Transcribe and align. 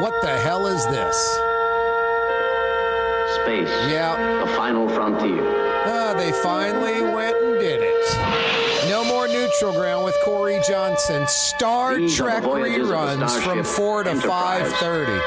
What 0.00 0.12
the 0.20 0.28
hell 0.28 0.66
is 0.66 0.84
this? 0.86 1.16
Space. 3.42 3.90
Yeah. 3.90 4.44
The 4.44 4.52
final 4.52 4.88
frontier. 4.90 5.42
Ah, 5.86 6.12
they 6.14 6.32
finally 6.32 7.00
went 7.00 7.36
and 7.36 7.58
did 7.58 7.80
it. 7.82 8.88
No 8.90 9.04
more 9.04 9.26
neutral 9.26 9.72
ground 9.72 10.04
with 10.04 10.14
Corey 10.22 10.60
Johnson. 10.68 11.26
Star 11.26 11.96
These 11.96 12.14
Trek 12.14 12.42
voyages 12.42 12.82
of 12.82 12.88
the 12.88 12.94
reruns 12.94 13.42
from 13.42 13.64
4 13.64 14.04
to 14.04 14.14
5:30. 14.16 15.20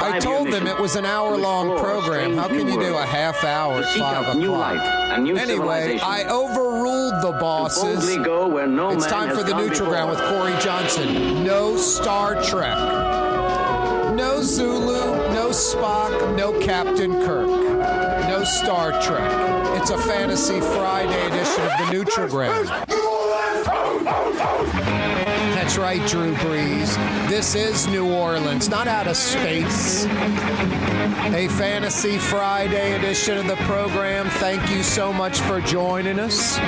I 0.00 0.18
told 0.20 0.52
them 0.52 0.66
it 0.66 0.78
was 0.78 0.94
an 0.96 1.04
hour-long 1.04 1.78
program. 1.78 2.36
How 2.36 2.48
can 2.48 2.68
you 2.68 2.78
do 2.78 2.96
a 2.96 3.06
half 3.06 3.42
hour 3.42 3.78
at 3.78 3.98
5 3.98 4.36
o'clock? 4.36 4.58
life 4.58 4.80
and 5.12 5.24
new 5.24 5.36
Anyway. 5.36 5.98
I 6.02 6.24
overruled 6.24 7.22
the 7.22 7.32
bosses. 7.40 7.82
boldly 7.82 8.18
go 8.18 8.48
where 8.48 8.66
no 8.66 8.90
it's 8.90 9.06
time 9.06 9.34
for 9.34 9.42
the 9.42 9.54
neutral 9.54 9.88
ground 9.88 10.10
with. 10.10 10.20
Corey 10.20 10.54
Johnson. 10.60 11.42
No 11.42 11.76
Star 11.76 12.40
Trek. 12.42 12.76
No 14.42 14.48
Sulu, 14.48 15.04
no 15.32 15.48
Spock, 15.50 16.36
no 16.36 16.58
Captain 16.58 17.12
Kirk. 17.24 17.46
No 17.46 18.42
Star 18.42 18.90
Trek. 19.00 19.30
It's 19.80 19.90
a 19.90 19.98
Fantasy 19.98 20.60
Friday 20.60 21.26
edition 21.28 21.62
of 21.62 21.78
the 21.78 22.28
Ground. 22.28 22.66
That's 25.54 25.78
right, 25.78 26.04
Drew 26.08 26.34
Brees. 26.34 27.28
This 27.28 27.54
is 27.54 27.86
New 27.86 28.12
Orleans, 28.12 28.68
not 28.68 28.88
out 28.88 29.06
of 29.06 29.16
space. 29.16 30.06
A 30.06 31.46
Fantasy 31.50 32.18
Friday 32.18 32.96
edition 32.96 33.38
of 33.38 33.46
the 33.46 33.54
program. 33.64 34.28
Thank 34.28 34.68
you 34.72 34.82
so 34.82 35.12
much 35.12 35.38
for 35.38 35.60
joining 35.60 36.18
us 36.18 36.58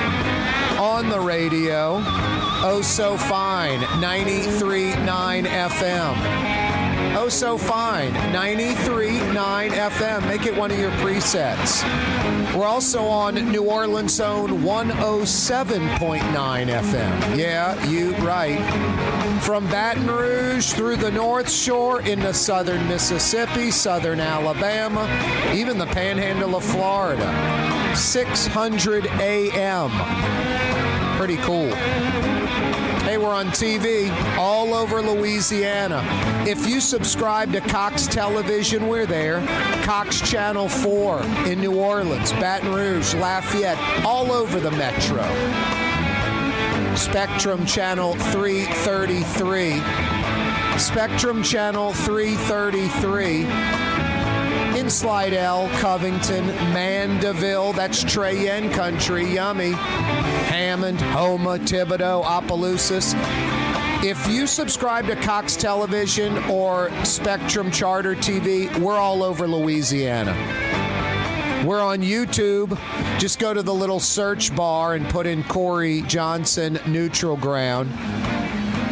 on 0.79 1.09
the 1.09 1.19
radio. 1.19 2.01
Oh, 2.63 2.79
so 2.81 3.17
fine. 3.17 3.81
93.9 3.99 5.43
FM. 5.43 6.54
Oh, 7.17 7.29
so 7.29 7.57
fine. 7.57 8.11
93.9 8.33 9.69
FM. 9.69 10.27
Make 10.27 10.45
it 10.45 10.53
one 10.55 10.69
of 10.69 10.77
your 10.77 10.91
presets. 10.91 11.83
We're 12.53 12.65
also 12.65 13.05
on 13.05 13.35
New 13.35 13.63
Orleans 13.63 14.13
Zone 14.13 14.61
107.9 14.61 16.19
FM. 16.19 17.37
Yeah, 17.37 17.81
you 17.85 18.13
right. 18.17 18.59
From 19.41 19.65
Baton 19.67 20.07
Rouge 20.07 20.73
through 20.73 20.97
the 20.97 21.09
North 21.09 21.49
Shore 21.49 22.01
into 22.01 22.33
southern 22.33 22.85
Mississippi, 22.89 23.71
southern 23.71 24.19
Alabama, 24.19 25.07
even 25.53 25.77
the 25.77 25.87
panhandle 25.87 26.57
of 26.57 26.65
Florida. 26.65 27.95
600 27.95 29.07
AM. 29.07 29.89
Pretty 31.17 31.37
cool. 31.37 31.71
On 33.25 33.47
TV 33.47 34.09
all 34.37 34.73
over 34.73 35.01
Louisiana. 35.01 36.01
If 36.47 36.67
you 36.67 36.79
subscribe 36.79 37.51
to 37.53 37.59
Cox 37.59 38.07
Television, 38.07 38.87
we're 38.87 39.05
there. 39.05 39.45
Cox 39.83 40.21
Channel 40.21 40.69
4 40.69 41.23
in 41.47 41.59
New 41.59 41.75
Orleans, 41.75 42.31
Baton 42.33 42.73
Rouge, 42.73 43.13
Lafayette, 43.15 43.77
all 44.05 44.31
over 44.31 44.59
the 44.59 44.71
metro. 44.71 45.23
Spectrum 46.95 47.65
Channel 47.65 48.13
333. 48.13 50.79
Spectrum 50.79 51.43
Channel 51.43 51.93
333 51.93 53.94
in 54.85 54.91
Slidell, 54.91 55.67
Covington, 55.79 56.45
Mandeville. 56.71 57.73
That's 57.73 58.03
Trey 58.03 58.43
Yuen 58.45 58.71
country. 58.71 59.25
Yummy. 59.25 59.71
Hammond, 59.71 61.01
Houma, 61.01 61.57
Thibodaux, 61.57 62.23
Opelousas. 62.23 63.15
If 64.03 64.27
you 64.27 64.45
subscribe 64.45 65.07
to 65.07 65.15
Cox 65.15 65.55
Television 65.55 66.37
or 66.51 66.91
Spectrum 67.03 67.71
Charter 67.71 68.13
TV, 68.13 68.77
we're 68.77 68.97
all 68.97 69.23
over 69.23 69.47
Louisiana. 69.47 70.33
We're 71.65 71.81
on 71.81 72.01
YouTube. 72.01 72.77
Just 73.17 73.39
go 73.39 73.55
to 73.55 73.63
the 73.63 73.73
little 73.73 73.99
search 73.99 74.55
bar 74.55 74.93
and 74.93 75.09
put 75.09 75.25
in 75.25 75.43
Corey 75.45 76.03
Johnson 76.03 76.79
Neutral 76.85 77.37
Ground. 77.37 77.89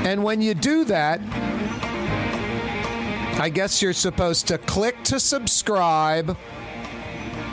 And 0.07 0.23
when 0.23 0.41
you 0.41 0.56
do 0.56 0.85
that, 0.85 1.22
I 3.35 3.49
guess 3.49 3.81
you're 3.81 3.94
supposed 3.94 4.47
to 4.47 4.57
click 4.57 5.03
to 5.05 5.19
subscribe, 5.19 6.38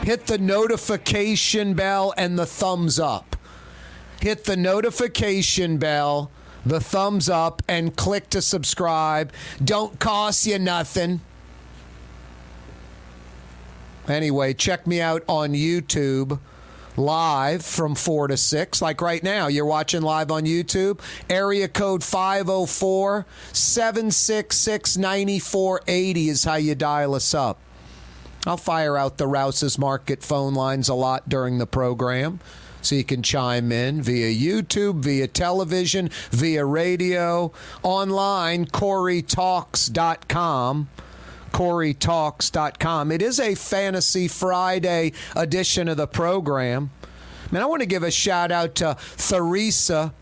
hit 0.03 0.27
the 0.27 0.37
notification 0.37 1.73
bell, 1.73 2.13
and 2.17 2.37
the 2.37 2.45
thumbs 2.45 2.99
up. 2.99 3.35
Hit 4.21 4.45
the 4.45 4.55
notification 4.55 5.77
bell, 5.77 6.31
the 6.65 6.79
thumbs 6.79 7.29
up, 7.29 7.61
and 7.67 7.95
click 7.95 8.29
to 8.29 8.41
subscribe. 8.41 9.33
Don't 9.63 9.99
cost 9.99 10.45
you 10.45 10.59
nothing. 10.59 11.21
Anyway, 14.07 14.53
check 14.53 14.85
me 14.85 15.01
out 15.01 15.23
on 15.27 15.53
YouTube 15.53 16.39
live 16.97 17.65
from 17.65 17.95
4 17.95 18.27
to 18.27 18.37
6. 18.37 18.81
Like 18.81 19.01
right 19.01 19.23
now, 19.23 19.47
you're 19.47 19.65
watching 19.65 20.01
live 20.01 20.31
on 20.31 20.43
YouTube. 20.43 20.99
Area 21.29 21.67
code 21.67 22.03
504 22.03 23.25
766 23.53 24.97
9480 24.97 26.29
is 26.29 26.43
how 26.43 26.55
you 26.55 26.75
dial 26.75 27.15
us 27.15 27.33
up. 27.33 27.59
I'll 28.45 28.57
fire 28.57 28.97
out 28.97 29.17
the 29.17 29.27
Rouse's 29.27 29.77
Market 29.77 30.23
phone 30.23 30.55
lines 30.55 30.89
a 30.89 30.95
lot 30.95 31.29
during 31.29 31.59
the 31.59 31.67
program. 31.67 32.39
So 32.81 32.95
you 32.95 33.03
can 33.03 33.21
chime 33.21 33.71
in 33.71 34.01
via 34.01 34.33
YouTube, 34.33 35.01
via 35.01 35.27
television, 35.27 36.09
via 36.31 36.65
radio, 36.65 37.51
online, 37.83 38.65
CoreyTalks.com. 38.65 40.89
CoreyTalks.com. 41.51 43.11
It 43.11 43.21
is 43.21 43.39
a 43.39 43.55
Fantasy 43.55 44.27
Friday 44.27 45.13
edition 45.35 45.87
of 45.87 45.97
the 45.97 46.07
program. 46.07 46.91
Man, 47.51 47.61
I 47.61 47.65
want 47.65 47.81
to 47.81 47.87
give 47.87 48.03
a 48.03 48.11
shout 48.11 48.51
out 48.51 48.75
to 48.75 48.95
Theresa 49.17 50.13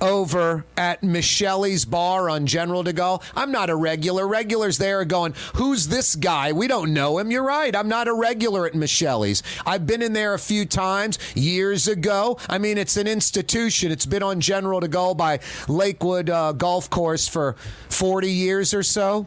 over 0.00 0.64
at 0.76 1.02
Michelle's 1.02 1.84
bar 1.84 2.28
on 2.28 2.46
General 2.46 2.82
de 2.82 2.92
Gaulle. 2.92 3.22
I'm 3.34 3.52
not 3.52 3.70
a 3.70 3.76
regular. 3.76 4.26
Regulars 4.26 4.78
there 4.78 5.00
are 5.00 5.04
going, 5.04 5.34
who's 5.54 5.88
this 5.88 6.16
guy? 6.16 6.52
We 6.52 6.66
don't 6.66 6.92
know 6.92 7.18
him. 7.18 7.30
You're 7.30 7.46
right. 7.46 7.74
I'm 7.74 7.88
not 7.88 8.08
a 8.08 8.14
regular 8.14 8.66
at 8.66 8.74
Michelle's. 8.74 9.42
I've 9.64 9.86
been 9.86 10.02
in 10.02 10.12
there 10.12 10.34
a 10.34 10.38
few 10.38 10.64
times 10.64 11.18
years 11.34 11.88
ago. 11.88 12.38
I 12.48 12.58
mean, 12.58 12.78
it's 12.78 12.96
an 12.96 13.06
institution. 13.06 13.90
It's 13.90 14.06
been 14.06 14.22
on 14.22 14.40
General 14.40 14.80
de 14.80 14.88
Gaulle 14.88 15.16
by 15.16 15.40
Lakewood 15.68 16.30
uh, 16.30 16.52
Golf 16.52 16.90
Course 16.90 17.28
for 17.28 17.56
40 17.88 18.30
years 18.30 18.74
or 18.74 18.82
so. 18.82 19.26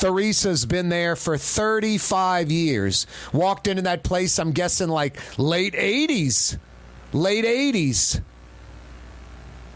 Theresa's 0.00 0.66
been 0.66 0.88
there 0.88 1.16
for 1.16 1.36
35 1.36 2.50
years. 2.50 3.06
Walked 3.32 3.66
into 3.66 3.82
that 3.82 4.02
place, 4.02 4.38
I'm 4.38 4.52
guessing 4.52 4.88
like 4.88 5.20
late 5.38 5.74
80s. 5.74 6.58
Late 7.12 7.44
80s. 7.44 8.20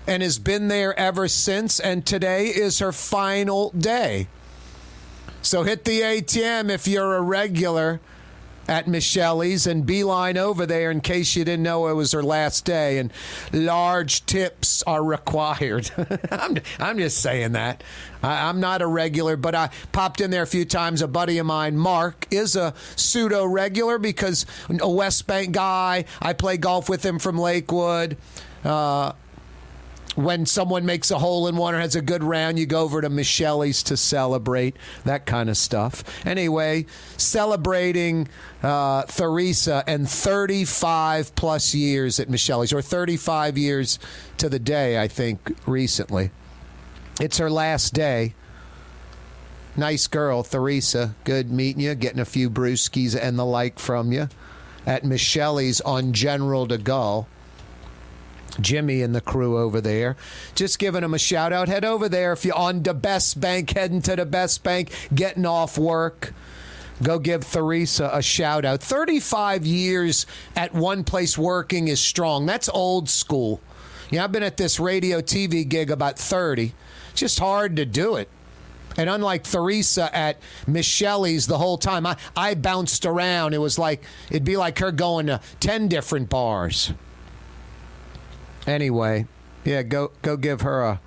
And 0.06 0.22
has 0.22 0.38
been 0.38 0.68
there 0.68 0.98
ever 0.98 1.28
since. 1.28 1.78
And 1.78 2.04
today 2.04 2.46
is 2.46 2.78
her 2.78 2.92
final 2.92 3.70
day. 3.70 4.28
So 5.42 5.62
hit 5.62 5.84
the 5.84 6.00
ATM 6.00 6.70
if 6.70 6.88
you're 6.88 7.16
a 7.16 7.22
regular 7.22 8.00
at 8.68 8.86
Michelle's 8.86 9.66
and 9.66 9.84
beeline 9.84 10.36
over 10.36 10.66
there 10.66 10.90
in 10.90 11.00
case 11.00 11.34
you 11.34 11.44
didn't 11.44 11.62
know 11.62 11.88
it 11.88 11.94
was 11.94 12.12
her 12.12 12.22
last 12.22 12.64
day. 12.64 12.98
And 12.98 13.12
large 13.52 14.26
tips 14.26 14.82
are 14.82 15.02
required. 15.02 15.90
I'm, 16.30 16.58
I'm 16.78 16.98
just 16.98 17.18
saying 17.18 17.52
that. 17.52 17.82
I, 18.22 18.48
I'm 18.48 18.60
not 18.60 18.82
a 18.82 18.86
regular, 18.86 19.36
but 19.36 19.54
I 19.54 19.70
popped 19.92 20.20
in 20.20 20.30
there 20.30 20.42
a 20.42 20.46
few 20.46 20.64
times. 20.64 21.02
A 21.02 21.08
buddy 21.08 21.38
of 21.38 21.46
mine, 21.46 21.76
Mark, 21.76 22.26
is 22.30 22.54
a 22.54 22.74
pseudo 22.94 23.46
regular 23.46 23.98
because 23.98 24.44
a 24.80 24.90
West 24.90 25.26
Bank 25.26 25.52
guy. 25.52 26.04
I 26.20 26.34
play 26.34 26.58
golf 26.58 26.88
with 26.88 27.04
him 27.04 27.18
from 27.18 27.38
Lakewood. 27.38 28.16
Uh, 28.64 29.12
when 30.18 30.44
someone 30.46 30.84
makes 30.84 31.12
a 31.12 31.18
hole 31.18 31.46
in 31.46 31.56
one 31.56 31.76
or 31.76 31.78
has 31.78 31.94
a 31.94 32.02
good 32.02 32.24
round, 32.24 32.58
you 32.58 32.66
go 32.66 32.80
over 32.80 33.00
to 33.00 33.08
Michelle's 33.08 33.84
to 33.84 33.96
celebrate 33.96 34.74
that 35.04 35.26
kind 35.26 35.48
of 35.48 35.56
stuff. 35.56 36.02
Anyway, 36.26 36.86
celebrating 37.16 38.26
uh, 38.60 39.04
Theresa 39.04 39.84
and 39.86 40.10
35 40.10 41.36
plus 41.36 41.72
years 41.72 42.18
at 42.18 42.28
Michelle's, 42.28 42.72
or 42.72 42.82
35 42.82 43.56
years 43.56 44.00
to 44.38 44.48
the 44.48 44.58
day, 44.58 45.00
I 45.00 45.06
think, 45.06 45.56
recently. 45.66 46.32
It's 47.20 47.38
her 47.38 47.48
last 47.48 47.94
day. 47.94 48.34
Nice 49.76 50.08
girl, 50.08 50.42
Theresa. 50.42 51.14
Good 51.22 51.52
meeting 51.52 51.82
you, 51.82 51.94
getting 51.94 52.18
a 52.18 52.24
few 52.24 52.50
brewskis 52.50 53.16
and 53.16 53.38
the 53.38 53.46
like 53.46 53.78
from 53.78 54.10
you 54.10 54.28
at 54.84 55.04
Michelle's 55.04 55.80
on 55.82 56.12
General 56.12 56.66
de 56.66 56.78
Gaulle. 56.78 57.26
Jimmy 58.60 59.02
and 59.02 59.14
the 59.14 59.20
crew 59.20 59.58
over 59.58 59.80
there. 59.80 60.16
Just 60.54 60.78
giving 60.78 61.02
them 61.02 61.14
a 61.14 61.18
shout 61.18 61.52
out. 61.52 61.68
Head 61.68 61.84
over 61.84 62.08
there 62.08 62.32
if 62.32 62.44
you're 62.44 62.56
on 62.56 62.82
the 62.82 62.94
West 62.94 63.40
Bank, 63.40 63.70
heading 63.70 64.02
to 64.02 64.16
the 64.16 64.24
West 64.24 64.62
Bank, 64.62 64.90
getting 65.14 65.46
off 65.46 65.78
work. 65.78 66.32
Go 67.02 67.18
give 67.18 67.44
Theresa 67.48 68.10
a 68.12 68.22
shout 68.22 68.64
out. 68.64 68.82
35 68.82 69.64
years 69.64 70.26
at 70.56 70.74
one 70.74 71.04
place 71.04 71.38
working 71.38 71.88
is 71.88 72.00
strong. 72.00 72.46
That's 72.46 72.68
old 72.68 73.08
school. 73.08 73.60
Yeah, 74.10 74.24
I've 74.24 74.32
been 74.32 74.42
at 74.42 74.56
this 74.56 74.80
radio 74.80 75.20
TV 75.20 75.68
gig 75.68 75.90
about 75.90 76.18
30. 76.18 76.74
Just 77.14 77.38
hard 77.38 77.76
to 77.76 77.84
do 77.84 78.16
it. 78.16 78.28
And 78.96 79.08
unlike 79.08 79.44
Theresa 79.44 80.14
at 80.16 80.38
Michelle's 80.66 81.46
the 81.46 81.58
whole 81.58 81.78
time, 81.78 82.04
I, 82.04 82.16
I 82.36 82.54
bounced 82.54 83.06
around. 83.06 83.54
It 83.54 83.58
was 83.58 83.78
like, 83.78 84.02
it'd 84.28 84.44
be 84.44 84.56
like 84.56 84.80
her 84.80 84.90
going 84.90 85.26
to 85.26 85.40
10 85.60 85.86
different 85.86 86.28
bars. 86.28 86.92
Anyway, 88.68 89.24
yeah, 89.64 89.80
go, 89.82 90.10
go 90.20 90.36
give 90.36 90.60
her 90.60 90.82
a 90.82 91.00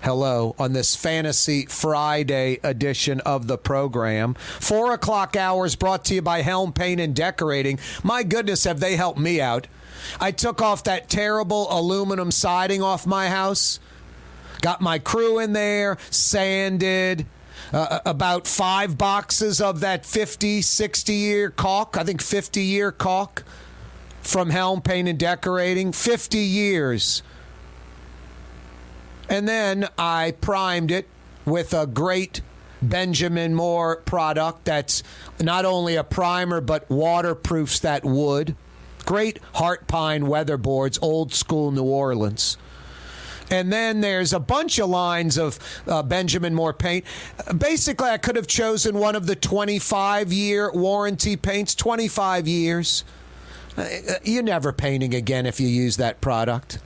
hello 0.00 0.54
on 0.58 0.72
this 0.72 0.96
Fantasy 0.96 1.66
Friday 1.66 2.58
edition 2.62 3.20
of 3.20 3.46
the 3.46 3.58
program. 3.58 4.32
Four 4.58 4.94
o'clock 4.94 5.36
hours 5.36 5.76
brought 5.76 6.06
to 6.06 6.14
you 6.14 6.22
by 6.22 6.40
Helm 6.40 6.72
Paint 6.72 7.02
and 7.02 7.14
Decorating. 7.14 7.78
My 8.02 8.22
goodness, 8.22 8.64
have 8.64 8.80
they 8.80 8.96
helped 8.96 9.18
me 9.18 9.38
out? 9.38 9.66
I 10.18 10.30
took 10.30 10.62
off 10.62 10.84
that 10.84 11.10
terrible 11.10 11.66
aluminum 11.70 12.30
siding 12.30 12.80
off 12.80 13.06
my 13.06 13.28
house. 13.28 13.80
Got 14.62 14.80
my 14.80 14.98
crew 14.98 15.38
in 15.38 15.52
there, 15.52 15.98
sanded. 16.08 17.26
Uh, 17.70 18.00
about 18.06 18.46
five 18.46 18.96
boxes 18.96 19.60
of 19.60 19.80
that 19.80 20.06
50, 20.06 20.62
60 20.62 21.12
year 21.12 21.50
caulk. 21.50 21.98
I 21.98 22.04
think 22.04 22.22
50 22.22 22.62
year 22.62 22.90
caulk 22.92 23.44
from 24.24 24.50
Helm 24.50 24.82
Paint 24.82 25.08
and 25.08 25.18
Decorating. 25.18 25.92
50 25.92 26.38
years. 26.38 27.22
And 29.28 29.48
then 29.48 29.88
I 29.96 30.34
primed 30.40 30.90
it 30.90 31.08
with 31.44 31.72
a 31.72 31.86
great 31.86 32.40
Benjamin 32.82 33.54
Moore 33.54 33.96
product 33.96 34.64
that's 34.64 35.02
not 35.40 35.64
only 35.64 35.96
a 35.96 36.04
primer 36.04 36.60
but 36.60 36.88
waterproofs 36.90 37.80
that 37.80 38.04
wood. 38.04 38.56
Great 39.06 39.38
heart 39.54 39.86
pine 39.86 40.24
weatherboards, 40.24 40.98
old 41.02 41.32
school 41.32 41.70
New 41.70 41.84
Orleans. 41.84 42.56
And 43.50 43.70
then 43.70 44.00
there's 44.00 44.32
a 44.32 44.40
bunch 44.40 44.78
of 44.78 44.88
lines 44.88 45.36
of 45.36 45.58
uh, 45.86 46.02
Benjamin 46.02 46.54
Moore 46.54 46.72
paint. 46.72 47.04
Basically, 47.56 48.08
I 48.08 48.16
could 48.16 48.36
have 48.36 48.46
chosen 48.46 48.98
one 48.98 49.14
of 49.14 49.26
the 49.26 49.36
25 49.36 50.32
year 50.32 50.72
warranty 50.72 51.36
paints, 51.36 51.74
25 51.74 52.48
years. 52.48 53.04
Uh, 53.76 53.86
you're 54.22 54.42
never 54.42 54.72
painting 54.72 55.14
again 55.14 55.46
if 55.46 55.60
you 55.60 55.68
use 55.68 55.96
that 55.96 56.20
product. 56.20 56.78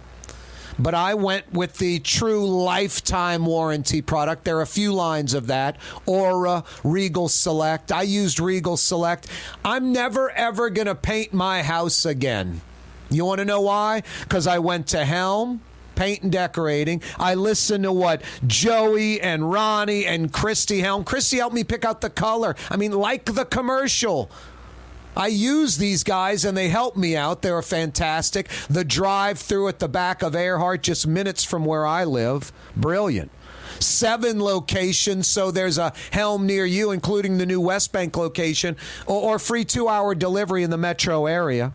But 0.78 0.94
I 0.94 1.14
went 1.14 1.52
with 1.52 1.78
the 1.78 1.98
true 1.98 2.46
lifetime 2.46 3.44
warranty 3.44 4.00
product. 4.00 4.44
There 4.44 4.58
are 4.58 4.62
a 4.62 4.66
few 4.66 4.92
lines 4.92 5.34
of 5.34 5.48
that. 5.48 5.76
Aura, 6.06 6.62
Regal 6.84 7.28
Select. 7.28 7.90
I 7.90 8.02
used 8.02 8.38
Regal 8.38 8.76
Select. 8.76 9.26
I'm 9.64 9.92
never, 9.92 10.30
ever 10.30 10.70
going 10.70 10.86
to 10.86 10.94
paint 10.94 11.32
my 11.32 11.62
house 11.62 12.04
again. 12.04 12.60
You 13.10 13.24
want 13.24 13.40
to 13.40 13.44
know 13.44 13.62
why? 13.62 14.04
Because 14.22 14.46
I 14.46 14.60
went 14.60 14.86
to 14.88 15.04
Helm 15.04 15.60
paint 15.96 16.22
and 16.22 16.30
decorating. 16.30 17.02
I 17.18 17.34
listen 17.34 17.82
to 17.82 17.92
what 17.92 18.22
Joey 18.46 19.20
and 19.20 19.50
Ronnie 19.50 20.06
and 20.06 20.32
Christy 20.32 20.78
Helm. 20.78 21.02
Christy 21.02 21.38
helped 21.38 21.56
me 21.56 21.64
pick 21.64 21.84
out 21.84 22.00
the 22.00 22.10
color. 22.10 22.54
I 22.70 22.76
mean, 22.76 22.92
like 22.92 23.24
the 23.24 23.44
commercial. 23.44 24.30
I 25.18 25.26
use 25.26 25.76
these 25.76 26.04
guys 26.04 26.44
and 26.44 26.56
they 26.56 26.68
help 26.68 26.96
me 26.96 27.16
out. 27.16 27.42
They're 27.42 27.60
fantastic. 27.60 28.48
The 28.70 28.84
drive 28.84 29.38
through 29.38 29.68
at 29.68 29.80
the 29.80 29.88
back 29.88 30.22
of 30.22 30.36
Earhart, 30.36 30.84
just 30.84 31.06
minutes 31.06 31.42
from 31.44 31.64
where 31.64 31.84
I 31.84 32.04
live, 32.04 32.52
brilliant 32.76 33.30
seven 33.80 34.40
locations. 34.40 35.28
So 35.28 35.50
there's 35.50 35.78
a 35.78 35.92
helm 36.10 36.46
near 36.46 36.64
you, 36.64 36.90
including 36.90 37.38
the 37.38 37.46
new 37.46 37.60
West 37.60 37.92
Bank 37.92 38.16
location, 38.16 38.76
or, 39.06 39.34
or 39.34 39.38
free 39.38 39.64
two 39.64 39.88
hour 39.88 40.14
delivery 40.14 40.62
in 40.62 40.70
the 40.70 40.78
metro 40.78 41.26
area. 41.26 41.72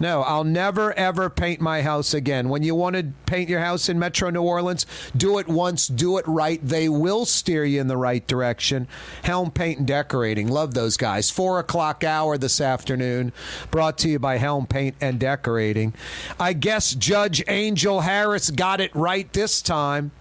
No, 0.00 0.22
I'll 0.22 0.44
never 0.44 0.94
ever 0.94 1.28
paint 1.28 1.60
my 1.60 1.82
house 1.82 2.14
again. 2.14 2.48
When 2.48 2.62
you 2.62 2.74
want 2.74 2.96
to 2.96 3.12
paint 3.26 3.50
your 3.50 3.60
house 3.60 3.90
in 3.90 3.98
Metro 3.98 4.30
New 4.30 4.42
Orleans, 4.42 4.86
do 5.14 5.38
it 5.38 5.46
once, 5.46 5.86
do 5.86 6.16
it 6.16 6.26
right. 6.26 6.58
They 6.66 6.88
will 6.88 7.26
steer 7.26 7.66
you 7.66 7.80
in 7.82 7.88
the 7.88 7.98
right 7.98 8.26
direction. 8.26 8.88
Helm 9.22 9.50
Paint 9.50 9.78
and 9.80 9.86
Decorating. 9.86 10.48
Love 10.48 10.72
those 10.72 10.96
guys. 10.96 11.30
Four 11.30 11.58
o'clock 11.58 12.02
hour 12.02 12.38
this 12.38 12.62
afternoon, 12.62 13.32
brought 13.70 13.98
to 13.98 14.08
you 14.08 14.18
by 14.18 14.38
Helm 14.38 14.66
Paint 14.66 14.96
and 15.02 15.20
Decorating. 15.20 15.92
I 16.38 16.54
guess 16.54 16.94
Judge 16.94 17.44
Angel 17.46 18.00
Harris 18.00 18.50
got 18.50 18.80
it 18.80 18.94
right 18.96 19.30
this 19.34 19.60
time. 19.60 20.12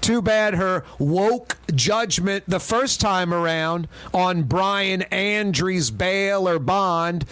Too 0.00 0.22
bad 0.22 0.54
her 0.54 0.84
woke 0.98 1.58
judgment 1.74 2.44
the 2.48 2.60
first 2.60 3.00
time 3.00 3.34
around 3.34 3.88
on 4.14 4.44
Brian 4.44 5.02
Andrews' 5.02 5.90
bail 5.90 6.48
or 6.48 6.58
bond 6.58 7.26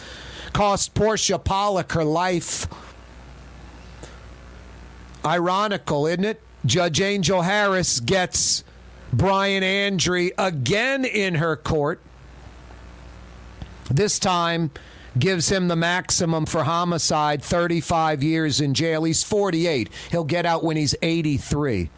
cost 0.59 0.93
Portia 0.93 1.39
Pollock 1.39 1.93
her 1.93 2.03
life. 2.03 2.67
Ironical, 5.25 6.09
isn't 6.09 6.25
it? 6.25 6.43
Judge 6.67 7.01
Angel 7.01 7.43
Harris 7.43 8.01
gets 8.01 8.65
Brian 9.13 9.63
Andre 9.63 10.33
again 10.37 11.05
in 11.05 11.37
her 11.37 11.55
court. 11.55 12.01
This 13.89 14.19
time 14.19 14.73
gives 15.17 15.49
him 15.49 15.69
the 15.69 15.77
maximum 15.77 16.45
for 16.45 16.65
homicide 16.65 17.41
35 17.41 18.25
years 18.25 18.61
in 18.61 18.75
jail. 18.75 19.05
He's 19.05 19.23
48. 19.23 19.89
He'll 20.11 20.25
get 20.25 20.45
out 20.45 20.65
when 20.65 20.77
he's 20.77 20.97
83. 21.01 21.89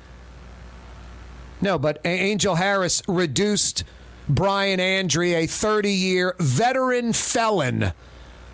No, 1.62 1.78
but 1.78 1.98
Angel 2.04 2.56
Harris 2.56 3.02
reduced 3.08 3.84
Brian 4.28 4.80
Andre, 4.80 5.32
a 5.32 5.46
30 5.46 5.90
year 5.90 6.36
veteran 6.38 7.14
felon 7.14 7.94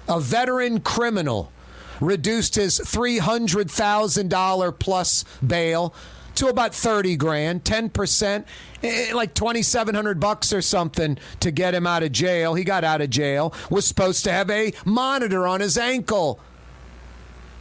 a 0.08 0.20
veteran 0.20 0.80
criminal 0.80 1.52
reduced 2.00 2.54
his 2.54 2.78
$300,000 2.78 4.78
plus 4.78 5.24
bail 5.46 5.94
to 6.36 6.48
about 6.48 6.74
30 6.74 7.16
grand, 7.16 7.64
10%, 7.64 8.44
eh, 8.82 9.12
like 9.14 9.34
2700 9.34 10.20
bucks 10.20 10.52
or 10.52 10.62
something 10.62 11.18
to 11.40 11.50
get 11.50 11.74
him 11.74 11.86
out 11.86 12.02
of 12.02 12.12
jail. 12.12 12.54
He 12.54 12.62
got 12.62 12.84
out 12.84 13.00
of 13.00 13.10
jail. 13.10 13.52
Was 13.70 13.86
supposed 13.86 14.22
to 14.24 14.32
have 14.32 14.50
a 14.50 14.72
monitor 14.84 15.46
on 15.46 15.60
his 15.60 15.78
ankle. 15.78 16.38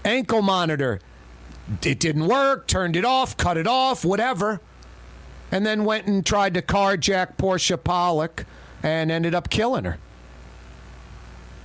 Ankle 0.04 0.42
monitor. 0.42 1.00
It 1.82 2.00
didn't 2.00 2.28
work, 2.28 2.68
turned 2.68 2.96
it 2.96 3.06
off, 3.06 3.38
cut 3.38 3.58
it 3.58 3.66
off, 3.66 4.06
whatever. 4.06 4.60
And 5.52 5.66
then 5.66 5.86
went 5.86 6.06
and 6.06 6.26
tried 6.26 6.54
to 6.56 6.62
carjack 6.62 7.38
Portia 7.38 7.78
Pollock 7.78 8.46
and 8.84 9.10
ended 9.10 9.34
up 9.34 9.50
killing 9.50 9.86
her. 9.86 9.98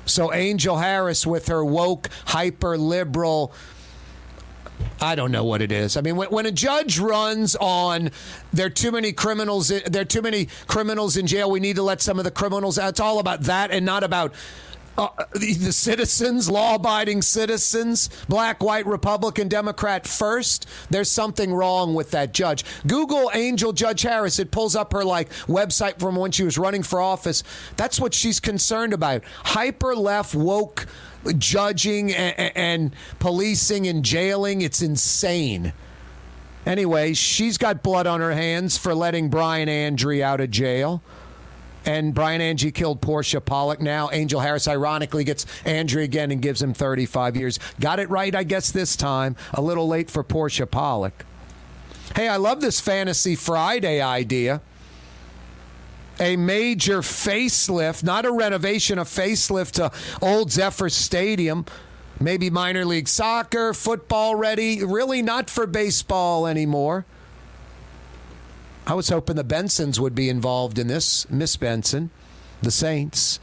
So 0.07 0.33
Angel 0.33 0.79
Harris 0.79 1.27
with 1.27 1.49
her 1.49 1.65
woke, 1.65 2.09
hyper 2.27 2.77
liberal. 2.77 3.53
I 5.01 5.15
don't 5.15 5.33
know 5.33 5.45
what 5.45 5.63
it 5.63 5.73
is. 5.73 5.97
I 5.97 6.01
mean, 6.01 6.17
when, 6.17 6.29
when, 6.29 6.47
a 6.47 6.53
judge 6.53 6.99
runs 6.99 7.57
on 7.57 8.11
there 8.53 8.67
are 8.67 8.71
too 8.71 8.91
many 8.91 9.13
criminals, 9.13 9.69
there 9.69 10.03
are 10.03 10.07
too 10.07 10.23
many 10.23 10.49
criminals 10.67 11.17
in 11.17 11.27
jail. 11.27 11.51
We 11.51 11.61
need 11.61 11.77
to 11.77 11.83
let 11.83 12.01
some 12.01 12.19
of 12.19 12.25
the 12.25 12.31
criminals 12.31 12.79
out. 12.79 12.91
It's 12.91 13.01
all 13.01 13.19
about 13.19 13.43
that 13.43 13.71
and 13.71 13.85
not 13.87 14.05
about 14.05 14.35
uh, 15.01 15.25
the, 15.33 15.55
the, 15.55 15.73
citizens, 15.73 16.51
law 16.51 16.75
abiding 16.75 17.23
citizens, 17.23 18.11
black, 18.29 18.63
white, 18.63 18.85
Republican, 18.85 19.49
Democrat 19.49 20.07
first. 20.07 20.67
There's 20.91 21.11
something 21.11 21.55
wrong 21.55 21.95
with 21.95 22.11
that 22.11 22.35
judge. 22.35 22.65
Google 22.87 23.31
Angel 23.33 23.73
Judge 23.73 24.03
Harris. 24.03 24.39
It 24.39 24.51
pulls 24.51 24.77
up 24.77 24.93
her 24.93 25.05
like 25.05 25.31
website 25.47 25.99
from 25.99 26.17
when 26.17 26.33
she 26.33 26.45
was 26.45 26.59
running 26.59 26.83
for 26.83 27.01
office. 27.01 27.43
That's 27.77 27.99
what 27.99 28.13
she's 28.13 28.41
concerned 28.41 28.93
about. 28.93 29.25
Hyper 29.45 29.97
left, 29.97 30.35
woke 30.35 30.87
judging 31.39 32.13
and, 32.13 32.53
and 32.55 32.97
policing 33.21 33.87
and 33.87 34.05
jailing. 34.05 34.61
It's 34.61 34.83
insane. 34.83 35.73
Anyway, 36.67 37.15
she's 37.15 37.57
got 37.57 37.83
blood 37.83 38.07
on 38.07 38.21
her 38.21 38.33
hands 38.33 38.77
for 38.77 38.95
letting 38.95 39.31
Brian 39.31 39.69
Andre 39.69 40.21
out 40.21 40.41
of 40.41 40.51
jail 40.51 41.03
and 41.85 42.15
Brian 42.15 42.41
Angie 42.41 42.73
killed 42.73 43.01
Portia 43.01 43.41
Pollock. 43.41 43.81
Now 43.81 44.11
Angel 44.13 44.41
Harris 44.41 44.69
ironically 44.69 45.25
gets 45.25 45.47
Andre 45.67 46.05
again 46.05 46.31
and 46.31 46.43
gives 46.43 46.61
him 46.61 46.75
35 46.75 47.37
years. 47.37 47.59
Got 47.79 48.01
it 48.01 48.11
right, 48.11 48.35
I 48.35 48.43
guess, 48.43 48.71
this 48.71 48.97
time. 48.97 49.37
A 49.55 49.63
little 49.63 49.89
late 49.89 50.11
for 50.11 50.23
Portia 50.23 50.67
Pollock. 50.67 51.25
Hey, 52.15 52.29
I 52.29 52.37
love 52.37 52.61
this 52.61 52.81
Fantasy 52.81 53.37
Friday 53.37 54.01
idea. 54.01 54.61
A 56.19 56.37
major 56.37 57.01
facelift, 57.01 58.03
not 58.03 58.27
a 58.27 58.33
renovation, 58.33 58.99
a 58.99 59.05
facelift 59.05 59.73
to 59.73 59.91
Old 60.21 60.53
Zephyr 60.53 60.91
Stadium. 60.91 61.65
Maybe 62.19 62.51
minor 62.51 62.85
league 62.85 63.09
soccer, 63.09 63.73
football 63.73 64.35
ready. 64.35 64.85
Really 64.85 65.23
not 65.23 65.49
for 65.49 65.67
baseball 65.67 66.47
anymore. 66.47 67.07
I 68.87 68.95
was 68.95 69.09
hoping 69.09 69.37
the 69.37 69.45
Bensons 69.45 69.99
would 69.99 70.15
be 70.15 70.29
involved 70.29 70.79
in 70.79 70.89
this, 70.89 71.29
Miss 71.31 71.57
Benson, 71.57 72.11
the 72.63 72.71
Saints. 72.71 73.39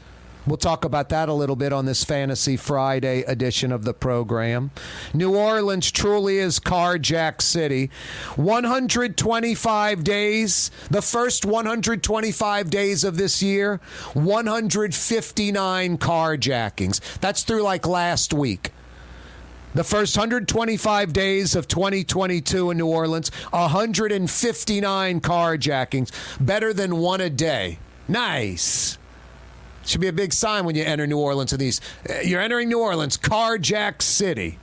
We'll 0.46 0.56
talk 0.56 0.84
about 0.84 1.10
that 1.10 1.28
a 1.28 1.34
little 1.34 1.56
bit 1.56 1.74
on 1.74 1.84
this 1.84 2.04
Fantasy 2.04 2.56
Friday 2.56 3.20
edition 3.22 3.70
of 3.70 3.84
the 3.84 3.92
program. 3.92 4.70
New 5.12 5.36
Orleans 5.36 5.90
truly 5.90 6.38
is 6.38 6.58
carjack 6.58 7.42
city. 7.42 7.90
125 8.36 10.04
days, 10.04 10.70
the 10.90 11.02
first 11.02 11.44
125 11.44 12.70
days 12.70 13.04
of 13.04 13.18
this 13.18 13.42
year, 13.42 13.78
159 14.14 15.98
carjackings. 15.98 17.20
That's 17.20 17.42
through 17.42 17.62
like 17.62 17.86
last 17.86 18.32
week. 18.32 18.72
The 19.74 19.84
first 19.84 20.16
125 20.16 21.12
days 21.12 21.54
of 21.54 21.68
2022 21.68 22.70
in 22.70 22.78
New 22.78 22.86
Orleans, 22.86 23.30
159 23.50 25.20
carjackings, 25.20 26.10
better 26.40 26.72
than 26.72 26.96
one 26.96 27.20
a 27.20 27.28
day. 27.28 27.78
Nice. 28.08 28.96
Should 29.84 30.00
be 30.00 30.08
a 30.08 30.12
big 30.12 30.32
sign 30.32 30.64
when 30.64 30.74
you 30.74 30.84
enter 30.84 31.06
New 31.06 31.18
Orleans. 31.18 31.52
In 31.52 31.58
these, 31.58 31.80
uh, 32.08 32.20
you're 32.20 32.40
entering 32.40 32.68
New 32.68 32.80
Orleans, 32.80 33.18
carjack 33.18 34.00
city. 34.00 34.58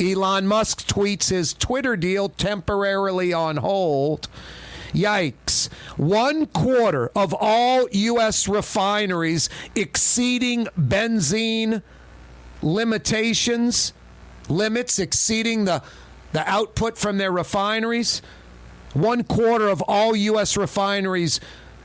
Elon 0.00 0.46
Musk 0.46 0.86
tweets 0.86 1.30
his 1.30 1.52
Twitter 1.52 1.96
deal 1.96 2.28
temporarily 2.28 3.32
on 3.32 3.56
hold. 3.58 4.28
Yikes. 4.92 5.70
One 5.96 6.46
quarter 6.46 7.10
of 7.14 7.34
all 7.34 7.88
U.S. 7.90 8.46
refineries 8.46 9.48
exceeding 9.74 10.66
benzene 10.78 11.82
limitations, 12.62 13.92
limits 14.48 14.98
exceeding 14.98 15.64
the, 15.64 15.82
the 16.32 16.48
output 16.48 16.98
from 16.98 17.18
their 17.18 17.32
refineries. 17.32 18.22
One 18.94 19.24
quarter 19.24 19.68
of 19.68 19.82
all 19.82 20.16
U.S. 20.16 20.56
refineries 20.56 21.40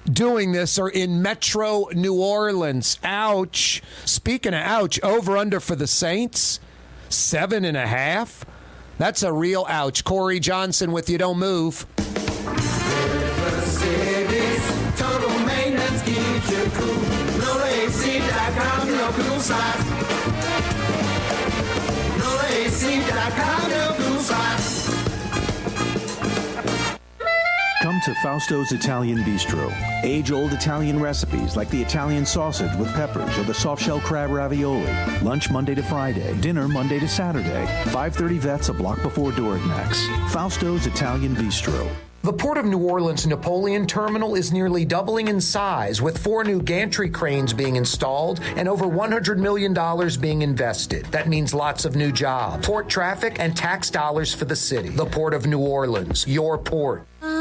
doing 0.05 0.51
this 0.51 0.79
are 0.79 0.89
in 0.89 1.21
Metro 1.21 1.87
New 1.93 2.15
Orleans. 2.15 2.99
Ouch. 3.03 3.81
Speaking 4.05 4.53
of 4.53 4.61
ouch, 4.61 5.01
over 5.03 5.37
under 5.37 5.59
for 5.59 5.75
the 5.75 5.87
Saints, 5.87 6.59
seven 7.09 7.65
and 7.65 7.77
a 7.77 7.87
half. 7.87 8.45
That's 8.97 9.23
a 9.23 9.33
real 9.33 9.65
ouch. 9.67 10.03
Corey 10.03 10.39
Johnson 10.39 10.91
with 10.91 11.09
You 11.09 11.17
Don't 11.17 11.39
Move. 11.39 11.85
Come 27.81 27.99
to 28.05 28.11
Fausto's 28.23 28.71
Italian 28.71 29.17
Bistro. 29.19 29.73
Age 30.03 30.31
old 30.31 30.53
Italian 30.53 31.01
recipes 31.01 31.57
like 31.57 31.69
the 31.69 31.81
Italian 31.81 32.25
sausage 32.25 32.75
with 32.77 32.93
peppers 32.93 33.35
or 33.39 33.43
the 33.43 33.53
soft 33.53 33.81
shell 33.81 33.99
crab 33.99 34.29
ravioli. 34.29 34.85
Lunch 35.23 35.49
Monday 35.49 35.73
to 35.73 35.81
Friday, 35.81 36.39
dinner 36.41 36.67
Monday 36.67 36.99
to 36.99 37.07
Saturday. 37.07 37.65
530 37.85 38.37
Vets 38.37 38.69
a 38.69 38.73
block 38.73 39.01
before 39.01 39.31
Dorignac's. 39.31 40.05
Fausto's 40.31 40.85
Italian 40.85 41.35
Bistro. 41.35 41.89
The 42.23 42.31
Port 42.31 42.59
of 42.59 42.65
New 42.65 42.77
Orleans 42.77 43.25
Napoleon 43.25 43.87
Terminal 43.87 44.35
is 44.35 44.51
nearly 44.51 44.85
doubling 44.85 45.27
in 45.27 45.41
size, 45.41 46.03
with 46.03 46.19
four 46.19 46.43
new 46.43 46.61
gantry 46.61 47.09
cranes 47.09 47.51
being 47.51 47.77
installed 47.77 48.39
and 48.57 48.69
over 48.69 48.85
$100 48.85 49.39
million 49.39 49.73
being 50.21 50.43
invested. 50.43 51.05
That 51.05 51.27
means 51.27 51.51
lots 51.51 51.83
of 51.83 51.95
new 51.95 52.11
jobs, 52.11 52.67
port 52.67 52.87
traffic, 52.89 53.37
and 53.39 53.57
tax 53.57 53.89
dollars 53.89 54.35
for 54.35 54.45
the 54.45 54.55
city. 54.55 54.89
The 54.89 55.07
Port 55.07 55.33
of 55.33 55.47
New 55.47 55.61
Orleans, 55.61 56.27
your 56.27 56.59
port. 56.59 57.07
Uh, 57.23 57.40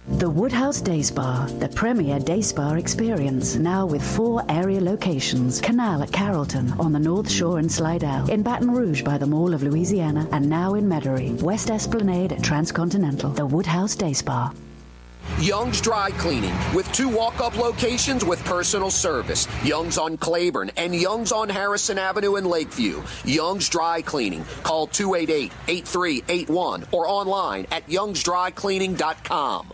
The 0.17 0.29
Woodhouse 0.29 0.81
Day 0.81 1.01
Spa, 1.01 1.47
the 1.59 1.69
premier 1.69 2.19
day 2.19 2.41
spa 2.41 2.73
experience, 2.73 3.55
now 3.55 3.85
with 3.87 4.03
four 4.03 4.43
area 4.49 4.79
locations. 4.79 5.59
Canal 5.59 6.03
at 6.03 6.11
Carrollton, 6.11 6.71
on 6.73 6.91
the 6.91 6.99
North 6.99 7.29
Shore 7.29 7.57
in 7.59 7.67
Slidell, 7.67 8.29
in 8.29 8.43
Baton 8.43 8.69
Rouge 8.71 9.01
by 9.01 9.17
the 9.17 9.25
Mall 9.25 9.53
of 9.53 9.63
Louisiana, 9.63 10.27
and 10.31 10.47
now 10.47 10.75
in 10.75 10.87
Metairie, 10.87 11.41
West 11.41 11.71
Esplanade 11.71 12.33
at 12.33 12.43
Transcontinental. 12.43 13.31
The 13.31 13.45
Woodhouse 13.45 13.95
Day 13.95 14.13
Spa. 14.13 14.53
Young's 15.39 15.81
Dry 15.81 16.11
Cleaning 16.11 16.53
with 16.75 16.91
two 16.91 17.09
walk 17.09 17.39
up 17.39 17.57
locations 17.57 18.23
with 18.25 18.43
personal 18.43 18.91
service 18.91 19.47
Young's 19.63 19.97
on 19.97 20.17
Claiborne 20.17 20.71
and 20.77 20.93
Young's 20.93 21.31
on 21.31 21.49
Harrison 21.49 21.97
Avenue 21.97 22.35
in 22.35 22.45
Lakeview. 22.45 23.01
Young's 23.25 23.69
Dry 23.69 24.01
Cleaning. 24.01 24.43
Call 24.63 24.87
288 24.87 25.51
8381 25.67 26.85
or 26.91 27.07
online 27.07 27.65
at 27.71 27.87
youngsdrycleaning.com. 27.87 29.73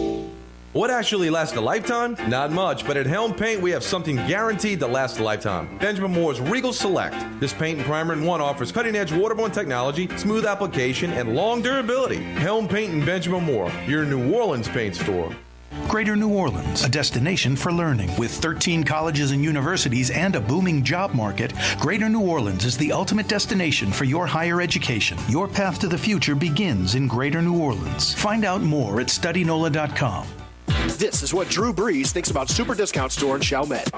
What 0.73 0.89
actually 0.89 1.29
lasts 1.29 1.57
a 1.57 1.59
lifetime? 1.59 2.15
Not 2.29 2.53
much, 2.53 2.87
but 2.87 2.95
at 2.95 3.05
Helm 3.05 3.33
Paint 3.33 3.61
we 3.61 3.71
have 3.71 3.83
something 3.83 4.15
guaranteed 4.15 4.79
to 4.79 4.87
last 4.87 5.19
a 5.19 5.23
lifetime. 5.23 5.77
Benjamin 5.79 6.13
Moore's 6.13 6.39
Regal 6.39 6.71
Select. 6.71 7.13
This 7.41 7.51
paint 7.51 7.79
and 7.79 7.85
primer 7.85 8.13
in 8.13 8.23
one 8.23 8.39
offers 8.39 8.71
cutting 8.71 8.95
edge 8.95 9.11
waterborne 9.11 9.53
technology, 9.53 10.07
smooth 10.15 10.45
application, 10.45 11.11
and 11.11 11.35
long 11.35 11.61
durability. 11.61 12.23
Helm 12.23 12.69
Paint 12.69 12.93
and 12.93 13.05
Benjamin 13.05 13.43
Moore, 13.43 13.69
your 13.85 14.05
New 14.05 14.33
Orleans 14.33 14.69
paint 14.69 14.95
store. 14.95 15.35
Greater 15.89 16.15
New 16.15 16.33
Orleans, 16.33 16.85
a 16.85 16.89
destination 16.89 17.57
for 17.57 17.73
learning. 17.73 18.09
With 18.17 18.31
13 18.31 18.85
colleges 18.85 19.31
and 19.31 19.43
universities 19.43 20.09
and 20.09 20.37
a 20.37 20.39
booming 20.39 20.85
job 20.85 21.13
market, 21.13 21.51
Greater 21.81 22.07
New 22.07 22.21
Orleans 22.21 22.63
is 22.63 22.77
the 22.77 22.93
ultimate 22.93 23.27
destination 23.27 23.91
for 23.91 24.05
your 24.05 24.25
higher 24.25 24.61
education. 24.61 25.17
Your 25.27 25.49
path 25.49 25.79
to 25.79 25.89
the 25.89 25.97
future 25.97 26.33
begins 26.33 26.95
in 26.95 27.09
Greater 27.09 27.41
New 27.41 27.59
Orleans. 27.59 28.13
Find 28.13 28.45
out 28.45 28.61
more 28.61 29.01
at 29.01 29.07
studynola.com. 29.07 30.27
This 30.97 31.23
is 31.23 31.33
what 31.33 31.49
Drew 31.49 31.73
Brees 31.73 32.11
thinks 32.11 32.31
about 32.31 32.49
Super 32.49 32.75
Discount 32.75 33.11
Store 33.11 33.35
in 33.35 33.41
Chalmette. 33.41 33.89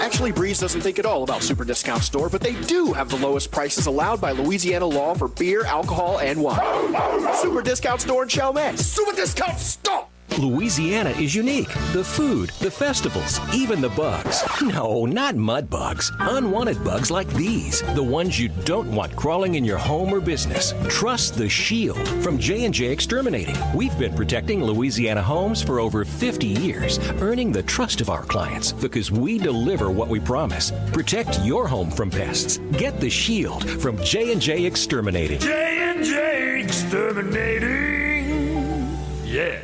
Actually, 0.00 0.32
Brees 0.32 0.60
doesn't 0.60 0.80
think 0.80 0.98
at 0.98 1.06
all 1.06 1.22
about 1.22 1.42
Super 1.42 1.64
Discount 1.64 2.02
Store, 2.02 2.28
but 2.28 2.40
they 2.40 2.54
do 2.62 2.92
have 2.92 3.08
the 3.08 3.16
lowest 3.16 3.50
prices 3.50 3.86
allowed 3.86 4.20
by 4.20 4.32
Louisiana 4.32 4.86
law 4.86 5.14
for 5.14 5.28
beer, 5.28 5.64
alcohol, 5.64 6.18
and 6.18 6.42
wine. 6.42 6.58
Oh, 6.62 6.92
oh, 6.94 7.26
oh. 7.28 7.42
Super 7.42 7.62
Discount 7.62 8.00
Store 8.00 8.22
in 8.22 8.28
Chalmette. 8.28 8.78
Super 8.78 9.14
Discount 9.16 9.58
Store! 9.58 10.05
Louisiana 10.38 11.10
is 11.10 11.34
unique. 11.34 11.72
The 11.92 12.04
food, 12.04 12.50
the 12.60 12.70
festivals, 12.70 13.40
even 13.54 13.80
the 13.80 13.88
bugs. 13.90 14.42
No, 14.60 15.06
not 15.06 15.34
mud 15.34 15.70
bugs. 15.70 16.12
Unwanted 16.20 16.82
bugs 16.84 17.10
like 17.10 17.28
these, 17.34 17.80
the 17.94 18.02
ones 18.02 18.38
you 18.38 18.50
don't 18.64 18.94
want 18.94 19.16
crawling 19.16 19.54
in 19.54 19.64
your 19.64 19.78
home 19.78 20.12
or 20.12 20.20
business. 20.20 20.74
Trust 20.88 21.36
the 21.36 21.48
Shield 21.48 22.06
from 22.22 22.38
J&J 22.38 22.86
Exterminating. 22.86 23.56
We've 23.74 23.98
been 23.98 24.14
protecting 24.14 24.62
Louisiana 24.62 25.22
homes 25.22 25.62
for 25.62 25.80
over 25.80 26.04
50 26.04 26.46
years, 26.46 26.98
earning 27.22 27.50
the 27.50 27.62
trust 27.62 28.02
of 28.02 28.10
our 28.10 28.24
clients 28.24 28.72
because 28.72 29.10
we 29.10 29.38
deliver 29.38 29.90
what 29.90 30.08
we 30.08 30.20
promise. 30.20 30.70
Protect 30.92 31.40
your 31.40 31.66
home 31.66 31.90
from 31.90 32.10
pests. 32.10 32.58
Get 32.72 33.00
the 33.00 33.08
Shield 33.10 33.68
from 33.80 33.96
J&J 34.04 34.66
Exterminating. 34.66 35.38
J&J 35.38 36.60
Exterminating. 36.60 38.98
Yeah. 39.24 39.60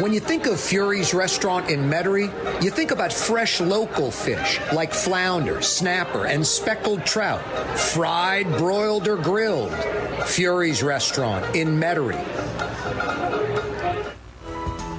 When 0.00 0.12
you 0.12 0.18
think 0.18 0.46
of 0.46 0.58
Fury's 0.58 1.14
restaurant 1.14 1.70
in 1.70 1.88
Metairie, 1.88 2.30
you 2.62 2.70
think 2.70 2.90
about 2.90 3.12
fresh 3.12 3.60
local 3.60 4.10
fish 4.10 4.60
like 4.72 4.92
flounder, 4.92 5.62
snapper, 5.62 6.26
and 6.26 6.44
speckled 6.44 7.06
trout, 7.06 7.40
fried, 7.78 8.46
broiled, 8.58 9.06
or 9.06 9.16
grilled. 9.16 9.72
Fury's 10.26 10.82
restaurant 10.82 11.54
in 11.54 11.68
Metairie. 11.78 12.20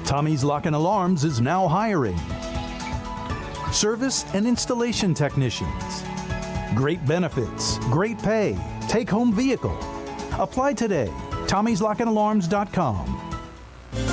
Tommy's 0.05 0.43
Lock 0.43 0.67
and 0.67 0.75
Alarms 0.75 1.25
is 1.25 1.41
now 1.41 1.67
hiring 1.67 2.17
service 3.73 4.23
and 4.33 4.47
installation 4.47 5.13
technicians. 5.13 6.03
Great 6.75 7.05
benefits, 7.05 7.77
great 7.89 8.17
pay, 8.19 8.57
take 8.87 9.09
home 9.09 9.33
vehicle. 9.33 9.77
Apply 10.39 10.73
today. 10.73 11.09
Tommy'sLockandAlarms.com. 11.47 13.32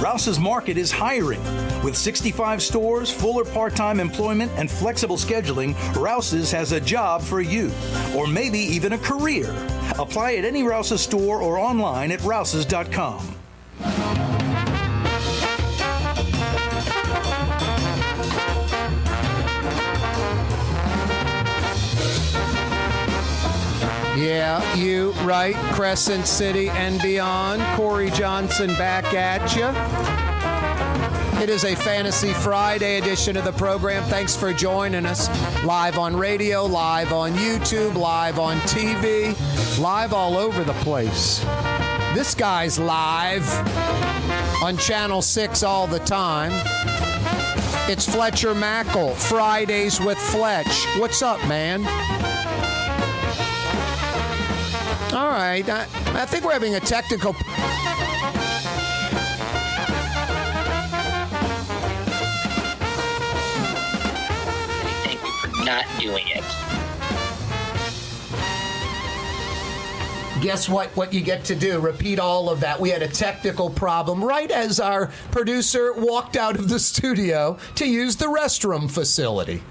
Rouse's 0.00 0.40
Market 0.40 0.78
is 0.78 0.90
hiring. 0.90 1.42
With 1.84 1.94
65 1.94 2.62
stores, 2.62 3.10
fuller 3.12 3.44
part 3.44 3.76
time 3.76 4.00
employment, 4.00 4.50
and 4.56 4.70
flexible 4.70 5.18
scheduling, 5.18 5.74
Rouse's 5.94 6.50
has 6.52 6.72
a 6.72 6.80
job 6.80 7.20
for 7.20 7.42
you, 7.42 7.70
or 8.16 8.26
maybe 8.26 8.58
even 8.58 8.94
a 8.94 8.98
career. 8.98 9.54
Apply 9.98 10.36
at 10.36 10.46
any 10.46 10.62
Rouse's 10.62 11.02
store 11.02 11.42
or 11.42 11.58
online 11.58 12.12
at 12.12 12.22
rouses.com. 12.22 13.39
Yeah, 24.20 24.74
you 24.74 25.12
right. 25.22 25.54
Crescent 25.72 26.26
City 26.26 26.68
and 26.68 27.00
beyond. 27.00 27.62
Corey 27.74 28.10
Johnson 28.10 28.68
back 28.74 29.14
at 29.14 29.56
you. 29.56 29.64
It 31.42 31.48
is 31.48 31.64
a 31.64 31.74
Fantasy 31.74 32.34
Friday 32.34 32.98
edition 32.98 33.38
of 33.38 33.44
the 33.44 33.52
program. 33.52 34.02
Thanks 34.10 34.36
for 34.36 34.52
joining 34.52 35.06
us. 35.06 35.30
Live 35.64 35.96
on 35.96 36.14
radio, 36.14 36.66
live 36.66 37.14
on 37.14 37.32
YouTube, 37.32 37.94
live 37.94 38.38
on 38.38 38.58
TV, 38.58 39.34
live 39.80 40.12
all 40.12 40.36
over 40.36 40.64
the 40.64 40.74
place. 40.74 41.42
This 42.12 42.34
guy's 42.34 42.78
live 42.78 43.48
on 44.62 44.76
Channel 44.76 45.22
6 45.22 45.62
all 45.62 45.86
the 45.86 46.00
time. 46.00 46.52
It's 47.90 48.06
Fletcher 48.06 48.52
Mackel, 48.54 49.14
Fridays 49.14 49.98
with 49.98 50.18
Fletch. 50.18 50.84
What's 50.98 51.22
up, 51.22 51.42
man? 51.48 51.86
All 55.12 55.26
right. 55.28 55.68
I, 55.68 55.82
I 56.14 56.24
think 56.24 56.44
we're 56.44 56.52
having 56.52 56.76
a 56.76 56.80
technical. 56.80 57.34
Thank 65.02 65.20
you 65.24 65.32
for 65.32 65.64
not 65.64 65.84
doing 65.98 66.26
it. 66.28 66.44
Guess 70.42 70.68
what? 70.68 70.90
What 70.96 71.12
you 71.12 71.20
get 71.22 71.44
to 71.46 71.54
do? 71.56 71.80
Repeat 71.80 72.18
all 72.18 72.48
of 72.48 72.60
that. 72.60 72.78
We 72.78 72.90
had 72.90 73.02
a 73.02 73.08
technical 73.08 73.68
problem 73.68 74.24
right 74.24 74.50
as 74.50 74.78
our 74.78 75.08
producer 75.32 75.92
walked 75.92 76.36
out 76.36 76.56
of 76.56 76.68
the 76.68 76.78
studio 76.78 77.58
to 77.74 77.86
use 77.86 78.16
the 78.16 78.26
restroom 78.26 78.90
facility. 78.90 79.62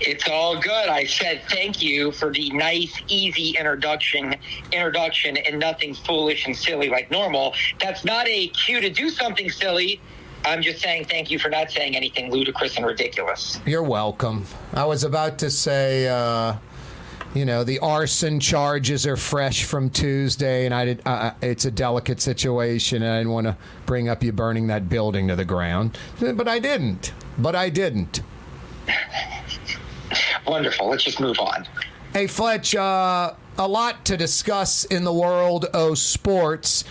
It's 0.00 0.28
all 0.28 0.58
good. 0.58 0.88
I 0.88 1.04
said 1.04 1.42
thank 1.48 1.82
you 1.82 2.12
for 2.12 2.32
the 2.32 2.50
nice, 2.50 2.92
easy 3.08 3.50
introduction, 3.58 4.34
introduction, 4.72 5.36
and 5.36 5.58
nothing 5.58 5.94
foolish 5.94 6.46
and 6.46 6.56
silly 6.56 6.88
like 6.88 7.10
normal. 7.10 7.54
That's 7.80 8.04
not 8.04 8.26
a 8.28 8.48
cue 8.48 8.80
to 8.80 8.90
do 8.90 9.10
something 9.10 9.50
silly. 9.50 10.00
I'm 10.44 10.62
just 10.62 10.80
saying 10.80 11.04
thank 11.04 11.30
you 11.30 11.38
for 11.38 11.48
not 11.48 11.70
saying 11.70 11.94
anything 11.94 12.30
ludicrous 12.30 12.76
and 12.76 12.84
ridiculous. 12.84 13.60
You're 13.64 13.82
welcome. 13.82 14.44
I 14.72 14.84
was 14.84 15.04
about 15.04 15.38
to 15.38 15.50
say, 15.50 16.08
uh, 16.08 16.56
you 17.34 17.44
know, 17.44 17.64
the 17.64 17.78
arson 17.78 18.40
charges 18.40 19.06
are 19.06 19.16
fresh 19.16 19.64
from 19.64 19.88
Tuesday, 19.88 20.66
and 20.66 20.74
I 20.74 20.84
did. 20.84 21.02
Uh, 21.06 21.32
it's 21.40 21.64
a 21.64 21.70
delicate 21.70 22.20
situation, 22.20 23.02
and 23.02 23.12
I 23.12 23.18
didn't 23.18 23.32
want 23.32 23.46
to 23.46 23.56
bring 23.86 24.08
up 24.08 24.22
you 24.22 24.32
burning 24.32 24.66
that 24.66 24.88
building 24.88 25.28
to 25.28 25.36
the 25.36 25.44
ground, 25.44 25.96
but 26.20 26.48
I 26.48 26.58
didn't. 26.58 27.12
But 27.38 27.54
I 27.54 27.70
didn't. 27.70 28.20
Wonderful. 30.46 30.88
Let's 30.88 31.04
just 31.04 31.20
move 31.20 31.38
on. 31.38 31.66
Hey, 32.12 32.26
Fletch, 32.26 32.74
uh, 32.74 33.34
a 33.58 33.68
lot 33.68 34.04
to 34.06 34.16
discuss 34.16 34.84
in 34.84 35.04
the 35.04 35.12
world 35.12 35.66
of 35.66 35.98
sports. 35.98 36.84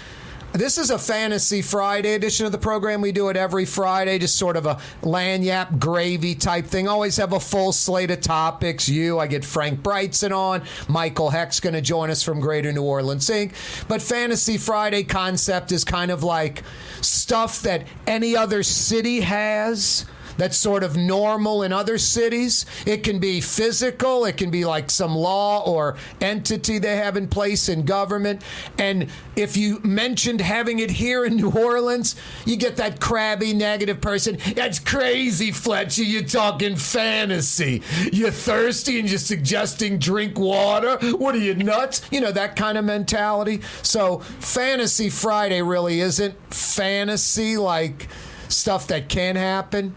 This 0.54 0.78
is 0.78 0.90
a 0.90 1.00
Fantasy 1.00 1.62
Friday 1.62 2.14
edition 2.14 2.46
of 2.46 2.52
the 2.52 2.58
program. 2.58 3.00
We 3.00 3.14
do 3.14 3.30
it 3.30 3.38
every 3.38 3.64
Friday, 3.64 4.20
just 4.20 4.36
sort 4.36 4.58
of 4.58 4.66
a 4.66 4.82
lagniappe 5.02 5.80
gravy 5.80 6.36
type 6.36 6.66
thing. 6.66 6.90
Always 6.90 7.16
have 7.18 7.32
a 7.32 7.40
full 7.40 7.72
slate 7.72 8.12
of 8.12 8.20
topics. 8.20 8.90
You, 8.90 9.18
I 9.18 9.28
get 9.28 9.46
Frank 9.46 9.82
Brightson 9.82 10.36
on. 10.36 10.64
Michael 10.90 11.30
Hecht's 11.30 11.62
going 11.62 11.76
to 11.76 11.82
join 11.82 12.10
us 12.10 12.22
from 12.22 12.42
Greater 12.42 12.74
New 12.74 12.84
Orleans 12.84 13.30
Inc. 13.30 13.54
But 13.88 14.02
Fantasy 14.02 14.58
Friday 14.58 15.04
concept 15.04 15.72
is 15.72 15.86
kind 15.86 16.12
of 16.12 16.22
like 16.22 16.64
stuff 17.00 17.62
that 17.62 17.88
any 18.06 18.36
other 18.36 18.62
city 18.62 19.22
has 19.22 20.06
that's 20.38 20.58
sort 20.58 20.84
of 20.84 20.98
normal 20.98 21.64
in 21.64 21.74
other 21.74 21.98
cities. 21.98 22.66
It 22.86 23.04
can 23.04 23.20
be 23.20 23.42
physical, 23.42 24.26
it 24.26 24.38
can 24.38 24.50
be 24.52 24.66
like 24.66 24.90
some 24.90 25.16
law 25.16 25.64
or 25.64 25.98
entity 26.20 26.80
they 26.80 26.96
have 26.98 27.18
in 27.18 27.28
place 27.28 27.70
in 27.70 27.86
government. 27.86 28.42
And 28.78 29.08
if 29.36 29.58
you 29.58 29.80
mentioned 29.84 30.42
having 30.42 30.80
it 30.80 30.92
here 30.92 31.26
in 31.26 31.36
New 31.36 31.52
Orleans, 31.52 32.16
you 32.46 32.56
get 32.58 32.78
that 32.78 33.00
crabby 33.00 33.54
negative 33.54 34.02
person. 34.02 34.38
That's 34.56 34.80
crazy, 34.80 35.52
Fletcher. 35.52 36.04
You're 36.04 36.24
talking 36.24 36.76
fantasy. 36.76 37.82
You're 38.12 38.32
thirsty 38.32 39.00
and 39.00 39.10
you're 39.10 39.20
suggesting 39.20 39.98
drink 39.98 40.38
water. 40.38 40.98
What 41.18 41.36
are 41.36 41.40
you 41.40 41.56
nuts? 41.56 42.02
You 42.12 42.22
know, 42.22 42.32
that 42.32 42.56
kind 42.56 42.78
of 42.78 42.86
mentality. 42.86 43.62
So, 43.82 44.20
Fantasy 44.40 45.10
Friday 45.10 45.62
really 45.62 46.00
isn't 46.02 46.36
fantasy 46.54 47.58
like 47.58 48.08
stuff 48.50 48.88
that 48.88 49.10
can 49.10 49.36
happen 49.36 49.96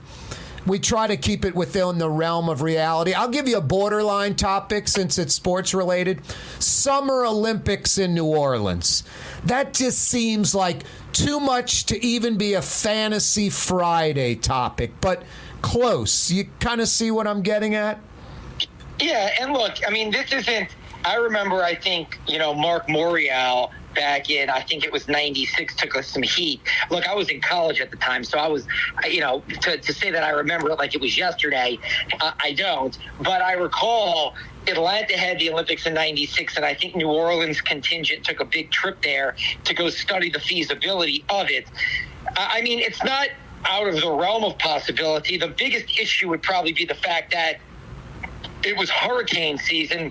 we 0.67 0.79
try 0.79 1.07
to 1.07 1.17
keep 1.17 1.45
it 1.45 1.55
within 1.55 1.99
the 1.99 2.09
realm 2.09 2.49
of 2.49 2.63
reality. 2.63 3.13
I'll 3.13 3.29
give 3.29 3.49
you 3.49 3.59
a 3.59 3.63
borderline 3.63 4.35
topic 4.35 4.89
since 4.89 5.19
it's 5.19 5.35
sports 5.35 5.75
related. 5.75 6.23
Summer 6.59 7.25
Olympics 7.25 7.99
in 7.99 8.15
New 8.15 8.27
Orleans. 8.27 9.05
That 9.45 9.75
just 9.75 9.99
seems 9.99 10.55
like 10.55 10.85
too 11.13 11.39
much 11.41 11.87
to 11.87 12.05
even 12.05 12.39
be 12.39 12.55
a 12.55 12.63
fantasy 12.63 13.51
Friday 13.51 14.35
topic, 14.35 14.93
but 15.01 15.23
close. 15.63 16.31
You 16.31 16.49
kind 16.61 16.81
of 16.81 16.89
see 16.89 17.11
what 17.11 17.27
I'm 17.27 17.43
getting 17.43 17.75
at? 17.75 18.01
Yeah, 19.01 19.31
and 19.41 19.53
look, 19.53 19.75
I 19.87 19.91
mean, 19.91 20.11
this 20.11 20.33
isn't. 20.33 20.69
I 21.05 21.17
remember, 21.17 21.63
I 21.63 21.75
think, 21.75 22.19
you 22.27 22.39
know, 22.39 22.55
Mark 22.55 22.89
Morial 22.89 23.71
back 23.95 24.29
in 24.29 24.51
I 24.51 24.61
think 24.61 24.85
it 24.85 24.93
was 24.93 25.09
'96 25.09 25.75
took 25.77 25.97
us 25.97 26.09
some 26.09 26.23
heat. 26.23 26.61
Look, 26.91 27.07
I 27.07 27.15
was 27.15 27.29
in 27.29 27.41
college 27.41 27.81
at 27.81 27.91
the 27.91 27.97
time, 27.97 28.25
so 28.25 28.39
I 28.39 28.49
was, 28.49 28.67
you 29.09 29.21
know, 29.21 29.43
to, 29.63 29.79
to 29.79 29.93
say 29.93 30.11
that 30.11 30.23
I 30.23 30.31
remember 30.31 30.71
it 30.71 30.79
like 30.79 30.95
it 30.95 31.01
was 31.01 31.17
yesterday, 31.17 31.79
uh, 32.21 32.33
I 32.41 32.53
don't. 32.53 32.97
But 33.21 33.43
I 33.43 33.53
recall 33.53 34.35
Atlanta 34.67 35.17
had 35.17 35.39
the 35.39 35.51
Olympics 35.51 35.87
in 35.87 35.95
'96, 35.95 36.57
and 36.57 36.65
I 36.65 36.75
think 36.75 36.97
New 36.97 37.09
Orleans 37.09 37.61
contingent 37.61 38.25
took 38.25 38.41
a 38.41 38.45
big 38.45 38.71
trip 38.71 39.01
there 39.03 39.37
to 39.65 39.75
go 39.75 39.89
study 39.91 40.31
the 40.31 40.41
feasibility 40.41 41.25
of 41.29 41.51
it. 41.51 41.69
I 42.37 42.63
mean, 42.63 42.81
it's 42.81 43.03
not 43.05 43.29
out 43.67 43.87
of 43.87 44.01
the 44.01 44.11
realm 44.11 44.45
of 44.45 44.59
possibility. 44.59 45.39
The 45.39 45.49
biggest 45.49 45.99
issue 45.99 46.29
would 46.29 46.43
probably 46.43 46.73
be 46.73 46.85
the 46.85 46.95
fact 46.95 47.33
that 47.33 47.59
it 48.63 48.77
was 48.77 48.91
hurricane 48.91 49.59
season 49.59 50.11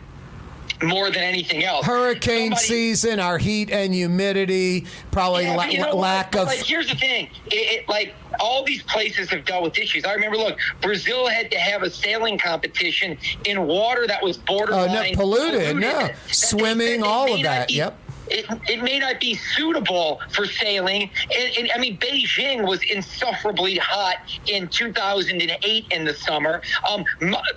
more 0.81 1.09
than 1.09 1.23
anything 1.23 1.63
else. 1.63 1.85
Hurricane 1.85 2.51
Somebody, 2.51 2.65
season, 2.65 3.19
our 3.19 3.37
heat 3.37 3.69
and 3.71 3.93
humidity, 3.93 4.85
probably 5.11 5.43
yeah, 5.43 5.55
la- 5.55 5.65
you 5.65 5.79
know 5.79 5.95
lack 5.95 6.35
of. 6.35 6.47
Like, 6.47 6.59
here's 6.59 6.89
the 6.89 6.95
thing: 6.95 7.29
it, 7.47 7.55
it, 7.55 7.89
like 7.89 8.13
all 8.39 8.63
these 8.63 8.83
places 8.83 9.29
have 9.29 9.45
dealt 9.45 9.63
with 9.63 9.77
issues. 9.77 10.05
I 10.05 10.13
remember, 10.13 10.37
look, 10.37 10.57
Brazil 10.81 11.27
had 11.27 11.51
to 11.51 11.57
have 11.57 11.83
a 11.83 11.89
sailing 11.89 12.37
competition 12.37 13.17
in 13.45 13.65
water 13.67 14.07
that 14.07 14.23
was 14.23 14.37
borderline 14.37 14.89
oh, 14.89 14.93
no, 14.93 15.13
polluted. 15.13 15.75
polluted. 15.75 15.77
No, 15.77 16.09
swimming, 16.27 17.03
all 17.03 17.33
of 17.33 17.41
that. 17.43 17.71
Yep 17.71 17.99
it, 18.33 18.45
it 18.69 18.83
may 18.83 18.99
not 18.99 19.19
be 19.19 19.35
suitable 19.35 20.19
for 20.31 20.45
sailing. 20.45 21.09
And, 21.35 21.57
and, 21.57 21.71
I 21.73 21.77
mean, 21.77 21.97
Beijing 21.97 22.67
was 22.67 22.81
insufferably 22.83 23.77
hot 23.77 24.17
in 24.47 24.67
2008 24.67 25.85
in 25.91 26.05
the 26.05 26.13
summer. 26.13 26.61
Um, 26.89 27.05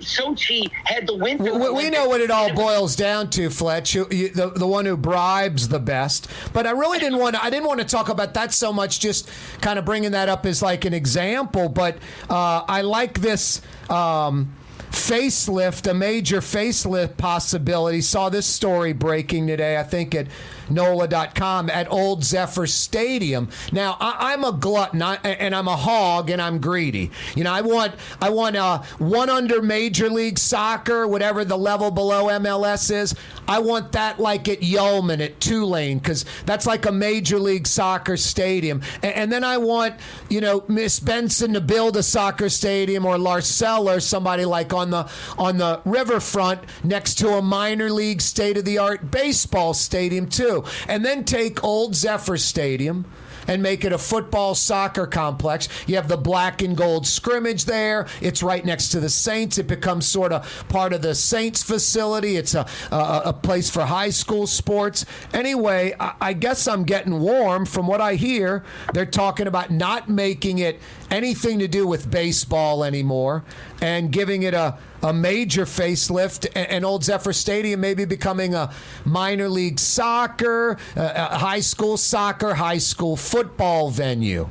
Sochi 0.01 0.71
had 0.85 1.07
the 1.07 1.17
winter. 1.17 1.59
We, 1.59 1.71
we 1.71 1.91
know 1.91 2.09
what 2.09 2.21
it 2.21 2.31
all 2.31 2.53
boils 2.53 2.95
down 2.95 3.31
to, 3.31 3.49
Fletch. 3.49 3.95
You, 3.95 4.07
you, 4.11 4.29
the 4.29 4.51
the 4.51 4.67
one 4.67 4.85
who 4.85 4.97
bribes 4.97 5.69
the 5.69 5.81
best. 5.81 6.29
But 6.53 6.67
I 6.67 6.73
really 6.73 6.99
didn't 6.99 7.19
want 7.19 7.37
to. 7.37 7.43
I 7.43 7.51
didn't 7.51 7.67
want 7.67 7.81
to 7.81 7.87
talk 7.87 8.09
about 8.09 8.35
that 8.35 8.53
so 8.53 8.73
much. 8.73 9.01
Just 9.01 9.31
kind 9.61 9.79
of 9.79 9.85
bringing 9.85 10.13
that 10.13 10.29
up 10.29 10.45
as 10.45 10.63
like 10.63 10.85
an 10.85 10.95
example. 10.95 11.69
But 11.69 11.97
uh, 12.29 12.65
I 12.69 12.83
like 12.83 13.21
this. 13.21 13.63
Um, 13.89 14.53
facelift, 14.91 15.89
a 15.89 15.95
major 15.95 16.41
facelift 16.41 17.17
possibility. 17.17 18.01
Saw 18.01 18.29
this 18.29 18.47
story 18.47 18.93
breaking 18.93 19.47
today, 19.47 19.79
I 19.79 19.83
think 19.83 20.15
at 20.15 20.27
NOLA.com 20.71 21.71
at 21.71 21.91
Old 21.91 22.25
Zephyr 22.25 22.67
Stadium. 22.67 23.49
Now, 23.73 23.97
I, 24.01 24.33
am 24.33 24.45
a 24.45 24.53
glutton 24.53 25.03
I, 25.03 25.17
and 25.17 25.55
I'm 25.55 25.69
a 25.69 25.77
hog 25.77 26.31
and 26.31 26.41
I'm 26.41 26.61
greedy. 26.61 27.11
You 27.35 27.45
know, 27.45 27.53
I 27.53 27.61
want 27.61 27.95
I 28.21 28.31
want 28.31 28.57
uh, 28.57 28.83
one 28.99 29.31
under 29.31 29.63
Major 29.63 30.11
League 30.11 30.39
Soccer, 30.39 31.07
whatever 31.07 31.45
the 31.45 31.57
level 31.57 31.91
below 31.91 32.27
MLS 32.27 32.91
is. 32.91 33.15
I 33.49 33.61
want 33.61 33.93
that 33.93 34.19
like 34.19 34.49
at 34.49 34.61
Yulman 34.61 35.25
at 35.25 35.41
Tulane 35.41 35.99
because 35.99 36.25
that's 36.45 36.67
like 36.67 36.87
a 36.87 36.93
Major 36.93 37.39
League 37.39 37.67
Soccer 37.67 38.17
stadium. 38.17 38.83
And, 39.03 39.15
and, 39.15 39.33
then 39.33 39.45
I 39.45 39.59
want 39.59 39.95
you 40.29 40.41
know 40.41 40.65
Miss 40.69 41.01
Benson 41.01 41.53
to 41.55 41.61
build 41.61 41.97
a 41.97 42.03
soccer 42.03 42.49
stadium 42.49 43.05
or 43.05 43.17
Larcel 43.17 43.95
or 43.95 44.01
somebody 44.01 44.45
like 44.45 44.73
on 44.73 44.91
the 44.91 45.11
on 45.39 45.59
the 45.59 45.81
riverfront 45.85 46.61
next 46.85 47.17
to 47.17 47.31
a 47.31 47.43
minor 47.43 47.91
league 47.91 48.21
state 48.21 48.57
of 48.57 48.65
the 48.65 48.79
art 48.79 49.11
baseball 49.11 49.75
stadium 49.75 50.29
too 50.29 50.56
and 50.89 51.05
then 51.05 51.25
take 51.25 51.63
Old 51.65 51.95
Zephyr 51.95 52.37
Stadium 52.37 53.07
and 53.49 53.63
make 53.63 53.85
it 53.85 53.93
a 53.93 53.99
football 53.99 54.55
soccer 54.55 55.07
complex. 55.07 55.69
You 55.87 55.97
have 55.97 56.09
the 56.09 56.17
black 56.17 56.63
and 56.63 56.77
gold 56.77 57.07
scrimmage 57.07 57.65
there. 57.65 58.07
It's 58.21 58.43
right 58.43 58.65
next 58.65 58.89
to 58.91 59.01
the 59.01 59.09
Saints. 59.09 59.59
It 59.59 59.67
becomes 59.67 60.07
sort 60.07 60.33
of 60.33 60.69
part 60.69 60.93
of 60.93 61.03
the 61.03 61.15
Saints 61.15 61.63
facility. 61.63 62.37
It's 62.37 62.55
a, 62.55 62.67
a, 62.91 63.23
a 63.27 63.33
place 63.33 63.71
for 63.71 63.85
high 63.85 64.11
school 64.11 64.47
sports. 64.47 65.07
Anyway, 65.33 65.95
I, 65.99 66.15
I 66.21 66.33
guess 66.33 66.67
I'm 66.67 66.85
getting 66.85 67.21
warm 67.21 67.67
from 67.67 67.87
what 67.87 68.01
I 68.01 68.15
hear. 68.15 68.65
They're 68.93 69.07
talking 69.07 69.47
about 69.47 69.71
not 69.71 70.09
making 70.09 70.59
it 70.59 70.81
anything 71.11 71.59
to 71.61 71.69
do 71.69 71.87
with 71.87 72.11
baseball 72.11 72.85
anymore 72.85 73.45
and 73.81 74.11
giving 74.11 74.43
it 74.43 74.55
a, 74.55 74.79
a 75.03 75.13
major 75.13 75.65
facelift 75.65 76.47
and, 76.55 76.69
and 76.69 76.85
Old 76.85 77.05
Zephyr 77.05 77.33
Stadium 77.33 77.81
maybe 77.81 78.05
becoming 78.05 78.55
a 78.55 78.73
minor 79.05 79.49
league 79.49 79.79
soccer, 79.79 80.79
uh, 80.97 81.39
high 81.39 81.61
school 81.61 81.97
soccer, 81.97 82.55
high 82.55 82.79
school 82.79 83.17
football 83.17 83.91
venue. 83.91 84.49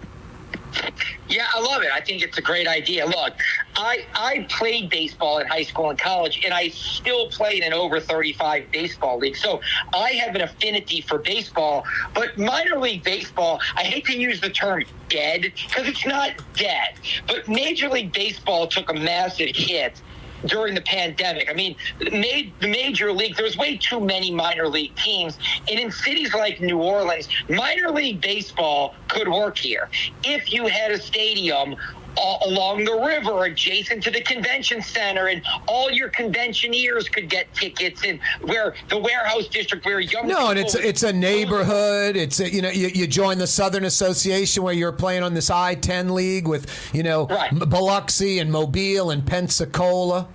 Yeah, 1.28 1.48
I 1.54 1.60
love 1.60 1.82
it. 1.82 1.90
I 1.92 2.02
think 2.02 2.22
it's 2.22 2.38
a 2.38 2.42
great 2.42 2.68
idea. 2.68 3.06
Look, 3.06 3.34
I 3.76 4.06
I 4.14 4.46
played 4.50 4.90
baseball 4.90 5.40
in 5.40 5.48
high 5.48 5.64
school 5.64 5.90
and 5.90 6.00
college, 6.00 6.42
and 6.44 6.54
I 6.54 6.70
still 6.70 7.30
played 7.30 7.64
in 7.64 7.74
over 7.74 8.00
35 8.00 8.72
baseball 8.72 9.18
leagues. 9.18 9.42
So 9.42 9.62
I 9.94 10.12
have 10.12 10.36
an 10.36 10.42
affinity 10.42 11.02
for 11.02 11.18
baseball. 11.18 11.84
But 12.14 12.38
minor 12.38 12.80
league 12.80 13.04
baseball, 13.04 13.60
I 13.76 13.84
hate 13.84 14.06
to 14.06 14.18
use 14.18 14.40
the 14.40 14.50
term 14.50 14.84
dead 15.10 15.42
because 15.42 15.88
it's 15.88 16.06
not 16.06 16.34
dead. 16.54 16.96
But 17.28 17.48
Major 17.48 17.90
League 17.90 18.12
Baseball 18.14 18.68
took 18.68 18.90
a 18.90 18.94
massive 18.94 19.56
hit 19.56 20.02
during 20.46 20.76
the 20.76 20.82
pandemic. 20.82 21.50
I 21.50 21.54
mean, 21.54 21.76
the 22.00 22.52
major 22.62 23.12
league, 23.12 23.36
there's 23.36 23.58
way 23.58 23.78
too 23.78 24.00
many 24.00 24.32
minor 24.32 24.68
league 24.68 24.96
teams. 24.96 25.38
And 25.70 25.80
in 25.80 25.92
cities 25.92 26.34
like 26.34 26.62
New 26.62 26.80
Orleans, 26.80 27.28
minor 27.50 27.92
league 27.92 28.22
baseball 28.22 28.96
could 29.08 29.28
work 29.28 29.58
here. 29.58 29.90
If 30.24 30.52
you 30.52 30.68
had 30.68 30.92
a 30.92 31.00
stadium 31.00 31.76
along 32.18 32.86
the 32.86 32.94
river 32.94 33.46
adjacent 33.46 34.04
to 34.04 34.12
the 34.12 34.22
convention 34.22 34.82
center 34.82 35.28
and 35.28 35.42
all 35.68 35.92
your 35.92 36.10
conventioneers 36.10 37.10
could 37.10 37.30
get 37.30 37.54
tickets 37.54 38.04
and 38.06 38.20
where 38.42 38.76
the 38.90 38.98
warehouse 38.98 39.48
district 39.48 39.86
where 39.86 40.00
young 40.00 40.28
no 40.28 40.50
and 40.50 40.60
it's 40.60 40.76
it's 40.76 41.04
a 41.04 41.12
neighborhood 41.12 42.16
it's 42.16 42.40
a, 42.40 42.52
you 42.52 42.62
know 42.62 42.70
you, 42.70 42.88
you 42.88 43.08
join 43.08 43.38
the 43.38 43.48
southern 43.48 43.86
association 43.86 44.64
where 44.64 44.74
you're 44.74 44.92
playing 44.92 45.24
on 45.24 45.34
this 45.34 45.50
i-10 45.50 46.12
league 46.12 46.48
with 46.48 46.90
you 46.94 47.04
know 47.04 47.28
right. 47.28 47.52
biloxi 47.70 48.40
and 48.40 48.52
mobile 48.52 49.12
and 49.12 49.26
pensacola 49.26 50.28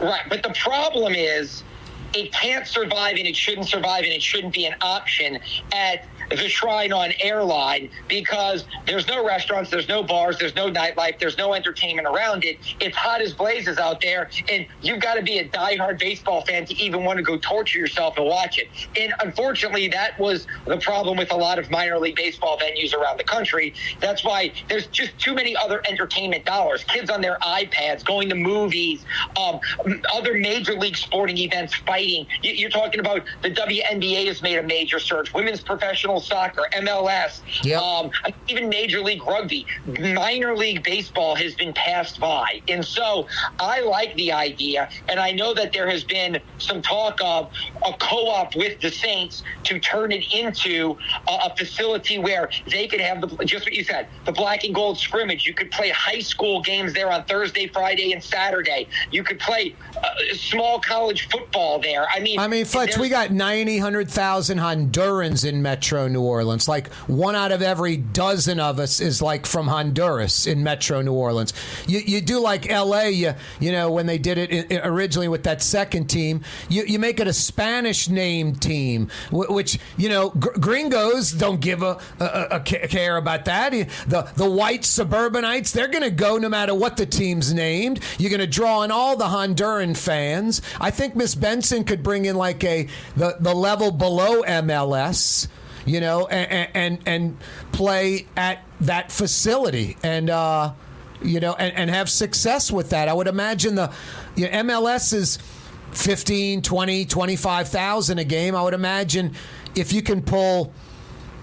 Right, 0.00 0.22
but 0.28 0.42
the 0.42 0.54
problem 0.60 1.14
is 1.14 1.62
it 2.14 2.32
can't 2.32 2.66
survive 2.66 3.16
and 3.16 3.26
it 3.26 3.36
shouldn't 3.36 3.68
survive 3.68 4.04
and 4.04 4.12
it 4.12 4.22
shouldn't 4.22 4.54
be 4.54 4.66
an 4.66 4.74
option 4.80 5.38
at 5.72 6.04
the 6.30 6.48
Shrine 6.48 6.92
on 6.92 7.12
Airline 7.20 7.90
because 8.08 8.64
there's 8.86 9.06
no 9.08 9.24
restaurants, 9.26 9.70
there's 9.70 9.88
no 9.88 10.02
bars, 10.02 10.38
there's 10.38 10.54
no 10.54 10.70
nightlife, 10.70 11.18
there's 11.18 11.38
no 11.38 11.54
entertainment 11.54 12.06
around 12.06 12.44
it. 12.44 12.58
It's 12.80 12.96
hot 12.96 13.20
as 13.20 13.32
blazes 13.32 13.78
out 13.78 14.00
there, 14.00 14.30
and 14.50 14.66
you've 14.82 15.00
got 15.00 15.14
to 15.14 15.22
be 15.22 15.38
a 15.38 15.48
diehard 15.48 15.98
baseball 15.98 16.42
fan 16.42 16.66
to 16.66 16.74
even 16.76 17.04
want 17.04 17.18
to 17.18 17.22
go 17.22 17.38
torture 17.38 17.78
yourself 17.78 18.16
and 18.18 18.26
watch 18.26 18.58
it. 18.58 18.68
And 18.98 19.12
unfortunately, 19.20 19.88
that 19.88 20.18
was 20.18 20.46
the 20.66 20.78
problem 20.78 21.16
with 21.16 21.32
a 21.32 21.36
lot 21.36 21.58
of 21.58 21.70
minor 21.70 21.98
league 21.98 22.16
baseball 22.16 22.58
venues 22.58 22.94
around 22.94 23.18
the 23.18 23.24
country. 23.24 23.74
That's 24.00 24.24
why 24.24 24.52
there's 24.68 24.86
just 24.88 25.18
too 25.18 25.34
many 25.34 25.56
other 25.56 25.82
entertainment 25.88 26.44
dollars. 26.44 26.84
Kids 26.84 27.10
on 27.10 27.20
their 27.20 27.38
iPads, 27.38 28.04
going 28.04 28.28
to 28.28 28.34
movies, 28.34 29.04
um, 29.36 29.60
other 30.12 30.34
major 30.34 30.74
league 30.74 30.96
sporting 30.96 31.38
events, 31.38 31.74
fighting. 31.74 32.26
You're 32.42 32.70
talking 32.70 33.00
about 33.00 33.24
the 33.42 33.50
WNBA 33.50 34.26
has 34.26 34.42
made 34.42 34.58
a 34.58 34.62
major 34.62 34.98
surge, 34.98 35.32
women's 35.32 35.60
professional 35.60 36.17
soccer, 36.20 36.66
MLS, 36.74 37.40
yep. 37.64 37.80
um, 37.80 38.10
even 38.48 38.68
Major 38.68 39.00
League 39.00 39.24
Rugby, 39.26 39.66
minor 39.98 40.56
league 40.56 40.82
baseball 40.82 41.34
has 41.34 41.54
been 41.54 41.72
passed 41.72 42.20
by. 42.20 42.60
And 42.68 42.84
so 42.84 43.26
I 43.58 43.80
like 43.80 44.14
the 44.16 44.32
idea. 44.32 44.88
And 45.08 45.18
I 45.20 45.32
know 45.32 45.54
that 45.54 45.72
there 45.72 45.88
has 45.88 46.04
been 46.04 46.40
some 46.58 46.82
talk 46.82 47.18
of 47.22 47.52
a 47.84 47.92
co 47.98 48.28
op 48.28 48.56
with 48.56 48.80
the 48.80 48.90
Saints 48.90 49.42
to 49.64 49.78
turn 49.78 50.12
it 50.12 50.24
into 50.34 50.96
a, 51.28 51.46
a 51.46 51.56
facility 51.56 52.18
where 52.18 52.50
they 52.70 52.86
could 52.86 53.00
have 53.00 53.20
the, 53.20 53.44
just 53.44 53.64
what 53.64 53.74
you 53.74 53.84
said, 53.84 54.08
the 54.24 54.32
black 54.32 54.64
and 54.64 54.74
gold 54.74 54.98
scrimmage. 54.98 55.46
You 55.46 55.54
could 55.54 55.70
play 55.70 55.90
high 55.90 56.20
school 56.20 56.62
games 56.62 56.92
there 56.92 57.10
on 57.10 57.24
Thursday, 57.24 57.66
Friday, 57.68 58.12
and 58.12 58.22
Saturday. 58.22 58.88
You 59.10 59.22
could 59.24 59.38
play 59.38 59.74
uh, 59.96 60.08
small 60.34 60.80
college 60.80 61.28
football 61.28 61.78
there. 61.78 62.06
I 62.12 62.20
mean, 62.20 62.38
I 62.38 62.48
mean, 62.48 62.64
Fletch, 62.64 62.96
we 62.98 63.08
got 63.08 63.30
90, 63.30 63.76
100,000 63.76 64.58
Hondurans 64.58 65.48
in 65.48 65.62
Metro 65.62 66.07
New 66.08 66.22
Orleans. 66.22 66.68
Like 66.68 66.92
one 67.06 67.34
out 67.34 67.52
of 67.52 67.62
every 67.62 67.96
dozen 67.96 68.60
of 68.60 68.78
us 68.78 69.00
is 69.00 69.22
like 69.22 69.46
from 69.46 69.68
Honduras 69.68 70.46
in 70.46 70.62
Metro 70.62 71.02
New 71.02 71.12
Orleans. 71.12 71.52
You, 71.86 72.00
you 72.00 72.20
do 72.20 72.40
like 72.40 72.68
L.A. 72.70 73.10
You, 73.10 73.34
you 73.60 73.72
know 73.72 73.90
when 73.90 74.06
they 74.06 74.18
did 74.18 74.38
it 74.38 74.80
originally 74.84 75.28
with 75.28 75.44
that 75.44 75.62
second 75.62 76.08
team. 76.08 76.42
You, 76.68 76.84
you 76.84 76.98
make 76.98 77.20
it 77.20 77.28
a 77.28 77.32
Spanish 77.32 78.08
name 78.08 78.54
team, 78.54 79.08
which 79.30 79.78
you 79.96 80.08
know 80.08 80.30
gringos 80.30 81.32
don't 81.32 81.60
give 81.60 81.82
a, 81.82 81.98
a, 82.20 82.48
a 82.52 82.60
care 82.60 83.16
about 83.16 83.44
that. 83.46 83.70
The 83.70 84.28
the 84.34 84.48
white 84.48 84.84
suburbanites 84.84 85.72
they're 85.72 85.88
going 85.88 86.02
to 86.02 86.10
go 86.10 86.38
no 86.38 86.48
matter 86.48 86.74
what 86.74 86.96
the 86.96 87.06
team's 87.06 87.52
named. 87.52 88.00
You're 88.18 88.30
going 88.30 88.40
to 88.40 88.46
draw 88.46 88.82
in 88.82 88.90
all 88.90 89.16
the 89.16 89.26
Honduran 89.26 89.96
fans. 89.96 90.62
I 90.80 90.90
think 90.90 91.14
Miss 91.14 91.34
Benson 91.34 91.84
could 91.84 92.02
bring 92.02 92.24
in 92.24 92.36
like 92.36 92.62
a 92.64 92.88
the 93.16 93.36
the 93.40 93.54
level 93.54 93.90
below 93.90 94.42
MLS 94.42 95.48
you 95.88 96.00
know, 96.00 96.26
and 96.26 96.70
and, 96.74 96.98
and 97.06 97.38
play 97.72 98.26
at 98.36 98.62
that 98.80 99.10
facility 99.12 99.96
and. 100.02 100.30
Uh, 100.30 100.72
you 101.20 101.40
know, 101.40 101.52
and, 101.58 101.74
and 101.74 101.90
have 101.90 102.08
success 102.08 102.70
with 102.70 102.90
that. 102.90 103.08
I 103.08 103.12
would 103.12 103.26
imagine 103.26 103.74
the 103.74 103.92
you 104.36 104.48
know, 104.48 104.62
MLS 104.62 105.12
is 105.12 105.38
15, 105.92 106.62
20, 106.62 107.04
25,000 107.06 108.18
a 108.18 108.24
game. 108.24 108.54
I 108.54 108.62
would 108.62 108.74
imagine 108.74 109.34
if 109.74 109.92
you 109.92 110.02
can 110.02 110.22
pull 110.22 110.72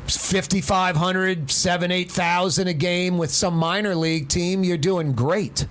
5,500, 0.07 1.51
7, 1.51 1.91
8,000 1.91 2.67
a 2.67 2.73
game 2.73 3.17
with 3.17 3.31
some 3.31 3.55
minor 3.55 3.95
league 3.95 4.29
team, 4.29 4.63
you're 4.63 4.77
doing 4.77 5.13
great. 5.13 5.67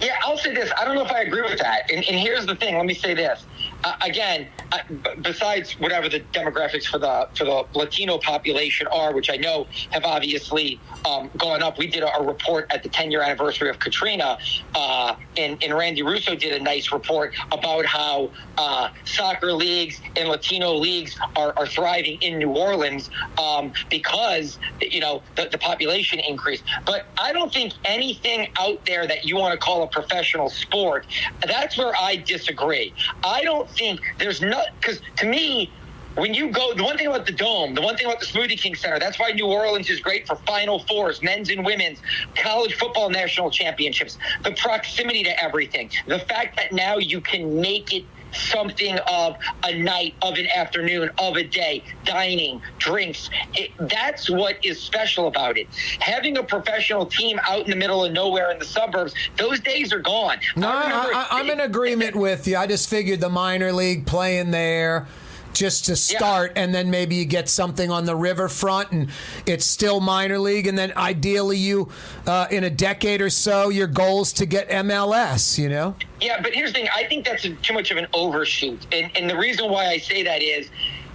Yeah, 0.00 0.16
I'll 0.24 0.38
say 0.38 0.54
this. 0.54 0.72
I 0.78 0.84
don't 0.84 0.96
know 0.96 1.04
if 1.04 1.12
I 1.12 1.22
agree 1.22 1.42
with 1.42 1.58
that. 1.58 1.90
And, 1.90 2.04
and 2.04 2.18
here's 2.18 2.46
the 2.46 2.56
thing. 2.56 2.76
Let 2.76 2.86
me 2.86 2.94
say 2.94 3.14
this 3.14 3.44
uh, 3.84 3.94
again, 4.02 4.48
uh, 4.72 4.78
besides 5.22 5.72
whatever 5.78 6.08
the 6.08 6.20
demographics 6.32 6.84
for 6.84 6.98
the 6.98 7.28
for 7.34 7.44
the 7.44 7.64
Latino 7.74 8.18
population 8.18 8.86
are, 8.88 9.14
which 9.14 9.30
I 9.30 9.36
know 9.36 9.66
have 9.90 10.04
obviously 10.04 10.80
um, 11.04 11.30
gone 11.36 11.62
up. 11.62 11.78
We 11.78 11.86
did 11.86 12.02
a, 12.02 12.16
a, 12.16 12.22
report 12.22 12.66
at 12.70 12.82
the 12.82 12.88
10 12.88 13.10
year 13.10 13.22
anniversary 13.22 13.68
of 13.68 13.78
Katrina, 13.78 14.38
uh, 14.74 15.16
and, 15.36 15.62
and, 15.62 15.74
Randy 15.74 16.02
Russo 16.02 16.34
did 16.34 16.52
a 16.52 16.62
nice 16.62 16.92
report 16.92 17.34
about 17.50 17.84
how 17.86 18.30
uh, 18.58 18.90
soccer 19.04 19.52
leagues 19.52 20.00
and 20.16 20.28
Latino 20.28 20.74
leagues 20.74 21.16
are, 21.36 21.52
are 21.56 21.66
thriving 21.66 22.20
in 22.20 22.38
New 22.38 22.50
Orleans 22.50 23.10
um, 23.38 23.72
because 23.90 24.58
you 24.80 25.00
know 25.00 25.22
the, 25.36 25.48
the 25.50 25.58
population 25.58 26.20
increased. 26.20 26.64
But 26.86 27.06
I 27.18 27.32
don't 27.32 27.52
think 27.52 27.72
anything 27.84 28.48
out 28.58 28.84
there 28.86 29.06
that 29.06 29.24
you 29.24 29.36
want 29.36 29.52
to 29.52 29.58
call 29.58 29.82
a 29.82 29.88
professional 29.88 30.50
sport. 30.50 31.06
That's 31.46 31.76
where 31.76 31.92
I 31.98 32.16
disagree. 32.16 32.92
I 33.24 33.42
don't 33.42 33.68
think 33.70 34.00
there's 34.18 34.40
not 34.40 34.66
because 34.80 35.00
to 35.16 35.26
me 35.26 35.70
when 36.14 36.34
you 36.34 36.50
go, 36.50 36.74
the 36.74 36.82
one 36.82 36.96
thing 36.96 37.06
about 37.06 37.26
the 37.26 37.32
Dome, 37.32 37.74
the 37.74 37.82
one 37.82 37.96
thing 37.96 38.06
about 38.06 38.20
the 38.20 38.26
Smoothie 38.26 38.58
King 38.58 38.74
Center, 38.74 38.98
that's 38.98 39.18
why 39.18 39.30
New 39.32 39.46
Orleans 39.46 39.88
is 39.88 40.00
great 40.00 40.26
for 40.26 40.36
Final 40.46 40.80
Fours, 40.80 41.22
men's 41.22 41.50
and 41.50 41.64
women's, 41.64 41.98
college 42.34 42.74
football 42.74 43.10
national 43.10 43.50
championships, 43.50 44.18
the 44.44 44.52
proximity 44.52 45.22
to 45.24 45.42
everything, 45.42 45.90
the 46.06 46.18
fact 46.20 46.56
that 46.56 46.72
now 46.72 46.98
you 46.98 47.20
can 47.20 47.60
make 47.60 47.92
it 47.92 48.04
something 48.32 48.98
of 49.10 49.36
a 49.64 49.78
night, 49.78 50.14
of 50.22 50.38
an 50.38 50.46
afternoon, 50.46 51.10
of 51.18 51.36
a 51.36 51.44
day, 51.44 51.84
dining, 52.04 52.62
drinks. 52.78 53.28
It, 53.54 53.70
that's 53.78 54.30
what 54.30 54.56
is 54.64 54.80
special 54.80 55.28
about 55.28 55.58
it. 55.58 55.68
Having 56.00 56.38
a 56.38 56.42
professional 56.42 57.04
team 57.04 57.38
out 57.46 57.64
in 57.64 57.70
the 57.70 57.76
middle 57.76 58.04
of 58.04 58.12
nowhere 58.12 58.50
in 58.50 58.58
the 58.58 58.64
suburbs, 58.64 59.14
those 59.36 59.60
days 59.60 59.92
are 59.92 60.00
gone. 60.00 60.38
No, 60.56 60.68
I 60.68 61.40
am 61.40 61.50
in 61.50 61.60
agreement 61.60 62.16
with 62.16 62.46
you. 62.46 62.56
I 62.56 62.66
just 62.66 62.88
figured 62.88 63.20
the 63.20 63.28
minor 63.28 63.70
league 63.72 64.06
playing 64.06 64.50
there 64.50 65.06
just 65.54 65.86
to 65.86 65.96
start, 65.96 66.52
yeah. 66.54 66.62
and 66.62 66.74
then 66.74 66.90
maybe 66.90 67.16
you 67.16 67.24
get 67.24 67.48
something 67.48 67.90
on 67.90 68.04
the 68.04 68.16
riverfront, 68.16 68.92
and 68.92 69.10
it's 69.46 69.64
still 69.64 70.00
minor 70.00 70.38
league, 70.38 70.66
and 70.66 70.76
then 70.76 70.92
ideally 70.96 71.58
you, 71.58 71.88
uh, 72.26 72.46
in 72.50 72.64
a 72.64 72.70
decade 72.70 73.20
or 73.20 73.30
so, 73.30 73.68
your 73.68 73.86
goal 73.86 74.22
is 74.22 74.32
to 74.34 74.46
get 74.46 74.68
MLS. 74.70 75.58
You 75.58 75.68
know. 75.68 75.96
Yeah, 76.20 76.40
but 76.40 76.52
here's 76.54 76.72
the 76.72 76.80
thing. 76.80 76.88
I 76.94 77.04
think 77.04 77.24
that's 77.24 77.42
too 77.42 77.74
much 77.74 77.90
of 77.90 77.96
an 77.96 78.06
overshoot, 78.12 78.86
and 78.92 79.10
and 79.16 79.28
the 79.28 79.36
reason 79.36 79.70
why 79.70 79.86
I 79.86 79.98
say 79.98 80.22
that 80.22 80.42
is 80.42 80.68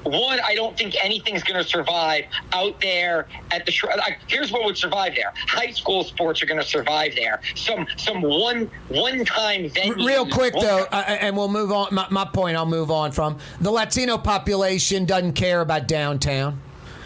one, 0.07 0.39
I 0.45 0.55
don't 0.55 0.77
think 0.77 0.95
anything's 1.03 1.43
going 1.43 1.61
to 1.61 1.67
survive 1.67 2.25
out 2.53 2.79
there 2.81 3.27
at 3.51 3.65
the. 3.65 3.73
Like, 3.97 4.19
here's 4.27 4.51
what 4.51 4.65
would 4.65 4.77
survive 4.77 5.15
there: 5.15 5.33
high 5.47 5.71
school 5.71 6.03
sports 6.03 6.41
are 6.41 6.45
going 6.45 6.59
to 6.59 6.65
survive 6.67 7.15
there. 7.15 7.41
Some 7.55 7.85
some 7.97 8.21
one 8.21 8.69
one 8.89 9.25
time 9.25 9.69
venue. 9.69 10.05
Real 10.05 10.27
quick 10.27 10.53
though, 10.53 10.85
uh, 10.91 11.03
and 11.07 11.35
we'll 11.35 11.47
move 11.49 11.71
on. 11.71 11.93
My, 11.93 12.07
my 12.09 12.25
point, 12.25 12.57
I'll 12.57 12.65
move 12.65 12.91
on 12.91 13.11
from 13.11 13.37
the 13.61 13.71
Latino 13.71 14.17
population 14.17 15.05
doesn't 15.05 15.33
care 15.33 15.61
about 15.61 15.87
downtown. 15.87 16.61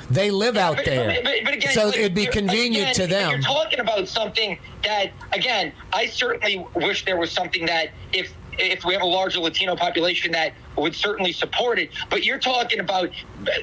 They 0.10 0.30
live 0.30 0.58
out 0.58 0.76
But- 0.76 0.86
there, 0.86 1.22
but- 1.24 1.36
but 1.46 1.54
again, 1.54 1.72
so 1.72 1.86
like, 1.86 1.98
it'd 1.98 2.14
be 2.14 2.26
convenient 2.26 2.92
again, 2.92 3.08
to 3.08 3.08
them. 3.08 3.30
You're 3.32 3.40
talking 3.40 3.80
about 3.80 4.10
something 4.10 4.60
that, 4.84 5.12
again, 5.32 5.72
I 5.94 6.06
certainly 6.08 6.66
wish 6.76 7.06
there 7.06 7.18
was 7.18 7.32
something 7.32 7.66
that 7.68 7.92
if 8.12 8.34
if 8.60 8.84
we 8.84 8.94
have 8.94 9.02
a 9.02 9.06
larger 9.06 9.40
Latino 9.40 9.76
population 9.78 10.34
that 10.34 10.52
would 10.78 10.96
certainly 10.96 11.32
support 11.32 11.80
it. 11.80 11.92
But 12.10 12.24
you're 12.24 12.40
talking 12.40 12.80
about 12.80 13.10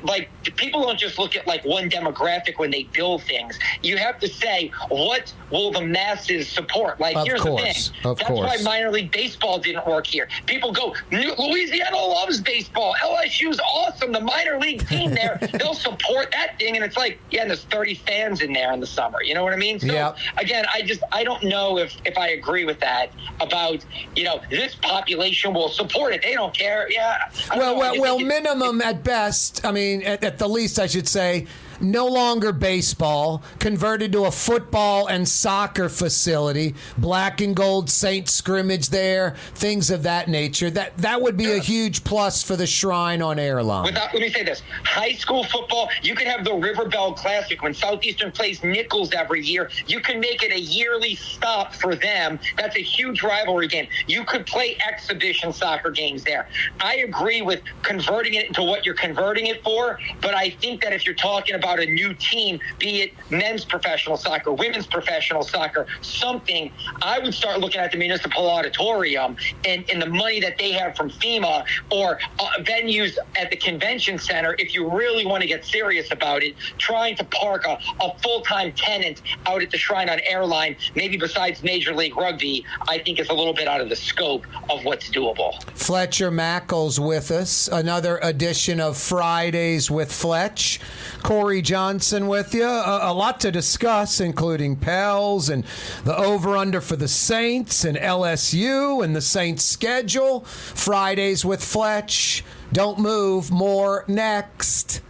like 0.03 0.31
people 0.57 0.83
don't 0.83 0.99
just 0.99 1.19
look 1.19 1.37
at 1.37 1.47
like 1.47 1.65
one 1.65 1.89
demographic 1.89 2.59
when 2.59 2.71
they 2.71 2.85
build 2.85 3.23
things. 3.23 3.59
You 3.83 3.97
have 3.97 4.19
to 4.21 4.29
say 4.29 4.71
what 4.89 5.33
will 5.51 5.73
the 5.73 5.81
masses 5.83 6.49
support. 6.49 7.01
Like 7.01 7.17
Of 7.17 7.27
here's 7.27 7.41
course, 7.41 7.63
the 7.63 7.73
thing. 7.93 8.11
of 8.11 8.19
That's 8.19 8.29
course. 8.29 8.59
why 8.59 8.63
minor 8.63 8.91
league 8.91 9.11
baseball 9.11 9.59
didn't 9.59 9.87
work 9.87 10.07
here. 10.07 10.29
People 10.47 10.73
go, 10.73 10.95
Louisiana 11.13 11.97
loves 11.97 12.41
baseball. 12.41 12.95
LSU's 13.03 13.61
awesome. 13.75 14.13
The 14.13 14.21
minor 14.21 14.59
league 14.59 14.87
team 14.89 15.15
there, 15.15 15.39
they'll 15.59 15.75
support 15.75 16.31
that 16.33 16.59
thing. 16.59 16.77
And 16.77 16.85
it's 16.85 16.97
like, 16.97 17.19
yeah, 17.31 17.43
and 17.43 17.51
there's 17.51 17.65
30 17.65 17.95
fans 17.95 18.41
in 18.41 18.53
there 18.53 18.73
in 18.73 18.81
the 18.81 18.87
summer. 18.87 19.23
You 19.23 19.35
know 19.35 19.45
what 19.45 19.53
I 19.53 19.57
mean? 19.57 19.79
So 19.81 19.87
Yep. 19.89 20.17
again, 20.37 20.65
I 20.73 20.83
just 20.83 21.03
I 21.13 21.25
don't 21.25 21.43
know 21.45 21.79
if 21.79 21.97
if 22.05 22.19
I 22.19 22.29
agree 22.31 22.65
with 22.65 22.81
that 22.81 23.11
about 23.41 23.85
you 24.15 24.25
know 24.25 24.41
this 24.51 24.75
population 24.75 25.55
will 25.55 25.69
support 25.69 26.13
it. 26.13 26.23
They 26.23 26.35
don't 26.35 26.57
care. 26.57 26.87
Yeah. 26.99 27.31
Well, 27.57 27.77
well, 27.77 28.01
well. 28.01 28.19
Minimum 28.19 28.83
at 28.83 29.05
best. 29.05 29.65
I 29.65 29.71
mean, 29.71 30.03
at, 30.03 30.25
at 30.25 30.39
the 30.39 30.49
least, 30.49 30.81
I 30.81 30.89
should 30.89 31.07
say. 31.07 31.47
No 31.81 32.07
longer 32.07 32.53
baseball, 32.53 33.43
converted 33.59 34.13
to 34.13 34.25
a 34.25 34.31
football 34.31 35.07
and 35.07 35.29
soccer 35.29 35.89
facility, 35.89 36.75
black 36.97 37.41
and 37.41 37.55
gold 37.55 37.89
Saint 37.89 38.29
scrimmage 38.29 38.89
there, 38.89 39.37
things 39.55 39.91
of 39.91 40.03
that 40.03 40.29
nature. 40.29 40.71
That 40.71 40.97
that 40.99 41.23
would 41.23 41.37
be 41.37 41.53
a 41.53 41.59
huge 41.59 42.03
plus 42.03 42.43
for 42.43 42.57
the 42.57 42.67
Shrine 42.67 43.23
on 43.23 43.39
Airline. 43.39 43.85
Without, 43.85 44.13
let 44.13 44.23
me 44.23 44.31
say 44.31 44.43
this: 44.43 44.63
high 44.85 45.13
school 45.13 45.45
football. 45.45 45.89
You 46.03 46.15
could 46.15 46.27
have 46.27 46.45
the 46.45 46.55
River 46.55 46.89
Bell 46.89 47.13
Classic 47.13 47.63
when 47.63 47.75
Southeastern 47.75 48.33
plays 48.33 48.65
Nicholls 48.65 49.13
every 49.13 49.45
year. 49.45 49.71
You 49.87 50.01
can 50.01 50.19
make 50.19 50.43
it 50.43 50.53
a 50.53 50.61
yearly 50.61 51.15
stop 51.15 51.75
for 51.75 51.95
them. 51.95 52.41
That's 52.57 52.77
a 52.77 52.83
huge 52.83 53.23
rivalry 53.23 53.69
game. 53.69 53.87
You 54.07 54.25
could 54.25 54.47
play 54.47 54.77
exhibition 54.89 55.53
soccer 55.53 55.91
games 55.91 56.25
there. 56.25 56.49
I 56.81 56.97
agree 56.97 57.43
with 57.43 57.63
converting 57.83 58.35
it 58.35 58.47
into 58.47 58.63
what 58.63 58.85
you're 58.85 58.95
converting 58.95 59.47
it 59.47 59.63
for, 59.63 59.99
but 60.21 60.35
I 60.35 60.51
think 60.51 60.83
that 60.83 60.93
if 60.93 61.07
you're 61.07 61.15
talking 61.15 61.55
about 61.55 61.68
a 61.77 61.87
new 61.87 62.15
team, 62.15 62.59
be 62.79 63.03
it 63.03 63.13
men's 63.31 63.65
professional 63.65 64.17
soccer, 64.17 64.53
women's 64.53 64.87
professional 64.87 65.43
soccer, 65.43 65.87
something, 66.01 66.73
I 67.03 67.19
would 67.19 67.35
start 67.35 67.61
looking 67.61 67.81
at 67.81 67.93
the 67.93 67.99
municipal 67.99 68.49
auditorium 68.49 69.37
and, 69.65 69.85
and 69.91 70.01
the 70.01 70.09
money 70.09 70.41
that 70.41 70.59
they 70.59 70.73
have 70.73 70.97
from 70.97 71.11
FEMA 71.11 71.65
or 71.91 72.19
uh, 72.39 72.49
venues 72.61 73.17
at 73.37 73.51
the 73.51 73.57
convention 73.57 74.19
center. 74.19 74.57
If 74.59 74.75
you 74.75 74.91
really 74.91 75.27
want 75.27 75.43
to 75.43 75.49
get 75.49 75.65
serious 75.65 76.11
about 76.11 76.43
it, 76.43 76.55
trying 76.79 77.17
to 77.17 77.25
park 77.25 77.65
a, 77.67 77.79
a 78.01 78.19
full 78.23 78.41
time 78.43 78.73
tenant 78.73 79.23
out 79.47 79.63
at 79.63 79.71
the 79.71 79.79
Shrine 79.79 80.09
on 80.09 80.21
Airline, 80.29 80.77
maybe 80.95 81.17
besides 81.17 81.63
Major 81.63 81.95
League 81.95 82.17
Rugby, 82.17 82.65
I 82.89 82.99
think 82.99 83.21
is 83.21 83.29
a 83.29 83.35
little 83.35 83.55
bit 83.55 83.69
out 83.69 83.81
of 83.81 83.89
the 83.89 83.97
scope 83.97 84.47
of 84.71 84.85
what's 84.85 85.11
doable. 85.11 85.63
Fletcher 85.77 86.31
Mackel's 86.31 87.01
with 87.01 87.31
us. 87.31 87.69
Another 87.69 88.19
edition 88.23 88.81
of 88.81 88.97
Fridays 88.97 89.91
with 89.91 90.13
Fletch. 90.13 90.81
Corey 91.23 91.58
Johnson 91.63 92.27
with 92.27 92.55
you. 92.55 92.65
A, 92.67 93.11
a 93.11 93.13
lot 93.13 93.41
to 93.41 93.51
discuss, 93.51 94.21
including 94.21 94.77
Pels 94.77 95.49
and 95.49 95.65
the 96.05 96.17
over 96.17 96.57
under 96.57 96.81
for 96.81 96.97
the 96.97 97.09
Saints 97.09 97.85
and 97.85 97.97
LSU 97.97 99.05
and 99.05 99.15
the 99.15 99.21
Saints 99.21 99.65
schedule. 99.65 100.41
Fridays 100.41 101.45
with 101.45 101.63
Fletch. 101.63 102.45
Don't 102.73 102.99
move. 102.99 103.51
More 103.51 104.05
next. 104.09 105.01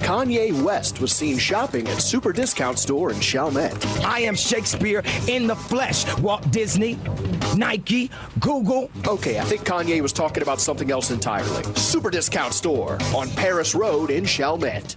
Kanye 0.00 0.62
West 0.62 1.00
was 1.00 1.12
seen 1.12 1.38
shopping 1.38 1.86
at 1.88 2.00
Super 2.00 2.32
Discount 2.32 2.78
Store 2.78 3.10
in 3.10 3.20
Chalmette. 3.20 3.84
I 4.04 4.20
am 4.20 4.34
Shakespeare 4.34 5.02
in 5.26 5.46
the 5.46 5.56
flesh. 5.56 6.06
Walt 6.18 6.50
Disney, 6.50 6.98
Nike, 7.56 8.10
Google. 8.40 8.90
Okay, 9.06 9.38
I 9.38 9.44
think 9.44 9.62
Kanye 9.62 10.00
was 10.00 10.12
talking 10.12 10.42
about 10.42 10.60
something 10.60 10.90
else 10.90 11.10
entirely. 11.10 11.62
Super 11.74 12.10
Discount 12.10 12.54
Store 12.54 12.98
on 13.14 13.28
Paris 13.30 13.74
Road 13.74 14.10
in 14.10 14.24
Chalmette. 14.24 14.96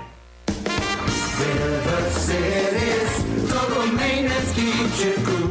River 1.41 2.03
City's 2.11 3.13
total 3.51 3.87
maintenance 3.99 4.51
keeps 4.53 4.97
you 5.03 5.15
cool. 5.25 5.49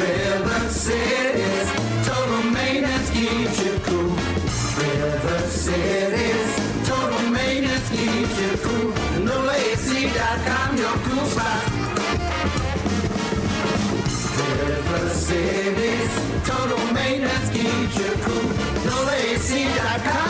River 0.00 0.62
City's 0.70 1.68
total 2.08 2.42
maintenance 2.50 3.10
keeps 3.10 3.58
you 3.64 3.74
cool. 3.86 4.12
River 4.80 5.40
City's 5.48 6.50
total 6.88 7.30
maintenance 7.30 7.88
keeps 7.90 8.34
you 8.40 8.52
cool. 8.64 8.92
NoAC.com, 9.26 10.70
your 10.82 10.96
cool 11.06 11.26
spot. 11.34 11.64
River 14.40 15.08
City's 15.10 16.12
total 16.48 16.84
maintenance 16.94 17.48
keeps 17.50 17.94
you 18.02 18.12
cool. 18.24 18.48
NoAC.com, 18.88 20.29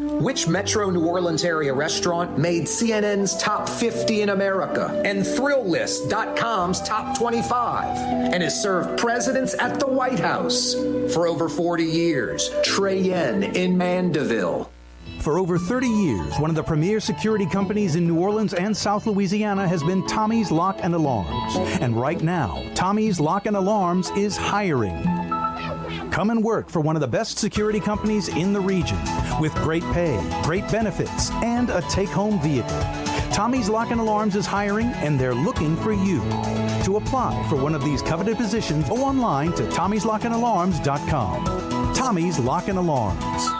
Which 0.00 0.48
Metro 0.48 0.88
New 0.88 1.04
Orleans 1.04 1.44
area 1.44 1.74
restaurant 1.74 2.38
made 2.38 2.62
CNN's 2.64 3.36
top 3.36 3.68
50 3.68 4.22
in 4.22 4.30
America 4.30 5.02
and 5.04 5.20
Thrillist.com's 5.20 6.80
top 6.80 7.18
25 7.18 7.98
and 8.32 8.42
has 8.42 8.62
served 8.62 8.98
presidents 8.98 9.54
at 9.58 9.78
the 9.78 9.86
White 9.86 10.18
House 10.18 10.72
for 11.12 11.26
over 11.26 11.50
40 11.50 11.84
years? 11.84 12.50
Trey 12.62 12.98
Yuen 12.98 13.42
in 13.42 13.76
Mandeville. 13.76 14.70
For 15.20 15.38
over 15.38 15.58
30 15.58 15.86
years, 15.86 16.38
one 16.38 16.48
of 16.48 16.56
the 16.56 16.62
premier 16.62 16.98
security 16.98 17.44
companies 17.44 17.94
in 17.94 18.06
New 18.06 18.18
Orleans 18.18 18.54
and 18.54 18.74
South 18.74 19.06
Louisiana 19.06 19.68
has 19.68 19.82
been 19.82 20.06
Tommy's 20.06 20.50
Lock 20.50 20.78
and 20.82 20.94
Alarms. 20.94 21.56
And 21.82 21.94
right 21.94 22.22
now, 22.22 22.64
Tommy's 22.74 23.20
Lock 23.20 23.44
and 23.44 23.54
Alarms 23.54 24.08
is 24.16 24.38
hiring. 24.38 25.19
Come 26.10 26.30
and 26.30 26.42
work 26.42 26.68
for 26.68 26.80
one 26.80 26.96
of 26.96 27.00
the 27.00 27.08
best 27.08 27.38
security 27.38 27.80
companies 27.80 28.28
in 28.28 28.52
the 28.52 28.60
region 28.60 28.98
with 29.40 29.54
great 29.56 29.84
pay, 29.92 30.18
great 30.42 30.68
benefits, 30.70 31.30
and 31.42 31.70
a 31.70 31.80
take 31.82 32.08
home 32.08 32.40
vehicle. 32.40 32.80
Tommy's 33.32 33.68
Lock 33.68 33.90
and 33.90 34.00
Alarms 34.00 34.34
is 34.34 34.44
hiring 34.44 34.88
and 34.88 35.18
they're 35.18 35.34
looking 35.34 35.76
for 35.76 35.92
you. 35.92 36.20
To 36.84 36.96
apply 36.96 37.46
for 37.48 37.56
one 37.56 37.74
of 37.74 37.84
these 37.84 38.02
coveted 38.02 38.36
positions, 38.36 38.88
go 38.88 38.96
online 38.96 39.52
to 39.52 39.62
tommy'slockandalarms.com. 39.64 41.94
Tommy's 41.94 42.38
Lock 42.38 42.68
and 42.68 42.78
Alarms. 42.78 43.59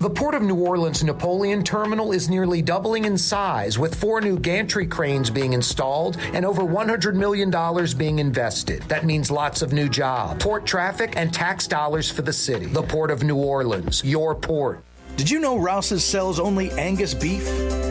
The 0.00 0.08
Port 0.08 0.34
of 0.34 0.40
New 0.40 0.54
Orleans 0.54 1.04
Napoleon 1.04 1.62
Terminal 1.62 2.12
is 2.12 2.30
nearly 2.30 2.62
doubling 2.62 3.04
in 3.04 3.18
size, 3.18 3.78
with 3.78 3.94
four 3.94 4.22
new 4.22 4.38
gantry 4.38 4.86
cranes 4.86 5.28
being 5.28 5.52
installed 5.52 6.16
and 6.32 6.46
over 6.46 6.62
$100 6.62 7.14
million 7.14 7.50
being 7.98 8.18
invested. 8.18 8.80
That 8.84 9.04
means 9.04 9.30
lots 9.30 9.60
of 9.60 9.74
new 9.74 9.90
jobs, 9.90 10.42
port 10.42 10.64
traffic, 10.64 11.12
and 11.16 11.34
tax 11.34 11.66
dollars 11.66 12.10
for 12.10 12.22
the 12.22 12.32
city. 12.32 12.64
The 12.64 12.82
Port 12.82 13.10
of 13.10 13.24
New 13.24 13.36
Orleans, 13.36 14.02
your 14.02 14.34
port. 14.34 14.82
Did 15.18 15.28
you 15.28 15.38
know 15.38 15.58
Rouse's 15.58 16.02
sells 16.02 16.40
only 16.40 16.70
Angus 16.70 17.12
beef? 17.12 17.46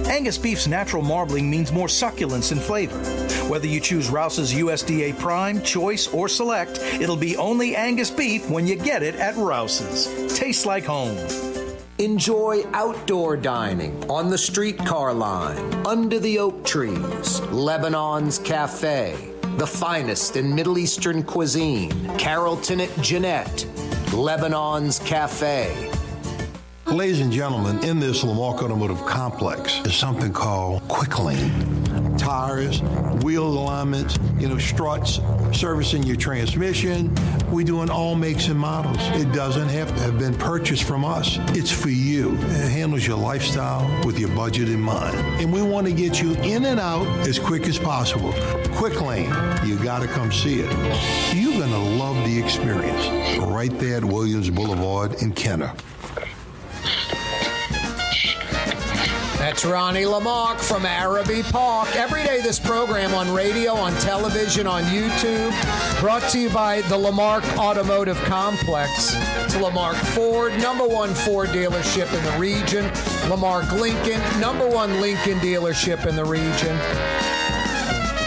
Angus 0.07 0.39
beef's 0.39 0.65
natural 0.65 1.03
marbling 1.03 1.47
means 1.47 1.71
more 1.71 1.87
succulence 1.87 2.51
and 2.51 2.59
flavor. 2.59 2.97
Whether 3.47 3.67
you 3.67 3.79
choose 3.79 4.09
Rouse's 4.09 4.51
USDA 4.51 5.19
Prime, 5.19 5.61
Choice, 5.61 6.07
or 6.07 6.27
Select, 6.27 6.79
it'll 6.99 7.15
be 7.15 7.37
only 7.37 7.75
Angus 7.75 8.09
beef 8.09 8.49
when 8.49 8.65
you 8.65 8.75
get 8.77 9.03
it 9.03 9.13
at 9.13 9.35
Rouse's. 9.35 10.35
Tastes 10.35 10.65
like 10.65 10.85
home. 10.85 11.15
Enjoy 11.99 12.63
outdoor 12.71 13.35
dining 13.35 14.09
on 14.09 14.29
the 14.29 14.37
streetcar 14.37 15.13
line, 15.13 15.85
under 15.85 16.17
the 16.17 16.39
oak 16.39 16.63
trees, 16.63 17.41
Lebanon's 17.51 18.39
Cafe, 18.39 19.33
the 19.57 19.67
finest 19.67 20.37
in 20.37 20.55
Middle 20.55 20.77
Eastern 20.77 21.21
cuisine, 21.23 21.91
Carrollton 22.17 22.79
at 22.79 23.01
Jeanette, 23.01 23.65
Lebanon's 24.13 24.99
Cafe. 24.99 25.91
Ladies 26.85 27.19
and 27.19 27.33
gentlemen, 27.33 27.83
in 27.83 27.99
this 27.99 28.23
Lamarque 28.23 28.63
Automotive 28.63 29.05
Complex 29.05 29.81
is 29.81 29.93
something 29.93 30.31
called 30.31 30.81
Quick 30.87 31.19
Lane. 31.19 31.78
Tires, 32.19 32.81
wheel 33.23 33.47
alignments, 33.47 34.19
you 34.37 34.47
know, 34.47 34.57
struts, 34.57 35.19
servicing 35.51 36.03
your 36.03 36.15
transmission. 36.17 37.15
We 37.49 37.63
do 37.63 37.81
in 37.81 37.89
all 37.89 38.13
makes 38.13 38.47
and 38.49 38.59
models. 38.59 38.97
It 39.19 39.31
doesn't 39.31 39.69
have 39.69 39.95
to 39.95 40.01
have 40.03 40.19
been 40.19 40.35
purchased 40.35 40.83
from 40.83 41.03
us. 41.05 41.37
It's 41.49 41.71
for 41.71 41.89
you. 41.89 42.35
It 42.35 42.69
handles 42.69 43.07
your 43.07 43.17
lifestyle 43.17 44.05
with 44.05 44.19
your 44.19 44.29
budget 44.29 44.69
in 44.69 44.81
mind. 44.81 45.17
And 45.41 45.51
we 45.51 45.61
want 45.61 45.87
to 45.87 45.93
get 45.93 46.21
you 46.21 46.33
in 46.35 46.65
and 46.65 46.79
out 46.79 47.07
as 47.27 47.39
quick 47.39 47.67
as 47.67 47.79
possible. 47.79 48.33
Quick 48.75 49.01
Lane, 49.01 49.33
you 49.65 49.77
got 49.83 50.01
to 50.01 50.07
come 50.07 50.31
see 50.31 50.59
it. 50.59 51.35
You're 51.35 51.57
going 51.57 51.71
to 51.71 51.77
love 51.77 52.15
the 52.25 52.37
experience. 52.37 53.39
Right 53.39 53.75
there 53.79 53.97
at 53.97 54.05
Williams 54.05 54.49
Boulevard 54.49 55.21
in 55.21 55.31
Kenner. 55.33 55.73
That's 59.39 59.63
Ronnie 59.63 60.03
Lamarque 60.03 60.59
from 60.59 60.85
Arabi 60.85 61.43
Park. 61.43 61.95
Every 61.95 62.23
day, 62.23 62.41
this 62.41 62.59
program 62.59 63.13
on 63.13 63.33
radio, 63.33 63.73
on 63.73 63.93
television, 63.93 64.67
on 64.67 64.83
YouTube, 64.83 66.01
brought 66.01 66.29
to 66.31 66.39
you 66.39 66.49
by 66.49 66.81
the 66.81 66.97
Lamarque 66.97 67.57
Automotive 67.57 68.17
Complex. 68.25 69.15
It's 69.37 69.55
Lamarque 69.55 69.95
Ford, 69.95 70.51
number 70.59 70.85
one 70.85 71.13
Ford 71.13 71.47
dealership 71.49 72.13
in 72.13 72.23
the 72.25 72.37
region. 72.37 72.83
Lamarque 73.29 73.71
Lincoln, 73.79 74.21
number 74.41 74.67
one 74.67 74.99
Lincoln 74.99 75.39
dealership 75.39 76.05
in 76.05 76.17
the 76.17 76.25
region. 76.25 76.77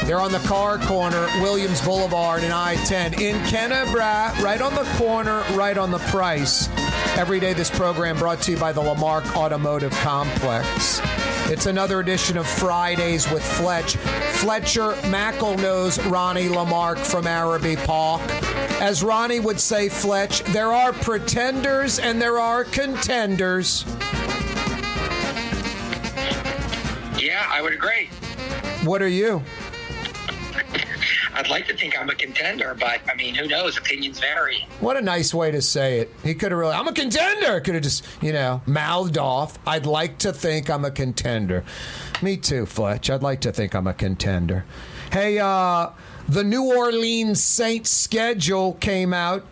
They're 0.06 0.18
on 0.18 0.32
the 0.32 0.40
car 0.48 0.78
corner, 0.78 1.26
Williams 1.42 1.82
Boulevard 1.82 2.42
and 2.42 2.54
I 2.54 2.76
10 2.86 3.20
in 3.20 3.36
Kennebra, 3.44 4.42
right 4.42 4.62
on 4.62 4.74
the 4.74 4.84
corner, 4.96 5.44
right 5.52 5.76
on 5.76 5.90
the 5.90 5.98
price. 5.98 6.70
Every 7.14 7.40
day, 7.40 7.52
this 7.52 7.70
program 7.70 8.16
brought 8.16 8.40
to 8.42 8.52
you 8.52 8.56
by 8.56 8.72
the 8.72 8.80
Lamarque 8.80 9.36
Automotive 9.36 9.92
Complex. 9.96 11.00
It's 11.50 11.66
another 11.66 12.00
edition 12.00 12.38
of 12.38 12.46
Fridays 12.46 13.30
with 13.30 13.44
Fletch. 13.44 13.96
Fletcher 13.96 14.92
Mackel 15.02 15.60
knows 15.60 16.02
Ronnie 16.06 16.48
Lamarque 16.48 16.98
from 16.98 17.26
Arabi 17.26 17.76
Park. 17.76 18.22
As 18.80 19.02
Ronnie 19.02 19.40
would 19.40 19.60
say, 19.60 19.90
Fletch, 19.90 20.42
there 20.44 20.72
are 20.72 20.94
pretenders 20.94 21.98
and 21.98 22.20
there 22.20 22.40
are 22.40 22.64
contenders. 22.64 23.84
Yeah, 27.20 27.46
I 27.50 27.60
would 27.60 27.74
agree. 27.74 28.08
What 28.84 29.02
are 29.02 29.08
you? 29.08 29.42
I'd 31.34 31.48
like 31.48 31.66
to 31.68 31.76
think 31.76 31.98
I'm 31.98 32.10
a 32.10 32.14
contender, 32.14 32.76
but 32.78 33.00
I 33.10 33.14
mean, 33.14 33.34
who 33.34 33.46
knows? 33.48 33.78
Opinions 33.78 34.20
vary. 34.20 34.66
What 34.80 34.96
a 34.96 35.00
nice 35.00 35.32
way 35.32 35.50
to 35.50 35.62
say 35.62 36.00
it. 36.00 36.12
He 36.22 36.34
could 36.34 36.52
have 36.52 36.58
really, 36.58 36.74
I'm 36.74 36.88
a 36.88 36.92
contender. 36.92 37.60
Could 37.60 37.74
have 37.74 37.82
just, 37.82 38.06
you 38.20 38.32
know, 38.32 38.60
mouthed 38.66 39.16
off. 39.16 39.58
I'd 39.66 39.86
like 39.86 40.18
to 40.18 40.32
think 40.32 40.68
I'm 40.68 40.84
a 40.84 40.90
contender. 40.90 41.64
Me 42.20 42.36
too, 42.36 42.66
Fletch. 42.66 43.08
I'd 43.10 43.22
like 43.22 43.40
to 43.42 43.52
think 43.52 43.74
I'm 43.74 43.86
a 43.86 43.94
contender. 43.94 44.64
Hey, 45.10 45.38
uh, 45.38 45.90
the 46.28 46.44
New 46.44 46.64
Orleans 46.76 47.42
Saints 47.42 47.90
schedule 47.90 48.74
came 48.74 49.12
out. 49.12 49.46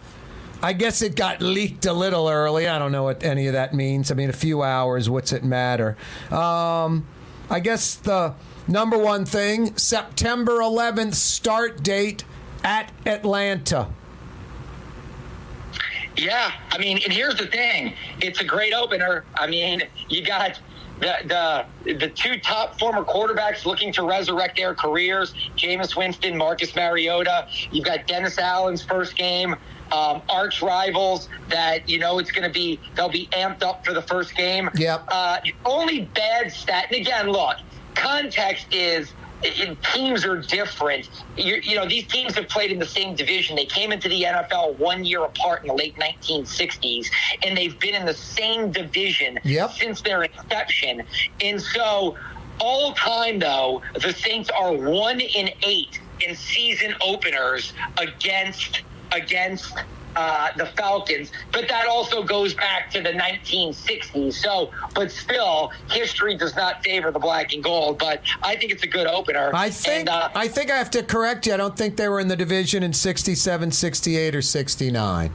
I 0.63 0.75
guess 0.75 1.01
it 1.01 1.17
got 1.17 1.41
leaked 1.41 1.87
a 1.87 1.93
little 1.95 2.29
early. 2.29 2.69
I 2.69 2.79
don't 2.79 2.93
know 2.93 3.05
what 3.05 3.25
any 3.25 3.47
of 3.47 3.55
that 3.55 3.73
means. 3.73 4.11
I 4.11 4.15
mean, 4.15 4.29
a 4.29 4.35
few 4.35 4.63
hours, 4.63 5.09
what's 5.09 5.33
it 5.33 5.43
matter? 5.43 5.97
Um, 6.31 7.07
I 7.51 7.59
guess 7.59 7.97
the 7.97 8.35
number 8.69 8.97
one 8.97 9.25
thing 9.25 9.77
September 9.77 10.61
11th 10.61 11.15
start 11.15 11.83
date 11.83 12.25
at 12.63 12.93
Atlanta. 13.05 13.89
Yeah, 16.17 16.53
I 16.71 16.79
mean, 16.79 17.01
and 17.03 17.13
here's 17.13 17.37
the 17.37 17.47
thing: 17.47 17.95
it's 18.21 18.41
a 18.41 18.45
great 18.45 18.73
opener. 18.73 19.25
I 19.35 19.47
mean, 19.47 19.83
you 20.09 20.25
got 20.25 20.61
the 21.01 21.67
the 21.85 21.95
the 21.95 22.09
two 22.09 22.39
top 22.39 22.79
former 22.79 23.03
quarterbacks 23.03 23.65
looking 23.65 23.93
to 23.95 24.07
resurrect 24.07 24.57
their 24.57 24.75
careers: 24.75 25.35
Jameis 25.57 25.97
Winston, 25.97 26.37
Marcus 26.37 26.75
Mariota. 26.77 27.49
You've 27.73 27.87
got 27.87 28.07
Dennis 28.07 28.39
Allen's 28.39 28.83
first 28.83 29.17
game. 29.17 29.57
Um, 29.93 30.23
arch 30.29 30.63
rivals 30.63 31.29
that 31.49 31.89
you 31.89 31.99
know 31.99 32.19
it's 32.19 32.31
going 32.31 32.47
to 32.47 32.53
be 32.53 32.79
they'll 32.95 33.09
be 33.09 33.27
amped 33.33 33.63
up 33.63 33.85
for 33.85 33.93
the 33.93 34.03
first 34.03 34.35
game. 34.37 34.71
Yep. 34.75 35.05
Uh, 35.09 35.39
only 35.65 36.03
bad 36.15 36.53
stat, 36.53 36.87
and 36.91 37.01
again, 37.01 37.31
look, 37.31 37.57
context 37.95 38.67
is 38.73 39.13
teams 39.93 40.25
are 40.25 40.37
different. 40.37 41.09
You, 41.37 41.57
you 41.63 41.75
know, 41.75 41.89
these 41.89 42.07
teams 42.07 42.35
have 42.35 42.49
played 42.49 42.71
in 42.71 42.79
the 42.79 42.87
same 42.87 43.15
division. 43.15 43.57
They 43.57 43.65
came 43.65 43.93
into 43.93 44.09
the 44.09 44.23
NFL 44.23 44.79
one 44.79 45.05
year 45.05 45.25
apart 45.25 45.63
in 45.63 45.69
the 45.69 45.75
late 45.75 45.97
1960s, 45.97 47.07
and 47.45 47.57
they've 47.57 47.79
been 47.79 47.95
in 47.95 48.07
the 48.07 48.15
same 48.15 48.71
division 48.71 49.39
Yep. 49.45 49.73
since 49.73 50.03
their 50.03 50.23
inception. 50.25 51.03
And 51.41 51.61
so, 51.61 52.17
all 52.59 52.93
time 52.93 53.39
though, 53.39 53.83
the 53.95 54.13
Saints 54.13 54.51
are 54.51 54.73
one 54.73 55.21
in 55.21 55.51
eight 55.63 56.01
in 56.21 56.37
season 56.37 56.95
openers 57.01 57.73
against 57.97 58.83
against 59.13 59.75
uh, 60.17 60.51
the 60.57 60.67
Falcons, 60.67 61.31
but 61.53 61.69
that 61.69 61.87
also 61.87 62.23
goes 62.23 62.55
back 62.55 62.91
to 62.91 63.01
the 63.01 63.11
1960s. 63.11 64.35
So, 64.35 64.71
but 64.95 65.11
still, 65.11 65.73
history 65.91 66.37
does 66.37 66.57
not 66.57 66.83
favor 66.83 67.11
the 67.11 67.19
black 67.19 67.53
and 67.53 67.63
gold. 67.63 67.99
But 67.99 68.23
I 68.43 68.57
think 68.57 68.73
it's 68.73 68.83
a 68.83 68.89
good 68.89 69.07
opener. 69.07 69.51
I 69.55 69.71
think 69.71 70.01
And, 70.01 70.09
uh, 70.09 70.31
I 70.35 70.49
think 70.49 70.71
I 70.71 70.77
have 70.77 70.91
to 70.93 71.03
correct 71.03 71.47
you. 71.47 71.55
I 71.55 71.57
don't 71.57 71.77
think 71.77 71.97
they 71.97 72.09
were 72.09 72.21
in 72.21 72.29
the 72.29 72.37
division 72.37 72.83
in 72.83 72.93
67, 72.93 73.71
68, 73.71 74.35
or 74.35 74.43
69. 74.43 75.35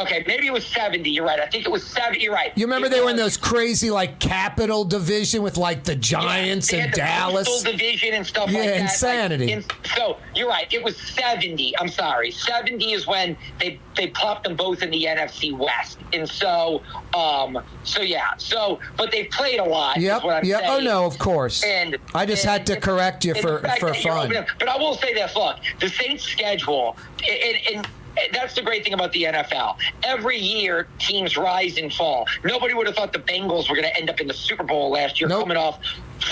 Okay, 0.00 0.22
maybe 0.26 0.46
it 0.46 0.52
was 0.52 0.64
70. 0.66 1.10
You're 1.10 1.24
right. 1.24 1.40
I 1.40 1.46
think 1.46 1.66
it 1.66 1.70
was 1.72 1.84
70. 1.84 2.22
You're 2.22 2.32
right. 2.32 2.52
You 2.56 2.66
remember 2.66 2.86
It 2.86 2.90
they 2.90 3.00
were 3.00 3.10
in 3.10 3.16
those 3.16 3.36
crazy 3.36 3.90
like 3.90 4.20
Capitol 4.20 4.84
division 4.84 5.42
with 5.42 5.56
like 5.56 5.82
the 5.84 5.96
Giants 5.96 6.70
They 6.70 6.80
and 6.80 6.92
the 6.92 6.96
Dallas. 6.96 7.48
Coastal 7.48 7.72
division 7.72 8.14
and 8.14 8.26
stuff 8.26 8.48
Yeah, 8.50 8.60
like 8.60 8.68
that. 8.70 8.80
insanity. 8.82 9.46
Like, 9.56 9.56
in- 9.56 9.90
so 9.96 10.16
you're 10.34 10.48
right. 10.48 10.72
It 10.72 10.82
was 10.84 10.96
70. 10.96 11.76
I'm 11.78 11.88
sorry. 11.88 12.30
70 12.30 12.92
is 12.92 13.06
when 13.06 13.36
they 13.58 13.80
they 13.96 14.06
plopped 14.08 14.44
them 14.44 14.54
both 14.54 14.82
in 14.82 14.90
the 14.90 15.04
NFC 15.04 15.56
West. 15.56 15.98
And 16.12 16.28
so, 16.28 16.80
um, 17.14 17.58
so 17.82 18.00
yeah. 18.00 18.36
So, 18.36 18.78
but 18.96 19.10
they've 19.10 19.28
played 19.30 19.58
a 19.58 19.64
lot. 19.64 19.96
is 19.96 20.04
Yep. 20.04 20.24
I'm 20.24 20.44
Yep. 20.44 20.62
Oh 20.66 20.78
no, 20.80 21.04
of 21.06 21.18
course. 21.18 21.64
And 21.64 21.96
I 22.14 22.24
just 22.24 22.44
and- 22.44 22.52
had 22.52 22.66
to 22.68 22.80
correct 22.80 23.24
you 23.24 23.34
for 23.34 23.58
for 23.80 23.92
fun. 23.94 24.32
But 24.60 24.68
I 24.68 24.76
will 24.76 24.94
say 24.94 25.12
this: 25.12 25.34
look, 25.34 25.56
the 25.80 25.88
Saints' 25.88 26.22
schedule, 26.24 26.96
and, 27.28 27.76
and 27.76 27.88
that's 28.32 28.54
the 28.54 28.62
great 28.62 28.84
thing 28.84 28.94
about 28.94 29.12
the 29.12 29.24
NFL. 29.24 29.76
Every 30.02 30.38
year, 30.38 30.88
teams 30.98 31.36
rise 31.36 31.76
and 31.76 31.92
fall. 31.92 32.26
Nobody 32.44 32.74
would 32.74 32.86
have 32.86 32.96
thought 32.96 33.12
the 33.12 33.18
Bengals 33.18 33.68
were 33.68 33.76
going 33.76 33.88
to 33.88 33.96
end 33.96 34.10
up 34.10 34.20
in 34.20 34.26
the 34.26 34.34
Super 34.34 34.64
Bowl 34.64 34.90
last 34.90 35.20
year, 35.20 35.28
coming 35.28 35.56
off 35.56 35.80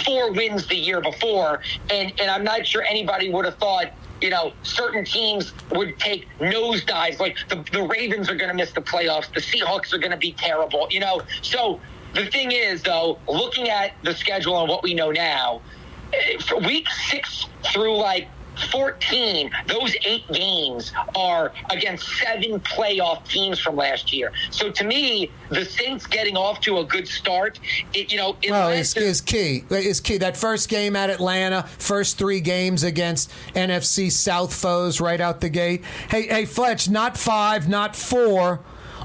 four 0.04 0.32
wins 0.32 0.66
the 0.66 0.76
year 0.76 1.00
before, 1.00 1.60
and 1.90 2.12
and 2.20 2.30
I'm 2.30 2.44
not 2.44 2.66
sure 2.66 2.82
anybody 2.82 3.30
would 3.30 3.44
have 3.44 3.56
thought. 3.56 3.92
You 4.20 4.30
know, 4.30 4.54
certain 4.62 5.04
teams 5.04 5.52
would 5.72 5.98
take 5.98 6.26
nosedives. 6.38 7.20
Like 7.20 7.36
the, 7.48 7.62
the 7.70 7.82
Ravens 7.82 8.30
are 8.30 8.34
going 8.34 8.48
to 8.48 8.54
miss 8.54 8.72
the 8.72 8.80
playoffs. 8.80 9.32
The 9.32 9.40
Seahawks 9.40 9.92
are 9.92 9.98
going 9.98 10.10
to 10.10 10.16
be 10.16 10.32
terrible. 10.32 10.86
You 10.90 11.00
know, 11.00 11.20
so 11.42 11.80
the 12.14 12.24
thing 12.26 12.50
is, 12.50 12.82
though, 12.82 13.18
looking 13.28 13.68
at 13.68 13.92
the 14.04 14.14
schedule 14.14 14.58
and 14.58 14.70
what 14.70 14.82
we 14.82 14.94
know 14.94 15.10
now, 15.10 15.60
eh, 16.14 16.38
for 16.38 16.58
week 16.60 16.88
six 16.88 17.46
through 17.72 17.96
like 17.98 18.28
14, 18.70 19.50
those 19.66 19.94
eight 20.04 20.26
games 20.32 20.92
are 21.14 21.52
against 21.70 22.06
seven 22.18 22.60
playoff 22.60 23.26
teams 23.28 23.58
from 23.60 23.76
last 23.76 24.12
year. 24.12 24.32
So 24.50 24.70
to 24.70 24.84
me, 24.84 25.30
the 25.50 25.64
Saints 25.64 26.06
getting 26.06 26.36
off 26.36 26.60
to 26.62 26.78
a 26.78 26.84
good 26.84 27.06
start, 27.08 27.58
it, 27.94 28.10
you 28.10 28.18
know, 28.18 28.36
it 28.42 28.50
led 28.50 28.78
is, 28.78 28.92
to- 28.94 29.00
key. 29.24 29.64
Is 29.70 30.00
key. 30.00 30.18
That 30.18 30.36
first 30.36 30.68
game 30.68 30.96
at 30.96 31.10
Atlanta, 31.10 31.64
first 31.78 32.18
three 32.18 32.40
games 32.40 32.82
against 32.82 33.30
NFC 33.54 34.10
South 34.10 34.54
foes 34.54 35.00
right 35.00 35.20
out 35.20 35.40
the 35.40 35.48
gate. 35.48 35.84
Hey, 36.10 36.26
hey, 36.26 36.44
Fletch, 36.44 36.88
not 36.88 37.16
five, 37.16 37.68
not 37.68 37.94
four, 37.94 38.60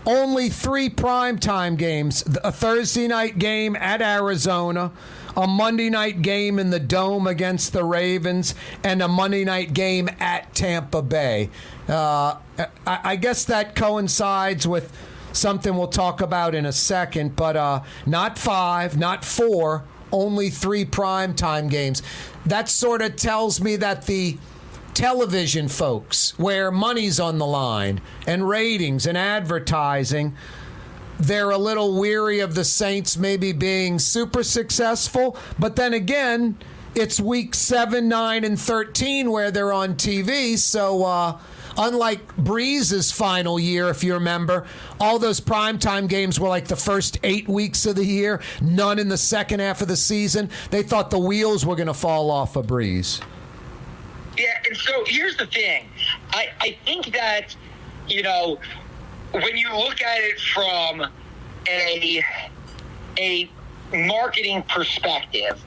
only 0.05 0.49
three 0.49 0.89
primetime 0.89 1.77
games. 1.77 2.23
A 2.43 2.51
Thursday 2.51 3.07
night 3.07 3.37
game 3.37 3.75
at 3.75 4.01
Arizona, 4.01 4.91
a 5.35 5.47
Monday 5.47 5.89
night 5.89 6.21
game 6.21 6.59
in 6.59 6.69
the 6.69 6.79
Dome 6.79 7.27
against 7.27 7.73
the 7.73 7.83
Ravens, 7.83 8.55
and 8.83 9.01
a 9.01 9.07
Monday 9.07 9.45
night 9.45 9.73
game 9.73 10.09
at 10.19 10.53
Tampa 10.53 11.01
Bay. 11.01 11.49
Uh, 11.87 12.37
I, 12.85 12.99
I 13.03 13.15
guess 13.15 13.45
that 13.45 13.75
coincides 13.75 14.67
with 14.67 14.95
something 15.33 15.75
we'll 15.75 15.87
talk 15.87 16.21
about 16.21 16.55
in 16.55 16.65
a 16.65 16.73
second, 16.73 17.35
but 17.35 17.55
uh, 17.55 17.81
not 18.05 18.37
five, 18.37 18.97
not 18.97 19.23
four, 19.23 19.83
only 20.11 20.49
three 20.49 20.85
primetime 20.85 21.69
games. 21.69 22.01
That 22.45 22.69
sort 22.69 23.01
of 23.01 23.15
tells 23.15 23.61
me 23.61 23.75
that 23.77 24.05
the 24.05 24.37
television 24.93 25.67
folks, 25.69 26.37
where 26.37 26.69
money's 26.71 27.19
on 27.19 27.37
the 27.37 27.45
line 27.45 28.01
and 28.27 28.47
ratings 28.47 29.05
and 29.05 29.17
advertising, 29.17 30.35
they're 31.21 31.51
a 31.51 31.57
little 31.57 31.99
weary 31.99 32.39
of 32.39 32.55
the 32.55 32.63
Saints 32.63 33.17
maybe 33.17 33.51
being 33.51 33.99
super 33.99 34.43
successful. 34.43 35.37
But 35.59 35.75
then 35.75 35.93
again, 35.93 36.57
it's 36.95 37.19
week 37.19 37.55
seven, 37.55 38.09
nine, 38.09 38.43
and 38.43 38.59
13 38.59 39.31
where 39.31 39.51
they're 39.51 39.71
on 39.71 39.95
TV. 39.95 40.57
So, 40.57 41.05
uh, 41.05 41.39
unlike 41.77 42.35
Brees's 42.35 43.11
final 43.11 43.59
year, 43.59 43.89
if 43.89 44.03
you 44.03 44.13
remember, 44.13 44.65
all 44.99 45.17
those 45.17 45.39
primetime 45.39 46.09
games 46.09 46.39
were 46.39 46.49
like 46.49 46.67
the 46.67 46.75
first 46.75 47.19
eight 47.23 47.47
weeks 47.47 47.85
of 47.85 47.95
the 47.95 48.05
year, 48.05 48.41
none 48.61 48.99
in 48.99 49.07
the 49.07 49.17
second 49.17 49.61
half 49.61 49.81
of 49.81 49.87
the 49.87 49.95
season. 49.95 50.49
They 50.69 50.83
thought 50.83 51.09
the 51.09 51.19
wheels 51.19 51.65
were 51.65 51.75
going 51.75 51.87
to 51.87 51.93
fall 51.93 52.29
off 52.29 52.55
of 52.55 52.67
Breeze. 52.67 53.21
Yeah, 54.37 54.45
and 54.65 54.75
so 54.77 55.03
here's 55.05 55.37
the 55.37 55.45
thing. 55.45 55.87
I, 56.31 56.49
I 56.59 56.77
think 56.85 57.13
that, 57.13 57.55
you 58.07 58.23
know, 58.23 58.59
when 59.31 59.57
you 59.57 59.69
look 59.75 60.01
at 60.01 60.19
it 60.21 60.39
from 60.39 61.05
a 61.67 62.23
a 63.17 63.49
marketing 63.93 64.63
perspective, 64.63 65.61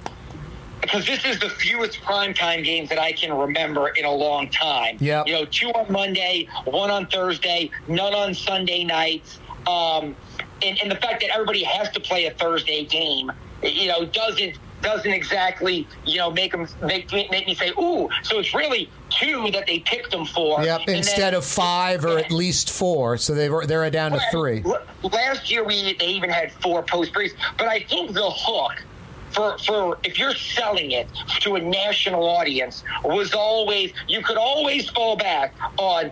because 0.81 1.07
this 1.07 1.25
is 1.25 1.39
the 1.39 1.49
fewest 1.49 2.01
primetime 2.01 2.65
games 2.65 2.89
that 2.89 2.99
I 2.99 3.13
can 3.13 3.33
remember 3.37 3.89
in 3.89 4.05
a 4.05 4.13
long 4.13 4.49
time. 4.51 4.97
Yep. 5.01 5.27
You 5.27 5.33
know, 5.35 5.45
two 5.47 5.69
on 5.69 5.91
Monday, 5.91 6.49
one 6.65 6.91
on 6.91 7.07
Thursday, 7.07 7.71
none 7.89 8.15
on 8.15 8.35
Sunday 8.35 8.85
nights. 8.85 9.39
Um, 9.67 10.15
and, 10.63 10.79
and 10.83 10.91
the 10.91 10.97
fact 10.97 11.21
that 11.23 11.31
everybody 11.33 11.63
has 11.63 11.91
to 11.91 12.01
play 12.01 12.27
a 12.27 12.33
Thursday 12.33 12.85
game, 12.85 13.33
you 13.63 13.89
know, 13.89 14.05
doesn't 14.05 14.59
doesn't 14.85 15.11
exactly 15.11 15.89
you 16.07 16.19
know 16.19 16.31
make 16.31 16.53
them 16.53 16.69
make 16.83 17.11
me, 17.13 17.27
make 17.31 17.47
me 17.47 17.55
say 17.55 17.71
ooh. 17.71 18.09
So 18.23 18.39
it's 18.39 18.55
really 18.55 18.89
two 19.11 19.51
that 19.53 19.67
they 19.67 19.81
picked 19.81 20.11
them 20.13 20.27
for. 20.27 20.63
Yep, 20.63 20.81
And 20.81 20.89
then- 20.89 20.97
instead 20.99 21.35
of 21.35 21.45
five 21.45 22.05
or 22.05 22.19
at 22.19 22.31
least 22.31 22.71
four. 22.71 23.17
So 23.17 23.35
they 23.35 23.49
were 23.49 23.67
they're 23.67 23.89
down 23.91 24.13
to 24.13 24.21
three. 24.31 24.63
Last 25.03 25.51
year 25.51 25.65
we 25.65 25.95
they 25.99 26.07
even 26.07 26.31
had 26.31 26.53
four 26.53 26.83
post 26.83 27.13
briefs, 27.13 27.35
but 27.59 27.67
I 27.67 27.81
think 27.81 28.13
the 28.13 28.31
hook 28.31 28.85
for 29.33 29.59
for 29.59 29.99
if 30.05 30.19
you're 30.19 30.35
selling 30.35 30.93
it 30.93 31.09
to 31.41 31.57
a 31.57 31.61
national 31.61 32.25
audience 32.25 32.85
was 33.03 33.33
always 33.35 33.93
you 34.07 34.23
could 34.23 34.37
always 34.37 34.89
fall 34.91 35.17
back 35.17 35.55
on 35.79 36.11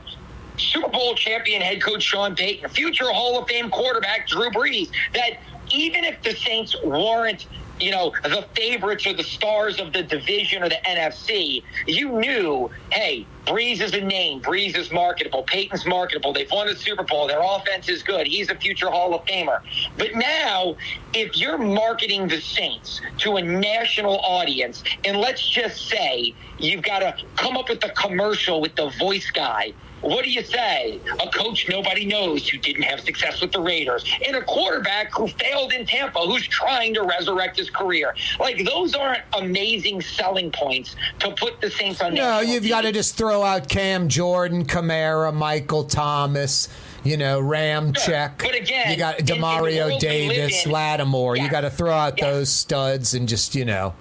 Super 0.57 0.89
Bowl 0.89 1.15
champion 1.15 1.63
head 1.63 1.83
coach 1.83 2.03
Sean 2.03 2.35
Payton, 2.35 2.69
future 2.71 3.11
Hall 3.11 3.41
of 3.41 3.49
Fame 3.49 3.71
quarterback 3.71 4.29
Drew 4.29 4.51
Brees. 4.51 4.91
That 5.15 5.39
even 5.71 6.05
if 6.05 6.21
the 6.23 6.33
Saints 6.35 6.77
weren't 6.85 7.47
you 7.81 7.91
know, 7.91 8.13
the 8.23 8.47
favorites 8.55 9.07
or 9.07 9.13
the 9.13 9.25
stars 9.25 9.81
of 9.81 9.93
the 9.93 10.03
division 10.03 10.63
or 10.63 10.69
the 10.69 10.79
NFC, 10.87 11.63
you 11.87 12.13
knew, 12.13 12.71
hey, 12.91 13.27
Brees 13.47 13.81
is 13.81 13.93
a 13.95 14.01
name. 14.01 14.41
Brees 14.41 14.77
is 14.77 14.93
marketable. 14.93 15.43
Payton's 15.43 15.85
marketable. 15.87 16.33
They've 16.33 16.51
won 16.51 16.69
a 16.69 16.77
Super 16.77 17.03
Bowl. 17.03 17.27
Their 17.27 17.43
offense 17.43 17.89
is 17.89 18.03
good. 18.03 18.27
He's 18.27 18.51
a 18.51 18.55
future 18.55 18.89
Hall 18.89 19.15
of 19.15 19.25
Famer. 19.27 19.61
But 19.99 20.15
now, 20.15 20.77
if 21.13 21.37
you're 21.37 21.59
marketing 21.59 22.29
the 22.29 22.41
Saints 22.41 23.01
to 23.19 23.37
a 23.37 23.43
national 23.43 24.21
audience, 24.21 24.85
and 25.05 25.17
let's 25.17 25.47
just 25.47 25.89
say 25.89 26.35
you've 26.59 26.83
got 26.83 27.01
to 27.01 27.17
come 27.37 27.57
up 27.57 27.69
with 27.69 27.85
a 27.85 27.91
commercial 27.91 28.61
with 28.61 28.77
the 28.77 28.91
voice 28.91 29.31
guy 29.31 29.73
what 30.03 30.25
do 30.25 30.31
you 30.31 30.45
say? 30.45 31.01
A 31.21 31.29
coach 31.31 31.69
nobody 31.69 32.05
knows 32.05 32.49
who 32.49 32.59
didn't 32.59 32.83
have 32.83 33.01
success 33.01 33.41
with 33.41 33.53
the 33.53 33.61
Raiders, 33.61 34.05
and 34.27 34.37
a 34.37 34.43
quarterback 34.43 35.13
who 35.15 35.29
failed 35.29 35.73
in 35.73 35.87
Tampa 35.87 36.21
who's 36.21 36.47
trying 36.47 36.95
to 36.95 37.03
resurrect 37.03 37.57
his 37.57 37.71
career. 37.71 38.15
Like 38.39 38.65
those 38.65 38.95
aren't 38.95 39.23
amazing 39.39 40.03
selling 40.03 40.51
points 40.51 40.97
to 41.21 41.31
put 41.33 41.61
the 41.61 41.71
Saints 41.71 42.01
on. 42.01 42.15
No, 42.15 42.41
you've 42.41 42.69
got 42.69 42.83
to 42.83 42.93
just 42.93 43.17
throw 43.17 43.43
out 43.43 43.69
Cam 43.69 44.09
Jordan, 44.09 44.67
Kamara, 44.67 45.33
Michael 45.33 45.85
Thomas, 45.85 46.69
you 47.05 47.17
know, 47.17 47.41
Ramczyk. 47.41 48.39
But 48.39 48.55
again, 48.55 48.91
you 48.91 48.97
got 48.97 49.19
Demario 49.19 49.89
world 49.89 50.03
we 50.03 50.29
live 50.29 50.37
Davis, 50.37 50.67
in- 50.67 50.73
Lattimore. 50.73 51.37
You 51.37 51.49
got 51.49 51.63
to 51.63 51.71
throw 51.71 51.93
out 51.93 52.19
those 52.19 52.51
studs 52.51 53.15
and 53.15 53.29
just, 53.29 53.55
you 53.55 53.65
know. 53.65 53.95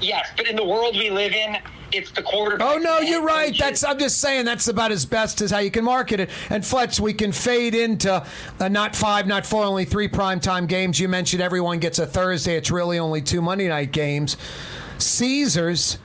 Yes, 0.00 0.28
but 0.36 0.46
in 0.46 0.56
the 0.56 0.64
world 0.64 0.94
we 0.96 1.10
live 1.10 1.32
in, 1.32 1.56
it's 1.96 2.10
the 2.10 2.22
quarterback. 2.22 2.66
Oh 2.66 2.78
no, 2.78 3.00
you're 3.00 3.22
right. 3.22 3.56
That's 3.56 3.84
I'm 3.84 3.98
just 3.98 4.20
saying 4.20 4.44
that's 4.44 4.68
about 4.68 4.92
as 4.92 5.06
best 5.06 5.40
as 5.40 5.50
how 5.50 5.58
you 5.58 5.70
can 5.70 5.84
market 5.84 6.20
it. 6.20 6.30
And 6.50 6.64
Fletch, 6.64 7.00
we 7.00 7.12
can 7.12 7.32
fade 7.32 7.74
into 7.74 8.24
uh, 8.60 8.68
not 8.68 8.94
five, 8.94 9.26
not 9.26 9.46
four, 9.46 9.64
only 9.64 9.84
three 9.84 10.08
primetime 10.08 10.68
games. 10.68 11.00
You 11.00 11.08
mentioned 11.08 11.42
everyone 11.42 11.78
gets 11.78 11.98
a 11.98 12.06
Thursday. 12.06 12.56
It's 12.56 12.70
really 12.70 12.98
only 12.98 13.22
two 13.22 13.42
Monday 13.42 13.68
night 13.68 13.92
games. 13.92 14.36
Caesars, 14.98 15.98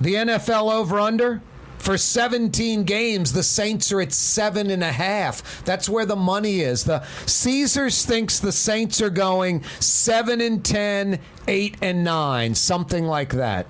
the 0.00 0.14
NFL 0.14 0.72
over 0.72 1.00
under. 1.00 1.42
For 1.78 1.96
17 1.96 2.82
games, 2.82 3.32
the 3.32 3.44
Saints 3.44 3.92
are 3.92 4.00
at 4.00 4.12
seven 4.12 4.68
and 4.68 4.82
a 4.82 4.90
half. 4.90 5.64
That's 5.64 5.88
where 5.88 6.04
the 6.04 6.16
money 6.16 6.60
is. 6.60 6.82
The 6.84 7.06
Caesars 7.24 8.04
thinks 8.04 8.40
the 8.40 8.52
Saints 8.52 9.00
are 9.00 9.10
going 9.10 9.62
seven 9.78 10.40
and 10.40 10.62
10, 10.64 11.20
eight 11.46 11.76
and 11.80 12.02
nine, 12.02 12.56
something 12.56 13.04
like 13.04 13.32
that. 13.34 13.68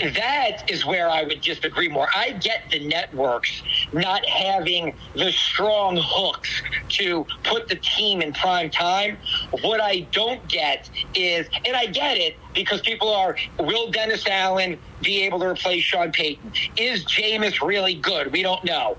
That 0.00 0.70
is 0.70 0.84
where 0.84 1.08
I 1.08 1.22
would 1.24 1.40
just 1.40 1.64
agree 1.64 1.88
more. 1.88 2.08
I 2.14 2.32
get 2.32 2.64
the 2.70 2.86
networks 2.86 3.62
not 3.92 4.24
having 4.26 4.94
the 5.14 5.32
strong 5.32 5.98
hooks 6.00 6.62
to 6.90 7.26
put 7.44 7.68
the 7.68 7.76
team 7.76 8.20
in 8.20 8.32
prime 8.32 8.70
time. 8.70 9.18
What 9.62 9.80
I 9.80 10.00
don't 10.12 10.46
get 10.48 10.90
is, 11.14 11.48
and 11.64 11.76
I 11.76 11.86
get 11.86 12.18
it 12.18 12.36
because 12.54 12.80
people 12.82 13.08
are, 13.08 13.36
will 13.58 13.90
Dennis 13.90 14.26
Allen 14.26 14.78
be 15.02 15.22
able 15.22 15.38
to 15.40 15.46
replace 15.46 15.84
Sean 15.84 16.12
Payton? 16.12 16.52
Is 16.76 17.04
Jameis 17.04 17.66
really 17.66 17.94
good? 17.94 18.32
We 18.32 18.42
don't 18.42 18.64
know. 18.64 18.98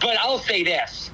But 0.00 0.16
I'll 0.22 0.38
say 0.38 0.62
this. 0.62 1.10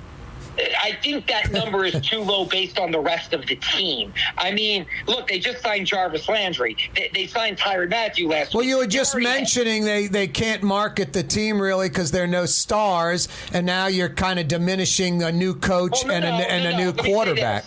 I 0.58 0.96
think 1.02 1.26
that 1.28 1.52
number 1.52 1.84
is 1.84 2.00
too 2.00 2.20
low 2.20 2.44
based 2.46 2.78
on 2.78 2.90
the 2.90 3.00
rest 3.00 3.32
of 3.32 3.46
the 3.46 3.56
team. 3.56 4.12
I 4.38 4.50
mean, 4.52 4.86
look, 5.06 5.28
they 5.28 5.38
just 5.38 5.62
signed 5.62 5.86
Jarvis 5.86 6.28
Landry. 6.28 6.76
They, 6.94 7.10
they 7.12 7.26
signed 7.26 7.58
Tyrann 7.58 7.90
Mathieu 7.90 8.28
last 8.28 8.54
Well, 8.54 8.60
week. 8.62 8.68
you 8.70 8.78
were 8.78 8.86
just 8.86 9.16
mentioning 9.16 9.84
they, 9.84 10.06
they 10.06 10.26
can't 10.26 10.62
market 10.62 11.12
the 11.12 11.22
team 11.22 11.60
really 11.60 11.88
because 11.88 12.10
there 12.10 12.24
are 12.24 12.28
no 12.28 12.46
stars, 12.46 13.28
and 13.52 13.66
now 13.66 13.86
you're 13.86 14.08
kind 14.08 14.38
of 14.38 14.48
diminishing 14.48 15.22
a 15.22 15.32
new 15.32 15.54
coach 15.54 16.04
Well, 16.04 16.08
no, 16.08 16.14
and 16.14 16.24
a, 16.24 16.30
no, 16.30 16.36
and 16.36 16.64
no, 16.64 16.70
a 16.70 16.76
new 16.76 16.92
quarterback. 16.92 17.64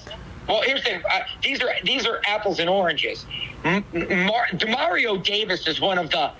Well, 0.47 0.63
here's 0.63 0.83
the 0.83 0.89
thing. 0.89 1.01
Uh, 1.11 1.19
these 1.43 1.61
are 1.61 1.69
these 1.83 2.07
are 2.07 2.21
apples 2.27 2.59
and 2.59 2.67
oranges. 2.69 3.25
Mar- 3.63 3.83
Demario 4.53 5.23
Davis 5.23 5.67
is 5.67 5.79
one 5.79 5.99
of 5.99 6.09
the 6.09 6.31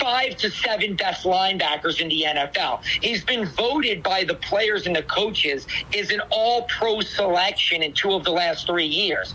five 0.00 0.36
to 0.38 0.50
seven 0.50 0.96
best 0.96 1.24
linebackers 1.24 2.00
in 2.00 2.08
the 2.08 2.24
NFL. 2.26 2.82
He's 2.84 3.24
been 3.24 3.46
voted 3.46 4.02
by 4.02 4.24
the 4.24 4.34
players 4.34 4.86
and 4.86 4.94
the 4.96 5.02
coaches 5.02 5.66
as 5.96 6.10
an 6.10 6.20
all-pro 6.30 7.00
selection 7.00 7.82
in 7.82 7.92
two 7.92 8.12
of 8.12 8.24
the 8.24 8.32
last 8.32 8.66
three 8.66 8.86
years. 8.86 9.34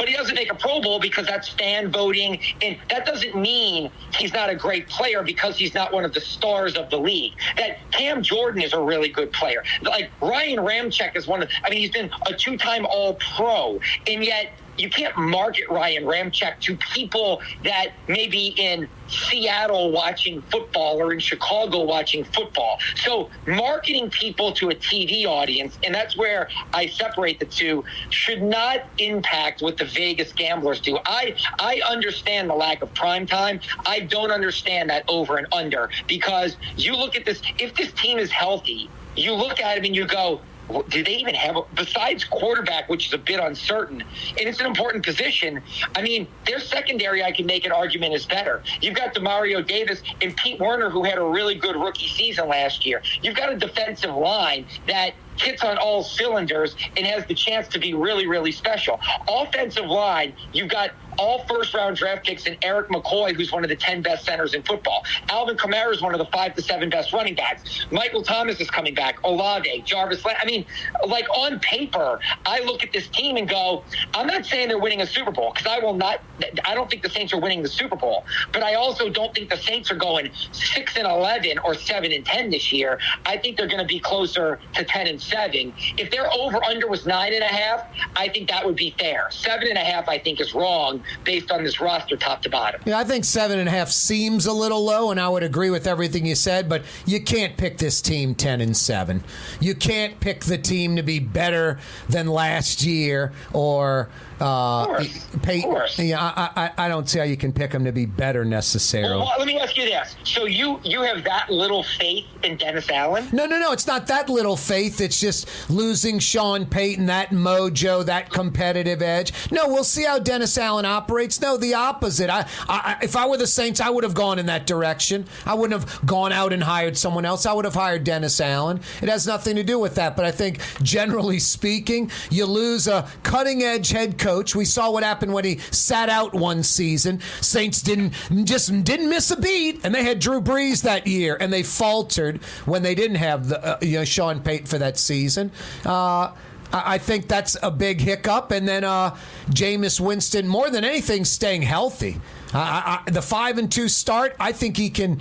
but 0.00 0.08
he 0.08 0.16
doesn't 0.16 0.34
make 0.34 0.50
a 0.50 0.54
Pro 0.54 0.80
Bowl 0.80 0.98
because 0.98 1.26
that's 1.26 1.50
fan 1.50 1.90
voting, 1.92 2.40
and 2.62 2.78
that 2.88 3.04
doesn't 3.04 3.36
mean 3.36 3.90
he's 4.14 4.32
not 4.32 4.48
a 4.48 4.54
great 4.54 4.88
player 4.88 5.22
because 5.22 5.58
he's 5.58 5.74
not 5.74 5.92
one 5.92 6.06
of 6.06 6.14
the 6.14 6.20
stars 6.22 6.74
of 6.74 6.88
the 6.88 6.96
league. 6.96 7.34
That 7.58 7.78
Cam 7.90 8.22
Jordan 8.22 8.62
is 8.62 8.72
a 8.72 8.80
really 8.80 9.10
good 9.10 9.30
player. 9.30 9.62
Like 9.82 10.10
Ryan 10.22 10.60
Ramczyk 10.60 11.16
is 11.16 11.26
one 11.26 11.42
of. 11.42 11.50
I 11.62 11.68
mean, 11.68 11.80
he's 11.80 11.90
been 11.90 12.10
a 12.26 12.32
two-time 12.32 12.86
All-Pro, 12.86 13.78
and 14.06 14.24
yet 14.24 14.54
you 14.76 14.88
can't 14.88 15.16
market 15.16 15.68
Ryan 15.70 16.04
Ramczyk 16.04 16.60
to 16.60 16.76
people 16.76 17.42
that 17.64 17.88
may 18.08 18.26
be 18.28 18.54
in 18.56 18.88
Seattle 19.08 19.90
watching 19.90 20.40
football 20.42 21.00
or 21.00 21.12
in 21.12 21.18
Chicago 21.18 21.82
watching 21.82 22.24
football. 22.24 22.78
So 22.96 23.30
marketing 23.46 24.10
people 24.10 24.52
to 24.52 24.70
a 24.70 24.74
TV 24.74 25.26
audience, 25.26 25.78
and 25.84 25.94
that's 25.94 26.16
where 26.16 26.48
I 26.72 26.86
separate 26.86 27.40
the 27.40 27.46
two, 27.46 27.84
should 28.10 28.42
not 28.42 28.86
impact 28.98 29.62
what 29.62 29.76
the 29.76 29.84
Vegas 29.84 30.32
gamblers 30.32 30.80
do. 30.80 30.98
I 31.04 31.36
I 31.58 31.82
understand 31.88 32.48
the 32.50 32.54
lack 32.54 32.82
of 32.82 32.92
prime 32.94 33.26
time. 33.26 33.60
I 33.86 34.00
don't 34.00 34.30
understand 34.30 34.90
that 34.90 35.04
over 35.08 35.36
and 35.36 35.46
under 35.52 35.90
because 36.06 36.56
you 36.76 36.96
look 36.96 37.16
at 37.16 37.24
this. 37.24 37.42
If 37.58 37.74
this 37.74 37.92
team 37.92 38.18
is 38.18 38.30
healthy, 38.30 38.88
you 39.16 39.34
look 39.34 39.60
at 39.60 39.78
it 39.78 39.84
and 39.84 39.94
you 39.94 40.06
go, 40.06 40.40
do 40.88 41.02
they 41.02 41.16
even 41.16 41.34
have 41.34 41.56
besides 41.74 42.24
quarterback, 42.24 42.88
which 42.88 43.08
is 43.08 43.12
a 43.12 43.18
bit 43.18 43.40
uncertain, 43.40 44.00
and 44.00 44.40
it's 44.40 44.60
an 44.60 44.66
important 44.66 45.04
position. 45.04 45.62
I 45.94 46.02
mean, 46.02 46.26
their 46.46 46.60
secondary, 46.60 47.22
I 47.22 47.32
can 47.32 47.46
make 47.46 47.64
an 47.64 47.72
argument 47.72 48.14
is 48.14 48.26
better. 48.26 48.62
You've 48.80 48.94
got 48.94 49.14
Demario 49.14 49.66
Davis 49.66 50.02
and 50.20 50.36
Pete 50.36 50.60
Werner, 50.60 50.90
who 50.90 51.04
had 51.04 51.18
a 51.18 51.24
really 51.24 51.54
good 51.54 51.76
rookie 51.76 52.08
season 52.08 52.48
last 52.48 52.86
year. 52.86 53.02
You've 53.22 53.36
got 53.36 53.52
a 53.52 53.56
defensive 53.56 54.14
line 54.14 54.66
that 54.86 55.14
hits 55.36 55.62
on 55.62 55.78
all 55.78 56.02
cylinders 56.02 56.76
and 56.96 57.06
has 57.06 57.24
the 57.26 57.34
chance 57.34 57.68
to 57.68 57.78
be 57.78 57.94
really, 57.94 58.26
really 58.26 58.52
special. 58.52 59.00
Offensive 59.28 59.86
line, 59.86 60.34
you've 60.52 60.68
got 60.68 60.90
all 61.18 61.44
first 61.46 61.74
round 61.74 61.96
draft 61.96 62.24
picks 62.24 62.46
and 62.46 62.56
Erik 62.62 62.88
McCoy, 62.88 63.34
who's 63.34 63.52
one 63.52 63.64
of 63.64 63.70
the 63.70 63.76
10 63.76 64.02
best 64.02 64.24
centers 64.24 64.54
in 64.54 64.62
football. 64.62 65.04
Alvin 65.28 65.56
Kamara 65.56 65.92
is 65.92 66.02
one 66.02 66.14
of 66.14 66.18
the 66.18 66.26
five 66.26 66.54
to 66.54 66.62
seven 66.62 66.90
best 66.90 67.12
running 67.12 67.34
backs. 67.34 67.86
Michael 67.90 68.22
Thomas 68.22 68.60
is 68.60 68.70
coming 68.70 68.94
back. 68.94 69.18
Olave, 69.24 69.82
Jarvis. 69.84 70.22
I 70.24 70.44
mean, 70.44 70.64
like 71.06 71.26
on 71.36 71.58
paper, 71.60 72.20
I 72.46 72.60
look 72.60 72.82
at 72.82 72.92
this 72.92 73.08
team 73.08 73.36
and 73.36 73.48
go, 73.48 73.84
I'm 74.14 74.26
not 74.26 74.46
saying 74.46 74.68
they're 74.68 74.78
winning 74.78 75.00
a 75.00 75.06
Super 75.06 75.30
Bowl 75.30 75.52
because 75.52 75.66
I 75.70 75.78
will 75.78 75.94
not, 75.94 76.20
I 76.64 76.74
don't 76.74 76.90
think 76.90 77.02
the 77.02 77.10
Saints 77.10 77.32
are 77.32 77.40
winning 77.40 77.62
the 77.62 77.68
Super 77.68 77.96
Bowl, 77.96 78.24
but 78.52 78.62
I 78.62 78.74
also 78.74 79.08
don't 79.08 79.34
think 79.34 79.50
the 79.50 79.56
Saints 79.56 79.90
are 79.90 79.96
going 79.96 80.30
6 80.52 80.96
and 80.96 81.06
11 81.06 81.58
or 81.58 81.74
7 81.74 82.12
and 82.12 82.24
10 82.24 82.50
this 82.50 82.72
year. 82.72 82.98
I 83.26 83.36
think 83.36 83.56
they're 83.56 83.68
going 83.68 83.80
to 83.80 83.86
be 83.86 84.00
closer 84.00 84.58
to 84.74 84.84
10 84.84 85.06
and 85.06 85.20
7. 85.20 85.72
If 85.96 86.10
their 86.10 86.32
over 86.32 86.62
under 86.64 86.88
was 86.88 87.06
nine 87.06 87.32
and 87.32 87.42
a 87.42 87.46
half, 87.46 87.86
I 88.16 88.28
think 88.28 88.48
that 88.48 88.64
would 88.64 88.76
be 88.76 88.94
fair. 88.98 89.28
Seven 89.30 89.68
and 89.68 89.78
a 89.78 89.84
half, 89.84 90.08
I 90.08 90.18
think, 90.18 90.40
is 90.40 90.54
wrong 90.54 90.99
based 91.24 91.50
on 91.50 91.64
this 91.64 91.80
roster 91.80 92.16
top 92.16 92.42
to 92.42 92.50
bottom. 92.50 92.80
Yeah, 92.84 92.98
I 92.98 93.04
think 93.04 93.24
seven 93.24 93.58
and 93.58 93.68
a 93.68 93.72
half 93.72 93.90
seems 93.90 94.46
a 94.46 94.52
little 94.52 94.84
low, 94.84 95.10
and 95.10 95.20
I 95.20 95.28
would 95.28 95.42
agree 95.42 95.70
with 95.70 95.86
everything 95.86 96.26
you 96.26 96.34
said. 96.34 96.68
But 96.68 96.82
you 97.06 97.20
can't 97.22 97.56
pick 97.56 97.78
this 97.78 98.00
team 98.00 98.34
ten 98.34 98.60
and 98.60 98.76
seven. 98.76 99.24
You 99.60 99.74
can't 99.74 100.18
pick 100.20 100.44
the 100.44 100.58
team 100.58 100.96
to 100.96 101.02
be 101.02 101.18
better 101.18 101.78
than 102.08 102.26
last 102.26 102.82
year 102.82 103.32
or. 103.52 104.08
Uh, 104.40 105.04
pay, 105.42 105.62
yeah, 105.98 106.18
I, 106.20 106.50
I, 106.56 106.86
I 106.86 106.88
don't 106.88 107.08
see 107.08 107.18
how 107.18 107.24
you 107.24 107.36
can 107.36 107.52
pick 107.52 107.70
them 107.72 107.84
to 107.84 107.92
be 107.92 108.06
better 108.06 108.44
necessarily. 108.44 109.18
Well, 109.18 109.32
let 109.38 109.46
me 109.46 109.58
ask 109.58 109.76
you 109.76 109.84
this: 109.84 110.16
So 110.24 110.46
you 110.46 110.80
you 110.82 111.02
have 111.02 111.24
that 111.24 111.50
little 111.50 111.82
faith 111.82 112.24
in 112.42 112.56
Dennis 112.56 112.88
Allen? 112.90 113.28
No, 113.32 113.44
no, 113.44 113.58
no. 113.58 113.72
It's 113.72 113.86
not 113.86 114.06
that 114.06 114.30
little 114.30 114.56
faith. 114.56 115.00
It's 115.00 115.20
just 115.20 115.68
losing 115.68 116.18
Sean 116.18 116.64
Payton, 116.64 117.06
that 117.06 117.30
mojo, 117.30 118.04
that 118.06 118.30
competitive 118.30 119.02
edge. 119.02 119.32
No, 119.50 119.68
we'll 119.68 119.84
see 119.84 120.04
how 120.04 120.18
Dennis 120.18 120.56
Allen 120.56 120.86
operates. 120.86 121.40
No, 121.40 121.58
the 121.58 121.74
opposite. 121.74 122.30
I, 122.30 122.46
I, 122.68 122.96
if 123.02 123.16
I 123.16 123.26
were 123.26 123.36
the 123.36 123.46
Saints, 123.46 123.80
I 123.80 123.90
would 123.90 124.04
have 124.04 124.14
gone 124.14 124.38
in 124.38 124.46
that 124.46 124.66
direction. 124.66 125.26
I 125.44 125.54
wouldn't 125.54 125.78
have 125.78 126.06
gone 126.06 126.32
out 126.32 126.52
and 126.52 126.62
hired 126.62 126.96
someone 126.96 127.26
else. 127.26 127.44
I 127.44 127.52
would 127.52 127.66
have 127.66 127.74
hired 127.74 128.04
Dennis 128.04 128.40
Allen. 128.40 128.80
It 129.02 129.10
has 129.10 129.26
nothing 129.26 129.56
to 129.56 129.62
do 129.62 129.78
with 129.78 129.96
that. 129.96 130.16
But 130.16 130.24
I 130.24 130.30
think, 130.30 130.60
generally 130.82 131.38
speaking, 131.38 132.10
you 132.30 132.46
lose 132.46 132.88
a 132.88 133.06
cutting 133.22 133.62
edge 133.62 133.90
head 133.90 134.16
coach. 134.16 134.29
We 134.30 134.64
saw 134.64 134.90
what 134.90 135.02
happened 135.02 135.32
when 135.32 135.44
he 135.44 135.58
sat 135.70 136.08
out 136.08 136.34
one 136.34 136.62
season. 136.62 137.20
Saints 137.40 137.82
didn't 137.82 138.14
just 138.44 138.84
didn't 138.84 139.08
miss 139.08 139.30
a 139.30 139.40
beat, 139.40 139.80
and 139.84 139.94
they 139.94 140.04
had 140.04 140.18
Drew 140.18 140.40
Brees 140.40 140.82
that 140.82 141.06
year, 141.06 141.36
and 141.40 141.52
they 141.52 141.62
faltered 141.62 142.42
when 142.64 142.82
they 142.82 142.94
didn't 142.94 143.16
have 143.16 143.48
the 143.48 143.64
uh, 143.64 143.78
you 143.82 143.98
know 143.98 144.04
Sean 144.04 144.40
Payton 144.40 144.66
for 144.66 144.78
that 144.78 144.98
season. 144.98 145.50
Uh, 145.84 146.32
I 146.72 146.98
think 146.98 147.26
that's 147.26 147.56
a 147.62 147.70
big 147.70 148.00
hiccup, 148.00 148.52
and 148.52 148.66
then 148.66 148.84
uh, 148.84 149.16
Jameis 149.50 150.00
Winston, 150.00 150.46
more 150.46 150.70
than 150.70 150.84
anything, 150.84 151.24
staying 151.24 151.62
healthy. 151.62 152.20
I, 152.54 153.02
the 153.06 153.22
five 153.22 153.58
and 153.58 153.70
two 153.70 153.88
start, 153.88 154.36
I 154.38 154.52
think 154.52 154.76
he 154.76 154.90
can 154.90 155.20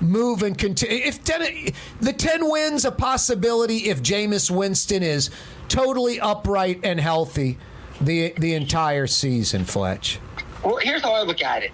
move 0.00 0.42
and 0.42 0.56
continue. 0.56 1.04
If 1.04 1.22
ten, 1.24 1.42
the 2.00 2.12
ten 2.12 2.48
wins 2.50 2.84
a 2.84 2.92
possibility 2.92 3.88
if 3.88 4.02
Jameis 4.02 4.50
Winston 4.50 5.02
is 5.02 5.30
totally 5.68 6.20
upright 6.20 6.80
and 6.84 7.00
healthy 7.00 7.58
the 8.00 8.32
the 8.38 8.54
entire 8.54 9.06
season, 9.06 9.64
Fletch. 9.64 10.18
Well, 10.64 10.76
here's 10.76 11.02
how 11.02 11.12
I 11.14 11.22
look 11.22 11.42
at 11.42 11.62
it. 11.62 11.72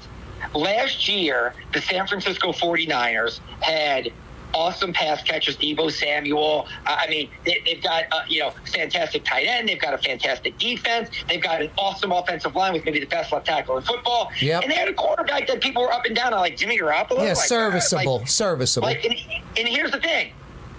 Last 0.54 1.08
year, 1.08 1.54
the 1.72 1.80
San 1.80 2.06
Francisco 2.06 2.52
49ers 2.52 3.40
had 3.60 4.12
awesome 4.54 4.92
pass 4.92 5.22
catchers, 5.22 5.56
Deebo 5.56 5.90
Samuel. 5.90 6.66
Uh, 6.86 6.96
I 6.98 7.08
mean, 7.08 7.30
they, 7.46 7.62
they've 7.64 7.82
got, 7.82 8.04
uh, 8.12 8.22
you 8.28 8.40
know, 8.40 8.50
fantastic 8.70 9.24
tight 9.24 9.46
end. 9.46 9.66
They've 9.66 9.80
got 9.80 9.94
a 9.94 9.98
fantastic 9.98 10.58
defense. 10.58 11.08
They've 11.26 11.42
got 11.42 11.62
an 11.62 11.70
awesome 11.78 12.12
offensive 12.12 12.54
line 12.54 12.74
with 12.74 12.84
maybe 12.84 13.00
the 13.00 13.06
best 13.06 13.32
left 13.32 13.46
tackle 13.46 13.78
in 13.78 13.82
football. 13.84 14.30
Yep. 14.40 14.64
And 14.64 14.70
they 14.70 14.76
had 14.76 14.88
a 14.88 14.92
quarterback 14.92 15.46
that 15.46 15.62
people 15.62 15.80
were 15.82 15.92
up 15.92 16.04
and 16.04 16.14
down 16.14 16.34
on, 16.34 16.40
like 16.40 16.58
Jimmy 16.58 16.78
Garoppolo. 16.78 17.18
Yeah, 17.20 17.28
Like, 17.28 17.36
serviceable, 17.36 18.18
like- 18.18 18.28
serviceable. 18.28 18.88
like, 18.88 19.04
and, 19.06 19.14
and 19.56 19.68
here's 19.68 19.90
the 19.92 20.00
thing. 20.00 20.32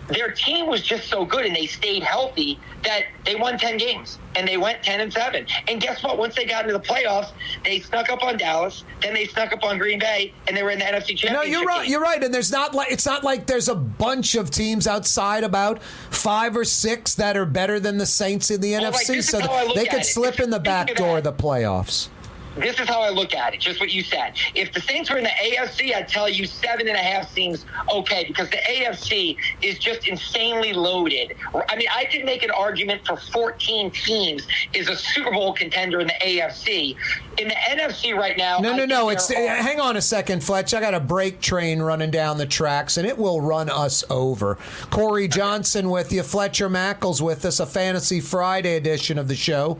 Their 0.10 0.32
team 0.32 0.68
was 0.68 0.82
just 0.82 1.08
so 1.08 1.24
good 1.26 1.46
and 1.46 1.56
they 1.56 1.66
stayed 1.66 2.04
healthy 2.04 2.60
that 2.84 3.04
they 3.26 3.36
won 3.36 3.58
10 3.58 3.78
games 3.78 4.20
and 4.36 4.46
they 4.48 4.58
went 4.58 4.84
10 4.84 5.00
and 5.00 5.14
7. 5.14 5.46
And 5.70 5.80
guess 5.82 6.04
what? 6.04 6.18
Once 6.18 6.36
they 6.36 6.46
got 6.46 6.66
into 6.68 6.74
the 6.78 6.84
playoffs, 6.84 7.32
they 7.64 7.80
snuck 7.80 8.10
up 8.10 8.22
on 8.24 8.38
Dallas, 8.38 8.84
then 9.02 9.14
they 9.14 9.26
snuck 9.26 9.54
up 9.54 9.64
on 9.64 9.78
Green 9.78 10.00
Bay, 10.00 10.34
and 10.48 10.58
they 10.58 10.64
were 10.64 10.72
in 10.72 10.80
the 10.80 10.86
NFC 10.86 11.16
Championship. 11.18 11.32
No, 11.34 11.42
you're 11.44 11.64
right. 11.66 11.84
game. 11.84 11.92
You're 11.92 12.02
right. 12.02 12.22
And 12.22 12.34
there's 12.34 12.52
not 12.52 12.74
like 12.76 12.92
it's 12.92 13.06
not 13.06 13.24
like 13.24 13.46
there's 13.46 13.70
a 13.70 13.76
bunch 13.76 14.36
of 14.36 14.50
teams 14.52 14.88
outside 14.88 15.44
about 15.44 15.82
five 15.84 16.58
or 16.58 16.66
six 16.66 17.16
that 17.16 17.38
are 17.38 17.46
better 17.46 17.80
than 17.80 17.98
the 17.98 18.06
Saints 18.06 18.52
in 18.52 18.60
the 18.60 18.74
Well, 18.74 18.92
NFC. 18.92 19.24
so 19.24 19.40
how 19.40 19.52
I 19.54 19.64
look 19.64 19.76
they 19.76 19.86
could 19.86 20.02
it. 20.02 20.06
slip 20.06 20.40
in 20.40 20.50
the 20.50 20.60
back 20.60 20.94
door 20.96 21.20
of 21.20 21.24
the 21.24 21.34
playoffs. 21.34 22.10
This 22.58 22.80
is 22.80 22.88
how 22.88 23.02
I 23.02 23.10
look 23.10 23.34
at 23.34 23.54
it, 23.54 23.60
just 23.60 23.80
what 23.80 23.92
you 23.92 24.04
said. 24.04 24.34
If 24.54 24.74
the 24.74 24.80
Saints 24.80 25.10
were 25.10 25.18
in 25.18 25.24
the 25.24 25.30
AFC, 25.30 25.94
I'd 25.96 26.08
tell 26.08 26.30
you 26.30 26.46
seven 26.46 26.88
and 26.88 26.96
a 26.96 27.02
half 27.02 27.32
seems 27.32 27.66
okay 27.92 28.26
because 28.28 28.50
the 28.50 28.58
AFC 28.58 29.38
is 29.62 29.80
just 29.80 30.08
insanely 30.08 30.74
loaded. 30.74 31.36
I 31.70 31.76
mean, 31.76 31.88
I 31.94 32.06
could 32.06 32.26
make 32.26 32.44
an 32.44 32.52
argument 32.52 33.06
for 33.06 33.18
14 33.18 33.92
teams 33.92 34.48
is 34.74 34.88
a 34.88 34.96
Super 34.96 35.32
Bowl 35.32 35.54
contender 35.54 36.00
in 36.00 36.08
the 36.08 36.14
AFC. 36.22 36.96
In 37.40 37.48
the 37.48 37.56
NFC 37.56 38.16
right 38.16 38.38
now, 38.38 38.60
No, 38.60 38.74
I 38.74 38.78
no, 38.78 38.86
no. 38.86 39.10
It's 39.10 39.32
are- 39.32 39.36
hang 39.36 39.80
on 39.80 39.98
a 39.98 40.02
second, 40.02 40.44
Fletch. 40.44 40.74
I 40.74 40.80
got 40.80 40.94
a 40.94 41.00
break 41.00 41.42
train 41.42 41.82
running 41.82 42.12
down 42.12 42.38
the 42.38 42.46
tracks, 42.46 42.98
and 42.98 43.08
it 43.08 43.18
will 43.18 43.42
run 43.42 43.70
us 43.70 44.04
over. 44.10 44.58
Corey 44.92 45.28
Johnson 45.28 45.90
with 45.90 46.12
you, 46.12 46.22
Fletcher 46.22 46.70
Mackel's 46.70 47.22
with 47.22 47.44
us, 47.46 47.60
a 47.60 47.66
Fantasy 47.66 48.20
Friday 48.20 48.76
edition 48.76 49.18
of 49.18 49.28
the 49.28 49.36
show. 49.36 49.80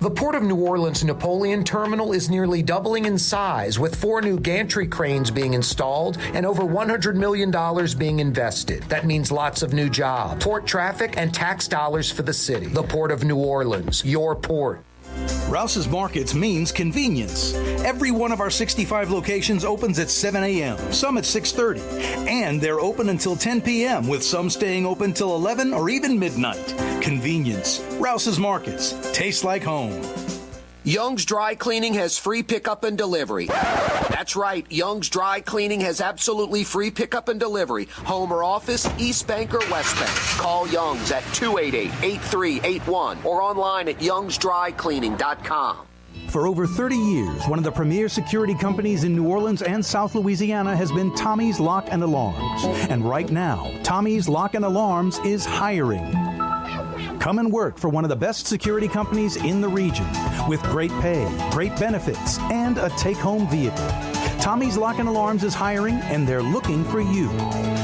The 0.00 0.10
Port 0.10 0.36
of 0.36 0.44
New 0.44 0.54
Orleans 0.54 1.02
Napoleon 1.02 1.64
Terminal 1.64 2.12
is 2.12 2.30
nearly 2.30 2.62
doubling 2.62 3.06
in 3.06 3.18
size, 3.18 3.80
with 3.80 3.96
four 3.96 4.22
new 4.22 4.38
gantry 4.38 4.86
cranes 4.86 5.28
being 5.28 5.54
installed 5.54 6.18
and 6.34 6.46
over 6.46 6.62
$100 6.62 7.16
million 7.16 7.50
being 7.98 8.20
invested. 8.20 8.84
That 8.84 9.06
means 9.06 9.32
lots 9.32 9.60
of 9.60 9.72
new 9.72 9.90
jobs, 9.90 10.44
port 10.44 10.68
traffic, 10.68 11.14
and 11.16 11.34
tax 11.34 11.66
dollars 11.66 12.12
for 12.12 12.22
the 12.22 12.32
city. 12.32 12.66
The 12.66 12.84
Port 12.84 13.10
of 13.10 13.24
New 13.24 13.38
Orleans, 13.38 14.04
your 14.04 14.36
port. 14.36 14.84
Rouse's 15.48 15.88
Markets 15.88 16.34
means 16.34 16.72
convenience. 16.72 17.54
Every 17.84 18.10
one 18.10 18.32
of 18.32 18.40
our 18.40 18.50
65 18.50 19.10
locations 19.10 19.64
opens 19.64 19.98
at 19.98 20.10
7 20.10 20.42
a.m., 20.42 20.76
some 20.92 21.18
at 21.18 21.24
6:30, 21.24 21.80
and 22.28 22.60
they're 22.60 22.80
open 22.80 23.08
until 23.08 23.36
10 23.36 23.62
p.m. 23.62 24.08
with 24.08 24.22
some 24.22 24.50
staying 24.50 24.86
open 24.86 25.12
till 25.12 25.34
11 25.34 25.72
or 25.72 25.90
even 25.90 26.18
midnight. 26.18 26.74
Convenience. 27.00 27.80
Rouse's 27.98 28.38
Markets. 28.38 28.94
Tastes 29.12 29.44
like 29.44 29.62
home. 29.62 30.27
Young's 30.88 31.26
Dry 31.26 31.54
Cleaning 31.54 31.92
has 31.94 32.16
free 32.16 32.42
pickup 32.42 32.82
and 32.82 32.96
delivery. 32.96 33.44
That's 33.48 34.34
right, 34.34 34.64
Young's 34.72 35.10
Dry 35.10 35.42
Cleaning 35.42 35.80
has 35.80 36.00
absolutely 36.00 36.64
free 36.64 36.90
pickup 36.90 37.28
and 37.28 37.38
delivery. 37.38 37.88
Home 38.06 38.32
or 38.32 38.42
office, 38.42 38.88
East 38.98 39.26
Bank 39.26 39.52
or 39.52 39.58
West 39.70 39.94
Bank. 39.96 40.10
Call 40.40 40.66
Young's 40.68 41.10
at 41.10 41.22
288-8381 41.24 43.22
or 43.26 43.42
online 43.42 43.88
at 43.88 43.98
youngsdrycleaning.com. 43.98 45.86
For 46.30 46.46
over 46.46 46.66
30 46.66 46.96
years, 46.96 47.46
one 47.46 47.58
of 47.58 47.64
the 47.66 47.72
premier 47.72 48.08
security 48.08 48.54
companies 48.54 49.04
in 49.04 49.14
New 49.14 49.28
Orleans 49.28 49.60
and 49.60 49.84
South 49.84 50.14
Louisiana 50.14 50.74
has 50.74 50.90
been 50.90 51.14
Tommy's 51.14 51.60
Lock 51.60 51.88
and 51.90 52.02
Alarms. 52.02 52.64
And 52.88 53.06
right 53.06 53.30
now, 53.30 53.78
Tommy's 53.82 54.26
Lock 54.26 54.54
and 54.54 54.64
Alarms 54.64 55.18
is 55.18 55.44
hiring. 55.44 56.37
Come 57.28 57.40
and 57.40 57.52
work 57.52 57.76
for 57.76 57.90
one 57.90 58.06
of 58.06 58.08
the 58.08 58.16
best 58.16 58.46
security 58.46 58.88
companies 58.88 59.36
in 59.36 59.60
the 59.60 59.68
region 59.68 60.06
with 60.48 60.62
great 60.62 60.90
pay, 61.02 61.28
great 61.50 61.78
benefits, 61.78 62.38
and 62.38 62.78
a 62.78 62.88
take 62.96 63.18
home 63.18 63.46
vehicle. 63.50 63.86
Tommy's 64.40 64.78
Lock 64.78 64.98
and 64.98 65.10
Alarms 65.10 65.44
is 65.44 65.52
hiring 65.52 65.96
and 65.96 66.26
they're 66.26 66.40
looking 66.40 66.84
for 66.84 67.02
you. 67.02 67.28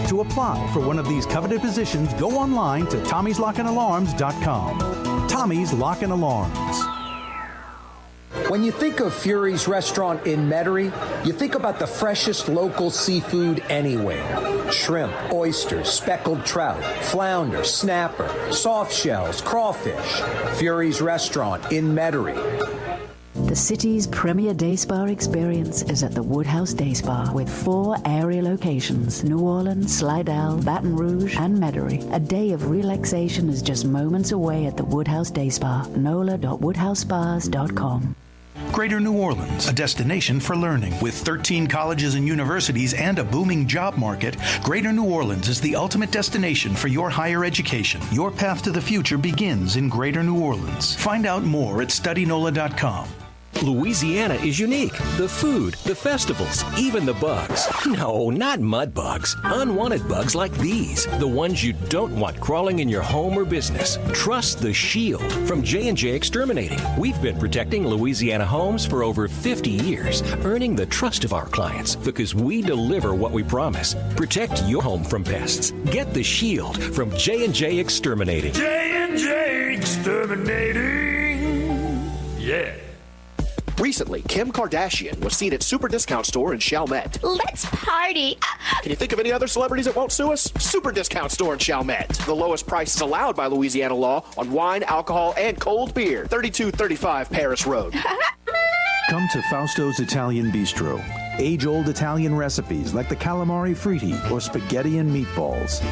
To 0.08 0.22
apply 0.22 0.66
for 0.72 0.80
one 0.80 0.98
of 0.98 1.06
these 1.06 1.26
coveted 1.26 1.60
positions, 1.60 2.14
go 2.14 2.30
online 2.30 2.86
to 2.86 2.96
tommy'slockandalarms.com. 3.02 5.28
Tommy's 5.28 5.74
Lock 5.74 6.00
and 6.00 6.12
Alarms. 6.12 6.93
When 8.48 8.62
you 8.62 8.72
think 8.72 9.00
of 9.00 9.14
Fury's 9.14 9.66
restaurant 9.66 10.26
in 10.26 10.48
Metairie, 10.48 10.92
you 11.24 11.32
think 11.32 11.54
about 11.54 11.78
the 11.78 11.86
freshest 11.86 12.46
local 12.48 12.90
seafood 12.90 13.60
anywhere. 13.70 14.70
Shrimp, 14.70 15.14
oysters, 15.32 15.88
speckled 15.88 16.44
trout, 16.44 16.82
flounder, 17.04 17.64
snapper, 17.64 18.28
soft 18.52 18.92
shells, 18.92 19.40
crawfish. 19.40 20.20
Fury's 20.58 21.00
restaurant 21.00 21.72
in 21.72 21.94
Metairie. 21.94 22.36
The 23.46 23.56
city's 23.56 24.06
premier 24.06 24.52
day 24.52 24.76
spa 24.76 25.04
experience 25.04 25.80
is 25.82 26.02
at 26.02 26.14
the 26.14 26.22
Woodhouse 26.22 26.74
Day 26.74 26.92
Spa 26.94 27.32
with 27.32 27.48
four 27.48 27.96
area 28.04 28.42
locations 28.42 29.24
New 29.24 29.40
Orleans, 29.40 29.96
Slidell, 29.96 30.62
Baton 30.62 30.96
Rouge, 30.96 31.36
and 31.36 31.56
Metairie. 31.58 32.14
A 32.14 32.20
day 32.20 32.52
of 32.52 32.70
relaxation 32.70 33.48
is 33.48 33.62
just 33.62 33.86
moments 33.86 34.32
away 34.32 34.66
at 34.66 34.76
the 34.76 34.84
Woodhouse 34.84 35.30
Day 35.30 35.48
Spa. 35.48 35.86
NOLA.woodhousespas.com. 35.96 38.16
Greater 38.72 39.00
New 39.00 39.16
Orleans, 39.16 39.68
a 39.68 39.72
destination 39.72 40.40
for 40.40 40.56
learning. 40.56 40.98
With 41.00 41.14
13 41.14 41.66
colleges 41.66 42.14
and 42.14 42.26
universities 42.26 42.94
and 42.94 43.18
a 43.18 43.24
booming 43.24 43.66
job 43.66 43.96
market, 43.96 44.36
Greater 44.62 44.92
New 44.92 45.04
Orleans 45.04 45.48
is 45.48 45.60
the 45.60 45.76
ultimate 45.76 46.10
destination 46.10 46.74
for 46.74 46.88
your 46.88 47.10
higher 47.10 47.44
education. 47.44 48.00
Your 48.12 48.30
path 48.30 48.62
to 48.62 48.70
the 48.70 48.80
future 48.80 49.18
begins 49.18 49.76
in 49.76 49.88
Greater 49.88 50.22
New 50.22 50.40
Orleans. 50.40 50.94
Find 50.94 51.26
out 51.26 51.42
more 51.42 51.82
at 51.82 51.88
studynola.com. 51.88 53.23
Louisiana 53.64 54.34
is 54.34 54.60
unique. 54.60 54.92
The 55.16 55.26
food, 55.26 55.72
the 55.84 55.94
festivals, 55.94 56.62
even 56.78 57.06
the 57.06 57.14
bugs. 57.14 57.66
No, 57.86 58.28
not 58.28 58.60
mud 58.60 58.92
bugs. 58.92 59.34
Unwanted 59.42 60.06
bugs 60.06 60.34
like 60.34 60.52
these, 60.58 61.06
the 61.18 61.26
ones 61.26 61.64
you 61.64 61.72
don't 61.88 62.14
want 62.14 62.38
crawling 62.40 62.80
in 62.80 62.90
your 62.90 63.00
home 63.00 63.38
or 63.38 63.46
business. 63.46 63.98
Trust 64.12 64.58
the 64.58 64.74
Shield 64.74 65.32
from 65.48 65.62
J&J 65.62 66.10
Exterminating. 66.10 66.78
We've 66.98 67.20
been 67.22 67.38
protecting 67.38 67.86
Louisiana 67.86 68.44
homes 68.44 68.84
for 68.84 69.02
over 69.02 69.28
50 69.28 69.70
years, 69.70 70.20
earning 70.44 70.76
the 70.76 70.86
trust 70.86 71.24
of 71.24 71.32
our 71.32 71.46
clients 71.46 71.96
because 71.96 72.34
we 72.34 72.60
deliver 72.60 73.14
what 73.14 73.32
we 73.32 73.42
promise. 73.42 73.96
Protect 74.14 74.62
your 74.64 74.82
home 74.82 75.02
from 75.02 75.24
pests. 75.24 75.70
Get 75.86 76.12
the 76.12 76.22
Shield 76.22 76.82
from 76.94 77.16
J&J 77.16 77.78
Exterminating. 77.78 78.52
J&J 78.52 79.74
Exterminating. 79.74 82.10
Yeah. 82.38 82.74
Recently, 83.78 84.22
Kim 84.22 84.52
Kardashian 84.52 85.22
was 85.22 85.36
seen 85.36 85.52
at 85.52 85.62
Super 85.62 85.88
Discount 85.88 86.26
Store 86.26 86.52
in 86.52 86.60
Chalmette. 86.60 87.18
Let's 87.22 87.64
party. 87.66 88.38
Can 88.82 88.90
you 88.90 88.96
think 88.96 89.12
of 89.12 89.18
any 89.18 89.32
other 89.32 89.48
celebrities 89.48 89.86
that 89.86 89.96
won't 89.96 90.12
sue 90.12 90.32
us? 90.32 90.52
Super 90.58 90.92
Discount 90.92 91.32
Store 91.32 91.54
in 91.54 91.58
Chalmette. 91.58 92.10
The 92.24 92.34
lowest 92.34 92.66
prices 92.66 93.00
allowed 93.00 93.34
by 93.34 93.46
Louisiana 93.46 93.94
law 93.94 94.24
on 94.38 94.52
wine, 94.52 94.84
alcohol, 94.84 95.34
and 95.36 95.60
cold 95.60 95.92
beer. 95.92 96.26
3235 96.26 97.30
Paris 97.30 97.66
Road. 97.66 97.94
Come 99.10 99.28
to 99.32 99.42
Fausto's 99.42 100.00
Italian 100.00 100.50
Bistro. 100.50 101.02
Age 101.38 101.66
old 101.66 101.88
Italian 101.88 102.34
recipes 102.34 102.94
like 102.94 103.08
the 103.08 103.16
calamari 103.16 103.74
fritti 103.74 104.30
or 104.30 104.40
spaghetti 104.40 104.98
and 104.98 105.10
meatballs. 105.10 105.82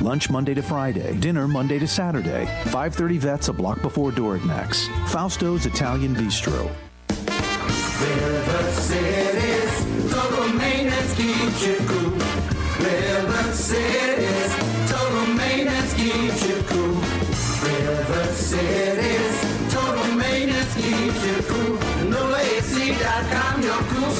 Lunch 0.00 0.30
Monday 0.30 0.54
to 0.54 0.62
Friday, 0.62 1.16
dinner 1.16 1.48
Monday 1.48 1.78
to 1.78 1.88
Saturday. 1.88 2.46
530 2.66 3.18
Vets 3.18 3.48
a 3.48 3.52
block 3.52 3.82
before 3.82 4.12
Dorignac's. 4.12 4.88
Fausto's 5.10 5.66
Italian 5.66 6.14
Bistro. 6.14 6.70
River 8.00 8.70
City's 8.72 9.74
total 10.12 10.48
maintenance 10.54 11.14
keeps 11.16 11.66
you 11.66 11.76
cool. 11.88 12.12
River 12.84 13.52
City's 13.52 14.52
total 14.90 15.26
maintenance 15.34 15.94
keeps 15.94 16.48
you 16.48 16.62
cool. 16.70 16.94
River 17.64 18.26
City's 18.34 19.36
total 19.72 20.14
maintenance 20.14 20.74
keeps 20.74 21.24
you 21.26 21.36
cool. 21.48 21.78
Cool. 23.92 24.10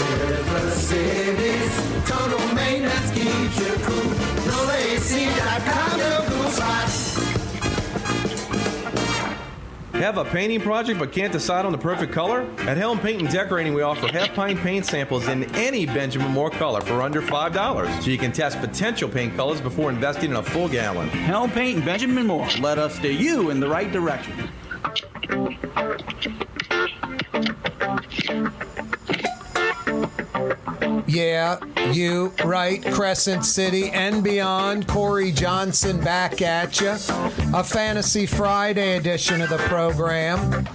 River 0.00 0.70
City's 0.70 1.74
total 2.08 2.54
maintenance 2.54 3.10
keeps 3.12 3.58
you 3.58 3.74
cool. 3.84 3.91
Have 10.02 10.18
a 10.18 10.24
painting 10.24 10.60
project 10.60 10.98
but 10.98 11.12
can't 11.12 11.32
decide 11.32 11.64
on 11.64 11.70
the 11.70 11.78
perfect 11.78 12.12
color? 12.12 12.40
At 12.66 12.76
Helm 12.76 12.98
Paint 12.98 13.22
and 13.22 13.30
Decorating, 13.30 13.72
we 13.72 13.82
offer 13.82 14.08
half 14.08 14.34
pint 14.34 14.58
paint 14.58 14.84
samples 14.84 15.28
in 15.28 15.44
any 15.54 15.86
Benjamin 15.86 16.32
Moore 16.32 16.50
color 16.50 16.80
for 16.80 17.02
under 17.02 17.22
$5. 17.22 18.02
So 18.02 18.10
you 18.10 18.18
can 18.18 18.32
test 18.32 18.58
potential 18.58 19.08
paint 19.08 19.36
colors 19.36 19.60
before 19.60 19.90
investing 19.90 20.30
in 20.30 20.36
a 20.38 20.42
full 20.42 20.68
gallon. 20.68 21.08
Helm 21.08 21.52
Paint 21.52 21.76
and 21.76 21.84
Benjamin 21.84 22.26
Moore. 22.26 22.48
Let 22.58 22.78
us 22.78 22.96
steer 22.96 23.12
you 23.12 23.50
in 23.50 23.60
the 23.60 23.68
right 23.68 23.92
direction. 23.92 24.50
Yeah, 31.12 31.58
you, 31.92 32.32
right, 32.42 32.82
Crescent 32.82 33.44
City 33.44 33.90
and 33.90 34.24
beyond. 34.24 34.88
Corey 34.88 35.30
Johnson 35.30 36.00
back 36.00 36.40
at 36.40 36.80
you. 36.80 36.92
A 37.52 37.62
Fantasy 37.62 38.24
Friday 38.24 38.96
edition 38.96 39.42
of 39.42 39.50
the 39.50 39.58
program. 39.58 40.66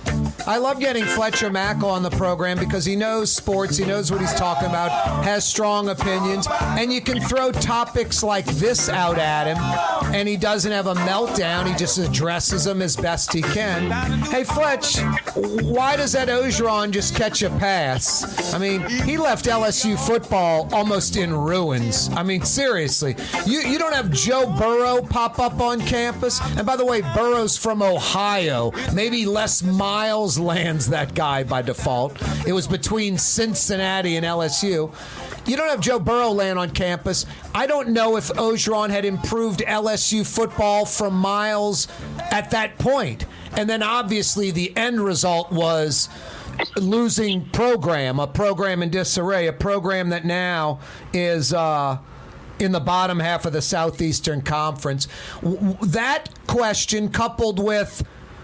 I 0.48 0.60
love 0.60 0.80
getting 0.80 1.04
Fletcher 1.04 1.50
Mackel 1.50 1.84
on 1.91 2.04
the 2.04 2.10
program 2.10 2.58
because 2.58 2.86
he 2.86 2.95
knows 2.95 3.34
sports, 3.34 3.76
he 3.76 3.86
knows 3.86 4.12
what 4.12 4.22
he's 4.22 4.34
talking 4.34 4.70
about, 4.70 4.91
has 5.26 5.45
strong 5.45 5.89
opinions, 5.89 6.48
and 6.50 6.91
you 6.93 7.02
can 7.02 7.20
throw 7.20 7.52
topics 7.52 8.24
like 8.24 8.45
this 8.45 8.88
out 8.88 9.18
at 9.18 9.48
him, 9.48 10.14
and 10.16 10.26
he 10.26 10.38
doesn't 10.38 10.72
have 10.72 10.88
a 10.88 10.93
meltdown. 10.95 11.68
He 11.70 11.76
just 11.76 11.98
addresses 11.98 12.64
them 12.64 12.82
as 12.82 12.95
best 12.95 13.34
he 13.34 13.41
can. 13.41 13.91
Hey, 14.22 14.45
Fletch, 14.45 15.00
why 15.36 15.98
does 15.98 16.14
that 16.14 16.30
Orgeron 16.30 16.91
just 16.91 17.14
catch 17.14 17.41
a 17.41 17.50
pass? 17.50 18.54
I 18.54 18.58
mean, 18.58 18.82
he 19.04 19.18
left 19.18 19.45
LSU 19.45 20.00
football 20.08 20.70
almost 20.74 21.18
in 21.18 21.34
ruins. 21.34 22.10
I 22.14 22.24
mean, 22.24 22.43
seriously, 22.43 23.18
you 23.45 23.60
you 23.60 23.78
don't 23.78 23.93
have 23.93 24.12
Joe 24.12 24.45
Burrow 24.58 25.02
pop 25.02 25.39
up 25.39 25.60
on 25.60 25.82
campus, 25.82 26.39
and 26.56 26.66
by 26.66 26.78
the 26.78 26.86
way, 26.86 27.02
Burrow's 27.02 27.58
from 27.58 27.82
Ohio. 27.82 28.72
Maybe 28.93 29.26
Les 29.26 29.62
Miles 29.62 30.37
lands 30.40 30.90
that 30.90 31.14
guy 31.14 31.44
by 31.44 31.62
default. 31.62 32.22
It 32.48 32.54
was 32.54 32.68
between 32.68 33.18
Cincinnati 33.18 34.16
and 34.16 34.26
LSU. 34.26 34.94
You 35.48 35.56
don't 35.56 35.70
have 35.70 35.80
Joe 35.80 36.00
Burrow 36.00 36.32
land 36.32 36.60
on 36.60 36.72
campus. 36.72 37.26
I 37.56 37.68
don't 37.68 37.90
know 37.90 38.18
if 38.18 38.28
Orgeron 38.30 38.90
had 38.90 39.06
improved 39.06 39.62
LSU 39.62 40.26
football 40.26 40.86
from 40.86 41.14
Miles 41.14 41.88
at 42.32 42.52
that 42.52 42.78
point. 42.78 43.26
And 43.54 43.70
then 43.70 43.82
obviously 43.82 44.52
the 44.52 44.76
end 44.76 45.00
result 45.00 45.52
was 45.52 46.10
losing 46.76 47.46
program, 47.50 48.20
a 48.20 48.28
program 48.28 48.84
in 48.84 48.90
disarray, 48.90 49.48
a 49.48 49.54
program 49.54 50.10
that 50.10 50.26
now 50.26 50.80
is 51.14 51.54
uh, 51.54 51.98
in 52.60 52.72
the 52.72 52.80
bottom 52.80 53.20
half 53.20 53.46
of 53.46 53.54
the 53.54 53.62
Southeastern 53.62 54.42
Conference. 54.42 55.08
W- 55.42 55.78
that 55.82 56.30
question, 56.48 57.10
coupled 57.10 57.64
with 57.64 58.04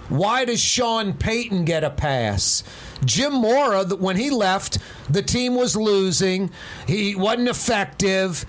why 0.09 0.45
does 0.45 0.59
Sean 0.59 1.13
Payton 1.13 1.65
get 1.65 1.83
a 1.83 1.89
pass? 1.89 2.63
Jim 3.05 3.33
Mora, 3.33 3.85
when 3.85 4.15
he 4.15 4.29
left, 4.29 4.77
the 5.09 5.21
team 5.21 5.55
was 5.55 5.75
losing. 5.75 6.51
He 6.87 7.15
wasn't 7.15 7.49
effective. 7.49 8.45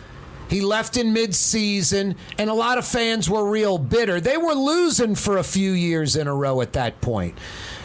He 0.48 0.61
left 0.61 0.96
in 0.96 1.14
midseason, 1.14 2.16
and 2.38 2.50
a 2.50 2.55
lot 2.55 2.78
of 2.78 2.86
fans 2.86 3.30
were 3.30 3.48
real 3.48 3.78
bitter. 3.78 4.20
They 4.20 4.36
were 4.36 4.55
losing 4.55 5.14
for 5.14 5.38
a 5.38 5.42
few 5.42 5.72
years 5.72 6.16
in 6.16 6.26
a 6.26 6.34
row 6.34 6.61
at 6.61 6.74
that 6.74 7.00
point. 7.00 7.38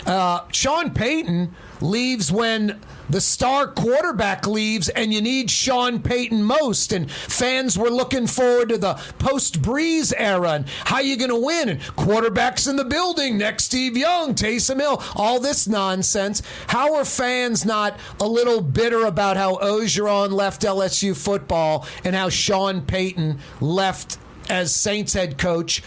Uh, 0.06 0.42
Sean 0.52 0.92
Payton 0.92 1.56
leaves 1.82 2.32
when 2.32 2.80
the 3.10 3.22
star 3.22 3.68
quarterback 3.68 4.48
leaves, 4.48 4.90
and 4.90 5.14
you 5.14 5.22
need 5.22 5.50
Sean 5.50 6.02
Payton 6.02 6.44
most. 6.44 6.92
And 6.92 7.10
fans 7.12 7.78
were 7.78 7.90
looking 7.90 8.28
forward 8.28 8.70
to 8.70 8.78
the 8.78 8.94
post 9.18 9.62
Brees 9.62 10.14
era 10.16 10.52
and 10.52 10.70
how 10.86 11.00
you 11.00 11.18
going 11.18 11.30
to 11.30 11.36
win. 11.36 11.70
And 11.70 11.80
quarterbacks 11.80 12.70
in 12.70 12.76
the 12.76 12.86
building 12.86 13.38
next 13.38 13.66
Steve 13.66 13.98
Young, 13.98 14.36
Taysom 14.36 14.80
Hill, 14.80 15.02
all 15.16 15.40
this 15.40 15.68
nonsense. 15.68 16.42
How 16.68 16.96
are 16.96 17.06
fans 17.06 17.66
not 17.66 18.00
a 18.20 18.28
little 18.28 18.62
bitter 18.62 19.06
about 19.06 19.38
how 19.38 19.56
Orgeron 19.56 20.32
left 20.32 20.62
LSU 20.62 21.16
football 21.16 21.86
and 22.04 22.16
how 22.16 22.30
Sean 22.30 22.82
Payton 22.82 23.40
left 23.60 24.18
as 24.50 24.74
Saints 24.74 25.14
head 25.14 25.38
coach? 25.38 25.82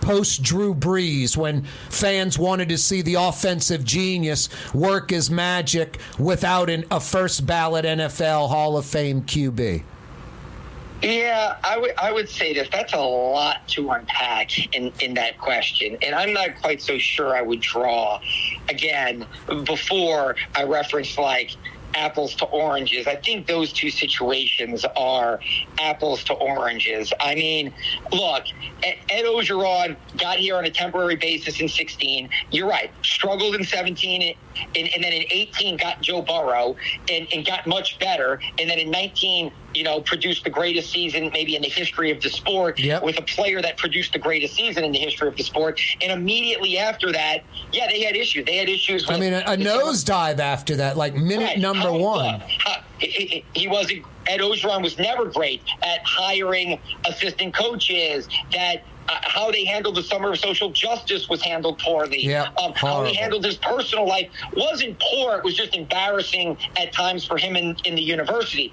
Post 0.00 0.42
Drew 0.42 0.74
Brees 0.74 1.36
when 1.36 1.62
fans 1.90 2.38
wanted 2.38 2.68
to 2.70 2.78
see 2.78 3.02
the 3.02 3.14
offensive 3.14 3.84
genius 3.84 4.48
work 4.74 5.10
his 5.10 5.30
magic 5.30 5.98
without 6.18 6.70
an, 6.70 6.84
a 6.90 7.00
first 7.00 7.46
ballot 7.46 7.84
NFL 7.84 8.48
Hall 8.48 8.76
of 8.76 8.86
Fame 8.86 9.22
QB? 9.22 9.82
Yeah, 11.02 11.56
I 11.62 11.78
would 11.78 11.96
I 11.96 12.10
would 12.10 12.28
say 12.28 12.52
this. 12.54 12.68
That's 12.72 12.92
a 12.92 12.98
lot 12.98 13.68
to 13.68 13.88
unpack 13.90 14.74
in, 14.74 14.92
in 15.00 15.14
that 15.14 15.38
question. 15.38 15.96
And 16.02 16.12
I'm 16.12 16.32
not 16.32 16.60
quite 16.60 16.82
so 16.82 16.98
sure 16.98 17.36
I 17.36 17.42
would 17.42 17.60
draw 17.60 18.20
again 18.68 19.24
before 19.64 20.34
I 20.56 20.64
referenced 20.64 21.16
like 21.16 21.52
apples 21.94 22.34
to 22.36 22.44
oranges. 22.46 23.06
I 23.06 23.16
think 23.16 23.46
those 23.46 23.72
two 23.72 23.90
situations 23.90 24.84
are 24.96 25.40
apples 25.78 26.24
to 26.24 26.34
oranges. 26.34 27.12
I 27.20 27.34
mean, 27.34 27.72
look, 28.12 28.44
Ed 28.82 29.24
Orgeron 29.24 29.96
got 30.16 30.38
here 30.38 30.56
on 30.56 30.64
a 30.64 30.70
temporary 30.70 31.16
basis 31.16 31.60
in 31.60 31.68
16. 31.68 32.28
You're 32.50 32.68
right. 32.68 32.90
Struggled 33.02 33.54
in 33.54 33.64
17, 33.64 34.34
and, 34.56 34.88
and 34.88 35.04
then 35.04 35.12
in 35.12 35.24
18 35.30 35.76
got 35.76 36.00
Joe 36.00 36.22
Burrow 36.22 36.76
and, 37.10 37.26
and 37.32 37.46
got 37.46 37.66
much 37.66 37.98
better. 37.98 38.40
And 38.58 38.68
then 38.68 38.78
in 38.78 38.90
19, 38.90 39.52
you 39.74 39.84
know, 39.84 40.00
produced 40.00 40.44
the 40.44 40.50
greatest 40.50 40.90
season 40.90 41.30
maybe 41.32 41.54
in 41.54 41.62
the 41.62 41.68
history 41.68 42.10
of 42.10 42.20
the 42.22 42.30
sport 42.30 42.78
Yep. 42.78 43.02
with 43.02 43.18
a 43.18 43.22
player 43.22 43.60
that 43.60 43.76
produced 43.76 44.12
the 44.12 44.18
greatest 44.18 44.54
season 44.54 44.82
in 44.84 44.92
the 44.92 44.98
history 44.98 45.28
of 45.28 45.36
the 45.36 45.42
sport. 45.42 45.80
And 46.00 46.10
immediately 46.10 46.78
after 46.78 47.12
that, 47.12 47.44
yeah, 47.72 47.86
they 47.90 48.02
had 48.02 48.16
issues. 48.16 48.46
They 48.46 48.56
had 48.56 48.68
issues 48.68 49.06
with 49.06 49.16
I 49.16 49.20
mean, 49.20 49.32
a, 49.34 49.38
a 49.46 49.56
nosedive 49.56 50.38
after 50.38 50.76
that, 50.76 50.96
like 50.96 51.14
minute 51.14 51.44
Right. 51.44 51.58
number 51.58 51.92
one. 51.92 52.40
how- 52.58 52.82
he- 53.00 53.44
he, 53.54 53.68
wasn't. 53.68 54.04
Ed 54.26 54.40
Orgeron 54.40 54.82
was 54.82 54.98
never 54.98 55.24
great 55.26 55.62
at 55.82 56.00
hiring 56.04 56.80
assistant 57.06 57.54
coaches. 57.54 58.26
That 58.52 58.82
uh, 59.08 59.12
how 59.22 59.50
they 59.52 59.64
handled 59.64 59.94
the 59.94 60.02
summer 60.02 60.32
of 60.32 60.38
social 60.40 60.70
justice 60.70 61.28
was 61.28 61.40
handled 61.40 61.78
poorly. 61.78 62.20
Yeah, 62.20 62.48
um, 62.60 62.72
how 62.74 63.04
he 63.04 63.14
handled 63.14 63.44
his 63.44 63.56
personal 63.56 64.04
life 64.06 64.28
wasn't 64.54 64.98
poor. 64.98 65.36
It 65.36 65.44
was 65.44 65.54
just 65.54 65.74
embarrassing 65.76 66.58
at 66.76 66.92
times 66.92 67.24
for 67.24 67.38
him 67.38 67.54
in, 67.56 67.76
in 67.84 67.94
the 67.94 68.02
university. 68.02 68.72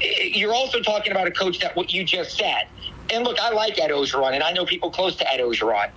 You're 0.00 0.54
also 0.54 0.80
talking 0.80 1.12
about 1.12 1.26
a 1.26 1.30
coach 1.30 1.58
that 1.60 1.76
what 1.76 1.92
you 1.92 2.04
just 2.04 2.36
said. 2.36 2.68
And 3.10 3.24
look, 3.24 3.38
I 3.38 3.50
like 3.50 3.78
Ed 3.78 3.90
Orgeron, 3.90 4.32
and 4.32 4.42
I 4.42 4.52
know 4.52 4.66
people 4.66 4.90
close 4.90 5.14
to 5.16 5.32
Ed 5.32 5.38
Orgeron, 5.38 5.90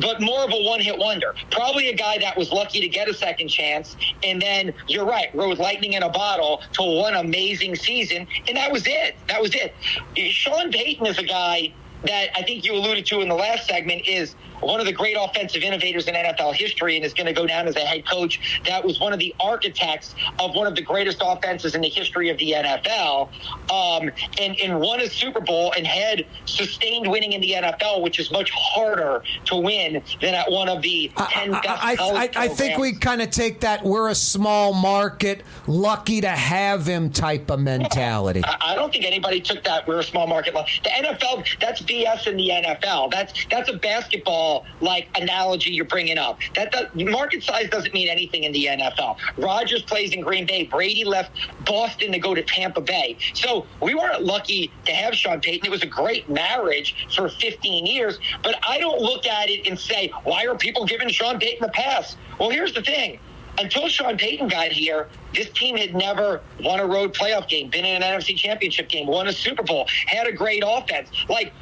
but 0.00 0.20
more 0.22 0.44
of 0.44 0.50
a 0.50 0.62
one-hit 0.62 0.96
wonder. 0.96 1.34
Probably 1.50 1.90
a 1.90 1.94
guy 1.94 2.18
that 2.18 2.36
was 2.38 2.50
lucky 2.50 2.80
to 2.80 2.88
get 2.88 3.08
a 3.08 3.14
second 3.14 3.48
chance, 3.48 3.96
and 4.22 4.40
then 4.40 4.72
you're 4.88 5.04
right, 5.04 5.28
rode 5.34 5.58
lightning 5.58 5.92
in 5.92 6.02
a 6.02 6.08
bottle 6.08 6.62
to 6.72 6.82
one 6.82 7.14
amazing 7.14 7.76
season, 7.76 8.26
and 8.48 8.56
that 8.56 8.72
was 8.72 8.86
it. 8.86 9.16
That 9.28 9.42
was 9.42 9.54
it. 9.54 9.74
Sean 10.32 10.72
Payton 10.72 11.06
is 11.06 11.18
a 11.18 11.24
guy 11.24 11.72
that 12.04 12.28
I 12.34 12.42
think 12.42 12.64
you 12.64 12.74
alluded 12.74 13.06
to 13.06 13.20
in 13.20 13.28
the 13.28 13.34
last 13.34 13.66
segment 13.66 14.06
is 14.06 14.34
one 14.60 14.80
of 14.80 14.86
the 14.86 14.92
great 14.92 15.16
offensive 15.18 15.62
innovators 15.62 16.06
in 16.06 16.14
NFL 16.14 16.54
history 16.54 16.96
and 16.96 17.04
is 17.04 17.14
going 17.14 17.26
to 17.26 17.32
go 17.32 17.46
down 17.46 17.66
as 17.66 17.76
a 17.76 17.80
head 17.80 18.06
coach 18.06 18.62
that 18.66 18.84
was 18.84 19.00
one 19.00 19.12
of 19.12 19.18
the 19.18 19.34
architects 19.40 20.14
of 20.38 20.54
one 20.54 20.66
of 20.66 20.74
the 20.74 20.82
greatest 20.82 21.22
offenses 21.24 21.74
in 21.74 21.80
the 21.80 21.88
history 21.88 22.28
of 22.30 22.38
the 22.38 22.52
NFL 22.52 23.28
um, 23.70 24.10
and, 24.40 24.58
and 24.60 24.80
won 24.80 25.00
a 25.00 25.08
Super 25.08 25.40
Bowl 25.40 25.72
and 25.76 25.86
had 25.86 26.26
sustained 26.44 27.10
winning 27.10 27.32
in 27.32 27.40
the 27.40 27.52
NFL, 27.52 28.02
which 28.02 28.18
is 28.18 28.30
much 28.30 28.50
harder 28.50 29.22
to 29.46 29.56
win 29.56 30.02
than 30.20 30.34
at 30.34 30.50
one 30.50 30.68
of 30.68 30.82
the 30.82 31.10
10 31.16 31.52
best 31.52 31.64
I, 31.66 31.96
I, 32.00 32.30
I 32.36 32.48
think 32.48 32.78
we 32.78 32.92
kind 32.92 33.22
of 33.22 33.30
take 33.30 33.60
that 33.60 33.84
we're 33.84 34.08
a 34.08 34.14
small 34.14 34.72
market, 34.72 35.42
lucky 35.66 36.20
to 36.20 36.28
have 36.28 36.86
him 36.86 37.10
type 37.10 37.50
of 37.50 37.60
mentality. 37.60 38.42
I 38.44 38.74
I 38.74 38.76
don't 38.76 38.92
think 38.92 39.04
anybody 39.04 39.40
took 39.40 39.62
that. 39.64 39.86
We're 39.86 40.00
a 40.00 40.04
small 40.04 40.26
market. 40.26 40.52
The 40.54 40.90
NFL, 40.90 41.46
that's 41.60 41.80
BS 41.82 42.26
in 42.26 42.36
the 42.36 42.48
NFL. 42.48 43.10
That's 43.12 43.46
that's 43.48 43.68
a 43.68 43.74
basketball 43.74 44.43
like 44.80 45.08
analogy 45.16 45.70
you're 45.70 45.84
bringing 45.84 46.18
up. 46.18 46.38
That 46.54 46.72
does, 46.72 46.86
market 46.94 47.42
size 47.42 47.68
doesn't 47.70 47.94
mean 47.94 48.08
anything 48.08 48.44
in 48.44 48.52
the 48.52 48.66
NFL. 48.66 49.16
Rodgers 49.36 49.82
plays 49.82 50.12
in 50.12 50.20
Green 50.20 50.46
Bay. 50.46 50.64
Brady 50.64 51.04
left 51.04 51.32
Boston 51.64 52.12
to 52.12 52.18
go 52.18 52.34
to 52.34 52.42
Tampa 52.42 52.80
Bay. 52.80 53.16
So 53.34 53.66
we 53.82 53.94
weren't 53.94 54.22
lucky 54.22 54.70
to 54.86 54.92
have 54.92 55.14
Sean 55.14 55.40
Payton. 55.40 55.66
It 55.66 55.70
was 55.70 55.82
a 55.82 55.86
great 55.86 56.28
marriage 56.28 57.08
for 57.14 57.28
15 57.28 57.86
years. 57.86 58.18
But 58.42 58.56
I 58.66 58.78
don't 58.78 59.00
look 59.00 59.26
at 59.26 59.48
it 59.48 59.66
and 59.66 59.78
say, 59.78 60.12
why 60.24 60.46
are 60.46 60.56
people 60.56 60.86
giving 60.86 61.08
Sean 61.08 61.38
Payton 61.38 61.66
the 61.66 61.72
pass? 61.72 62.16
Well, 62.38 62.50
here's 62.50 62.74
the 62.74 62.82
thing 62.82 63.18
until 63.58 63.88
Sean 63.88 64.16
Payton 64.16 64.48
got 64.48 64.72
here, 64.72 65.08
this 65.34 65.48
team 65.50 65.76
had 65.76 65.94
never 65.94 66.40
won 66.60 66.80
a 66.80 66.86
road 66.86 67.14
playoff 67.14 67.48
game, 67.48 67.70
been 67.70 67.84
in 67.84 68.02
an 68.02 68.20
NFC 68.20 68.36
championship 68.36 68.88
game, 68.88 69.06
won 69.06 69.28
a 69.28 69.32
Super 69.32 69.62
Bowl, 69.62 69.86
had 70.06 70.26
a 70.26 70.32
great 70.32 70.62
offense. 70.66 71.08
Like, 71.28 71.52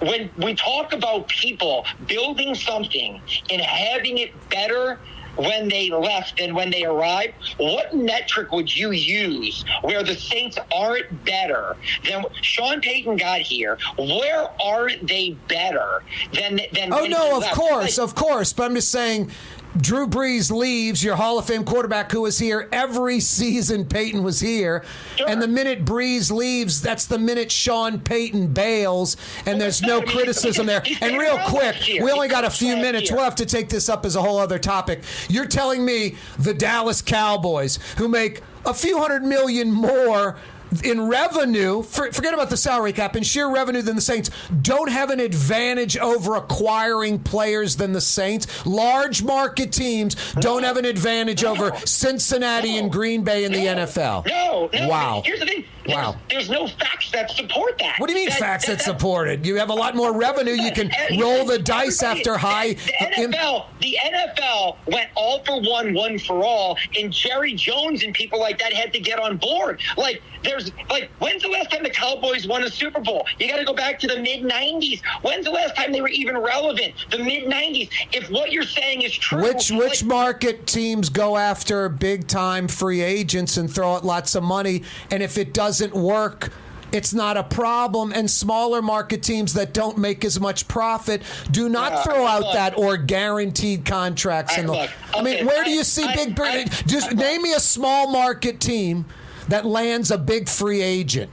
when 0.00 0.30
we 0.38 0.54
talk 0.54 0.92
about 0.92 1.28
people 1.28 1.86
building 2.06 2.54
something 2.54 3.20
and 3.50 3.60
having 3.60 4.18
it 4.18 4.32
better 4.50 4.98
when 5.36 5.68
they 5.68 5.90
left 5.90 6.38
than 6.38 6.54
when 6.54 6.70
they 6.70 6.84
arrived, 6.84 7.34
what 7.58 7.94
metric 7.94 8.50
would 8.52 8.74
you 8.74 8.90
use 8.90 9.64
where 9.82 10.02
the 10.02 10.14
Saints 10.14 10.58
aren't 10.74 11.24
better 11.24 11.76
than 12.08 12.24
Sean 12.42 12.80
Payton 12.80 13.16
got 13.16 13.40
here? 13.40 13.78
Where 13.96 14.48
aren't 14.60 15.06
they 15.06 15.36
better 15.48 16.02
than 16.34 16.60
than 16.74 16.92
Oh 16.92 17.06
no, 17.06 17.36
of 17.36 17.42
left? 17.42 17.54
course, 17.54 17.98
of 17.98 18.14
course. 18.14 18.52
But 18.52 18.64
I'm 18.64 18.74
just 18.74 18.90
saying, 18.90 19.30
Drew 19.76 20.06
Brees 20.06 20.50
leaves, 20.50 21.02
your 21.02 21.16
Hall 21.16 21.38
of 21.38 21.46
Fame 21.46 21.64
quarterback 21.64 22.10
who 22.10 22.22
was 22.22 22.38
here 22.38 22.68
every 22.72 23.20
season. 23.20 23.84
Payton 23.84 24.22
was 24.22 24.40
here, 24.40 24.84
and 25.26 25.40
the 25.40 25.48
minute 25.48 25.84
Brees 25.84 26.30
leaves, 26.30 26.82
that's 26.82 27.06
the 27.06 27.18
minute 27.18 27.52
Sean 27.52 28.00
Payton 28.00 28.48
bails, 28.48 29.16
and 29.46 29.60
there's 29.60 29.80
no 29.80 30.02
criticism 30.06 30.66
there. 30.66 30.82
And 31.00 31.18
real 31.18 31.38
quick, 31.46 31.76
we 31.86 32.10
only 32.10 32.28
got 32.28 32.44
a 32.44 32.50
few 32.50 32.76
minutes. 32.76 33.10
We'll 33.12 33.22
have 33.22 33.36
to 33.36 33.46
take 33.46 33.68
this 33.68 33.88
up 33.88 34.04
as 34.04 34.16
a 34.16 34.22
whole 34.22 34.38
other 34.38 34.58
topic. 34.58 35.02
You're 35.28 35.46
telling 35.46 35.84
me 35.84 36.16
the 36.38 36.54
Dallas 36.54 37.00
Cowboys, 37.00 37.78
who 37.96 38.08
make 38.08 38.42
a 38.66 38.74
few 38.74 38.98
hundred 38.98 39.22
million 39.22 39.70
more 39.70 40.36
in 40.84 41.08
revenue, 41.08 41.82
for, 41.82 42.12
forget 42.12 42.34
about 42.34 42.50
the 42.50 42.56
salary 42.56 42.92
cap, 42.92 43.16
in 43.16 43.22
sheer 43.22 43.48
revenue 43.50 43.82
than 43.82 43.96
the 43.96 44.02
Saints, 44.02 44.30
don't 44.62 44.90
have 44.90 45.10
an 45.10 45.20
advantage 45.20 45.96
over 45.96 46.36
acquiring 46.36 47.18
players 47.18 47.76
than 47.76 47.92
the 47.92 48.00
Saints. 48.00 48.64
Large 48.66 49.22
market 49.22 49.72
teams 49.72 50.16
don't 50.34 50.62
have 50.62 50.76
an 50.76 50.84
advantage 50.84 51.44
over 51.44 51.76
Cincinnati 51.84 52.78
and 52.78 52.90
Green 52.90 53.22
Bay 53.22 53.44
in 53.44 53.52
the 53.52 53.66
NFL. 53.66 54.26
No, 54.26 54.70
no. 54.72 54.88
Wow. 54.88 55.22
Here's 55.24 55.40
the 55.40 55.46
thing. 55.46 55.64
There's, 55.90 56.04
Wow. 56.06 56.16
There's 56.28 56.50
no 56.50 56.66
facts 56.66 57.10
that 57.12 57.30
support 57.30 57.78
that. 57.78 57.96
What 57.98 58.08
do 58.08 58.12
you 58.14 58.20
mean 58.20 58.28
That- 58.30 58.38
facts 58.38 58.66
that, 58.66 58.78
that- 58.78 58.84
support 58.84 59.28
it? 59.28 59.44
You 59.44 59.56
have 59.56 59.70
a 59.70 59.74
lot 59.74 59.94
more 59.96 60.12
revenue. 60.16 60.52
You 60.52 60.72
can 60.72 60.90
roll 61.20 61.44
the 61.44 61.58
dice 61.58 62.02
after 62.02 62.36
high. 62.36 62.74
The 62.74 62.92
NFL, 63.02 63.66
the 63.80 63.98
uh, 63.98 64.08
NFL 64.10 64.76
went 64.86 65.08
all 65.14 65.42
for 65.44 65.60
one, 65.60 65.94
one 65.94 66.18
for 66.18 66.44
all, 66.44 66.76
and 66.98 67.12
Jerry 67.12 67.54
Jones 67.54 68.02
and 68.04 68.14
people 68.14 68.38
like 68.40 68.58
that 68.58 68.72
had 68.72 68.92
to 68.92 69.00
get 69.00 69.18
on 69.18 69.36
board. 69.36 69.80
Like, 69.96 70.22
there's 70.42 70.70
like, 70.88 71.10
when's 71.18 71.42
the 71.42 71.48
last 71.48 71.70
time 71.70 71.82
the 71.82 71.90
Cowboys 71.90 72.46
won 72.46 72.62
a 72.62 72.70
Super 72.70 73.00
Bowl? 73.00 73.26
You 73.38 73.48
got 73.48 73.58
to 73.58 73.64
go 73.64 73.74
back 73.74 73.98
to 74.00 74.06
the 74.06 74.18
mid 74.20 74.42
'90s. 74.42 75.00
When's 75.22 75.44
the 75.44 75.50
last 75.50 75.76
time 75.76 75.92
they 75.92 76.00
were 76.00 76.08
even 76.08 76.36
relevant? 76.38 76.94
The 77.10 77.18
mid 77.18 77.44
'90s. 77.44 77.90
If 78.12 78.30
what 78.30 78.50
you're 78.52 78.62
saying 78.62 79.02
is 79.02 79.12
true, 79.12 79.42
Which 79.42 79.70
which 79.70 80.02
market 80.04 80.66
teams 80.66 81.08
go 81.10 81.36
after 81.36 81.88
big 81.88 82.26
time 82.26 82.68
free 82.68 83.02
agents 83.02 83.56
and 83.58 83.70
throw 83.72 83.94
out 83.94 84.04
lots 84.04 84.34
of 84.34 84.42
money, 84.42 84.82
and 85.10 85.22
if 85.22 85.36
it 85.36 85.52
doesn't 85.80 85.94
work, 86.00 86.50
it's 86.92 87.14
not 87.14 87.36
a 87.36 87.42
problem. 87.42 88.12
And 88.12 88.30
smaller 88.30 88.82
market 88.82 89.22
teams 89.22 89.54
that 89.54 89.72
don't 89.72 89.96
make 89.98 90.24
as 90.24 90.38
much 90.40 90.68
profit 90.68 91.22
do 91.50 91.68
not 91.68 91.92
Yeah, 91.92 92.02
throw 92.02 92.26
out 92.26 92.42
look. 92.42 92.52
that 92.54 92.76
or 92.76 92.96
guaranteed 92.96 93.84
contracts. 93.84 94.56
I- 94.56 94.60
in 94.60 94.66
the, 94.66 94.72
look, 94.72 94.90
I 95.14 95.22
mean, 95.22 95.34
okay, 95.36 95.44
where 95.44 95.64
do 95.64 95.70
you 95.70 95.84
see 95.84 96.04
I- 96.04 96.16
big? 96.16 96.38
I- 96.40 96.64
just 96.86 97.14
name 97.14 97.42
me 97.42 97.54
a 97.54 97.60
small 97.60 98.10
market 98.10 98.60
team 98.60 99.06
that 99.48 99.64
lands 99.64 100.10
a 100.10 100.18
big 100.18 100.48
free 100.48 100.82
agent. 100.82 101.30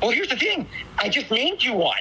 Well, 0.00 0.10
here's 0.10 0.28
the 0.28 0.36
thing. 0.36 0.66
I 0.98 1.08
just 1.08 1.30
named 1.30 1.62
you 1.62 1.72
one. 1.74 2.00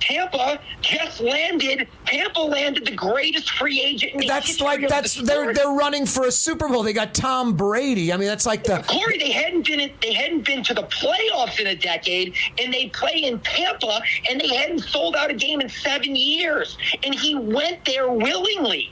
Tampa 0.00 0.60
just 0.80 1.20
landed. 1.20 1.88
Tampa 2.06 2.40
landed 2.40 2.86
the 2.86 2.94
greatest 2.94 3.50
free 3.50 3.80
agent. 3.80 4.14
In 4.14 4.20
the 4.20 4.26
That's 4.26 4.60
like 4.60 4.88
that's 4.88 5.14
the 5.14 5.22
they're 5.22 5.52
they're 5.54 5.68
running 5.68 6.06
for 6.06 6.26
a 6.26 6.32
Super 6.32 6.68
Bowl. 6.68 6.82
They 6.82 6.92
got 6.92 7.14
Tom 7.14 7.56
Brady. 7.56 8.12
I 8.12 8.16
mean, 8.16 8.28
that's 8.28 8.46
like 8.46 8.64
the 8.64 8.84
Corey, 8.86 9.18
they 9.18 9.32
hadn't 9.32 9.66
been 9.66 9.90
they 10.00 10.12
hadn't 10.12 10.44
been 10.44 10.62
to 10.64 10.74
the 10.74 10.84
playoffs 10.84 11.60
in 11.60 11.68
a 11.68 11.76
decade, 11.76 12.34
and 12.58 12.72
they 12.72 12.88
play 12.88 13.24
in 13.24 13.40
Tampa, 13.40 14.00
and 14.30 14.40
they 14.40 14.54
hadn't 14.54 14.80
sold 14.80 15.16
out 15.16 15.30
a 15.30 15.34
game 15.34 15.60
in 15.60 15.68
seven 15.68 16.16
years, 16.16 16.76
and 17.02 17.14
he 17.14 17.34
went 17.34 17.84
there 17.84 18.10
willingly. 18.10 18.90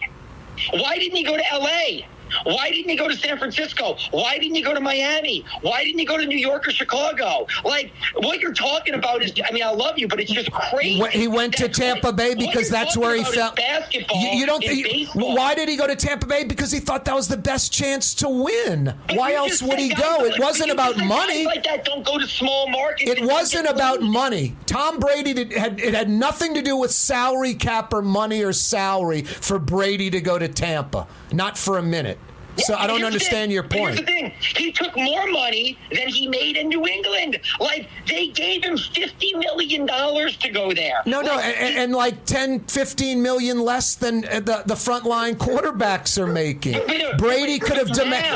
Why 0.73 0.99
didn't 0.99 1.17
he 1.17 1.25
go 1.25 1.37
to 1.37 1.53
L.A.? 1.53 2.07
Why 2.45 2.71
didn't 2.71 2.91
he 2.91 2.97
go 2.97 3.09
to 3.09 3.17
San 3.17 3.39
Francisco? 3.39 3.97
Why 4.11 4.39
didn't 4.39 4.55
he 4.57 4.63
go 4.63 4.75
to 4.75 4.81
Miami? 4.81 5.45
Why 5.63 5.85
didn't 5.85 5.99
he 5.99 6.05
go 6.05 6.17
to 6.19 6.27
New 6.27 6.39
York 6.39 6.67
or 6.69 6.71
Chicago? 6.71 7.47
Like 7.65 7.93
what 8.17 8.41
you're 8.41 8.53
talking 8.55 8.95
about 8.95 9.23
is, 9.23 9.33
I 9.49 9.53
mean, 9.53 9.63
I 9.63 9.71
love 9.71 9.99
you, 9.99 10.09
but 10.09 10.21
it's 10.21 10.31
just 10.33 10.51
crazy. 10.53 11.03
He 11.11 11.29
went 11.29 11.55
to 11.55 11.69
Tampa 11.69 12.13
Bay 12.13 12.35
because 12.35 12.69
that's 12.69 12.97
where 12.97 13.15
he 13.17 13.25
felt. 13.25 13.57
Basketball. 13.57 14.21
You, 14.21 14.41
you 14.41 14.47
don't. 14.47 14.63
you- 14.65 15.07
why 15.15 15.55
did 15.55 15.69
he 15.69 15.77
go 15.77 15.87
to 15.87 15.97
Tampa 15.97 16.27
Bay? 16.27 16.45
Because 16.45 16.71
he 16.73 16.81
thought 16.81 17.05
that 17.05 17.15
was 17.15 17.29
the 17.29 17.37
best 17.37 17.73
chance 17.73 18.15
to 18.15 18.29
win. 18.29 18.95
But 19.09 19.17
Why 19.17 19.35
else 19.35 19.63
would 19.63 19.79
he 19.79 19.89
go? 19.95 20.19
like- 20.21 20.35
It 20.37 20.41
wasn't 20.41 20.71
about 20.71 20.97
just 20.97 21.01
said 21.01 21.09
guys 21.09 21.27
money. 21.27 21.45
Like 21.47 21.65
that, 21.65 21.85
don't 21.85 22.05
go 22.05 22.19
to 22.19 22.27
small 22.27 22.69
markets. 22.69 23.11
It 23.11 23.25
wasn't 23.25 23.67
about 23.69 24.01
loans. 24.01 24.13
money. 24.13 24.57
Tom 24.67 24.99
Brady 24.99 25.35
did, 25.35 25.53
had 25.53 25.81
it 25.81 25.95
had 25.95 26.09
nothing 26.09 26.55
to 26.55 26.63
do 26.63 26.77
with 26.77 26.91
salary 26.93 27.55
cap 27.55 27.93
or 27.93 28.03
money 28.03 28.43
or 28.43 28.53
salary 28.53 29.23
for 29.23 29.59
Brady 29.59 30.11
to 30.11 30.21
go 30.21 30.39
to 30.39 30.49
Tampa. 30.49 31.07
Not 31.33 31.57
for 31.59 31.79
a 31.79 31.83
minute. 31.83 32.19
So 32.59 32.75
I 32.75 32.87
don't 32.87 33.05
understand 33.05 33.53
your 33.53 33.63
But 33.63 33.73
Here's 33.73 33.87
point. 33.97 33.97
the 33.99 34.05
thing: 34.13 34.33
he 34.41 34.73
took 34.73 34.95
more 34.97 35.27
money 35.31 35.79
than 35.91 36.09
he 36.09 36.29
made 36.29 36.57
in 36.57 36.69
New 36.69 36.87
England. 36.87 37.41
Like 37.59 37.89
they 38.07 38.29
gave 38.29 38.63
him 38.65 38.77
fifty 38.77 39.35
million 39.35 39.87
dollars 39.87 40.37
to 40.39 40.51
go 40.51 40.73
there. 40.73 41.03
No, 41.07 41.21
no, 41.23 41.37
Like, 41.37 41.57
and, 41.61 41.77
and 41.77 41.93
like 41.93 42.25
10, 42.25 42.61
15 42.61 43.23
million 43.23 43.61
less 43.61 43.95
than 43.95 44.25
uh, 44.27 44.41
the 44.41 44.63
the 44.67 44.75
frontline 44.75 45.35
quarterbacks 45.35 46.19
are 46.19 46.27
making. 46.27 46.79
Brady 47.19 47.59
could 47.59 47.77
have. 47.79 47.89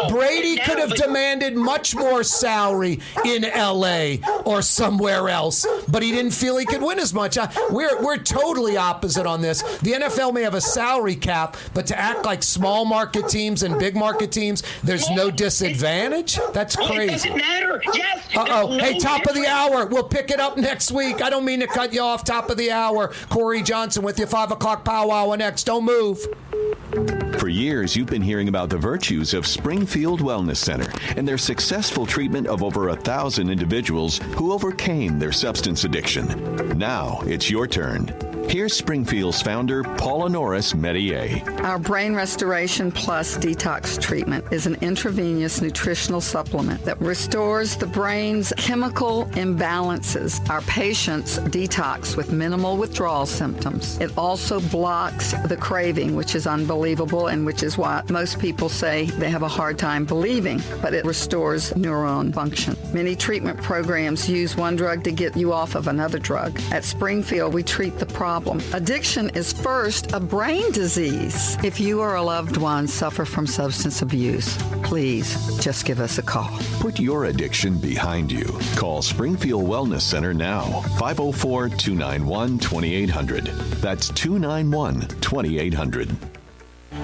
Brady 0.09 0.57
could 0.57 0.79
have 0.79 0.95
demanded 0.95 1.57
much 1.57 1.95
more 1.95 2.23
salary 2.23 3.01
in 3.25 3.45
L.A. 3.45 4.21
or 4.45 4.63
somewhere 4.63 5.29
else, 5.29 5.67
but 5.89 6.03
he 6.03 6.11
didn't 6.11 6.33
feel 6.33 6.57
he 6.57 6.65
could 6.65 6.83
win 6.83 6.99
as 6.99 7.13
much. 7.13 7.37
We're 7.71 8.03
we're 8.03 8.19
totally 8.19 8.77
opposite 8.77 9.27
on 9.27 9.41
this. 9.43 9.63
The 9.81 9.93
NFL 9.93 10.33
may 10.35 10.43
have 10.43 10.55
a 10.55 10.61
salary 10.61 11.17
cap, 11.17 11.57
but 11.75 11.87
to 11.89 11.99
act 11.99 12.25
like 12.25 12.43
small 12.43 12.85
market 12.85 13.29
teams 13.29 13.63
and 13.63 13.79
big 13.79 13.95
market 13.95 14.06
teams, 14.15 14.63
there's 14.83 15.09
no 15.11 15.31
disadvantage. 15.31 16.39
That's 16.53 16.75
it 16.75 16.87
crazy. 16.87 17.11
doesn't 17.11 17.37
matter. 17.37 17.83
Yes. 17.95 18.27
Uh 18.37 18.47
oh. 18.49 18.79
Hey, 18.79 18.99
top 18.99 19.27
of 19.27 19.35
the 19.35 19.47
hour. 19.47 19.87
We'll 19.87 20.09
pick 20.09 20.31
it 20.31 20.41
up 20.41 20.57
next 20.57 20.93
week. 20.93 21.23
I 21.23 21.31
don't 21.31 21.45
mean 21.45 21.61
to 21.61 21.67
cut 21.67 21.93
you 21.93 22.01
off. 22.01 22.25
Top 22.25 22.51
of 22.51 22.57
the 22.57 22.71
hour. 22.71 23.13
Corey 23.29 23.63
Johnson 23.63 24.03
with 24.03 24.19
your 24.19 24.29
five 24.29 24.51
o'clock 24.51 24.85
powwow 24.85 25.35
next. 25.35 25.65
Don't 25.65 25.85
move. 25.85 26.27
For 27.39 27.49
years, 27.49 27.95
you've 27.95 28.09
been 28.09 28.23
hearing 28.23 28.49
about 28.49 28.71
the 28.71 28.79
virtues 28.79 29.35
of 29.35 29.47
Springfield 29.47 30.21
Wellness 30.21 30.57
Center 30.57 30.91
and 31.17 31.29
their 31.29 31.39
successful 31.39 32.07
treatment 32.07 32.47
of 32.47 32.63
over 32.63 32.89
a 32.89 32.97
thousand 32.97 33.51
individuals 33.51 34.19
who 34.37 34.53
overcame 34.53 35.19
their 35.19 35.33
substance 35.33 35.85
addiction. 35.85 36.79
Now 36.79 37.21
it's 37.27 37.51
your 37.51 37.67
turn. 37.67 38.13
Here's 38.49 38.77
Springfield's 38.77 39.43
founder, 39.43 39.83
Paula 39.83 40.29
Norris 40.29 40.73
Metier. 40.73 41.43
Our 41.65 41.81
Brain 41.81 42.15
Restoration 42.15 42.93
Plus 42.93 43.37
detox 43.37 44.01
treatment 44.01 44.45
is 44.53 44.67
an 44.67 44.77
intravenous 44.77 45.61
nutritional 45.61 46.21
supplement 46.21 46.81
that 46.85 47.01
restores 47.01 47.75
the 47.75 47.89
brain's 47.89 48.53
chemical 48.57 49.27
imbalances. 49.33 50.49
Our 50.49 50.61
patients 50.63 51.41
detox 51.41 52.17
with 52.17 52.31
minimal 52.31 52.77
withdrawal 52.77 53.27
symptoms. 53.27 53.99
It 53.99 54.17
also 54.17 54.61
blocks 54.61 55.33
the 55.49 55.57
craving, 55.57 56.15
which 56.15 56.37
is 56.37 56.46
unbelievable 56.47 57.29
and 57.29 57.45
which 57.45 57.63
is 57.63 57.77
why 57.77 58.03
most 58.09 58.39
people 58.39 58.69
say 58.69 59.07
they 59.07 59.31
have 59.31 59.43
a 59.43 59.49
hard 59.49 59.79
time 59.79 60.05
believing, 60.05 60.63
but 60.81 60.95
it 60.95 61.05
restores 61.05 61.73
neuron 61.73 62.33
function. 62.33 62.77
Many 62.93 63.17
treatment 63.17 63.61
programs 63.63 64.29
use 64.29 64.57
one 64.57 64.77
drug 64.77 65.05
to 65.05 65.13
get 65.13 65.37
you 65.37 65.53
off 65.53 65.75
of 65.75 65.89
another 65.89 66.19
drug. 66.19 66.61
At 66.71 66.85
Springfield, 66.85 67.55
we 67.55 67.63
treat 67.63 67.99
the 67.99 68.07
problem. 68.07 68.61
Addiction 68.73 69.31
is 69.31 69.53
first 69.53 70.13
a 70.13 70.21
brain 70.21 70.71
disease. 70.73 71.57
If 71.65 71.81
you 71.81 72.01
or 72.01 72.15
a 72.15 72.23
loved 72.23 72.57
one 72.57 72.87
suffer 72.87 73.25
from 73.25 73.47
substance 73.47 74.03
abuse, 74.03 74.57
please 74.83 75.59
just 75.59 75.85
give 75.85 76.01
us 76.01 76.19
a 76.19 76.23
call. 76.23 76.59
Put 76.81 77.01
your 77.01 77.25
addiction 77.27 77.79
behind 77.79 78.31
you. 78.31 78.47
Call 78.77 79.03
Springfield 79.03 79.65
Wellness 79.65 80.03
Center 80.03 80.33
now, 80.33 80.83
504 80.99 81.71
291 81.71 82.59
2800. 82.59 83.47
That's 83.81 84.09
291 84.11 85.09
2800. 85.21 86.17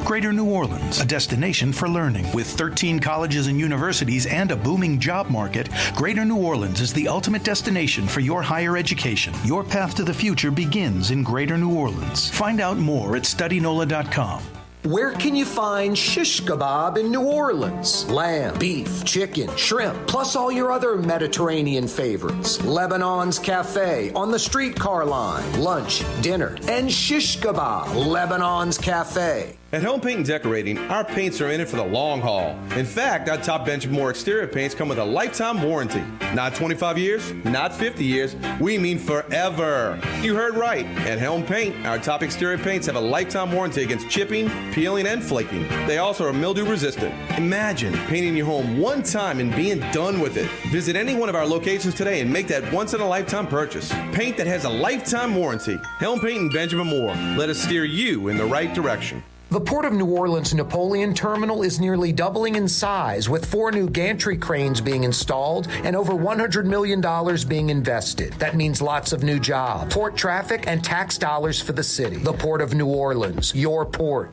Greater 0.04 0.32
New 0.32 0.50
Orleans, 0.50 1.00
a 1.00 1.04
destination 1.04 1.72
for 1.72 1.88
learning. 1.88 2.30
With 2.32 2.48
13 2.48 2.98
colleges 2.98 3.46
and 3.46 3.58
universities 3.58 4.26
and 4.26 4.50
a 4.50 4.56
booming 4.56 4.98
job 4.98 5.30
market, 5.30 5.68
Greater 5.94 6.24
New 6.24 6.36
Orleans 6.36 6.80
is 6.80 6.92
the 6.92 7.06
ultimate 7.06 7.44
destination 7.44 8.08
for 8.08 8.18
your 8.20 8.42
higher 8.42 8.76
education. 8.76 9.32
Your 9.44 9.62
path 9.62 9.94
to 9.94 10.04
the 10.04 10.12
future 10.12 10.50
begins 10.50 11.12
in 11.12 11.22
Greater 11.22 11.56
New 11.56 11.72
Orleans. 11.72 12.28
Find 12.30 12.60
out 12.60 12.78
more 12.78 13.16
at 13.16 13.22
studynola.com. 13.22 14.42
Where 14.82 15.12
can 15.12 15.36
you 15.36 15.44
find 15.44 15.96
shish 15.96 16.42
kebab 16.42 16.98
in 16.98 17.12
New 17.12 17.22
Orleans? 17.22 18.10
Lamb, 18.10 18.58
beef, 18.58 19.04
chicken, 19.04 19.48
shrimp, 19.56 20.08
plus 20.08 20.34
all 20.34 20.50
your 20.50 20.72
other 20.72 20.96
Mediterranean 20.96 21.86
favorites. 21.86 22.60
Lebanon's 22.62 23.38
Cafe 23.38 24.12
on 24.14 24.32
the 24.32 24.38
streetcar 24.40 25.04
line. 25.04 25.60
Lunch, 25.60 26.02
dinner, 26.20 26.58
and 26.66 26.90
shish 26.90 27.38
kebab. 27.38 27.94
Lebanon's 27.94 28.76
Cafe. 28.76 29.56
At 29.74 29.80
Helm 29.80 30.02
Paint 30.02 30.18
and 30.18 30.26
Decorating, 30.26 30.76
our 30.90 31.02
paints 31.02 31.40
are 31.40 31.48
in 31.50 31.58
it 31.58 31.66
for 31.66 31.76
the 31.76 31.84
long 31.84 32.20
haul. 32.20 32.58
In 32.76 32.84
fact, 32.84 33.30
our 33.30 33.38
top 33.38 33.64
Benjamin 33.64 33.96
Moore 33.96 34.10
exterior 34.10 34.46
paints 34.46 34.74
come 34.74 34.86
with 34.86 34.98
a 34.98 35.04
lifetime 35.04 35.62
warranty. 35.62 36.04
Not 36.34 36.54
25 36.54 36.98
years, 36.98 37.32
not 37.44 37.74
50 37.74 38.04
years, 38.04 38.36
we 38.60 38.76
mean 38.76 38.98
forever. 38.98 39.98
You 40.20 40.36
heard 40.36 40.56
right. 40.56 40.84
At 41.06 41.18
Helm 41.18 41.42
Paint, 41.42 41.86
our 41.86 41.98
top 41.98 42.22
exterior 42.22 42.58
paints 42.58 42.86
have 42.86 42.96
a 42.96 43.00
lifetime 43.00 43.50
warranty 43.50 43.82
against 43.82 44.10
chipping, 44.10 44.50
peeling, 44.72 45.06
and 45.06 45.24
flaking. 45.24 45.66
They 45.86 45.96
also 45.96 46.28
are 46.28 46.34
mildew 46.34 46.66
resistant. 46.66 47.14
Imagine 47.38 47.94
painting 48.08 48.36
your 48.36 48.44
home 48.44 48.76
one 48.76 49.02
time 49.02 49.40
and 49.40 49.56
being 49.56 49.80
done 49.90 50.20
with 50.20 50.36
it. 50.36 50.50
Visit 50.70 50.96
any 50.96 51.14
one 51.14 51.30
of 51.30 51.34
our 51.34 51.46
locations 51.46 51.94
today 51.94 52.20
and 52.20 52.30
make 52.30 52.46
that 52.48 52.70
once 52.74 52.92
in 52.92 53.00
a 53.00 53.08
lifetime 53.08 53.46
purchase. 53.46 53.90
Paint 54.12 54.36
that 54.36 54.46
has 54.46 54.66
a 54.66 54.70
lifetime 54.70 55.34
warranty. 55.34 55.80
Helm 55.98 56.20
Paint 56.20 56.40
and 56.40 56.52
Benjamin 56.52 56.88
Moore. 56.88 57.14
Let 57.38 57.48
us 57.48 57.56
steer 57.56 57.86
you 57.86 58.28
in 58.28 58.36
the 58.36 58.44
right 58.44 58.74
direction. 58.74 59.22
The 59.52 59.60
Port 59.60 59.84
of 59.84 59.92
New 59.92 60.06
Orleans 60.06 60.54
Napoleon 60.54 61.12
Terminal 61.12 61.62
is 61.62 61.78
nearly 61.78 62.10
doubling 62.10 62.54
in 62.54 62.66
size, 62.66 63.28
with 63.28 63.44
four 63.44 63.70
new 63.70 63.86
gantry 63.86 64.38
cranes 64.38 64.80
being 64.80 65.04
installed 65.04 65.68
and 65.84 65.94
over 65.94 66.14
$100 66.14 66.64
million 66.64 67.02
being 67.46 67.68
invested. 67.68 68.32
That 68.38 68.56
means 68.56 68.80
lots 68.80 69.12
of 69.12 69.22
new 69.22 69.38
jobs, 69.38 69.92
port 69.92 70.16
traffic, 70.16 70.64
and 70.66 70.82
tax 70.82 71.18
dollars 71.18 71.60
for 71.60 71.74
the 71.74 71.82
city. 71.82 72.16
The 72.16 72.32
Port 72.32 72.62
of 72.62 72.72
New 72.72 72.86
Orleans, 72.86 73.54
your 73.54 73.84
port. 73.84 74.32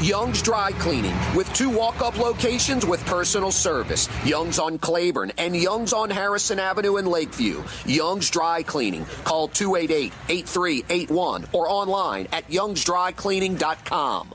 Young's 0.00 0.40
Dry 0.42 0.70
Cleaning 0.72 1.16
with 1.34 1.52
two 1.54 1.68
walk 1.70 2.02
up 2.02 2.16
locations 2.18 2.86
with 2.86 3.04
personal 3.04 3.50
service. 3.50 4.08
Young's 4.24 4.60
on 4.60 4.78
Claiborne 4.78 5.32
and 5.38 5.56
Young's 5.56 5.92
on 5.92 6.08
Harrison 6.08 6.60
Avenue 6.60 6.98
in 6.98 7.06
Lakeview. 7.06 7.64
Young's 7.84 8.30
Dry 8.30 8.62
Cleaning. 8.62 9.04
Call 9.24 9.48
288 9.48 10.12
8381 10.28 11.46
or 11.52 11.68
online 11.68 12.28
at 12.32 12.48
youngsdrycleaning.com. 12.48 14.34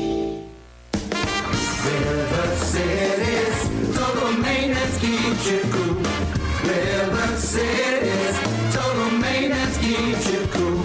City's 2.71 3.97
total 3.97 4.31
maintenance 4.39 4.97
keeps 4.99 5.51
you 5.51 5.59
cool. 5.73 5.97
River 6.63 7.35
City's 7.35 8.37
total 8.73 9.11
maintenance 9.19 9.77
keeps 9.77 10.31
you 10.31 10.47
cool. 10.55 10.79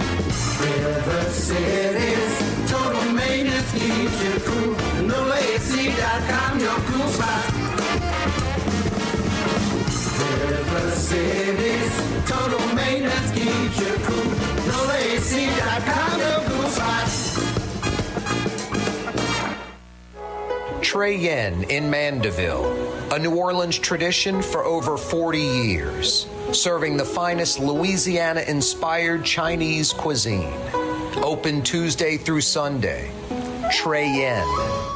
River 0.67 1.23
City's 1.31 2.35
total 2.69 3.13
maintenance 3.13 3.71
keeps 3.71 4.19
you 4.25 4.35
cool. 4.47 4.75
NolaAC.com, 5.07 6.59
your 6.59 6.81
cool 6.91 7.09
spot. 7.09 7.47
River 10.19 10.91
City's 10.91 11.95
total 12.29 12.67
maintenance 12.75 13.31
keeps 13.31 13.79
you 13.79 13.95
cool. 14.07 14.31
NolaAC.com, 14.73 16.19
your 16.19 16.41
cool 16.51 16.69
spot. 16.69 17.06
Trey 20.87 21.17
Yuen 21.17 21.65
in 21.65 21.91
Mandeville, 21.91 23.13
a 23.13 23.19
New 23.19 23.35
Orleans 23.35 23.77
tradition 23.77 24.41
for 24.41 24.65
over 24.65 24.97
40 24.97 25.41
years, 25.41 26.29
serving 26.53 26.97
the 26.97 27.05
finest 27.05 27.59
Louisiana 27.59 28.43
inspired 28.43 29.25
Chinese 29.25 29.93
cuisine. 29.93 30.55
Open 31.17 31.63
Tuesday 31.63 32.17
through 32.17 32.43
Sunday. 32.43 33.11
Trey 33.73 34.07
Yuen. 34.15 34.96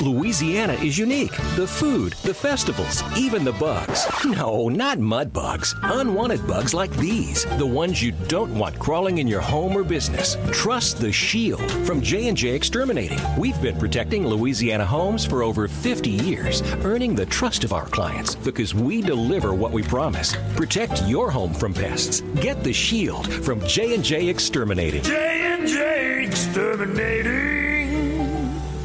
Louisiana 0.00 0.72
is 0.74 0.96
unique. 0.96 1.36
The 1.56 1.66
food, 1.66 2.14
the 2.22 2.32
festivals, 2.32 3.02
even 3.18 3.44
the 3.44 3.52
bugs. 3.52 4.06
No, 4.24 4.68
not 4.68 4.98
mud 4.98 5.30
bugs. 5.30 5.74
Unwanted 5.82 6.46
bugs 6.46 6.72
like 6.72 6.90
these, 6.96 7.44
the 7.58 7.66
ones 7.66 8.02
you 8.02 8.12
don't 8.26 8.54
want 8.58 8.78
crawling 8.78 9.18
in 9.18 9.28
your 9.28 9.42
home 9.42 9.76
or 9.76 9.84
business. 9.84 10.38
Trust 10.52 11.00
the 11.00 11.12
Shield 11.12 11.70
from 11.86 12.00
J&J 12.00 12.48
Exterminating. 12.48 13.18
We've 13.38 13.60
been 13.60 13.78
protecting 13.78 14.26
Louisiana 14.26 14.86
homes 14.86 15.26
for 15.26 15.42
over 15.42 15.68
50 15.68 16.08
years, 16.08 16.62
earning 16.82 17.14
the 17.14 17.26
trust 17.26 17.64
of 17.64 17.74
our 17.74 17.86
clients 17.86 18.34
because 18.36 18.74
we 18.74 19.02
deliver 19.02 19.52
what 19.52 19.72
we 19.72 19.82
promise. 19.82 20.34
Protect 20.56 21.02
your 21.02 21.30
home 21.30 21.52
from 21.52 21.74
pests. 21.74 22.22
Get 22.36 22.64
the 22.64 22.72
Shield 22.72 23.30
from 23.44 23.60
J&J 23.66 24.28
Exterminating. 24.28 25.02
J&J 25.02 26.24
Exterminating. 26.24 27.60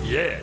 Yeah. 0.03 0.39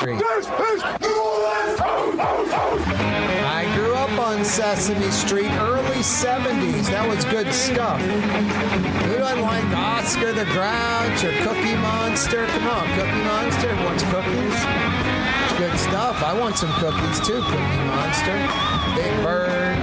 Street. 0.00 0.22
I 3.44 3.70
grew 3.76 3.92
up 3.92 4.10
on 4.18 4.42
Sesame 4.46 5.10
Street, 5.10 5.50
early 5.60 6.00
70s. 6.00 6.88
That 6.88 7.06
was 7.06 7.22
good 7.26 7.52
stuff. 7.52 8.00
Who 8.00 9.18
doesn't 9.18 9.42
like 9.42 9.62
Oscar 9.76 10.32
the 10.32 10.46
Grouch 10.56 11.20
or 11.22 11.36
Cookie 11.44 11.76
Monster? 11.76 12.46
Come 12.46 12.68
on, 12.68 12.88
Cookie 12.96 13.24
Monster 13.28 13.76
wants 13.84 14.02
cookies. 14.08 14.56
It's 15.44 15.58
good 15.60 15.76
stuff. 15.78 16.22
I 16.24 16.32
want 16.32 16.56
some 16.56 16.72
cookies 16.80 17.20
too, 17.20 17.42
Cookie 17.44 17.84
Monster. 17.84 18.40
Big 18.96 19.12
Bird. 19.22 19.76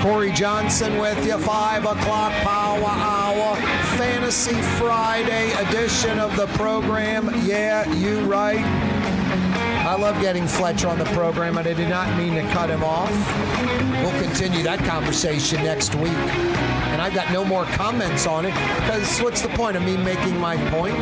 Corey 0.00 0.32
Johnson 0.32 0.98
with 0.98 1.26
you, 1.26 1.38
5 1.38 1.84
o'clock 1.84 2.32
power 2.40 2.88
hour. 2.88 3.56
Fantasy 3.96 4.60
Friday 4.78 5.52
edition 5.52 6.18
of 6.18 6.36
the 6.36 6.46
program. 6.58 7.30
Yeah, 7.46 7.90
you 7.92 8.20
right. 8.20 8.93
I 9.86 9.96
love 9.96 10.18
getting 10.22 10.46
Fletcher 10.46 10.88
on 10.88 10.98
the 10.98 11.04
program, 11.06 11.58
and 11.58 11.68
I 11.68 11.74
did 11.74 11.90
not 11.90 12.16
mean 12.16 12.34
to 12.36 12.42
cut 12.52 12.70
him 12.70 12.82
off. 12.82 13.10
We'll 14.02 14.18
continue 14.22 14.62
that 14.62 14.78
conversation 14.86 15.62
next 15.62 15.94
week. 15.94 16.10
And 16.94 17.02
I've 17.02 17.12
got 17.12 17.30
no 17.30 17.44
more 17.44 17.64
comments 17.66 18.26
on 18.26 18.46
it 18.46 18.54
because 18.80 19.20
what's 19.20 19.42
the 19.42 19.50
point 19.50 19.76
of 19.76 19.82
me 19.82 19.98
making 19.98 20.40
my 20.40 20.56
point 20.70 20.96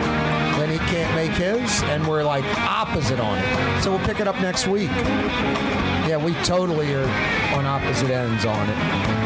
when 0.59 0.69
he 0.69 0.79
can't 0.79 1.15
make 1.15 1.31
his? 1.31 1.83
And 1.85 2.05
we're 2.09 2.25
like 2.25 2.45
opposite 2.59 3.21
on 3.21 3.39
it. 3.39 3.83
So 3.85 3.93
we'll 3.93 4.05
pick 4.05 4.19
it 4.19 4.27
up 4.27 4.41
next 4.41 4.67
week. 4.67 4.91
Yeah, 4.91 6.17
we 6.17 6.35
totally 6.43 6.93
are 6.93 7.09
on 7.55 7.67
opposite 7.67 8.11
ends 8.11 8.45
on 8.45 8.69
it. 8.69 9.22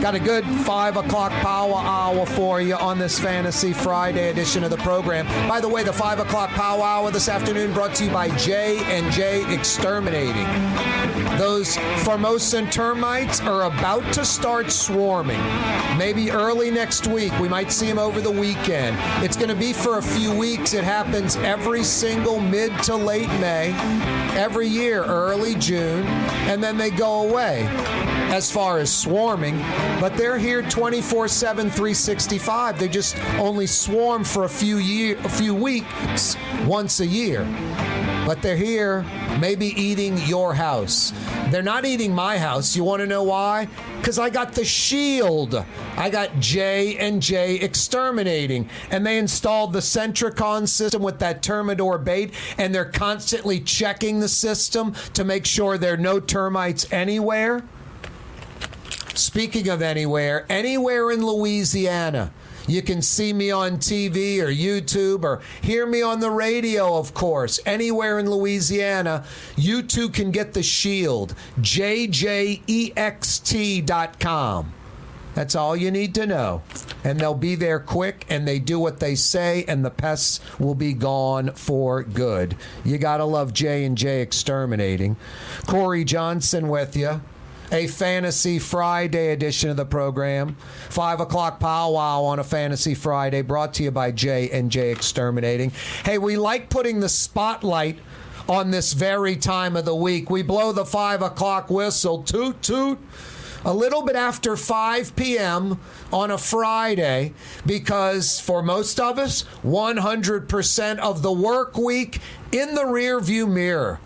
Got 0.00 0.14
a 0.14 0.20
good 0.20 0.44
five 0.64 0.96
o'clock 0.96 1.32
power 1.32 1.74
hour 1.74 2.26
for 2.26 2.60
you 2.60 2.76
on 2.76 2.98
this 2.98 3.18
Fantasy 3.18 3.72
Friday 3.72 4.30
edition 4.30 4.62
of 4.62 4.70
the 4.70 4.76
program. 4.78 5.26
By 5.48 5.60
the 5.60 5.68
way, 5.68 5.82
the 5.82 5.92
five 5.92 6.18
o'clock 6.20 6.50
power 6.50 6.82
hour 6.82 7.10
this 7.10 7.28
afternoon 7.28 7.72
brought 7.72 7.94
to 7.96 8.04
you 8.04 8.10
by 8.10 8.28
J 8.36 8.78
and 8.84 9.12
J 9.12 9.52
Exterminating. 9.52 10.46
Those 11.38 11.76
Formosan 12.04 12.70
termites 12.70 13.40
are 13.40 13.64
about 13.64 14.12
to 14.14 14.24
start 14.24 14.70
swarming. 14.70 15.42
Maybe 15.98 16.30
early 16.30 16.70
next 16.70 17.06
week. 17.06 17.38
We 17.40 17.48
might 17.48 17.72
see 17.72 17.86
them 17.86 17.98
over 17.98 18.20
the 18.20 18.30
weekend. 18.30 18.96
It's 19.24 19.36
going 19.36 19.48
to 19.48 19.54
be 19.54 19.72
for 19.72 19.98
a 19.98 20.02
few 20.02 20.32
weeks. 20.34 20.72
It 20.72 20.84
happens 20.84 21.36
every 21.36 21.82
single 21.82 22.38
mid 22.38 22.72
to 22.84 22.96
late 22.96 23.28
May, 23.40 23.72
every 24.36 24.68
year, 24.68 25.04
early 25.04 25.54
June, 25.56 26.04
and 26.48 26.62
then 26.62 26.76
they 26.76 26.90
go 26.90 27.28
away 27.28 27.66
as 28.30 28.50
far 28.50 28.78
as 28.78 28.92
swarming, 28.92 29.54
but 30.00 30.16
they're 30.16 30.38
here 30.38 30.62
24/7 30.62 31.70
365. 31.70 32.78
They 32.78 32.88
just 32.88 33.16
only 33.38 33.66
swarm 33.66 34.24
for 34.24 34.44
a 34.44 34.48
few 34.48 34.76
year 34.76 35.16
a 35.24 35.28
few 35.28 35.54
weeks 35.54 36.36
once 36.66 37.00
a 37.00 37.06
year. 37.06 37.46
But 38.26 38.42
they're 38.42 38.56
here 38.56 39.04
maybe 39.40 39.68
eating 39.80 40.18
your 40.26 40.54
house. 40.54 41.12
They're 41.50 41.62
not 41.62 41.84
eating 41.84 42.12
my 42.12 42.38
house. 42.38 42.74
You 42.74 42.82
want 42.82 43.00
to 43.00 43.06
know 43.06 43.22
why? 43.22 43.68
Cuz 44.02 44.18
I 44.18 44.30
got 44.30 44.52
the 44.52 44.64
shield. 44.64 45.64
I 45.96 46.10
got 46.10 46.40
J 46.40 46.96
and 46.96 47.22
J 47.22 47.54
exterminating 47.54 48.68
and 48.90 49.06
they 49.06 49.18
installed 49.18 49.72
the 49.72 49.80
Centricon 49.80 50.68
system 50.68 51.02
with 51.02 51.20
that 51.20 51.42
Termidor 51.42 52.02
bait 52.02 52.34
and 52.58 52.74
they're 52.74 52.84
constantly 52.84 53.60
checking 53.60 54.20
the 54.20 54.28
system 54.28 54.94
to 55.14 55.24
make 55.24 55.46
sure 55.46 55.78
there 55.78 55.94
are 55.94 55.96
no 55.96 56.18
termites 56.18 56.86
anywhere. 56.90 57.62
Speaking 59.16 59.68
of 59.70 59.80
anywhere, 59.80 60.44
anywhere 60.50 61.10
in 61.10 61.24
Louisiana, 61.24 62.32
you 62.66 62.82
can 62.82 63.00
see 63.00 63.32
me 63.32 63.50
on 63.50 63.78
TV 63.78 64.40
or 64.40 64.48
YouTube 64.48 65.24
or 65.24 65.40
hear 65.62 65.86
me 65.86 66.02
on 66.02 66.20
the 66.20 66.30
radio, 66.30 66.98
of 66.98 67.14
course. 67.14 67.58
Anywhere 67.64 68.18
in 68.18 68.30
Louisiana, 68.30 69.24
you 69.56 69.82
too 69.82 70.10
can 70.10 70.30
get 70.32 70.52
the 70.52 70.62
shield. 70.62 71.34
JJEXT.com. 71.60 73.02
That's 75.34 75.54
all 75.54 75.76
you 75.76 75.90
need 75.90 76.14
to 76.16 76.26
know. 76.26 76.62
And 77.02 77.18
they'll 77.18 77.32
be 77.34 77.54
there 77.54 77.80
quick 77.80 78.26
and 78.28 78.46
they 78.46 78.58
do 78.58 78.78
what 78.78 79.00
they 79.00 79.14
say 79.14 79.64
and 79.66 79.82
the 79.82 79.90
pests 79.90 80.40
will 80.58 80.74
be 80.74 80.92
gone 80.92 81.52
for 81.52 82.02
good. 82.02 82.54
You 82.84 82.98
got 82.98 83.16
to 83.18 83.24
love 83.24 83.54
J&J 83.54 84.20
Exterminating. 84.20 85.16
Corey 85.66 86.04
Johnson 86.04 86.68
with 86.68 86.96
you. 86.96 87.22
A 87.72 87.88
Fantasy 87.88 88.58
Friday 88.58 89.32
edition 89.32 89.70
of 89.70 89.76
the 89.76 89.84
program. 89.84 90.54
Five 90.88 91.20
o'clock 91.20 91.58
powwow 91.58 92.22
on 92.22 92.38
a 92.38 92.44
Fantasy 92.44 92.94
Friday, 92.94 93.42
brought 93.42 93.74
to 93.74 93.82
you 93.82 93.90
by 93.90 94.12
J 94.12 94.50
and 94.50 94.70
J 94.70 94.92
Exterminating. 94.92 95.72
Hey, 96.04 96.18
we 96.18 96.36
like 96.36 96.70
putting 96.70 97.00
the 97.00 97.08
spotlight 97.08 97.98
on 98.48 98.70
this 98.70 98.92
very 98.92 99.34
time 99.34 99.76
of 99.76 99.84
the 99.84 99.94
week. 99.96 100.30
We 100.30 100.42
blow 100.42 100.72
the 100.72 100.84
five 100.84 101.22
o'clock 101.22 101.68
whistle, 101.68 102.22
toot 102.22 102.62
toot, 102.62 102.98
a 103.64 103.74
little 103.74 104.02
bit 104.02 104.14
after 104.14 104.56
5 104.56 105.16
p.m. 105.16 105.80
on 106.12 106.30
a 106.30 106.38
Friday 106.38 107.34
because 107.66 108.38
for 108.38 108.62
most 108.62 109.00
of 109.00 109.18
us, 109.18 109.44
100% 109.64 110.98
of 110.98 111.22
the 111.22 111.32
work 111.32 111.76
week 111.76 112.20
in 112.52 112.76
the 112.76 112.84
rearview 112.84 113.50
mirror. 113.50 113.98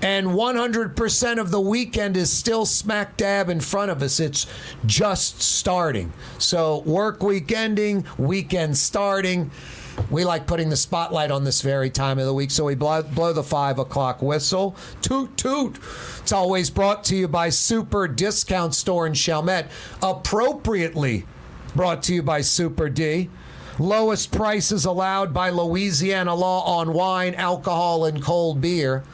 And 0.00 0.28
100% 0.28 1.38
of 1.38 1.50
the 1.50 1.60
weekend 1.60 2.16
is 2.16 2.32
still 2.32 2.64
smack 2.64 3.16
dab 3.16 3.48
in 3.48 3.60
front 3.60 3.90
of 3.90 4.00
us. 4.02 4.20
It's 4.20 4.46
just 4.86 5.42
starting. 5.42 6.12
So, 6.38 6.80
work 6.80 7.22
week 7.22 7.50
ending, 7.50 8.04
weekend 8.16 8.78
starting. 8.78 9.50
We 10.10 10.24
like 10.24 10.46
putting 10.46 10.68
the 10.68 10.76
spotlight 10.76 11.32
on 11.32 11.42
this 11.42 11.60
very 11.60 11.90
time 11.90 12.20
of 12.20 12.26
the 12.26 12.32
week, 12.32 12.52
so 12.52 12.64
we 12.64 12.76
blow, 12.76 13.02
blow 13.02 13.32
the 13.32 13.42
five 13.42 13.80
o'clock 13.80 14.22
whistle. 14.22 14.76
Toot 15.02 15.36
toot. 15.36 15.78
It's 16.20 16.32
always 16.32 16.70
brought 16.70 17.02
to 17.04 17.16
you 17.16 17.26
by 17.26 17.48
Super 17.48 18.06
Discount 18.06 18.76
Store 18.76 19.06
in 19.06 19.14
Chalmette, 19.14 19.68
appropriately 20.00 21.26
brought 21.74 22.04
to 22.04 22.14
you 22.14 22.22
by 22.22 22.40
Super 22.40 22.88
D. 22.88 23.28
Lowest 23.78 24.32
prices 24.32 24.84
allowed 24.84 25.34
by 25.34 25.50
Louisiana 25.50 26.34
law 26.34 26.62
on 26.78 26.92
wine, 26.92 27.34
alcohol, 27.34 28.04
and 28.04 28.22
cold 28.22 28.60
beer. 28.60 29.04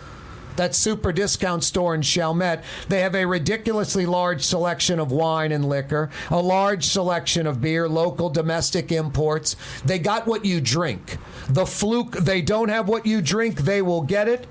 That 0.57 0.75
super 0.75 1.13
discount 1.13 1.65
store 1.65 1.95
in 1.95 2.03
Chalmette. 2.03 2.63
They 2.89 3.01
have 3.01 3.15
a 3.15 3.27
ridiculously 3.27 4.07
large 4.07 4.43
selection 4.43 5.01
of 5.01 5.11
wine 5.11 5.53
and 5.53 5.69
liquor, 5.69 6.11
a 6.31 6.41
large 6.41 6.85
selection 6.85 7.47
of 7.47 7.61
beer, 7.61 7.89
local 7.89 8.31
domestic 8.31 8.93
imports. 8.93 9.57
They 9.85 9.99
got 9.99 10.27
what 10.27 10.45
you 10.45 10.61
drink. 10.61 11.19
The 11.49 11.67
fluke, 11.67 12.13
they 12.13 12.41
don't 12.41 12.69
have 12.69 12.89
what 12.89 13.07
you 13.07 13.21
drink, 13.21 13.63
they 13.63 13.83
will 13.83 14.03
get 14.03 14.29
it. 14.29 14.47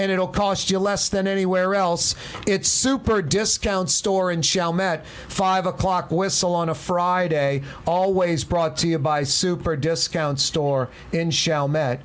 And 0.00 0.12
it'll 0.12 0.28
cost 0.28 0.70
you 0.70 0.78
less 0.78 1.08
than 1.08 1.26
anywhere 1.26 1.74
else. 1.74 2.14
It's 2.46 2.68
super 2.68 3.20
discount 3.20 3.90
store 3.90 4.30
in 4.30 4.42
Chalmette. 4.42 5.04
Five 5.26 5.66
o'clock 5.66 6.12
whistle 6.12 6.54
on 6.54 6.68
a 6.68 6.74
Friday. 6.74 7.62
Always 7.84 8.44
brought 8.44 8.76
to 8.76 8.86
you 8.86 9.00
by 9.00 9.24
Super 9.24 9.74
Discount 9.74 10.38
Store 10.38 10.88
in 11.10 11.32
Chalmette. 11.32 12.02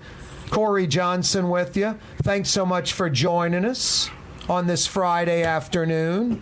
Corey 0.50 0.88
Johnson 0.88 1.50
with 1.50 1.76
you. 1.78 1.98
Thanks 2.24 2.50
so 2.50 2.66
much 2.66 2.94
for 2.94 3.10
joining 3.10 3.66
us 3.66 4.10
on 4.50 4.68
this 4.68 4.86
Friday 4.86 5.44
afternoon. 5.44 6.42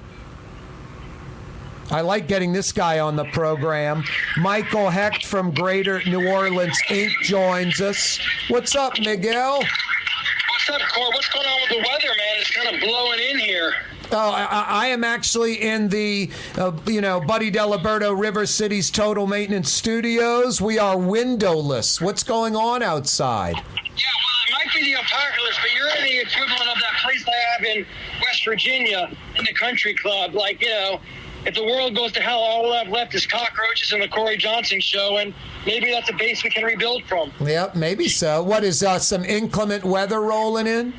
I 1.91 2.02
like 2.02 2.28
getting 2.28 2.54
this 2.54 2.72
guy 2.72 2.99
on 2.99 3.18
the 3.18 3.26
program. 3.26 4.04
Michael 4.38 4.89
Hecht 4.89 5.26
from 5.26 5.52
Greater 5.54 6.02
New 6.06 6.26
Orleans 6.30 6.80
Inc. 6.88 7.12
joins 7.24 7.82
us. 7.82 8.18
What's 8.47 8.76
up, 8.76 8.93
Miguel? 8.99 9.58
What's 9.58 10.70
up, 10.70 10.82
Cor? 10.89 11.10
What's 11.10 11.28
going 11.30 11.45
on 11.45 11.62
with 11.62 11.70
the 11.70 11.78
weather, 11.78 12.16
man? 12.18 12.36
It's 12.38 12.52
kind 12.52 12.74
of 12.74 12.82
blowing 12.82 13.20
in 13.20 13.39
here. 13.39 13.74
Oh, 14.14 14.32
I, 14.32 14.66
I- 14.68 14.88
am 14.88 15.03
actually 15.03 15.62
in 15.62 15.88
the, 15.89 16.30
uh, 16.57 16.72
you 16.86 17.01
know, 17.01 17.22
Buddy 17.22 17.49
Diliberto 17.51 18.18
River 18.18 18.45
City's 18.45 18.89
Total 18.91 19.26
Maintenance 19.26 19.72
Studios. 19.72 20.59
We 20.62 20.78
are 20.80 20.97
windowless. 20.97 22.01
What's 22.01 22.24
going 22.24 22.55
on 22.55 22.84
outside? 22.84 23.55
Yeah, 23.55 23.62
well, 23.64 24.47
it 24.47 24.51
might 24.66 24.74
be 24.74 24.84
the 24.84 24.99
apocalypse, 24.99 25.59
but 25.62 25.74
you're 25.76 25.89
in 25.97 26.03
the 26.03 26.20
equivalent 26.20 26.70
of 26.76 26.82
that 26.82 26.99
place 27.03 27.26
I 27.28 27.53
have 27.57 27.78
in 27.78 27.86
West 28.22 28.43
Virginia 28.45 29.09
in 29.38 29.45
the 29.45 29.53
country 29.53 29.93
club. 29.93 30.34
Like, 30.34 30.62
you 30.62 30.70
know, 30.70 30.99
if 31.45 31.55
the 31.55 31.64
world 31.64 31.95
goes 31.95 32.12
to 32.14 32.22
hell, 32.22 32.39
all 32.39 32.64
we'll 32.64 32.74
have 32.76 32.89
left 32.89 33.16
is 33.16 33.26
cockroaches 33.26 33.93
and 33.93 34.01
the 34.01 34.07
Corey 34.09 34.38
Johnson 34.38 34.80
show, 34.82 35.18
and 35.18 35.34
maybe 35.66 35.89
that's 35.89 36.09
a 36.09 36.14
base 36.14 36.43
we 36.43 36.49
can 36.49 36.64
rebuild 36.66 37.03
from. 37.05 37.32
Yep, 37.39 37.76
maybe 37.76 38.07
so. 38.09 38.43
What 38.43 38.64
is 38.64 38.84
uh, 38.84 38.99
some 38.99 39.24
inclement 39.24 39.84
weather 39.86 40.20
rolling 40.22 40.68
in? 40.68 40.93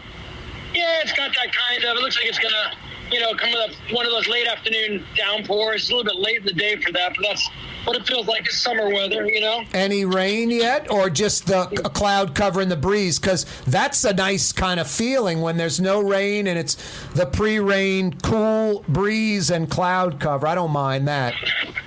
Yeah, 0.74 1.00
it's 1.02 1.12
got 1.12 1.30
that 1.34 1.52
kind 1.54 1.84
of. 1.84 1.96
It 1.98 2.00
looks 2.00 2.16
like 2.16 2.26
it's 2.26 2.38
gonna, 2.38 2.72
you 3.12 3.20
know, 3.20 3.34
coming 3.34 3.56
up 3.58 3.70
one 3.90 4.06
of 4.06 4.12
those 4.12 4.26
late 4.26 4.46
afternoon 4.46 5.04
downpours. 5.16 5.82
It's 5.82 5.90
a 5.90 5.94
little 5.94 6.10
bit 6.12 6.20
late 6.20 6.38
in 6.38 6.44
the 6.44 6.52
day 6.54 6.76
for 6.76 6.90
that, 6.92 7.12
but 7.14 7.26
that's 7.28 7.48
what 7.84 7.96
it 7.96 8.06
feels 8.06 8.26
like. 8.26 8.48
is 8.48 8.58
summer 8.58 8.90
weather, 8.92 9.26
you 9.26 9.40
know. 9.40 9.64
Any 9.74 10.04
rain 10.04 10.50
yet, 10.50 10.90
or 10.90 11.10
just 11.10 11.46
the 11.46 11.62
a 11.84 11.90
cloud 11.90 12.34
covering 12.34 12.68
the 12.68 12.76
breeze? 12.76 13.18
Because 13.18 13.46
that's 13.66 14.04
a 14.04 14.12
nice 14.12 14.52
kind 14.52 14.80
of 14.80 14.88
feeling 14.90 15.40
when 15.40 15.56
there's 15.56 15.80
no 15.80 16.00
rain 16.00 16.46
and 16.46 16.58
it's 16.58 16.76
the 17.14 17.26
pre-rain 17.26 18.12
cool 18.22 18.84
breeze 18.88 19.50
and 19.50 19.70
cloud 19.70 20.20
cover. 20.20 20.46
I 20.46 20.54
don't 20.54 20.70
mind 20.72 21.08
that. 21.08 21.34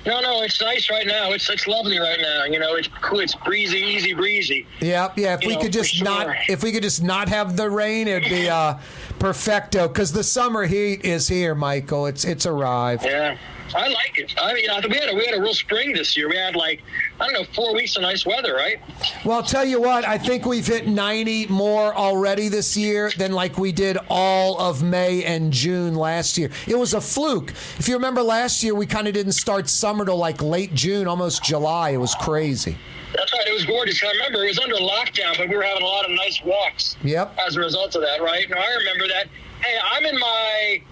No, 0.06 0.20
no, 0.20 0.42
it's 0.42 0.60
nice 0.60 0.88
right 0.88 1.06
now. 1.06 1.32
It's 1.32 1.48
it's 1.50 1.66
lovely 1.66 1.98
right 1.98 2.20
now. 2.20 2.44
You 2.44 2.58
know, 2.60 2.74
it's 2.76 2.88
cool. 3.02 3.20
It's 3.20 3.34
breezy, 3.34 3.78
easy 3.78 4.14
breezy. 4.14 4.66
Yep, 4.80 5.18
yeah. 5.18 5.34
If 5.34 5.42
You 5.42 5.48
we 5.48 5.54
know, 5.56 5.62
could 5.62 5.72
just 5.72 6.02
not, 6.02 6.28
if 6.48 6.62
we 6.62 6.70
could 6.70 6.82
just 6.84 7.02
not 7.02 7.28
have 7.28 7.56
the 7.56 7.68
rain, 7.68 8.06
it'd 8.06 8.28
be 8.28 8.48
uh, 8.48 8.74
perfecto. 9.18 9.88
Because 9.88 10.12
the 10.12 10.22
summer 10.22 10.64
heat 10.64 11.04
is 11.04 11.26
here, 11.26 11.54
Michael. 11.54 12.06
It's 12.06 12.24
it's 12.24 12.46
arrived. 12.46 13.04
Yeah, 13.04 13.36
I 13.74 13.88
like 13.88 14.18
it. 14.18 14.34
I 14.38 14.54
mean, 14.54 14.64
we 14.88 14.96
had 14.96 15.10
a, 15.10 15.14
we 15.14 15.24
had 15.26 15.34
a 15.34 15.40
real 15.40 15.54
spring 15.54 15.92
this 15.92 16.16
year. 16.16 16.28
We 16.28 16.36
had 16.36 16.54
like 16.56 16.82
I 17.20 17.24
don't 17.26 17.32
know 17.34 17.44
four 17.54 17.74
weeks 17.74 17.96
of 17.96 18.02
nice 18.02 18.24
weather, 18.24 18.54
right? 18.54 18.78
Well, 19.24 19.36
I'll 19.38 19.42
tell 19.42 19.64
you 19.64 19.80
what, 19.80 20.04
I 20.06 20.18
think 20.18 20.46
we've 20.46 20.66
hit 20.66 20.86
90 20.86 21.46
more 21.46 21.94
already 21.94 22.48
this 22.48 22.76
year 22.76 23.10
than 23.16 23.32
like 23.32 23.58
we 23.58 23.72
did 23.72 23.98
all 24.08 24.58
of 24.58 24.82
May 24.82 25.24
and 25.24 25.52
June 25.52 25.94
last 25.94 26.38
year. 26.38 26.50
It 26.66 26.78
was 26.78 26.94
a 26.94 27.00
fluke. 27.00 27.50
If 27.78 27.88
you 27.88 27.94
remember 27.94 28.22
last 28.22 28.62
year, 28.62 28.74
we 28.74 28.86
kind 28.86 29.08
of 29.08 29.14
didn't 29.14 29.32
start 29.32 29.68
summer 29.68 30.04
till 30.04 30.16
like 30.16 30.40
late 30.42 30.72
June, 30.74 31.06
almost 31.08 31.42
July. 31.42 31.90
It 31.90 31.96
was 31.98 32.14
crazy. 32.14 32.76
That's 33.14 33.32
right. 33.32 33.46
It 33.46 33.52
was 33.54 33.64
gorgeous. 33.64 34.02
I 34.04 34.10
remember 34.12 34.44
it 34.44 34.48
was 34.48 34.58
under 34.58 34.76
lockdown, 34.76 35.38
but 35.38 35.48
we 35.48 35.56
were 35.56 35.62
having 35.62 35.82
a 35.82 35.86
lot 35.86 36.04
of 36.04 36.10
nice 36.10 36.42
walks 36.44 36.96
Yep. 37.02 37.38
as 37.46 37.56
a 37.56 37.60
result 37.60 37.94
of 37.94 38.02
that, 38.02 38.20
right? 38.22 38.48
Now 38.50 38.58
I 38.58 38.74
remember 38.78 39.06
that. 39.08 39.28
Hey, 39.62 39.76
I'm 39.92 40.04
in 40.04 40.18
my 40.18 40.82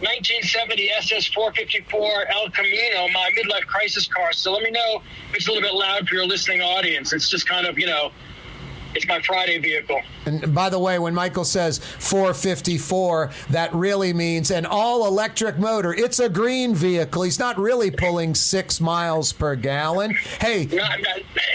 1970 0.00 0.90
SS 0.92 1.26
454 1.26 2.28
El 2.30 2.50
Camino, 2.50 3.08
my 3.08 3.30
midlife 3.36 3.66
crisis 3.66 4.08
car. 4.08 4.32
So 4.32 4.50
let 4.52 4.62
me 4.62 4.70
know 4.70 5.02
if 5.28 5.36
it's 5.36 5.46
a 5.46 5.52
little 5.52 5.68
bit 5.68 5.74
loud 5.74 6.08
for 6.08 6.14
your 6.14 6.26
listening 6.26 6.62
audience. 6.62 7.12
It's 7.12 7.28
just 7.28 7.46
kind 7.46 7.66
of, 7.66 7.78
you 7.78 7.86
know, 7.86 8.10
it's 8.94 9.06
my 9.06 9.20
Friday 9.22 9.58
vehicle. 9.58 10.00
And 10.26 10.54
by 10.54 10.68
the 10.68 10.78
way, 10.78 10.98
when 10.98 11.14
Michael 11.14 11.44
says 11.44 11.78
454, 11.78 13.30
that 13.50 13.72
really 13.74 14.12
means 14.12 14.50
an 14.50 14.66
all 14.66 15.06
electric 15.06 15.58
motor. 15.58 15.92
It's 15.94 16.18
a 16.18 16.28
green 16.28 16.74
vehicle. 16.74 17.22
He's 17.22 17.38
not 17.38 17.58
really 17.58 17.90
pulling 17.90 18.34
six 18.34 18.80
miles 18.80 19.32
per 19.32 19.54
gallon. 19.56 20.14
Hey, 20.40 20.66
Nine, 20.66 21.04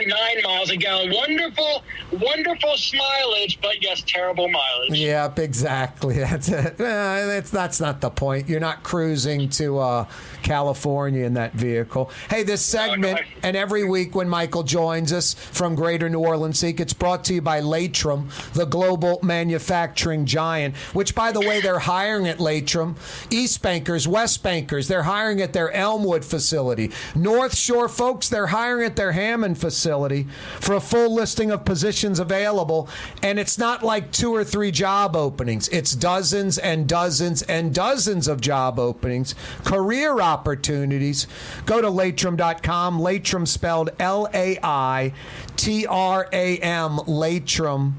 nine 0.06 0.38
miles 0.44 0.70
a 0.70 0.78
gallon. 0.78 1.12
Wonderful, 1.14 1.84
wonderful 2.12 2.76
mileage, 2.94 3.60
but 3.62 3.82
yes, 3.82 4.04
terrible 4.06 4.48
mileage. 4.48 4.92
Yep, 4.92 5.40
exactly. 5.40 6.16
That's 6.20 6.50
it. 6.50 6.80
Uh, 6.80 7.26
that's 7.28 7.50
that's 7.50 7.80
not 7.80 8.02
the 8.02 8.10
point. 8.10 8.50
You're 8.50 8.60
not 8.60 8.84
cruising 8.84 9.50
to 9.50 9.80
uh, 9.80 10.08
California 10.46 11.26
in 11.26 11.34
that 11.34 11.54
vehicle. 11.54 12.12
Hey, 12.30 12.44
this 12.44 12.64
segment 12.64 13.20
and 13.44 13.58
every 13.58 13.84
week 13.84 14.16
when 14.16 14.30
Michael 14.30 14.64
joins 14.64 15.12
us 15.12 15.34
from 15.34 15.76
Greater 15.76 16.08
New 16.08 16.20
Orleans, 16.20 16.62
Inc., 16.62 16.80
it's 16.80 16.94
brought 16.94 17.26
to 17.26 17.34
you 17.34 17.42
by 17.42 17.62
Laitram, 17.62 18.30
the 18.54 18.66
global 18.66 19.20
manufacturing 19.24 20.26
giant. 20.26 20.76
Which, 20.94 21.16
by 21.16 21.32
the 21.32 21.40
way, 21.40 21.62
they're 21.62 21.80
hiring 21.80 22.28
at 22.28 22.38
Laitram, 22.38 22.96
East 23.32 23.62
Bankers, 23.64 24.08
West 24.08 24.44
Bankers. 24.44 24.88
They're 24.88 25.04
hiring 25.04 25.42
at 25.42 25.54
their 25.54 25.72
Elmwood 25.72 26.24
facility. 26.24 26.92
North 27.16 27.58
Shore 27.58 27.90
folks, 27.90 28.30
they're 28.30 28.48
hiring 28.48 28.86
at 28.86 28.96
their 28.96 29.14
Hammond 29.14 29.58
facility 29.58 30.28
for 30.60 30.76
a 30.76 30.82
full 30.82 31.14
listing 31.14 31.50
of 31.50 31.66
positions 31.66 32.20
available. 32.20 32.88
And 33.24 33.40
it's 33.40 33.58
not 33.58 33.82
like 33.82 34.12
two 34.12 34.34
or 34.34 34.44
three 34.44 34.72
job 34.72 35.16
openings, 35.16 35.68
it's 35.70 35.96
dozens 35.96 36.60
and 36.60 36.88
dozens 36.88 37.42
and 37.42 37.74
dozens 37.74 38.28
of 38.28 38.42
job 38.42 38.78
openings, 38.78 39.34
career 39.64 40.22
opportunities. 40.36 41.28
Go 41.66 41.82
to 41.82 41.88
laitram.com, 41.88 43.00
Laitram 43.00 43.48
spelled 43.48 43.92
L 44.00 44.28
A 44.34 44.60
I 44.62 45.14
T 45.56 45.88
R 45.88 46.28
A 46.34 46.58
M, 46.58 46.98
laitram.com. 46.98 47.94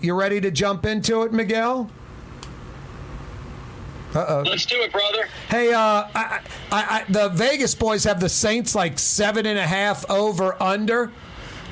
You 0.00 0.14
ready 0.14 0.40
to 0.40 0.50
jump 0.50 0.86
into 0.86 1.22
it, 1.22 1.32
Miguel? 1.32 1.90
Uh 4.14 4.24
oh. 4.28 4.42
Let's 4.44 4.66
do 4.66 4.80
it, 4.82 4.90
brother. 4.90 5.28
Hey, 5.48 5.72
uh, 5.72 5.78
I, 5.80 6.08
I, 6.14 6.40
I, 6.72 7.04
the 7.08 7.28
Vegas 7.28 7.74
boys 7.76 8.04
have 8.04 8.18
the 8.18 8.28
Saints 8.28 8.74
like 8.74 8.98
seven 8.98 9.46
and 9.46 9.58
a 9.58 9.66
half 9.66 10.08
over 10.10 10.60
under. 10.60 11.12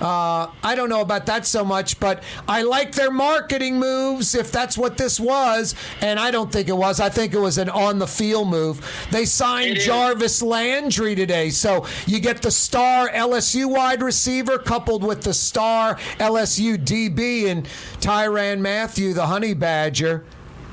Uh, 0.00 0.50
I 0.62 0.74
don't 0.74 0.88
know 0.88 1.00
about 1.00 1.26
that 1.26 1.46
so 1.46 1.64
much, 1.64 1.98
but 1.98 2.22
I 2.46 2.62
like 2.62 2.92
their 2.92 3.10
marketing 3.10 3.78
moves 3.78 4.34
if 4.34 4.52
that's 4.52 4.78
what 4.78 4.96
this 4.96 5.18
was. 5.18 5.74
And 6.00 6.18
I 6.18 6.30
don't 6.30 6.52
think 6.52 6.68
it 6.68 6.76
was. 6.76 7.00
I 7.00 7.08
think 7.08 7.34
it 7.34 7.38
was 7.40 7.58
an 7.58 7.68
on 7.68 7.98
the 7.98 8.06
field 8.06 8.48
move. 8.48 9.08
They 9.10 9.24
signed 9.24 9.76
Jarvis 9.78 10.42
Landry 10.42 11.14
today. 11.14 11.50
So 11.50 11.86
you 12.06 12.20
get 12.20 12.42
the 12.42 12.50
star 12.50 13.08
LSU 13.08 13.68
wide 13.68 14.02
receiver 14.02 14.58
coupled 14.58 15.02
with 15.02 15.22
the 15.22 15.34
star 15.34 15.96
LSU 16.18 16.76
DB 16.76 17.46
and 17.46 17.66
Tyrann 18.00 18.60
Mathieu, 18.60 19.14
the 19.14 19.26
Honey 19.26 19.54
Badger. 19.54 20.24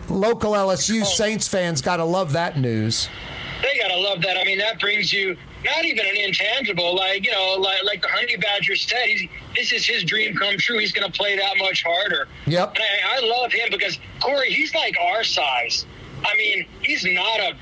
Local 0.07 0.51
LSU 0.51 1.03
Saints 1.03 1.47
fans 1.47 1.82
got 1.82 1.97
to 1.97 2.05
love 2.05 2.34
that 2.34 2.59
news. 2.59 3.09
They 3.61 3.80
gotta 3.80 3.97
love 3.99 4.21
that. 4.21 4.38
I 4.38 4.43
mean, 4.43 4.59
that 4.59 4.80
brings 4.80 5.11
you 5.11 5.36
not 5.66 5.84
even 5.84 6.05
an 6.05 6.18
intangible, 6.18 6.95
like 6.95 7.26
you 7.26 7.32
know, 7.32 7.55
like, 7.59 7.84
like 7.84 8.01
the 8.01 8.07
Honey 8.07 8.38
Badger 8.38 8.76
said. 8.76 9.05
He's, 9.05 9.30
this 9.55 9.74
is 9.74 9.86
his 9.86 10.03
dream 10.03 10.36
come 10.36 10.57
true. 10.57 10.78
He's 10.78 10.91
gonna 10.91 11.11
play 11.11 11.36
that 11.36 11.57
much 11.57 11.84
harder. 11.84 12.28
Yep. 12.45 12.76
And 12.76 12.84
I, 12.84 13.18
I 13.18 13.28
love 13.28 13.51
him 13.51 13.68
because 13.72 13.99
Corey, 14.22 14.51
he's 14.51 14.74
like 14.74 14.95
our 14.99 15.24
size. 15.24 15.86
I 16.24 16.36
mean, 16.38 16.66
he's 16.82 17.03
not 17.05 17.39
a 17.39 17.53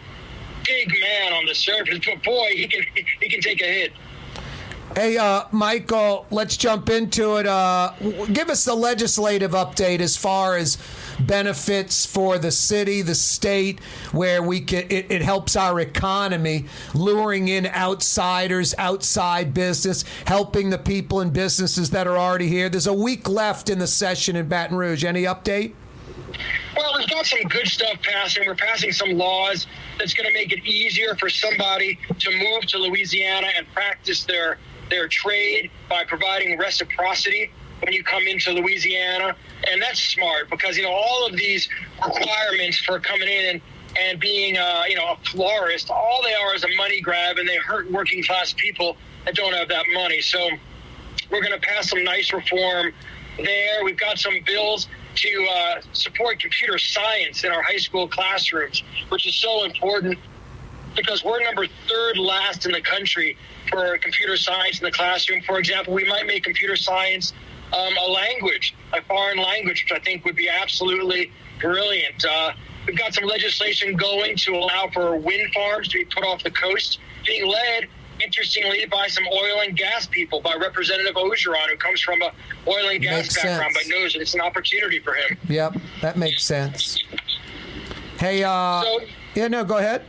big 0.66 0.90
man 0.90 1.34
on 1.34 1.46
the 1.46 1.56
surface, 1.56 2.00
but 2.06 2.24
boy, 2.24 2.50
he 2.54 2.68
can 2.68 2.84
he 3.22 3.30
can 3.30 3.42
take 3.42 3.62
a 3.62 3.66
hit. 3.66 3.94
Hey, 4.96 5.18
uh, 5.18 5.46
Michael, 5.52 6.28
let's 6.30 6.56
jump 6.56 6.88
into 6.88 7.38
it. 7.38 7.48
Uh, 7.48 7.94
give 8.32 8.50
us 8.50 8.64
the 8.64 8.76
legislative 8.76 9.52
update 9.52 10.02
as 10.02 10.16
far 10.16 10.56
as 10.56 10.78
benefits 11.20 12.06
for 12.06 12.38
the 12.38 12.52
city, 12.52 13.02
the 13.02 13.16
state, 13.16 13.80
where 14.12 14.44
we 14.44 14.62
can. 14.62 14.86
It, 14.92 15.10
it 15.10 15.22
helps 15.24 15.56
our 15.56 15.80
economy, 15.80 16.66
luring 16.94 17.48
in 17.48 17.66
outsiders, 17.66 18.76
outside 18.78 19.52
business, 19.56 20.06
helping 20.26 20.70
the 20.70 20.78
people 20.78 21.22
and 21.22 21.34
businesses 21.34 21.90
that 21.90 22.06
are 22.06 22.18
already 22.18 22.48
here. 22.48 22.70
There's 22.70 22.86
a 22.86 22.94
week 22.94 23.28
left 23.28 23.72
in 23.72 23.80
the 23.80 23.88
session 23.88 24.36
in 24.36 24.48
Baton 24.48 24.78
Rouge. 24.78 25.04
Any 25.04 25.24
update? 25.24 25.74
Well, 26.78 26.94
we've 27.00 27.10
got 27.10 27.26
some 27.26 27.42
good 27.50 27.68
stuff 27.68 28.00
passing. 28.04 28.44
We're 28.46 28.54
passing 28.54 28.92
some 28.92 29.14
laws 29.14 29.66
that's 29.98 30.14
going 30.14 30.28
to 30.28 30.34
make 30.34 30.52
it 30.52 30.64
easier 30.66 31.16
for 31.16 31.30
somebody 31.30 31.98
to 32.20 32.32
move 32.38 32.68
to 32.68 32.78
Louisiana 32.78 33.48
and 33.58 33.66
practice 33.74 34.24
their 34.24 34.60
their 34.94 35.08
trade 35.08 35.72
by 35.90 36.04
providing 36.04 36.58
reciprocity 36.58 37.52
when 37.82 37.92
you 37.94 38.04
come 38.04 38.28
into 38.28 38.52
Louisiana, 38.52 39.36
and 39.70 39.82
that's 39.82 40.00
smart 40.00 40.50
because 40.50 40.78
you 40.78 40.84
know 40.84 40.92
all 40.92 41.26
of 41.26 41.36
these 41.36 41.68
requirements 42.06 42.78
for 42.80 43.00
coming 43.00 43.28
in 43.28 43.46
and 43.46 43.62
and 44.00 44.20
being 44.20 44.56
uh, 44.56 44.84
you 44.88 44.96
know 44.96 45.14
a 45.14 45.30
florist, 45.30 45.90
all 45.90 46.22
they 46.24 46.34
are 46.34 46.56
is 46.56 46.64
a 46.64 46.76
money 46.78 47.02
grab, 47.02 47.38
and 47.38 47.50
they 47.50 47.58
hurt 47.58 47.92
working 47.92 48.24
class 48.24 48.54
people 48.54 48.96
that 49.26 49.36
don't 49.36 49.54
have 49.54 49.68
that 49.70 49.86
money. 49.94 50.22
So 50.22 50.48
we're 51.32 51.42
going 51.42 51.60
to 51.60 51.68
pass 51.68 51.90
some 51.90 52.04
nice 52.04 52.32
reform 52.32 52.94
there. 53.38 53.84
We've 53.84 53.98
got 53.98 54.20
some 54.20 54.36
bills 54.46 54.88
to 55.16 55.48
uh, 55.52 55.82
support 55.94 56.40
computer 56.40 56.78
science 56.78 57.44
in 57.44 57.52
our 57.52 57.64
high 57.64 57.78
school 57.78 58.08
classrooms, 58.08 58.84
which 59.10 59.28
is 59.28 59.36
so 59.36 59.64
important 59.64 60.20
because 60.96 61.24
we're 61.24 61.42
number 61.44 61.66
third 61.88 62.18
last 62.18 62.66
in 62.66 62.72
the 62.72 62.82
country 62.82 63.38
for 63.74 63.98
computer 63.98 64.38
science 64.38 64.80
in 64.80 64.86
the 64.86 64.92
classroom. 64.92 65.42
For 65.42 65.60
example, 65.60 65.94
we 65.94 66.06
might 66.06 66.26
make 66.26 66.44
computer 66.44 66.76
science 66.76 67.34
um, 67.74 67.94
a 67.98 68.12
language, 68.12 68.76
a 68.94 69.02
foreign 69.04 69.38
language, 69.38 69.84
which 69.84 70.00
I 70.00 70.04
think 70.04 70.26
would 70.26 70.36
be 70.36 70.48
absolutely 70.48 71.32
brilliant. 71.60 72.24
Uh, 72.24 72.52
we've 72.86 72.98
got 72.98 73.14
some 73.14 73.26
legislation 73.26 73.96
going 73.96 74.38
to 74.38 74.56
allow 74.56 74.90
for 74.94 75.18
wind 75.18 75.52
farms 75.54 75.88
to 75.90 76.00
be 76.00 76.06
put 76.06 76.24
off 76.24 76.44
the 76.44 76.52
coast, 76.52 77.00
being 77.26 77.48
led, 77.48 77.88
interestingly, 78.24 78.86
by 78.86 79.08
some 79.08 79.26
oil 79.28 79.62
and 79.66 79.76
gas 79.76 80.06
people, 80.06 80.40
by 80.42 80.56
Representative 80.56 81.16
Orgeron, 81.16 81.70
who 81.70 81.78
comes 81.78 82.02
from 82.02 82.22
a 82.22 82.32
oil 82.68 82.90
and 82.90 83.02
gas 83.02 83.24
Makes 83.24 83.36
background, 83.36 83.74
sense. 83.74 83.88
but 83.90 83.96
knows 83.96 84.14
that 84.14 84.22
it's 84.22 84.36
an 84.36 84.42
opportunity 84.42 85.00
for 85.00 85.16
him. 85.16 85.38
Yep, 85.50 85.78
that 86.02 86.18
makes 86.18 86.44
sense. 86.44 87.04
Hey, 88.20 88.44
uh, 88.44 88.84
yeah, 89.34 89.48
no, 89.48 89.64
go 89.66 89.78
ahead. 89.78 90.06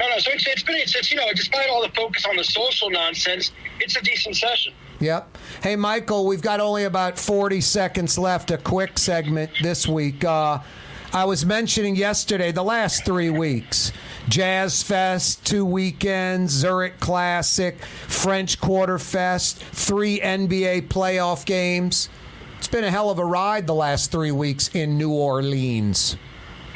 No, 0.00 0.08
no. 0.08 0.18
So 0.18 0.30
it's, 0.32 0.46
it's 0.46 0.62
been 0.62 0.76
it's, 0.76 0.96
it's 0.96 1.10
you 1.10 1.18
know 1.18 1.26
despite 1.34 1.68
all 1.68 1.82
the 1.82 1.92
focus 1.94 2.24
on 2.26 2.36
the 2.36 2.44
social 2.44 2.90
nonsense, 2.90 3.52
it's 3.80 3.96
a 3.96 4.02
decent 4.02 4.36
session. 4.36 4.72
Yep. 5.00 5.38
Hey, 5.62 5.76
Michael, 5.76 6.26
we've 6.26 6.42
got 6.42 6.60
only 6.60 6.84
about 6.84 7.18
40 7.18 7.60
seconds 7.60 8.18
left. 8.18 8.50
A 8.50 8.58
quick 8.58 8.98
segment 8.98 9.50
this 9.62 9.86
week. 9.86 10.24
Uh, 10.24 10.58
I 11.12 11.24
was 11.24 11.44
mentioning 11.44 11.96
yesterday 11.96 12.52
the 12.52 12.62
last 12.62 13.04
three 13.04 13.30
weeks 13.30 13.92
Jazz 14.28 14.82
Fest, 14.82 15.44
two 15.44 15.64
weekends, 15.64 16.52
Zurich 16.52 17.00
Classic, 17.00 17.82
French 17.82 18.60
Quarter 18.60 18.98
Fest, 18.98 19.58
three 19.58 20.20
NBA 20.20 20.88
playoff 20.88 21.44
games. 21.44 22.08
It's 22.58 22.68
been 22.68 22.84
a 22.84 22.90
hell 22.90 23.10
of 23.10 23.18
a 23.18 23.24
ride 23.24 23.66
the 23.66 23.74
last 23.74 24.12
three 24.12 24.30
weeks 24.30 24.68
in 24.68 24.96
New 24.96 25.10
Orleans. 25.10 26.16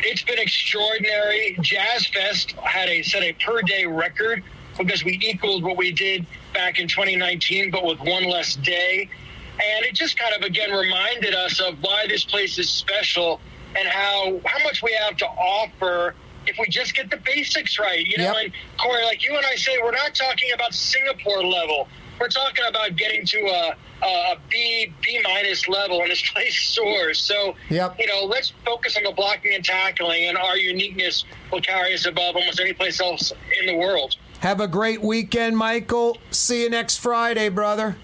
It's 0.06 0.22
been 0.22 0.38
extraordinary. 0.38 1.56
Jazz 1.62 2.06
Fest 2.06 2.52
had 2.62 2.88
a 2.90 3.02
set 3.02 3.22
a 3.22 3.32
per 3.32 3.62
day 3.62 3.86
record 3.86 4.42
because 4.76 5.02
we 5.02 5.18
equaled 5.22 5.62
what 5.62 5.78
we 5.78 5.92
did 5.92 6.26
back 6.52 6.78
in 6.78 6.88
2019, 6.88 7.70
but 7.70 7.84
with 7.84 7.98
one 8.00 8.24
less 8.24 8.54
day. 8.56 9.08
And 9.52 9.84
it 9.86 9.94
just 9.94 10.18
kind 10.18 10.34
of 10.34 10.42
again 10.42 10.72
reminded 10.72 11.34
us 11.34 11.58
of 11.58 11.78
why 11.80 12.06
this 12.06 12.22
place 12.22 12.58
is 12.58 12.68
special 12.68 13.40
and 13.76 13.88
how 13.88 14.40
how 14.44 14.62
much 14.64 14.82
we 14.82 14.92
have 14.92 15.16
to 15.18 15.26
offer 15.26 16.14
if 16.46 16.58
we 16.58 16.66
just 16.68 16.94
get 16.94 17.08
the 17.10 17.16
basics 17.16 17.78
right. 17.78 18.04
You 18.06 18.18
know, 18.18 18.34
and 18.36 18.52
Corey, 18.78 19.04
like 19.04 19.24
you 19.24 19.34
and 19.34 19.46
I 19.46 19.54
say, 19.54 19.78
we're 19.82 19.92
not 19.92 20.14
talking 20.14 20.52
about 20.52 20.74
Singapore 20.74 21.42
level. 21.44 21.88
We're 22.20 22.28
talking 22.28 22.64
about 22.68 22.96
getting 22.96 23.24
to 23.26 23.38
a, 23.40 23.76
a, 24.04 24.36
B 24.48 24.92
B 25.02 25.20
minus 25.24 25.68
level, 25.68 26.00
and 26.02 26.10
this 26.10 26.22
place 26.32 26.58
soars. 26.74 27.20
So, 27.20 27.54
Yep. 27.70 27.96
you 27.98 28.06
know, 28.06 28.24
let's 28.24 28.52
focus 28.64 28.96
on 28.96 29.04
the 29.04 29.12
blocking 29.12 29.54
and 29.54 29.64
tackling, 29.64 30.26
and 30.26 30.38
our 30.38 30.56
uniqueness 30.56 31.24
will 31.52 31.60
carry 31.60 31.94
us 31.94 32.06
above 32.06 32.36
almost 32.36 32.60
any 32.60 32.72
place 32.72 33.00
else 33.00 33.32
in 33.60 33.66
the 33.66 33.76
world. 33.76 34.16
Have 34.40 34.60
a 34.60 34.68
great 34.68 35.00
weekend, 35.00 35.56
Michael. 35.56 36.18
See 36.30 36.62
you 36.62 36.70
next 36.70 36.98
Friday, 36.98 37.48
brother. 37.48 37.96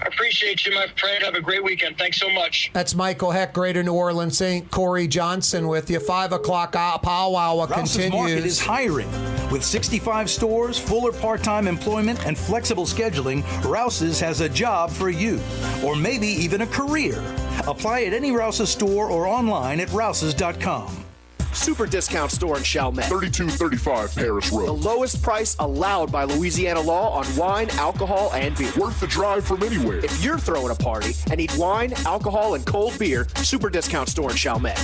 I 0.00 0.06
appreciate 0.06 0.64
you, 0.64 0.74
my 0.74 0.86
friend. 0.96 1.22
Have 1.24 1.34
a 1.34 1.40
great 1.40 1.62
weekend. 1.62 1.98
Thanks 1.98 2.18
so 2.18 2.30
much. 2.30 2.70
That's 2.72 2.94
Michael 2.94 3.30
Hecht, 3.30 3.52
Greater 3.52 3.82
New 3.82 3.94
Orleans 3.94 4.36
Saint 4.36 4.70
Corey 4.70 5.08
Johnson 5.08 5.66
with 5.68 5.90
you. 5.90 5.98
Five 5.98 6.32
o'clock 6.32 6.76
uh, 6.76 6.98
powwow 6.98 7.56
Rouse's 7.56 7.96
continues. 7.96 8.12
Market 8.12 8.46
is 8.46 8.60
hiring. 8.60 9.10
With 9.50 9.64
65 9.64 10.30
stores, 10.30 10.78
full 10.78 11.06
or 11.06 11.12
part 11.12 11.42
time 11.42 11.66
employment, 11.66 12.24
and 12.26 12.36
flexible 12.36 12.84
scheduling, 12.84 13.42
Rouse's 13.64 14.20
has 14.20 14.40
a 14.40 14.48
job 14.48 14.90
for 14.90 15.10
you, 15.10 15.40
or 15.84 15.96
maybe 15.96 16.28
even 16.28 16.62
a 16.62 16.66
career. 16.66 17.22
Apply 17.66 18.02
at 18.02 18.12
any 18.12 18.30
Rouse's 18.30 18.70
store 18.70 19.10
or 19.10 19.26
online 19.26 19.80
at 19.80 19.90
rouses.com. 19.92 21.04
Super 21.52 21.86
discount 21.86 22.30
store 22.30 22.56
in 22.56 22.62
Chalmette. 22.62 23.06
3235 23.06 24.14
Paris 24.14 24.52
Road. 24.52 24.66
The 24.66 24.72
lowest 24.72 25.22
price 25.22 25.56
allowed 25.58 26.12
by 26.12 26.24
Louisiana 26.24 26.80
law 26.80 27.10
on 27.10 27.36
wine, 27.36 27.70
alcohol, 27.70 28.30
and 28.34 28.56
beer. 28.56 28.72
Worth 28.76 29.00
the 29.00 29.06
drive 29.06 29.46
from 29.46 29.62
anywhere. 29.62 29.98
If 30.04 30.22
you're 30.22 30.38
throwing 30.38 30.70
a 30.70 30.74
party 30.74 31.14
and 31.30 31.38
need 31.38 31.52
wine, 31.56 31.92
alcohol, 32.06 32.54
and 32.54 32.64
cold 32.66 32.98
beer, 32.98 33.26
Super 33.36 33.70
discount 33.70 34.08
store 34.08 34.30
in 34.30 34.36
Chalmette. 34.36 34.76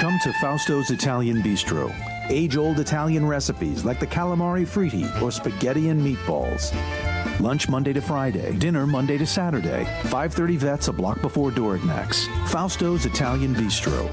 Come 0.00 0.18
to 0.22 0.30
Fausto's 0.40 0.90
Italian 0.90 1.42
Bistro. 1.42 2.19
Age 2.28 2.56
old 2.56 2.78
Italian 2.78 3.26
recipes 3.26 3.84
like 3.84 3.98
the 3.98 4.06
calamari 4.06 4.66
fritti 4.66 5.22
or 5.22 5.30
spaghetti 5.30 5.88
and 5.88 6.00
meatballs. 6.00 6.72
Lunch 7.40 7.68
Monday 7.68 7.92
to 7.92 8.00
Friday, 8.00 8.52
dinner 8.58 8.86
Monday 8.86 9.16
to 9.18 9.26
Saturday. 9.26 9.84
530 10.04 10.56
Vets 10.56 10.88
a 10.88 10.92
block 10.92 11.20
before 11.22 11.50
Dorignac's. 11.50 12.26
Fausto's 12.50 13.06
Italian 13.06 13.54
Bistro. 13.54 14.12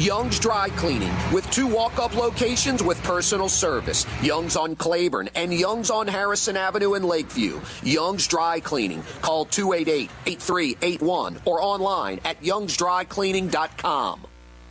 Young's 0.00 0.38
Dry 0.40 0.70
Cleaning 0.70 1.12
with 1.30 1.48
two 1.50 1.66
walk-up 1.66 2.16
locations 2.16 2.82
with 2.82 3.02
personal 3.02 3.50
service. 3.50 4.06
Young's 4.22 4.56
on 4.56 4.74
Claiborne 4.74 5.28
and 5.34 5.52
Young's 5.52 5.90
on 5.90 6.06
Harrison 6.08 6.56
Avenue 6.56 6.94
in 6.94 7.02
Lakeview. 7.02 7.60
Young's 7.82 8.26
Dry 8.26 8.60
Cleaning. 8.60 9.02
Call 9.20 9.44
288-8381 9.44 11.40
or 11.44 11.60
online 11.60 12.18
at 12.24 12.40
youngsdrycleaning.com. 12.40 14.26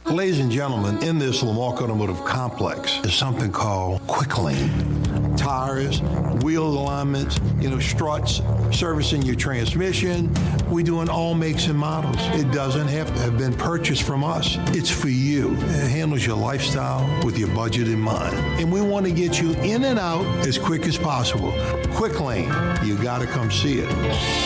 Ladies 0.05 0.39
and 0.39 0.51
gentlemen, 0.51 0.97
in 1.03 1.19
this 1.19 1.43
Lamarque 1.43 1.83
Automotive 1.83 2.25
Complex 2.25 2.97
is 3.05 3.13
something 3.13 3.51
called 3.51 4.01
Quick 4.07 4.35
Lane. 4.39 5.08
Tires, 5.39 6.01
wheel 6.43 6.67
alignments, 6.67 7.39
you 7.59 7.69
know, 7.69 7.79
struts, 7.79 8.41
servicing 8.71 9.21
your 9.21 9.35
transmission. 9.35 10.33
We 10.69 10.83
do 10.83 11.01
in 11.01 11.09
all 11.09 11.33
makes 11.33 11.67
and 11.67 11.79
models. 11.79 12.17
It 12.39 12.51
doesn't 12.51 12.89
have 12.89 13.07
to 13.15 13.21
have 13.21 13.37
been 13.37 13.53
purchased 13.53 14.03
from 14.03 14.23
us. 14.23 14.57
It's 14.75 14.91
for 14.91 15.07
you. 15.07 15.53
It 15.53 15.89
handles 15.89 16.25
your 16.25 16.35
lifestyle 16.35 17.25
with 17.25 17.39
your 17.39 17.47
budget 17.55 17.87
in 17.87 18.01
mind. 18.01 18.35
And 18.59 18.71
we 18.71 18.81
want 18.81 19.05
to 19.05 19.13
get 19.13 19.41
you 19.41 19.53
in 19.53 19.85
and 19.85 19.97
out 19.97 20.25
as 20.45 20.57
quick 20.57 20.85
as 20.85 20.97
possible. 20.97 21.53
Quick 21.95 22.19
Lane, 22.19 22.51
you 22.83 23.01
got 23.01 23.19
to 23.19 23.25
come 23.25 23.49
see 23.49 23.79
it. 23.79 23.89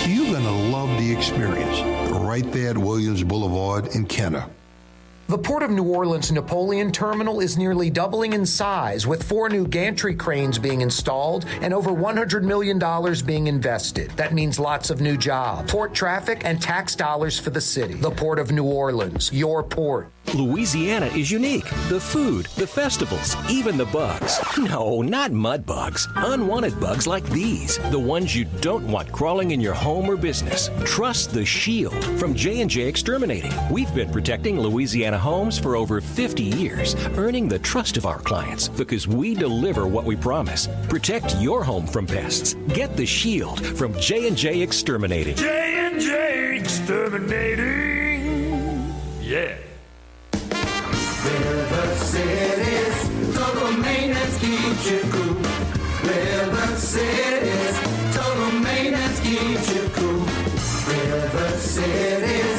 You're 0.07 0.31
going 0.31 0.43
to 0.43 0.51
love 0.51 0.89
the 0.99 1.11
experience. 1.11 1.81
Right 2.11 2.49
there 2.51 2.69
at 2.69 2.77
Williams 2.77 3.23
Boulevard 3.23 3.95
in 3.95 4.05
Kenner. 4.05 4.47
The 5.33 5.39
Port 5.39 5.63
of 5.63 5.71
New 5.71 5.85
Orleans 5.85 6.31
Napoleon 6.31 6.91
Terminal 6.91 7.39
is 7.39 7.57
nearly 7.57 7.89
doubling 7.89 8.33
in 8.33 8.45
size, 8.45 9.07
with 9.07 9.23
four 9.23 9.49
new 9.49 9.67
gantry 9.67 10.13
cranes 10.13 10.59
being 10.59 10.81
installed 10.81 11.45
and 11.63 11.73
over 11.73 11.89
$100 11.89 12.43
million 12.43 12.77
being 13.25 13.47
invested. 13.47 14.11
That 14.11 14.35
means 14.35 14.59
lots 14.59 14.91
of 14.91 15.01
new 15.01 15.17
jobs, 15.17 15.71
port 15.71 15.95
traffic, 15.95 16.43
and 16.45 16.61
tax 16.61 16.95
dollars 16.95 17.39
for 17.39 17.49
the 17.49 17.59
city. 17.59 17.95
The 17.95 18.11
Port 18.11 18.37
of 18.37 18.51
New 18.51 18.65
Orleans, 18.65 19.33
your 19.33 19.63
port. 19.63 20.11
Louisiana 20.33 21.07
is 21.07 21.29
unique. 21.29 21.69
The 21.89 21.99
food, 21.99 22.45
the 22.55 22.65
festivals, 22.65 23.35
even 23.49 23.77
the 23.77 23.85
bugs. 23.85 24.39
No, 24.57 25.01
not 25.01 25.31
mud 25.31 25.65
bugs. 25.65 26.07
Unwanted 26.15 26.79
bugs 26.79 27.05
like 27.05 27.25
these, 27.29 27.77
the 27.91 27.99
ones 27.99 28.35
you 28.35 28.45
don't 28.61 28.87
want 28.87 29.11
crawling 29.11 29.51
in 29.51 29.61
your 29.61 29.73
home 29.73 30.09
or 30.09 30.15
business. 30.15 30.69
Trust 30.85 31.33
the 31.33 31.45
Shield 31.45 32.03
from 32.17 32.33
J&J 32.33 32.81
Exterminating. 32.83 33.51
We've 33.69 33.93
been 33.93 34.11
protecting 34.11 34.59
Louisiana 34.59 35.19
homes 35.23 35.57
for 35.57 35.77
over 35.77 36.01
50 36.01 36.43
years, 36.43 36.95
earning 37.15 37.47
the 37.47 37.57
trust 37.57 37.95
of 37.95 38.05
our 38.05 38.19
clients 38.19 38.67
because 38.67 39.07
we 39.07 39.33
deliver 39.33 39.87
what 39.87 40.03
we 40.03 40.17
promise. 40.17 40.67
Protect 40.89 41.33
your 41.37 41.63
home 41.63 41.87
from 41.87 42.05
pests. 42.05 42.55
Get 42.73 42.97
the 42.97 43.05
Shield 43.05 43.65
from 43.65 43.97
J&J 43.99 44.61
Exterminating. 44.61 45.37
J&J 45.37 46.57
Exterminating. 46.59 48.93
Yeah. 49.21 49.55
River 51.23 51.95
City's 51.95 53.37
total 53.37 53.71
maintenance 53.77 54.37
keeps 54.39 54.91
you 54.91 54.99
cool. 55.09 55.35
River 56.03 56.75
City's 56.75 57.79
total 58.13 58.51
maintenance 58.59 59.19
keeps 59.21 59.73
you 59.73 59.87
cool. 59.93 60.25
River 60.91 61.49
City's 61.59 62.52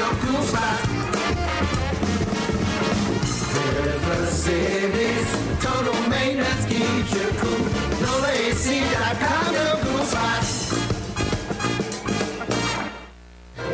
your 0.00 0.14
cool 0.24 0.42
spot. 0.42 0.80
River 3.84 4.26
City's 4.26 5.30
total 5.62 6.00
maintenance 6.08 6.64
keeps 6.64 7.12
you 7.12 7.28
cool. 7.36 7.66
Your 8.00 9.76
cool 9.84 10.04
spot. 10.04 10.44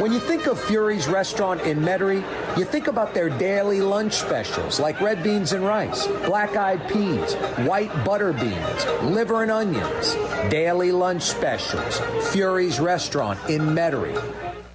When 0.00 0.12
you 0.12 0.18
think 0.18 0.46
of 0.46 0.60
Fury's 0.60 1.06
restaurant 1.06 1.60
in 1.60 1.78
Metairie, 1.78 2.24
you 2.58 2.64
think 2.64 2.88
about 2.88 3.14
their 3.14 3.28
daily 3.28 3.80
lunch 3.80 4.14
specials 4.14 4.80
like 4.80 5.00
red 5.00 5.22
beans 5.22 5.52
and 5.52 5.64
rice, 5.64 6.08
black 6.26 6.56
eyed 6.56 6.88
peas, 6.88 7.34
white 7.68 7.92
butter 8.04 8.32
beans, 8.32 8.84
liver 9.14 9.42
and 9.42 9.52
onions. 9.52 10.14
Daily 10.50 10.90
lunch 10.90 11.22
specials. 11.22 12.00
Fury's 12.32 12.80
restaurant 12.80 13.38
in 13.48 13.62
Metairie. 13.62 14.65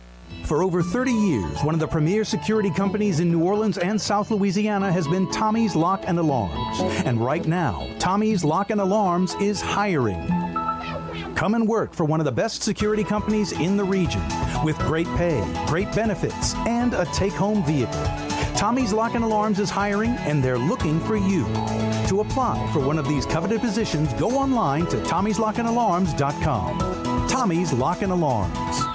For 0.46 0.64
over 0.64 0.84
30 0.84 1.12
years, 1.12 1.64
one 1.64 1.74
of 1.74 1.80
the 1.80 1.88
premier 1.88 2.26
security 2.26 2.70
companies 2.70 3.20
in 3.20 3.32
New 3.32 3.44
Orleans 3.44 3.78
and 3.78 4.00
South 4.00 4.32
Louisiana 4.32 4.92
has 4.92 5.08
been 5.08 5.30
Tommy's 5.32 5.76
Lock 5.76 6.04
and 6.08 6.20
Alarms. 6.20 6.80
And 7.06 7.24
right 7.24 7.46
now, 7.46 7.88
Tommy's 8.00 8.44
Lock 8.44 8.70
and 8.70 8.82
Alarms 8.82 9.36
is 9.40 9.62
hiring. 9.62 10.28
Come 11.36 11.56
and 11.56 11.68
work 11.68 11.94
for 11.94 12.06
one 12.06 12.20
of 12.20 12.26
the 12.26 12.32
best 12.32 12.64
security 12.64 13.04
companies 13.04 13.52
in 13.54 13.78
the 13.78 13.84
region 13.84 14.22
with 14.64 14.78
great 14.80 15.08
pay, 15.16 15.44
great 15.68 15.94
benefits, 15.96 16.54
and 16.68 16.94
a 16.94 17.06
take 17.06 17.34
home 17.34 17.64
vehicle. 17.64 18.04
Tommy's 18.56 18.94
Lock 18.94 19.16
and 19.16 19.24
Alarms 19.24 19.60
is 19.60 19.70
hiring 19.70 20.12
and 20.12 20.44
they're 20.44 20.60
looking 20.60 21.00
for 21.00 21.16
you. 21.16 21.46
To 22.10 22.20
apply 22.20 22.70
for 22.74 22.80
one 22.80 23.00
of 23.00 23.08
these 23.08 23.26
coveted 23.26 23.62
positions, 23.62 24.14
go 24.16 24.32
online 24.32 24.86
to 24.88 24.98
tommy'slockandalarms.com. 24.98 27.28
Tommy's 27.30 27.74
Lock 27.74 28.02
and 28.02 28.12
Alarms. 28.12 28.91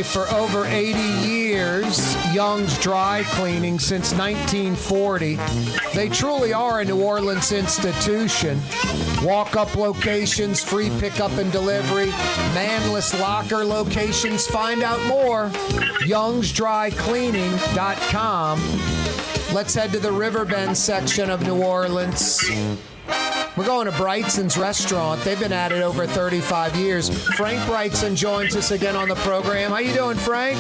For 0.03 0.28
over 0.30 0.65
80 0.65 0.99
years, 1.28 2.15
Young's 2.34 2.78
Dry 2.78 3.24
Cleaning 3.32 3.80
since 3.80 4.14
1940. 4.14 5.40
They 5.95 6.10
truly 6.10 6.53
are 6.53 6.82
a 6.82 6.86
New 6.86 7.02
Orleans 7.02 7.52
institution. 7.52 8.61
Walk 9.24 9.56
up 9.56 9.76
locations, 9.76 10.64
free 10.64 10.91
pickup 10.99 11.32
and 11.38 11.52
delivery, 11.52 12.11
manless 12.53 13.19
locker 13.19 13.65
locations. 13.65 14.45
Find 14.45 14.84
out 14.84 15.02
more. 15.07 15.49
Young'sDryCleaning.com. 16.06 18.61
Let's 19.53 19.74
head 19.74 19.91
to 19.94 19.99
the 19.99 20.11
Riverbend 20.11 20.78
section 20.78 21.30
of 21.30 21.41
New 21.41 21.64
Orleans. 21.64 22.44
We're 23.58 23.66
going 23.66 23.88
to 23.88 23.92
Brigtsen's 23.92 24.56
restaurant. 24.56 25.24
They've 25.24 25.40
been 25.40 25.52
at 25.52 25.72
it 25.72 25.82
over 25.82 26.06
35 26.06 26.76
years. 26.76 27.10
Frank 27.36 27.60
Brigtsen 27.62 28.16
joins 28.16 28.56
us 28.56 28.70
again 28.70 28.96
on 28.96 29.10
the 29.10 29.16
program. 29.16 29.72
How 29.72 29.80
you 29.80 29.96
doing, 29.96 30.16
Frank? 30.16 30.60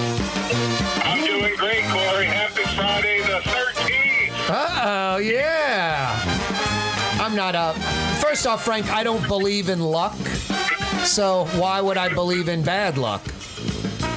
I'm 1.05 1.23
doing 1.23 1.55
great, 1.57 1.83
Corey. 1.83 2.25
Happy 2.25 2.63
Friday 2.75 3.19
the 3.21 3.39
13th. 3.47 4.49
Uh 4.49 4.81
oh, 4.83 5.17
yeah. 5.17 6.19
I'm 7.21 7.35
not 7.35 7.53
up. 7.53 7.75
First 8.19 8.47
off, 8.47 8.65
Frank, 8.65 8.89
I 8.89 9.03
don't 9.03 9.27
believe 9.27 9.69
in 9.69 9.79
luck. 9.79 10.17
So 11.05 11.45
why 11.55 11.79
would 11.81 11.97
I 11.97 12.11
believe 12.11 12.49
in 12.49 12.63
bad 12.63 12.97
luck? 12.97 13.21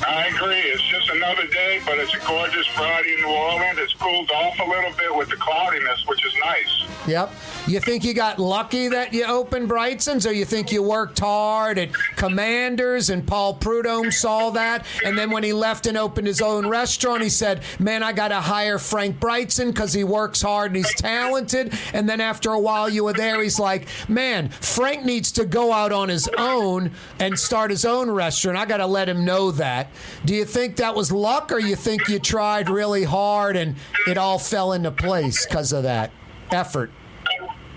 I 0.09 0.29
agree. 0.35 0.57
It's 0.57 0.83
just 0.89 1.11
another 1.11 1.47
day, 1.49 1.83
but 1.85 1.99
it's 1.99 2.15
a 2.15 2.19
gorgeous 2.27 2.67
Friday 2.69 3.13
in 3.13 3.21
New 3.21 3.29
Orleans. 3.29 3.79
It's 3.79 3.93
cooled 3.93 4.31
off 4.31 4.59
a 4.59 4.65
little 4.65 4.93
bit 4.97 5.15
with 5.15 5.29
the 5.29 5.37
cloudiness, 5.37 6.07
which 6.07 6.25
is 6.25 6.35
nice. 6.43 6.80
Yep. 7.11 7.33
You 7.67 7.81
think 7.81 8.05
you 8.05 8.15
got 8.15 8.39
lucky 8.39 8.87
that 8.89 9.13
you 9.13 9.25
opened 9.25 9.69
Brigtsen's, 9.69 10.27
or 10.27 10.33
you 10.33 10.45
think 10.45 10.71
you 10.71 10.81
worked 10.81 11.19
hard 11.19 11.77
at 11.77 11.93
Commanders 12.15 13.11
and 13.11 13.27
Paul 13.27 13.55
Prudhomme 13.55 14.13
saw 14.13 14.51
that, 14.51 14.87
and 15.05 15.19
then 15.19 15.31
when 15.31 15.43
he 15.43 15.53
left 15.53 15.87
and 15.87 15.99
opened 15.99 16.29
his 16.29 16.41
own 16.41 16.69
restaurant, 16.69 17.23
he 17.23 17.29
said, 17.29 17.63
"Man, 17.81 18.05
I 18.05 18.13
got 18.13 18.29
to 18.29 18.41
hire 18.41 18.79
Frank 18.79 19.19
Brigtsen 19.19 19.75
because 19.75 19.93
he 19.93 20.05
works 20.05 20.41
hard 20.41 20.71
and 20.71 20.77
he's 20.77 20.95
talented." 20.95 21.73
And 21.93 22.09
then 22.09 22.21
after 22.21 22.53
a 22.53 22.61
while, 22.61 22.89
you 22.89 23.03
were 23.03 23.13
there. 23.13 23.43
He's 23.43 23.59
like, 23.59 23.89
"Man, 24.09 24.49
Frank 24.49 25.05
needs 25.05 25.33
to 25.33 25.45
go 25.45 25.73
out 25.73 25.91
on 25.91 26.09
his 26.09 26.29
own 26.39 26.93
and 27.19 27.37
start 27.37 27.73
his 27.73 27.85
own 27.85 28.09
restaurant. 28.09 28.57
I 28.57 28.67
got 28.67 28.77
to 28.77 28.87
let 28.87 29.09
him 29.09 29.25
know 29.25 29.51
that." 29.53 29.89
Do 30.25 30.33
you 30.33 30.45
think 30.45 30.77
that 30.77 30.95
was 30.95 31.11
luck, 31.11 31.51
or 31.51 31.59
you 31.59 31.75
think 31.75 32.09
you 32.09 32.21
tried 32.21 32.71
really 32.71 33.03
hard 33.03 33.57
and 33.57 33.75
it 34.07 34.17
all 34.17 34.39
fell 34.39 34.73
into 34.73 34.93
place 34.93 35.45
because 35.45 35.73
of 35.73 35.83
that 35.83 36.13
effort? 36.53 36.93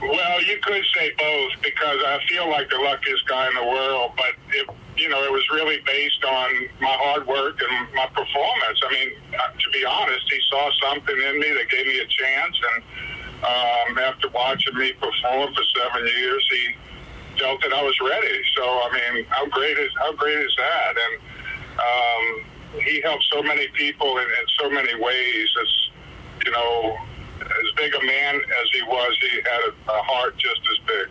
Well, 0.10 0.44
you 0.44 0.58
could 0.60 0.84
say 0.96 1.12
both 1.18 1.52
because 1.64 2.00
I 2.06 2.20
feel 2.28 2.50
like 2.50 2.70
the 2.70 2.78
luckiest 2.78 3.26
guy 3.28 3.48
in 3.48 3.56
the 3.56 3.64
world, 3.64 4.12
but 4.18 4.36
it, 4.52 4.68
you 4.98 5.08
know, 5.08 5.24
it 5.24 5.32
was 5.32 5.48
really 5.50 5.80
based 5.86 6.24
on 6.26 6.50
my 6.82 6.92
hard 6.92 7.26
work 7.26 7.62
and 7.62 7.88
my 7.96 8.08
performance. 8.08 8.80
I 8.84 8.92
mean, 8.92 9.10
uh, 9.34 9.48
to 9.56 9.70
be 9.72 9.86
honest, 9.86 10.26
he 10.30 10.40
saw 10.50 10.70
something 10.84 11.16
in 11.16 11.40
me 11.40 11.50
that 11.56 11.70
gave 11.70 11.88
me 11.88 12.00
a 12.00 12.08
chance, 12.08 12.58
and 12.74 12.84
um, 13.44 13.98
after 14.00 14.28
watching 14.30 14.76
me 14.76 14.92
perform 14.94 15.54
for 15.54 15.64
seven 15.72 16.06
years, 16.06 16.50
he 16.52 17.40
felt 17.40 17.62
that 17.64 17.72
I 17.72 17.82
was 17.82 17.96
ready. 18.02 18.42
So, 18.58 18.64
I 18.64 19.14
mean, 19.14 19.26
how 19.30 19.48
great 19.48 19.78
is 19.78 19.92
how 20.00 20.12
great 20.14 20.38
is 20.38 20.56
that? 20.58 20.96
And 21.00 21.14
um, 21.80 22.82
he 22.84 23.00
helped 23.02 23.24
so 23.32 23.42
many 23.42 23.68
people 23.70 24.18
in, 24.18 24.28
in 24.28 24.46
so 24.60 24.70
many 24.70 25.00
ways. 25.00 25.48
As 25.62 25.90
you 26.46 26.52
know, 26.52 26.98
as 27.45 27.76
big 27.76 27.94
a 27.95 28.06
man 28.06 28.36
as 28.36 28.70
he 28.74 28.82
was, 28.84 29.18
he 29.22 29.38
had 29.38 29.61
a, 29.70 29.91
a 29.91 30.03
heart 30.03 30.38
just 30.38 30.61
as 30.72 30.88
big. 30.88 31.07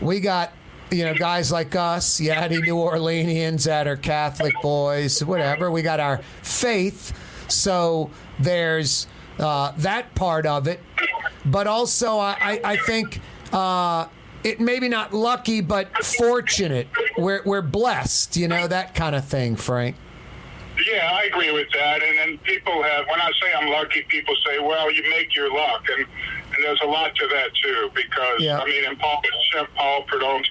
We 0.00 0.20
got 0.20 0.52
you 0.90 1.04
know 1.04 1.14
guys 1.14 1.52
like 1.52 1.76
us, 1.76 2.20
Yaddy 2.20 2.62
New 2.62 2.76
Orleanians 2.76 3.64
that 3.64 3.86
are 3.86 3.96
Catholic 3.96 4.54
boys, 4.62 5.24
whatever. 5.24 5.70
We 5.70 5.82
got 5.82 6.00
our 6.00 6.18
faith. 6.42 7.12
So 7.48 8.10
there's 8.38 9.06
uh, 9.38 9.72
that 9.78 10.14
part 10.14 10.46
of 10.46 10.68
it. 10.68 10.80
But 11.44 11.66
also, 11.66 12.18
I, 12.18 12.60
I, 12.62 12.76
think 12.76 13.20
uh, 13.52 14.06
it 14.44 14.60
maybe 14.60 14.88
not 14.88 15.14
lucky, 15.14 15.60
but 15.60 15.96
fortunate. 16.04 16.88
We're, 17.16 17.42
we're 17.44 17.62
blessed, 17.62 18.36
you 18.36 18.46
know, 18.46 18.66
that 18.66 18.94
kind 18.94 19.16
of 19.16 19.24
thing, 19.24 19.56
Frank. 19.56 19.96
Yeah, 20.86 21.10
I 21.12 21.24
agree 21.24 21.52
with 21.52 21.68
that. 21.72 22.02
And 22.02 22.18
then 22.18 22.38
people 22.38 22.82
have, 22.82 23.06
when 23.06 23.20
I 23.20 23.30
say 23.40 23.52
I'm 23.56 23.68
lucky, 23.68 24.02
people 24.08 24.34
say, 24.46 24.58
well, 24.58 24.90
you 24.90 25.08
make 25.10 25.34
your 25.34 25.52
luck. 25.52 25.84
And, 25.90 26.06
and 26.54 26.64
there's 26.64 26.80
a 26.82 26.86
lot 26.86 27.14
to 27.16 27.26
that, 27.28 27.50
too, 27.62 27.90
because, 27.94 28.40
Yeah. 28.40 28.58
I 28.58 28.64
mean, 28.64 28.84
in 28.84 28.96
Paul, 28.96 29.22
Chef 29.52 29.66
Paul 29.76 30.04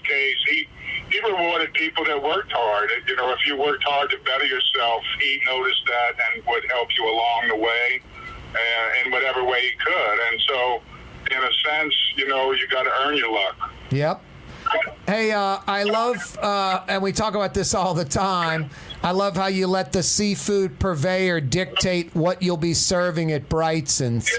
case, 0.04 0.38
he, 0.48 0.68
he 1.12 1.20
rewarded 1.22 1.74
people 1.74 2.06
that 2.06 2.22
worked 2.22 2.52
hard. 2.52 2.90
You 3.08 3.16
know, 3.16 3.32
if 3.32 3.40
you 3.46 3.58
worked 3.58 3.84
hard 3.84 4.10
to 4.12 4.18
better 4.20 4.46
yourself, 4.46 5.04
he 5.20 5.42
noticed 5.48 5.82
that 5.88 6.16
and 6.34 6.46
would 6.46 6.64
help 6.72 6.90
you 6.98 7.06
along 7.06 7.48
the 7.50 7.56
way 7.56 8.02
uh, 8.54 9.06
in 9.06 9.12
whatever 9.12 9.44
way 9.44 9.62
he 9.62 9.72
could. 9.84 10.20
And 10.32 10.42
so, 10.48 10.82
in 11.32 11.38
a 11.44 11.52
sense, 11.70 11.94
you 12.16 12.28
know, 12.28 12.52
you 12.52 12.68
got 12.68 12.84
to 12.84 12.92
earn 13.06 13.18
your 13.18 13.32
luck. 13.32 13.72
Yep. 13.92 14.22
Hey, 15.08 15.32
uh, 15.32 15.60
I 15.66 15.84
love, 15.84 16.38
uh, 16.42 16.84
and 16.88 17.02
we 17.02 17.12
talk 17.12 17.34
about 17.34 17.54
this 17.54 17.74
all 17.74 17.94
the 17.94 18.06
time. 18.06 18.70
I 19.02 19.12
love 19.12 19.38
how 19.38 19.48
you 19.48 19.68
let 19.68 19.94
the 19.94 20.04
seafood 20.04 20.78
purveyor 20.78 21.40
dictate 21.40 22.14
what 22.14 22.42
you'll 22.42 22.58
be 22.58 22.74
serving 22.74 23.32
at 23.32 23.48
Brigtsen's. 23.48 24.30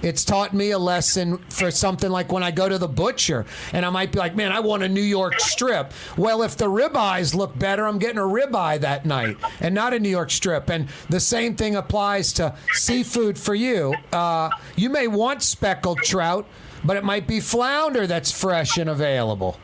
It's 0.00 0.24
taught 0.24 0.54
me 0.54 0.70
a 0.70 0.78
lesson 0.78 1.38
for 1.48 1.70
something 1.70 2.10
like 2.10 2.30
when 2.30 2.42
I 2.42 2.50
go 2.52 2.68
to 2.68 2.78
the 2.78 2.88
butcher 2.88 3.44
and 3.72 3.84
I 3.84 3.90
might 3.90 4.12
be 4.12 4.18
like, 4.18 4.36
man, 4.36 4.52
I 4.52 4.60
want 4.60 4.82
a 4.82 4.88
New 4.88 5.02
York 5.02 5.40
strip. 5.40 5.92
Well, 6.16 6.42
if 6.42 6.56
the 6.56 6.66
ribeyes 6.66 7.34
look 7.34 7.58
better, 7.58 7.84
I'm 7.86 7.98
getting 7.98 8.18
a 8.18 8.22
ribeye 8.22 8.80
that 8.80 9.04
night 9.04 9.36
and 9.60 9.74
not 9.74 9.92
a 9.92 9.98
New 9.98 10.08
York 10.08 10.30
strip. 10.30 10.70
And 10.70 10.88
the 11.10 11.20
same 11.20 11.56
thing 11.56 11.74
applies 11.74 12.32
to 12.34 12.56
seafood 12.72 13.36
for 13.38 13.54
you. 13.54 13.94
Uh, 14.12 14.50
you 14.76 14.88
may 14.88 15.08
want 15.08 15.42
speckled 15.42 15.98
trout, 15.98 16.46
but 16.84 16.96
it 16.96 17.04
might 17.04 17.26
be 17.26 17.40
flounder 17.40 18.06
that's 18.06 18.30
fresh 18.30 18.78
and 18.78 18.88
available. 18.88 19.58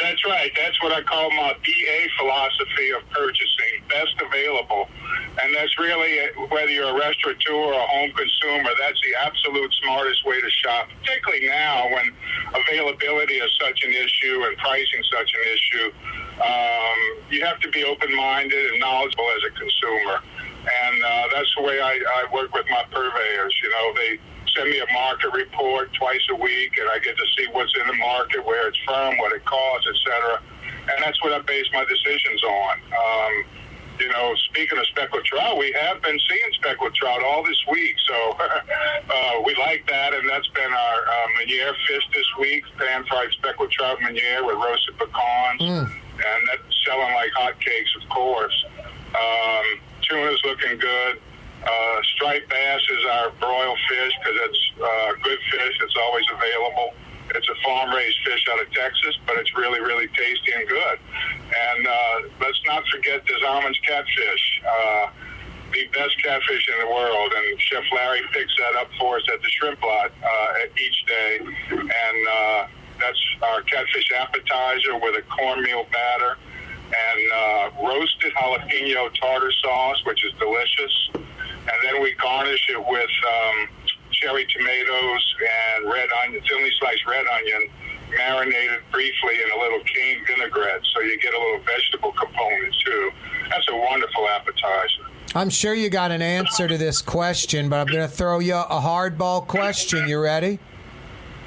That's 0.00 0.24
right. 0.24 0.50
That's 0.56 0.80
what 0.82 0.92
I 0.92 1.02
call 1.02 1.30
my 1.30 1.54
BA 1.64 1.98
philosophy 2.18 2.90
of 2.90 3.02
purchasing, 3.10 3.82
best 3.88 4.14
available. 4.24 4.88
And 5.42 5.54
that's 5.54 5.78
really, 5.78 6.18
whether 6.48 6.70
you're 6.70 6.90
a 6.90 6.98
restaurateur 6.98 7.54
or 7.54 7.72
a 7.72 7.86
home 7.86 8.10
consumer, 8.12 8.70
that's 8.80 9.00
the 9.02 9.14
absolute 9.20 9.72
smartest 9.82 10.24
way 10.24 10.40
to 10.40 10.50
shop, 10.50 10.88
particularly 11.00 11.46
now 11.46 11.88
when 11.90 12.12
availability 12.54 13.34
is 13.34 13.50
such 13.60 13.84
an 13.84 13.92
issue 13.92 14.44
and 14.44 14.56
pricing 14.58 15.02
such 15.12 15.30
an 15.34 15.42
issue. 15.52 15.92
Um, 16.42 16.98
you 17.30 17.44
have 17.44 17.60
to 17.60 17.70
be 17.70 17.84
open-minded 17.84 18.72
and 18.72 18.80
knowledgeable 18.80 19.26
as 19.36 19.42
a 19.46 19.52
consumer. 19.58 20.22
And 20.68 21.02
uh, 21.02 21.28
that's 21.34 21.52
the 21.56 21.62
way 21.62 21.80
I, 21.80 21.98
I 21.98 22.32
work 22.32 22.52
with 22.52 22.66
my 22.70 22.84
purveyors. 22.90 23.54
You 23.62 23.70
know, 23.70 23.94
they 23.94 24.20
send 24.58 24.70
me 24.70 24.78
a 24.80 24.92
market 24.92 25.32
report 25.32 25.92
twice 25.94 26.20
a 26.30 26.36
week, 26.36 26.76
and 26.78 26.88
I 26.90 26.98
get 26.98 27.16
to 27.16 27.26
see 27.36 27.46
what's 27.52 27.72
in 27.80 27.86
the 27.86 27.94
market, 27.94 28.44
where 28.44 28.68
it's 28.68 28.78
from, 28.84 29.16
what 29.18 29.32
it 29.32 29.44
costs, 29.44 29.86
et 29.88 29.96
cetera. 30.04 30.42
And 30.90 31.02
that's 31.02 31.22
what 31.22 31.32
I 31.32 31.40
base 31.40 31.66
my 31.72 31.84
decisions 31.84 32.42
on. 32.42 32.74
Um, 32.92 33.44
you 34.00 34.08
know, 34.08 34.34
speaking 34.50 34.78
of 34.78 34.86
speckled 34.86 35.24
trout, 35.24 35.58
we 35.58 35.74
have 35.78 36.00
been 36.02 36.18
seeing 36.28 36.50
speckled 36.52 36.94
trout 36.94 37.22
all 37.24 37.44
this 37.44 37.58
week, 37.70 37.96
so 38.06 38.14
uh, 38.40 39.42
we 39.44 39.54
like 39.56 39.86
that, 39.88 40.14
and 40.14 40.28
that's 40.28 40.48
been 40.48 40.72
our 40.72 40.98
uh, 41.02 41.26
Meunier 41.38 41.74
fish 41.86 42.02
this 42.12 42.26
week, 42.38 42.64
pan-fried 42.78 43.30
speckled 43.32 43.70
trout 43.70 43.98
Meunier 44.00 44.44
with 44.44 44.56
roasted 44.56 44.96
pecans, 44.98 45.60
and 45.90 46.48
that's 46.48 46.84
selling 46.86 47.12
like 47.14 47.30
hotcakes, 47.32 48.02
of 48.02 48.08
course. 48.08 48.64
Um, 49.14 49.80
tuna's 50.02 50.40
looking 50.44 50.78
good. 50.78 51.20
Uh, 51.68 52.00
striped 52.16 52.48
bass 52.48 52.80
is 52.90 53.04
our 53.12 53.30
broil 53.40 53.76
fish 53.88 54.12
because 54.20 54.38
it's 54.48 54.62
uh, 54.82 55.12
good 55.22 55.38
fish. 55.52 55.74
It's 55.82 55.96
always 55.96 56.24
available. 56.32 56.94
It's 57.34 57.48
a 57.48 57.54
farm-raised 57.62 58.18
fish 58.24 58.46
out 58.50 58.60
of 58.60 58.72
Texas, 58.72 59.18
but 59.26 59.36
it's 59.36 59.54
really, 59.54 59.80
really 59.80 60.08
tasty 60.08 60.52
and 60.56 60.66
good. 60.66 60.98
And 61.52 61.86
uh, 61.86 62.16
let's 62.40 62.60
not 62.64 62.84
forget 62.88 63.26
the 63.26 63.34
Allemands 63.46 63.78
catfish, 63.86 64.62
uh, 64.64 65.10
the 65.72 65.84
best 65.92 66.16
catfish 66.24 66.68
in 66.72 66.88
the 66.88 66.94
world. 66.94 67.32
And 67.36 67.60
Chef 67.60 67.84
Larry 67.94 68.22
picks 68.32 68.56
that 68.56 68.74
up 68.76 68.88
for 68.98 69.18
us 69.18 69.24
at 69.30 69.42
the 69.42 69.48
shrimp 69.50 69.82
lot 69.82 70.10
uh, 70.24 70.80
each 70.80 71.04
day. 71.06 71.38
And 71.70 72.28
uh, 72.28 72.66
that's 72.98 73.20
our 73.42 73.60
catfish 73.62 74.10
appetizer 74.16 74.96
with 74.96 75.16
a 75.16 75.22
cornmeal 75.28 75.84
batter 75.92 76.38
and 76.88 77.32
uh, 77.32 77.70
roasted 77.84 78.32
jalapeno 78.32 79.12
tartar 79.20 79.52
sauce, 79.52 80.02
which 80.06 80.24
is 80.24 80.32
delicious. 80.38 81.27
And 81.68 81.76
then 81.84 82.02
we 82.02 82.14
garnish 82.14 82.64
it 82.70 82.78
with 82.78 83.10
um, 83.28 83.68
cherry 84.10 84.46
tomatoes 84.46 85.34
and 85.76 85.90
red 85.90 86.08
onion, 86.24 86.42
thinly 86.48 86.70
sliced 86.80 87.06
red 87.06 87.26
onion, 87.26 87.68
marinated 88.16 88.80
briefly 88.90 89.34
in 89.44 89.58
a 89.58 89.62
little 89.62 89.80
cane 89.84 90.24
vinaigrette, 90.26 90.80
so 90.94 91.00
you 91.00 91.18
get 91.20 91.34
a 91.34 91.38
little 91.38 91.60
vegetable 91.60 92.12
component 92.12 92.74
too. 92.84 93.10
That's 93.50 93.68
a 93.68 93.76
wonderful 93.76 94.28
appetizer. 94.28 95.04
I'm 95.34 95.50
sure 95.50 95.74
you 95.74 95.90
got 95.90 96.10
an 96.10 96.22
answer 96.22 96.66
to 96.66 96.78
this 96.78 97.02
question, 97.02 97.68
but 97.68 97.80
I'm 97.80 97.86
going 97.86 98.08
to 98.08 98.14
throw 98.14 98.38
you 98.38 98.54
a 98.54 98.80
hardball 98.80 99.46
question. 99.46 100.08
You 100.08 100.20
ready? 100.20 100.58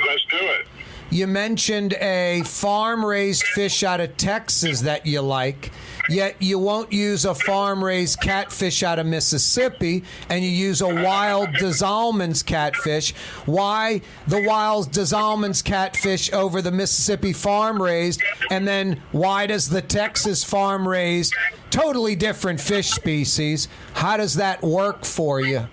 Let's 0.05 0.23
do 0.25 0.37
it. 0.37 0.67
You 1.09 1.27
mentioned 1.27 1.93
a 1.95 2.43
farm 2.45 3.03
raised 3.03 3.43
fish 3.43 3.83
out 3.83 3.99
of 3.99 4.15
Texas 4.17 4.81
that 4.81 5.05
you 5.05 5.21
like, 5.21 5.71
yet 6.11 6.35
you 6.39 6.59
won't 6.59 6.91
use 6.91 7.25
a 7.25 7.33
farm 7.33 7.83
raised 7.83 8.19
catfish 8.19 8.83
out 8.83 8.99
of 8.99 9.05
Mississippi, 9.05 10.03
and 10.29 10.43
you 10.43 10.49
use 10.49 10.81
a 10.81 11.03
wild 11.03 11.53
Des 11.53 11.83
Allemands 11.83 12.43
catfish. 12.43 13.13
Why 13.45 14.01
the 14.27 14.43
wild 14.45 14.91
Des 14.91 15.15
Allemands 15.15 15.61
catfish 15.61 16.31
over 16.33 16.61
the 16.61 16.71
Mississippi 16.71 17.33
farm 17.33 17.81
raised, 17.81 18.21
and 18.49 18.67
then 18.67 19.01
why 19.11 19.47
does 19.47 19.69
the 19.69 19.81
Texas 19.81 20.43
farm 20.43 20.87
raised, 20.87 21.33
totally 21.69 22.15
different 22.15 22.59
fish 22.59 22.91
species, 22.91 23.67
how 23.93 24.17
does 24.17 24.35
that 24.35 24.61
work 24.61 25.05
for 25.05 25.39
you? 25.39 25.67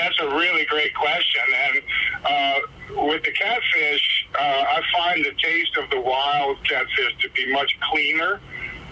That's 0.00 0.18
a 0.20 0.28
really 0.28 0.64
great 0.64 0.94
question. 0.94 1.42
And 1.56 1.82
uh, 2.24 3.04
with 3.06 3.22
the 3.22 3.32
catfish, 3.32 4.26
uh, 4.34 4.42
I 4.42 4.80
find 4.92 5.24
the 5.24 5.32
taste 5.42 5.76
of 5.76 5.88
the 5.90 6.00
wild 6.00 6.56
catfish 6.68 7.14
to 7.20 7.28
be 7.30 7.52
much 7.52 7.76
cleaner. 7.90 8.40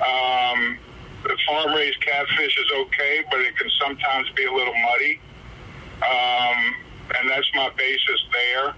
Um, 0.01 0.79
the 1.25 1.37
farm 1.47 1.75
raised 1.75 2.01
catfish 2.01 2.59
is 2.59 2.71
okay, 2.75 3.25
but 3.31 3.41
it 3.41 3.57
can 3.57 3.71
sometimes 3.81 4.29
be 4.37 4.45
a 4.45 4.53
little 4.53 4.75
muddy. 4.75 5.21
Um, 6.03 6.75
and 7.19 7.31
that's 7.31 7.49
my 7.55 7.71
basis 7.77 8.25
there. 8.33 8.75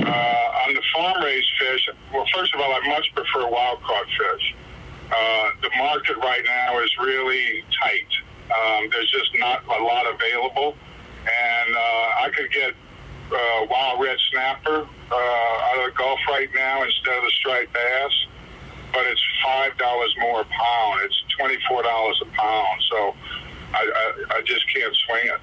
Uh, 0.00 0.64
on 0.66 0.74
the 0.74 0.82
farm 0.94 1.22
raised 1.22 1.48
fish, 1.58 1.88
well, 2.12 2.26
first 2.34 2.54
of 2.54 2.60
all, 2.60 2.72
I 2.72 2.80
much 2.88 3.10
prefer 3.14 3.48
wild 3.48 3.82
caught 3.82 4.06
fish. 4.06 4.54
Uh, 5.10 5.50
the 5.62 5.70
market 5.76 6.16
right 6.18 6.42
now 6.44 6.80
is 6.80 6.90
really 6.98 7.64
tight. 7.82 8.08
Um, 8.48 8.88
there's 8.90 9.10
just 9.10 9.30
not 9.38 9.64
a 9.66 9.82
lot 9.82 10.06
available. 10.06 10.76
And 11.22 11.76
uh, 11.76 12.24
I 12.24 12.30
could 12.34 12.50
get 12.52 12.74
uh, 13.32 13.66
wild 13.70 14.00
red 14.00 14.18
snapper 14.30 14.86
uh, 15.10 15.14
out 15.14 15.78
of 15.78 15.92
the 15.92 15.96
Gulf 15.96 16.18
right 16.28 16.48
now 16.54 16.82
instead 16.82 17.16
of 17.18 17.24
the 17.24 17.30
striped 17.30 17.72
bass, 17.72 18.12
but 18.92 19.06
it's 19.06 19.22
five 19.44 19.76
dollars 19.78 20.14
more 20.20 20.40
a 20.40 20.44
pound. 20.44 21.00
It's 21.04 21.22
twenty 21.38 21.58
four 21.68 21.82
dollars 21.82 22.20
a 22.22 22.26
pound. 22.26 22.82
So 22.90 23.14
I, 23.74 23.82
I, 24.30 24.36
I 24.36 24.42
just 24.42 24.64
can't 24.74 24.94
swing 25.06 25.26
it. 25.26 25.40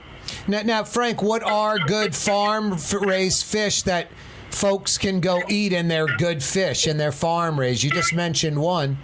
Now, 0.47 0.61
now, 0.61 0.83
Frank, 0.83 1.21
what 1.21 1.43
are 1.43 1.79
good 1.79 2.15
farm 2.15 2.77
raised 3.01 3.45
fish 3.45 3.81
that 3.83 4.09
folks 4.51 4.97
can 4.97 5.19
go 5.19 5.41
eat 5.49 5.73
and 5.73 5.89
they're 5.89 6.07
good 6.17 6.43
fish 6.43 6.87
and 6.87 6.99
they're 6.99 7.11
farm 7.11 7.59
raised? 7.59 7.83
You 7.83 7.89
just 7.89 8.13
mentioned 8.13 8.59
one. 8.61 8.97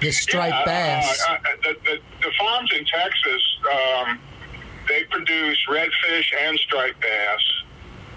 The 0.00 0.12
striped 0.12 0.54
Yeah, 0.66 1.00
bass. 1.00 1.24
Uh, 1.28 1.32
uh, 1.32 1.36
the, 1.62 1.76
the, 1.84 1.98
the 2.22 2.32
farms 2.38 2.70
in 2.78 2.84
Texas, 2.84 3.42
um, 3.72 4.20
they 4.88 5.02
produce 5.10 5.58
redfish 5.68 6.26
and 6.40 6.58
striped 6.60 7.00
bass. 7.00 7.52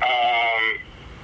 Um, 0.04 0.80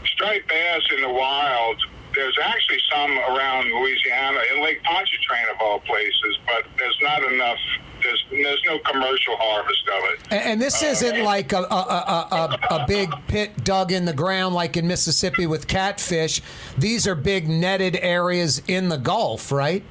striped 0.06 0.48
bass 0.50 0.82
in 0.96 1.02
the 1.02 1.10
wild, 1.10 1.80
there's 2.18 2.38
actually 2.44 2.80
some 2.92 3.12
around 3.20 3.72
Louisiana, 3.72 4.40
in 4.54 4.64
Lake 4.64 4.82
Pontchartrain 4.84 5.46
of 5.54 5.62
all 5.62 5.80
places, 5.82 6.40
but 6.46 6.66
there's 6.78 6.98
not 7.02 7.24
enough. 7.24 7.58
There's, 8.02 8.26
there's 8.32 8.62
no 8.66 8.80
commercial 8.80 9.36
harvest 9.38 9.84
of 9.88 10.04
it. 10.12 10.20
And, 10.32 10.42
and 10.42 10.62
this 10.62 10.82
isn't 10.82 11.24
like 11.24 11.54
a, 11.54 11.60
a, 11.60 11.62
a, 11.62 12.60
a, 12.72 12.76
a 12.76 12.86
big 12.88 13.12
pit 13.28 13.64
dug 13.64 13.92
in 13.92 14.06
the 14.06 14.14
ground 14.14 14.56
like 14.56 14.78
in 14.78 14.88
Mississippi 14.88 15.48
with 15.48 15.68
catfish. 15.68 16.42
These 16.78 17.08
are 17.08 17.16
big 17.16 17.48
netted 17.48 17.98
areas 18.02 18.62
in 18.68 18.90
the 18.90 18.98
Gulf, 18.98 19.52
right? 19.52 19.84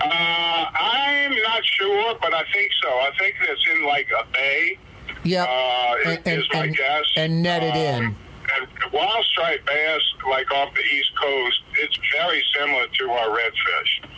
Uh, 0.00 0.04
I'm 0.04 1.36
not 1.42 1.64
sure, 1.64 2.16
but 2.20 2.34
I 2.34 2.42
think 2.52 2.70
so. 2.82 2.88
I 2.88 3.10
think 3.18 3.34
it's 3.42 3.64
in 3.74 3.86
like 3.86 4.08
a 4.18 4.24
bay. 4.32 4.78
Yep. 5.24 5.48
Uh, 5.48 5.94
is, 6.04 6.16
and, 6.16 6.26
and, 6.26 6.44
my 6.52 6.64
and, 6.64 6.76
guess. 6.76 7.04
and 7.16 7.42
netted 7.42 7.76
in. 7.76 8.16
And 8.56 8.92
wild 8.92 9.24
striped 9.26 9.66
bass, 9.66 10.02
like 10.28 10.50
off 10.50 10.74
the 10.74 10.82
East 10.82 11.12
Coast, 11.20 11.60
it's 11.80 11.98
very 12.18 12.42
similar 12.58 12.86
to 12.86 13.10
our 13.10 13.28
redfish. 13.28 14.08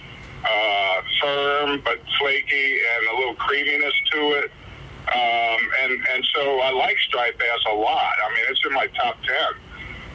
Uh, 0.44 1.02
firm 1.22 1.80
but 1.84 1.98
flaky 2.18 2.78
and 2.78 3.08
a 3.08 3.16
little 3.18 3.34
creaminess 3.36 3.94
to 4.12 4.20
it. 4.32 4.50
Um, 5.04 5.60
and 5.82 5.92
and 6.14 6.26
so 6.34 6.60
I 6.60 6.70
like 6.72 6.96
striped 7.08 7.38
bass 7.38 7.60
a 7.70 7.74
lot. 7.74 8.14
I 8.24 8.34
mean, 8.34 8.44
it's 8.48 8.60
in 8.64 8.72
my 8.72 8.86
top 8.88 9.16
ten. 9.22 9.60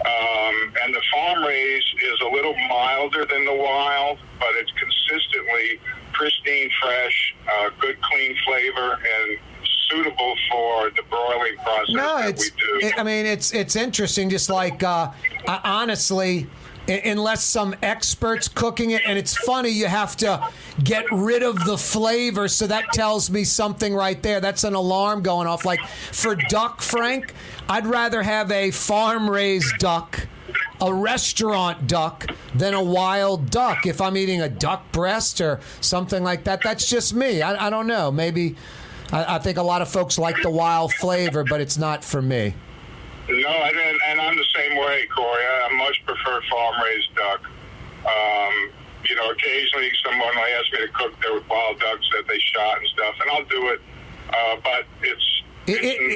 Um, 0.05 0.73
and 0.83 0.95
the 0.95 1.01
farm 1.11 1.43
raised 1.43 1.93
is 2.01 2.21
a 2.21 2.29
little 2.29 2.55
milder 2.69 3.25
than 3.25 3.43
the 3.43 3.53
wild, 3.53 4.17
but 4.39 4.49
it's 4.55 4.71
consistently 4.71 5.79
pristine, 6.13 6.69
fresh, 6.81 7.35
uh, 7.51 7.69
good, 7.79 7.99
clean 8.01 8.35
flavor, 8.45 8.93
and 8.93 9.37
suitable 9.89 10.35
for 10.51 10.89
the 10.91 11.01
broiling 11.09 11.55
process 11.63 11.89
No, 11.89 12.17
it's. 12.19 12.51
we 12.51 12.79
do. 12.81 12.87
It, 12.87 12.93
I 12.99 13.03
mean, 13.03 13.25
it's 13.25 13.53
it's 13.53 13.75
interesting. 13.75 14.29
Just 14.29 14.49
like 14.49 14.83
uh, 14.83 15.11
uh, 15.47 15.59
honestly, 15.63 16.47
i- 16.87 17.01
unless 17.05 17.43
some 17.43 17.75
experts 17.81 18.47
cooking 18.47 18.91
it, 18.91 19.01
and 19.05 19.17
it's 19.17 19.35
funny, 19.37 19.69
you 19.69 19.87
have 19.87 20.15
to 20.17 20.47
get 20.83 21.05
rid 21.11 21.43
of 21.43 21.63
the 21.65 21.77
flavor. 21.77 22.47
So 22.47 22.67
that 22.67 22.91
tells 22.93 23.29
me 23.29 23.43
something 23.43 23.93
right 23.93 24.21
there. 24.21 24.39
That's 24.39 24.63
an 24.63 24.73
alarm 24.75 25.21
going 25.23 25.47
off. 25.47 25.65
Like 25.65 25.79
for 25.87 26.35
duck, 26.35 26.81
Frank, 26.81 27.33
I'd 27.67 27.87
rather 27.87 28.21
have 28.23 28.51
a 28.51 28.71
farm 28.71 29.29
raised 29.29 29.77
duck. 29.79 30.27
A 30.81 30.93
restaurant 30.93 31.87
duck 31.87 32.25
than 32.55 32.73
a 32.73 32.81
wild 32.81 33.49
duck. 33.51 33.85
If 33.85 33.99
I'm 33.99 34.15
eating 34.15 34.41
a 34.41 34.47
duck 34.47 34.89
breast 34.93 35.41
or 35.41 35.59
something 35.81 36.23
like 36.23 36.45
that, 36.45 36.61
that's 36.63 36.89
just 36.89 37.13
me. 37.13 37.41
I, 37.41 37.67
I 37.67 37.69
don't 37.69 37.85
know. 37.85 38.09
Maybe 38.11 38.55
I, 39.11 39.35
I 39.35 39.39
think 39.39 39.57
a 39.57 39.63
lot 39.63 39.81
of 39.81 39.89
folks 39.89 40.17
like 40.17 40.41
the 40.41 40.49
wild 40.49 40.93
flavor, 40.93 41.43
but 41.43 41.61
it's 41.61 41.77
not 41.77 42.03
for 42.03 42.21
me. 42.21 42.53
No, 43.29 43.47
I 43.49 43.71
didn't, 43.71 44.01
and 44.07 44.19
I'm 44.21 44.35
the 44.35 44.45
same 44.55 44.75
way, 44.77 45.07
Corey. 45.15 45.43
I 45.43 45.69
much 45.75 46.01
prefer 46.05 46.41
farm 46.49 46.81
raised 46.83 47.13
duck. 47.15 47.41
Um, 48.05 48.71
you 49.05 49.15
know, 49.15 49.29
occasionally 49.31 49.91
someone 50.03 50.27
will 50.35 50.43
ask 50.59 50.71
me 50.73 50.79
to 50.79 50.87
cook 50.93 51.13
their 51.21 51.39
wild 51.49 51.79
ducks 51.79 52.05
that 52.15 52.27
they 52.27 52.39
shot 52.39 52.77
and 52.79 52.87
stuff, 52.89 53.15
and 53.21 53.31
I'll 53.31 53.45
do 53.45 53.67
it. 53.69 53.81
Uh, 54.29 54.55
but 54.63 54.85
it's 55.01 55.41
I- 55.67 55.73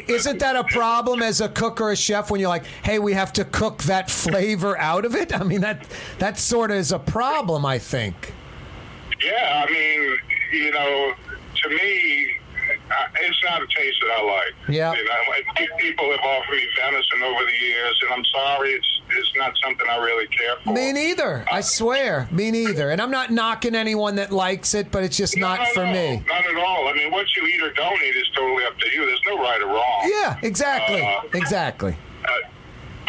I- 0.07 0.11
Isn't 0.11 0.39
that 0.39 0.55
a 0.55 0.63
problem 0.63 1.21
as 1.21 1.39
a 1.39 1.47
cook 1.49 1.79
or 1.79 1.91
a 1.91 1.95
chef 1.95 2.31
when 2.31 2.39
you're 2.39 2.49
like, 2.49 2.65
hey, 2.83 2.97
we 2.97 3.13
have 3.13 3.31
to 3.33 3.45
cook 3.45 3.83
that 3.83 4.09
flavor 4.09 4.75
out 4.79 5.05
of 5.05 5.13
it? 5.13 5.31
I 5.39 5.43
mean, 5.43 5.61
that 5.61 5.85
that 6.17 6.39
sort 6.39 6.71
of 6.71 6.77
is 6.77 6.91
a 6.91 6.97
problem, 6.99 7.63
I 7.65 7.77
think. 7.77 8.33
yeah. 9.23 9.63
I 9.67 9.71
mean, 9.71 10.17
you 10.53 10.71
know, 10.71 11.13
to 11.63 11.69
me, 11.69 12.27
uh, 12.91 13.07
it's 13.21 13.43
not 13.43 13.61
a 13.61 13.67
taste 13.67 13.97
that 14.01 14.11
I 14.19 14.23
like. 14.23 14.55
Yeah. 14.69 14.93
You 14.93 15.03
know, 15.05 15.11
like, 15.29 15.77
people 15.79 16.09
have 16.11 16.19
offered 16.19 16.51
me 16.55 16.67
venison 16.79 17.21
over 17.23 17.43
the 17.45 17.65
years, 17.65 17.99
and 18.03 18.13
I'm 18.13 18.25
sorry, 18.25 18.71
it's 18.71 18.87
it's 19.15 19.31
not 19.35 19.53
something 19.63 19.85
I 19.89 19.97
really 19.97 20.27
care 20.27 20.55
for. 20.63 20.73
Me 20.73 20.91
neither. 20.91 21.45
I 21.51 21.61
swear, 21.61 22.27
me 22.31 22.49
neither. 22.51 22.89
And 22.89 22.99
I'm 23.01 23.11
not 23.11 23.29
knocking 23.31 23.75
anyone 23.75 24.15
that 24.15 24.31
likes 24.31 24.73
it, 24.73 24.89
but 24.91 25.03
it's 25.03 25.17
just 25.17 25.37
not 25.37 25.59
No, 25.59 25.65
for 25.73 25.85
no, 25.85 25.91
me. 25.93 26.23
Not 26.27 26.45
at 26.45 26.55
all. 26.57 26.87
I 26.87 26.93
mean, 26.93 27.11
what 27.11 27.27
you 27.35 27.45
eat 27.45 27.61
or 27.61 27.71
don't 27.73 28.01
eat 28.01 28.15
is 28.15 28.27
totally 28.35 28.63
up 28.65 28.77
to 28.79 28.89
you. 28.89 29.05
There's 29.05 29.21
no 29.27 29.37
right 29.37 29.61
or 29.61 29.67
wrong. 29.67 30.09
Yeah, 30.11 30.37
exactly, 30.41 31.01
Uh, 31.05 31.21
exactly. 31.33 31.95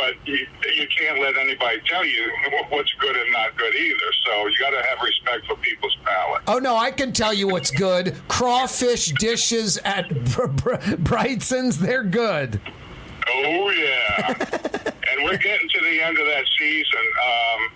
But 0.05 0.29
you, 0.29 0.47
you 0.77 0.87
can't 0.99 1.19
let 1.19 1.37
anybody 1.39 1.81
tell 1.87 2.05
you 2.05 2.31
what's 2.69 2.93
good 3.01 3.17
and 3.17 3.33
not 3.33 3.57
good 3.57 3.75
either. 3.75 4.13
So 4.27 4.47
you 4.49 4.59
got 4.59 4.71
to 4.71 4.83
have 4.87 4.99
respect 5.03 5.47
for 5.47 5.57
people's 5.57 5.97
palate. 6.05 6.43
Oh 6.47 6.59
no, 6.59 6.77
I 6.77 6.91
can 6.91 7.13
tell 7.13 7.33
you 7.33 7.49
what's 7.49 7.71
good. 7.71 8.15
Crawfish 8.29 9.13
dishes 9.13 9.79
at 9.79 10.09
Br- 10.35 10.47
Br- 10.49 10.77
Brigtsen's, 10.77 11.79
they're 11.79 12.05
good. 12.05 12.61
Oh 13.31 13.71
yeah, 13.71 14.35
and 15.11 15.25
we're 15.25 15.39
getting 15.39 15.69
to 15.71 15.81
the 15.81 16.03
end 16.03 16.19
of 16.19 16.27
that 16.27 16.45
season. 16.59 17.01
Um, 17.25 17.71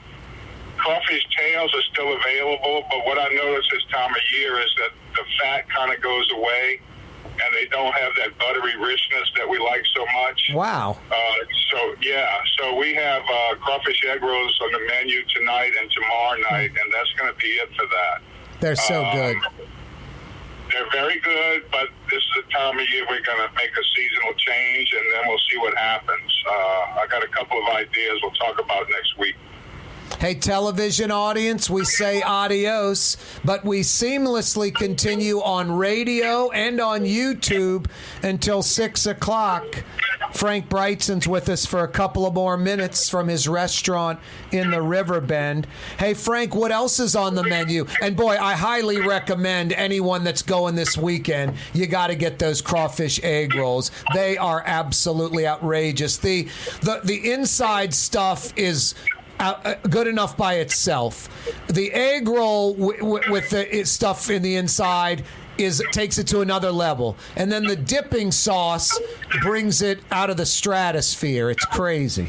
crawfish 0.77 1.27
tails 1.39 1.73
are 1.75 1.83
still 1.93 2.15
available, 2.15 2.85
but 2.91 3.07
what 3.07 3.19
I 3.19 3.29
notice 3.29 3.65
this 3.73 3.85
time 3.91 4.11
of 4.11 4.21
year 4.39 4.61
is 4.61 4.71
that 4.77 4.91
the 5.15 5.23
fat 5.41 5.69
kind 5.71 5.95
of 5.95 6.03
goes 6.03 6.31
away, 6.37 6.81
and 7.45 7.55
they 7.55 7.67
don't 7.67 7.93
have 7.95 8.13
that 8.17 8.37
buttery 8.39 8.77
richness 8.77 9.31
that 9.37 9.49
we 9.49 9.59
like 9.59 9.83
so 9.95 10.05
much. 10.23 10.51
Wow. 10.55 10.97
Uh, 11.11 11.15
so 11.71 11.95
yeah, 12.03 12.27
so 12.59 12.75
we 12.77 12.95
have 12.95 13.23
uh, 13.23 13.55
crawfish 13.57 14.03
egg 14.09 14.23
rolls 14.23 14.59
on 14.63 14.73
the 14.73 14.81
menu 14.87 15.23
tonight 15.35 15.73
and 15.81 15.91
tomorrow 15.91 16.39
night, 16.51 16.71
and 16.71 16.93
that's 16.95 17.13
going 17.19 17.33
to 17.33 17.39
be 17.39 17.49
it 17.49 17.69
for 17.77 17.87
that. 17.87 18.23
They're 18.61 18.77
so 18.77 19.05
Um, 19.05 19.17
good. 19.17 19.37
They're 20.73 20.91
very 20.93 21.19
good, 21.21 21.65
but 21.73 21.89
this 22.11 22.19
is 22.23 22.45
the 22.45 22.53
time 22.53 22.79
of 22.79 22.87
year 22.91 23.07
we're 23.09 23.23
going 23.23 23.41
to 23.49 23.55
make 23.55 23.71
a 23.73 23.85
seasonal 23.97 24.35
change, 24.35 24.93
and 24.93 25.05
then 25.15 25.23
we'll 25.29 25.41
see 25.51 25.57
what 25.57 25.75
happens. 25.79 26.31
Uh, 26.47 27.01
I 27.01 27.07
got 27.09 27.25
a 27.25 27.29
couple 27.29 27.57
of 27.63 27.69
ideas 27.75 28.21
we'll 28.23 28.33
talk 28.33 28.61
about 28.61 28.87
next 28.91 29.17
week. 29.17 29.35
Hey, 30.17 30.35
television 30.35 31.13
audience, 31.13 31.71
we 31.71 31.85
say 31.85 32.23
adios, 32.23 33.17
but 33.45 33.65
we 33.65 33.83
seamlessly 33.83 34.75
continue 34.75 35.41
on 35.41 35.71
radio 35.71 36.51
and 36.51 36.81
on 36.81 37.03
YouTube 37.03 37.87
until 38.25 38.63
6 38.63 39.07
o'clock. 39.07 39.85
Frank 40.33 40.69
Brigtsen's 40.69 41.27
with 41.29 41.49
us 41.49 41.65
for 41.65 41.85
a 41.85 41.89
couple 41.89 42.27
of 42.27 42.35
more 42.35 42.57
minutes 42.57 43.09
from 43.09 43.29
his 43.29 43.49
restaurant 43.49 44.19
in 44.51 44.71
the 44.71 44.83
Riverbend. 44.83 45.67
Hey, 45.99 46.15
Frank, 46.15 46.55
what 46.55 46.73
else 46.73 47.01
is 47.01 47.15
on 47.17 47.35
the 47.35 47.45
menu? 47.45 47.87
And 48.03 48.17
boy, 48.17 48.37
I 48.37 48.55
highly 48.55 49.01
recommend 49.01 49.73
anyone 49.73 50.25
that's 50.25 50.43
going 50.43 50.75
this 50.75 50.97
weekend, 50.97 51.55
you 51.73 51.87
got 51.87 52.09
to 52.09 52.15
get 52.15 52.39
those 52.39 52.61
crawfish 52.61 53.21
egg 53.23 53.55
rolls. 53.55 53.91
They 54.15 54.37
are 54.37 54.63
absolutely 54.67 55.47
outrageous. 55.47 56.17
The, 56.17 56.49
the, 56.83 57.01
the 57.05 57.33
inside 57.33 57.95
stuff 57.95 58.53
is 58.57 58.95
uh, 59.39 59.75
good 59.89 60.07
enough 60.07 60.37
by 60.37 60.55
itself. 60.55 61.29
The 61.69 61.93
egg 61.93 62.29
roll 62.29 62.75
w- 62.75 62.99
w- 62.99 63.33
with 63.33 63.51
the 63.51 63.85
stuff 63.85 64.31
in 64.31 64.43
the 64.43 64.57
inside 64.57 65.25
is 65.59 65.83
takes 65.91 66.19
it 66.19 66.27
to 66.29 66.41
another 66.41 66.71
level, 66.71 67.17
and 67.37 67.51
then 67.51 67.65
the 67.65 67.77
dipping 67.77 68.31
sauce 68.31 68.99
brings 69.43 69.83
it 69.83 70.01
out 70.13 70.31
of 70.31 70.37
the 70.37 70.47
stratosphere. 70.47 71.51
It's 71.51 71.65
crazy. 71.65 72.29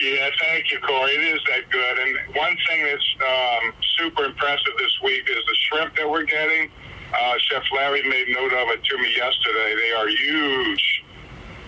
Yeah, 0.00 0.28
thank 0.40 0.70
you, 0.70 0.78
Corey. 0.80 1.12
It 1.12 1.34
is 1.34 1.40
that 1.48 1.70
good. 1.70 1.98
And 1.98 2.36
one 2.36 2.56
thing 2.68 2.84
that's 2.84 3.16
um, 3.26 3.72
super 3.98 4.24
impressive 4.24 4.72
this 4.78 4.92
week 5.02 5.22
is 5.28 5.36
the 5.46 5.56
shrimp 5.68 5.96
that 5.96 6.08
we're 6.08 6.24
getting. 6.24 6.70
Uh, 7.14 7.34
Chef 7.38 7.62
Larry 7.74 8.02
made 8.08 8.28
note 8.28 8.52
of 8.52 8.68
it 8.70 8.84
to 8.84 8.98
me 8.98 9.14
yesterday. 9.16 9.74
They 9.74 9.92
are 9.92 10.08
huge. 10.08 11.04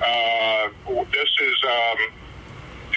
Uh, 0.04 0.68
this 1.12 1.28
is 1.40 1.64
um, 1.64 1.98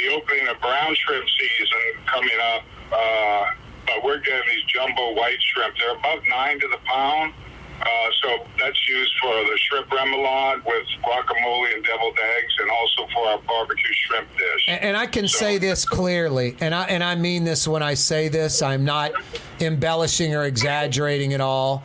the 0.02 0.14
opening 0.14 0.48
of 0.48 0.60
brown 0.60 0.96
shrimp 0.96 1.28
season 1.30 2.04
coming 2.06 2.38
up. 2.56 2.64
Uh, 2.92 3.46
but 3.86 4.04
we're 4.04 4.20
getting 4.20 4.48
these 4.48 4.64
jumbo 4.66 5.14
white 5.14 5.42
shrimp. 5.42 5.76
They're 5.78 5.96
about 5.96 6.22
nine 6.30 6.60
to 6.60 6.68
the 6.68 6.78
pound. 6.86 7.34
Uh, 7.82 7.86
so 8.22 8.46
that's 8.60 8.88
used 8.88 9.12
for 9.20 9.34
the 9.34 9.58
shrimp 9.58 9.88
remoulade 9.88 10.64
with 10.66 10.86
guacamole 11.04 11.74
and 11.74 11.84
deviled 11.84 12.18
eggs, 12.38 12.54
and 12.60 12.70
also 12.70 13.08
for 13.12 13.28
our 13.28 13.40
barbecue 13.40 13.94
shrimp 14.06 14.28
dish. 14.38 14.66
And, 14.68 14.84
and 14.84 14.98
I 14.98 15.08
can 15.08 15.28
say 15.28 15.58
this 15.58 15.84
clearly, 15.84 16.56
and 16.60 16.76
I 16.76 16.84
and 16.84 17.04
I 17.04 17.16
mean 17.16 17.44
this 17.44 17.68
when 17.68 17.82
I 17.82 17.96
say 17.96 18.28
this. 18.28 18.62
I'm 18.62 18.86
not 18.86 19.14
embellishing 19.60 20.36
or 20.36 20.44
exaggerating 20.44 21.34
at 21.34 21.42
all. 21.42 21.84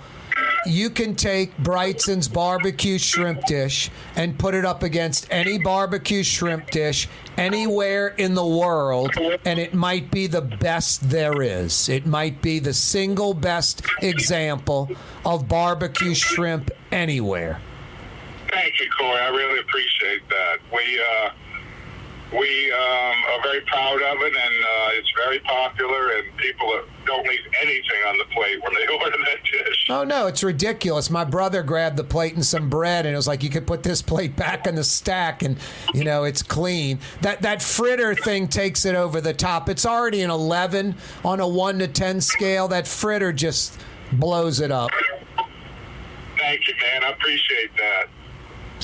You 0.66 0.90
can 0.90 1.14
take 1.14 1.56
Brigtsen's 1.58 2.28
barbecue 2.28 2.98
shrimp 2.98 3.44
dish 3.46 3.90
and 4.16 4.38
put 4.38 4.54
it 4.54 4.64
up 4.64 4.82
against 4.82 5.26
any 5.30 5.58
barbecue 5.58 6.22
shrimp 6.22 6.70
dish 6.70 7.08
anywhere 7.36 8.08
in 8.08 8.34
the 8.34 8.46
world, 8.46 9.12
and 9.44 9.58
it 9.58 9.74
might 9.74 10.10
be 10.10 10.26
the 10.26 10.42
best 10.42 11.08
there 11.08 11.40
is. 11.40 11.88
It 11.88 12.06
might 12.06 12.42
be 12.42 12.58
the 12.58 12.74
single 12.74 13.32
best 13.34 13.82
example 14.02 14.90
of 15.24 15.48
barbecue 15.48 16.14
shrimp 16.14 16.70
anywhere. 16.90 17.60
Thank 18.50 18.80
you, 18.80 18.90
Corey. 18.98 19.20
I 19.20 19.28
really 19.28 19.60
appreciate 19.60 20.28
that. 20.28 20.58
We 20.72 21.00
uh, 21.00 21.30
we 22.32 22.72
um, 22.72 23.16
are 23.30 23.42
very 23.42 23.60
proud 23.62 24.02
of 24.02 24.20
it, 24.20 24.34
and 24.34 24.64
uh, 24.64 24.88
it's 24.94 25.10
very 25.16 25.38
popular. 25.40 26.10
And 26.10 26.36
people 26.38 26.82
don't 27.04 27.26
leave 27.26 27.40
anything 27.62 28.00
on 28.08 28.18
the 28.18 28.24
plate 28.32 28.60
when 28.62 28.74
they 28.74 28.86
order 29.00 29.16
that 29.16 29.44
dish. 29.44 29.86
Oh 29.88 30.02
no, 30.02 30.26
it's 30.26 30.42
ridiculous. 30.42 31.08
My 31.08 31.24
brother 31.24 31.62
grabbed 31.62 31.96
the 31.96 32.04
plate 32.04 32.34
and 32.34 32.44
some 32.44 32.68
bread, 32.68 33.06
and 33.06 33.14
it 33.14 33.16
was 33.16 33.28
like 33.28 33.42
you 33.42 33.50
could 33.50 33.66
put 33.66 33.84
this 33.84 34.02
plate 34.02 34.34
back 34.36 34.66
in 34.66 34.74
the 34.74 34.84
stack, 34.84 35.42
and 35.42 35.56
you 35.94 36.02
know 36.02 36.24
it's 36.24 36.42
clean. 36.42 36.98
That 37.22 37.42
that 37.42 37.62
fritter 37.62 38.14
thing 38.14 38.48
takes 38.48 38.84
it 38.84 38.96
over 38.96 39.20
the 39.20 39.34
top. 39.34 39.68
It's 39.68 39.86
already 39.86 40.22
an 40.22 40.30
eleven 40.30 40.96
on 41.24 41.38
a 41.38 41.46
one 41.46 41.78
to 41.78 41.88
ten 41.88 42.20
scale. 42.20 42.66
That 42.68 42.88
fritter 42.88 43.32
just 43.32 43.78
blows 44.12 44.60
it 44.60 44.72
up. 44.72 44.90
Thank 46.38 46.68
you, 46.68 46.74
man. 46.82 47.04
I 47.04 47.10
appreciate 47.10 47.70
that. 47.76 48.08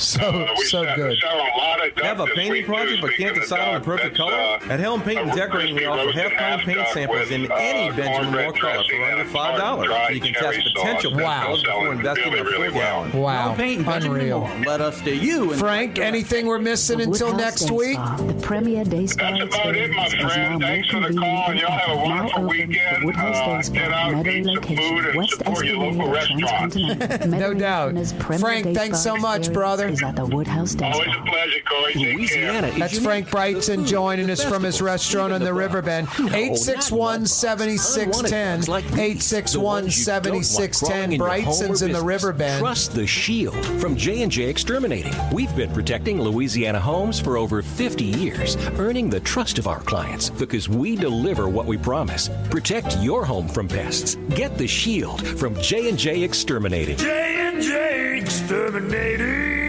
So 0.13 0.45
we 0.57 0.65
so 0.65 0.83
sell- 0.83 0.95
good. 0.95 1.17
selling 1.19 1.47
a 1.53 1.57
lot 1.57 1.87
of 1.87 1.95
duck 1.95 2.05
Have 2.05 2.19
a 2.19 2.25
painting 2.27 2.65
project 2.65 3.01
but 3.01 3.13
can't 3.13 3.35
decide 3.35 3.61
on 3.73 3.79
the 3.79 3.85
perfect 3.85 4.15
color? 4.17 4.33
uh, 4.33 4.59
At 4.69 4.79
Helm 4.79 5.01
Paint 5.01 5.19
and 5.21 5.31
Decorating, 5.31 5.75
we 5.75 5.85
offer 5.85 6.11
half 6.11 6.31
color 6.33 6.57
paint 6.63 6.77
half-duck 6.79 6.93
samples 6.93 7.31
in 7.31 7.41
with, 7.43 7.51
any 7.51 7.89
uh, 7.89 7.95
Benjamin 7.95 8.31
Moore 8.33 8.53
color 8.53 8.83
for 8.89 9.03
under 9.05 9.25
five 9.25 9.57
dollars. 9.59 9.89
So 9.89 10.09
you 10.13 10.21
can 10.21 10.33
test 10.33 10.59
potential 10.75 11.11
sauce. 11.11 11.19
best 11.21 11.43
colors 11.43 11.61
before 11.63 11.81
Selling 11.83 11.97
investing 11.97 12.33
in 12.33 12.39
a 12.39 12.43
really, 12.43 12.51
full 12.53 12.61
really 12.63 12.73
well. 12.75 13.03
gallon. 13.05 13.21
Wow, 13.21 13.55
Paint 13.55 13.85
Benjamin 13.85 14.17
unreal. 14.21 14.49
Let 14.65 14.81
us 14.81 15.01
do 15.01 15.15
you. 15.15 15.51
And 15.51 15.59
Frank, 15.59 15.99
anything 15.99 16.45
we're 16.47 16.59
missing 16.59 17.01
until 17.01 17.33
next 17.35 17.71
week? 17.71 17.97
The 17.97 18.39
premier 18.41 18.83
day 18.83 19.07
spa 19.07 19.31
That's 19.31 19.55
about 19.55 19.75
it, 19.75 19.91
my 19.91 20.05
experience, 20.05 20.13
is 20.13 20.21
now 20.23 20.29
friend. 20.29 20.51
more 20.51 20.59
Thanks 20.61 20.87
for 20.89 20.99
the 20.99 21.07
convenient 21.07 21.19
call, 21.23 21.51
and 21.51 21.59
y'all 21.59 21.71
have 21.71 21.89
a. 21.89 21.93
Now 21.93 22.03
wonderful 22.03 22.43
open, 22.45 22.47
weekend. 22.67 23.01
the 23.01 23.05
Woodhouse 23.05 23.37
Uh, 23.37 23.55
Day 23.55 23.61
Spa, 23.61 23.73
get 23.73 23.91
out, 23.93 24.27
eat 24.27 24.43
some 24.45 24.55
food, 24.55 24.55
location, 24.55 25.05
and 25.05 25.17
West 25.17 25.37
support 25.37 25.65
your 25.65 25.77
local 25.77 26.15
Esplanade, 26.15 26.41
restaurants. 26.43 26.75
Transcontinental. 26.75 27.29
No 27.43 27.53
doubt. 27.53 27.89
Indiana's 27.89 28.39
Frank, 28.41 28.75
thanks 28.75 29.01
so 29.01 29.15
much, 29.17 29.51
brother. 29.53 29.92
Is 29.93 30.01
at 30.01 30.15
the 30.15 30.25
Woodhouse 30.25 30.73
Day 30.73 30.89
Always 30.89 31.07
a 31.15 31.21
pleasure, 31.21 31.59
Corey. 31.69 31.93
Take 31.93 32.03
care. 32.03 32.15
Louisiana 32.15 32.67
is 32.69 32.79
That's. 32.79 32.97
Frank 32.97 33.27
Brigtsen 33.29 33.65
The 33.67 33.75
food, 33.75 33.87
joining 33.87 34.29
us 34.31 34.43
from 34.43 34.63
his 34.63 34.81
restaurant 34.81 35.29
even 35.29 35.43
on 35.43 35.45
the. 35.45 35.53
Riverbend. 35.53 36.07
No, 36.17 36.25
not 36.25 36.35
861 36.35 37.27
7610. 37.27 38.39
Unwanted 38.39 38.57
bugs 38.57 38.69
like 38.69 38.85
these. 38.85 38.95
The 38.95 39.01
861 39.03 39.63
ones 39.63 39.99
you 39.99 40.05
don't 40.05 40.23
want 40.23 40.33
crawling 40.33 40.71
7610. 40.71 41.03
in 41.03 41.11
your 41.11 41.27
home 41.27 41.37
or 41.37 41.67
Brigtsen's 41.69 41.81
in 41.83 41.91
the. 41.91 42.01
Riverbend. 42.01 42.59
Trust 42.59 42.95
the 42.95 43.05
Shield 43.05 43.65
from 43.79 43.95
J&J 43.95 44.49
Exterminating. 44.49 45.13
We've 45.31 45.55
been 45.55 45.71
protecting 45.71 46.19
Louisiana 46.19 46.79
homes 46.79 47.19
for 47.19 47.37
over 47.37 47.61
50 47.61 48.03
years, 48.03 48.55
earning 48.79 49.11
the 49.11 49.19
trust 49.19 49.59
of 49.59 49.67
our 49.67 49.81
clients 49.81 50.31
because 50.31 50.69
we 50.69 50.95
deliver 50.95 51.49
what 51.49 51.67
we 51.67 51.77
promise. 51.77 52.31
Protect 52.49 52.97
your 52.97 53.25
home 53.25 53.47
from 53.47 53.67
pests. 53.67 54.15
Get 54.29 54.57
the 54.57 54.67
Shield 54.67 55.21
from 55.37 55.53
J&J 55.61 56.23
Exterminating. 56.23 56.97
J&J 56.97 58.17
Exterminating. 58.17 59.62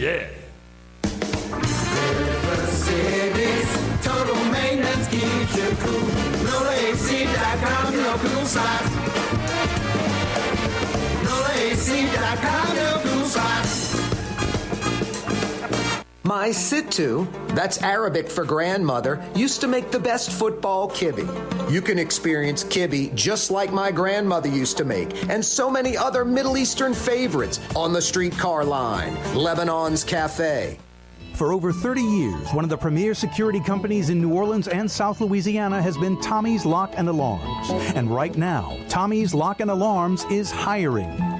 Yeah. 0.00 0.28
Cities, 2.68 3.68
total 4.02 4.42
maintenance 4.46 5.06
keeps 5.08 5.54
you 5.54 5.76
cool. 5.76 6.08
NolaAC.com, 6.48 7.96
no 7.96 8.16
cool 8.16 8.46
spots. 8.46 8.88
NolaAC.com, 11.28 12.76
no 12.76 13.00
cool 13.04 13.26
spots. 13.26 13.79
My 16.30 16.52
Situ, 16.52 17.26
that's 17.56 17.82
Arabic 17.82 18.30
for 18.30 18.44
grandmother, 18.44 19.20
used 19.34 19.60
to 19.62 19.66
make 19.66 19.90
the 19.90 19.98
best 19.98 20.30
football 20.30 20.88
kibbe. 20.88 21.26
You 21.68 21.82
can 21.82 21.98
experience 21.98 22.62
kibbe 22.62 23.12
just 23.16 23.50
like 23.50 23.72
my 23.72 23.90
grandmother 23.90 24.48
used 24.48 24.76
to 24.76 24.84
make, 24.84 25.28
and 25.28 25.44
so 25.44 25.68
many 25.68 25.96
other 25.96 26.24
Middle 26.24 26.56
Eastern 26.56 26.94
favorites 26.94 27.58
on 27.74 27.92
the 27.92 28.00
streetcar 28.00 28.64
line, 28.64 29.16
Lebanon's 29.34 30.04
Cafe. 30.04 30.78
For 31.34 31.52
over 31.52 31.72
30 31.72 32.00
years, 32.00 32.52
one 32.52 32.62
of 32.62 32.70
the 32.70 32.76
premier 32.76 33.12
security 33.12 33.58
companies 33.58 34.08
in 34.08 34.20
New 34.20 34.32
Orleans 34.32 34.68
and 34.68 34.88
South 34.88 35.20
Louisiana 35.20 35.82
has 35.82 35.96
been 35.96 36.20
Tommy's 36.20 36.64
Lock 36.64 36.92
and 36.96 37.08
Alarms. 37.08 37.70
And 37.96 38.08
right 38.08 38.36
now, 38.36 38.78
Tommy's 38.88 39.34
Lock 39.34 39.58
and 39.58 39.70
Alarms 39.72 40.24
is 40.30 40.52
hiring. 40.52 41.39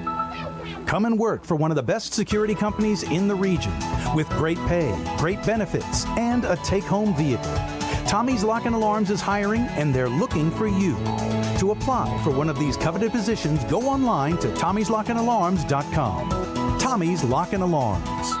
Come 0.91 1.05
and 1.05 1.17
work 1.17 1.45
for 1.45 1.55
one 1.55 1.71
of 1.71 1.77
the 1.77 1.83
best 1.83 2.13
security 2.13 2.53
companies 2.53 3.03
in 3.03 3.29
the 3.29 3.33
region 3.33 3.71
with 4.13 4.27
great 4.31 4.57
pay, 4.67 4.93
great 5.17 5.41
benefits, 5.45 6.05
and 6.17 6.43
a 6.43 6.57
take 6.65 6.83
home 6.83 7.15
vehicle. 7.15 7.55
Tommy's 8.05 8.43
Lock 8.43 8.65
and 8.65 8.75
Alarms 8.75 9.09
is 9.09 9.21
hiring 9.21 9.61
and 9.77 9.95
they're 9.95 10.09
looking 10.09 10.51
for 10.51 10.67
you. 10.67 10.97
To 11.59 11.71
apply 11.71 12.21
for 12.25 12.31
one 12.31 12.49
of 12.49 12.59
these 12.59 12.75
coveted 12.75 13.13
positions, 13.13 13.63
go 13.71 13.83
online 13.83 14.37
to 14.39 14.49
tommy'slockandalarms.com. 14.49 16.77
Tommy's 16.77 17.23
Lock 17.23 17.53
and 17.53 17.63
Alarms. 17.63 18.40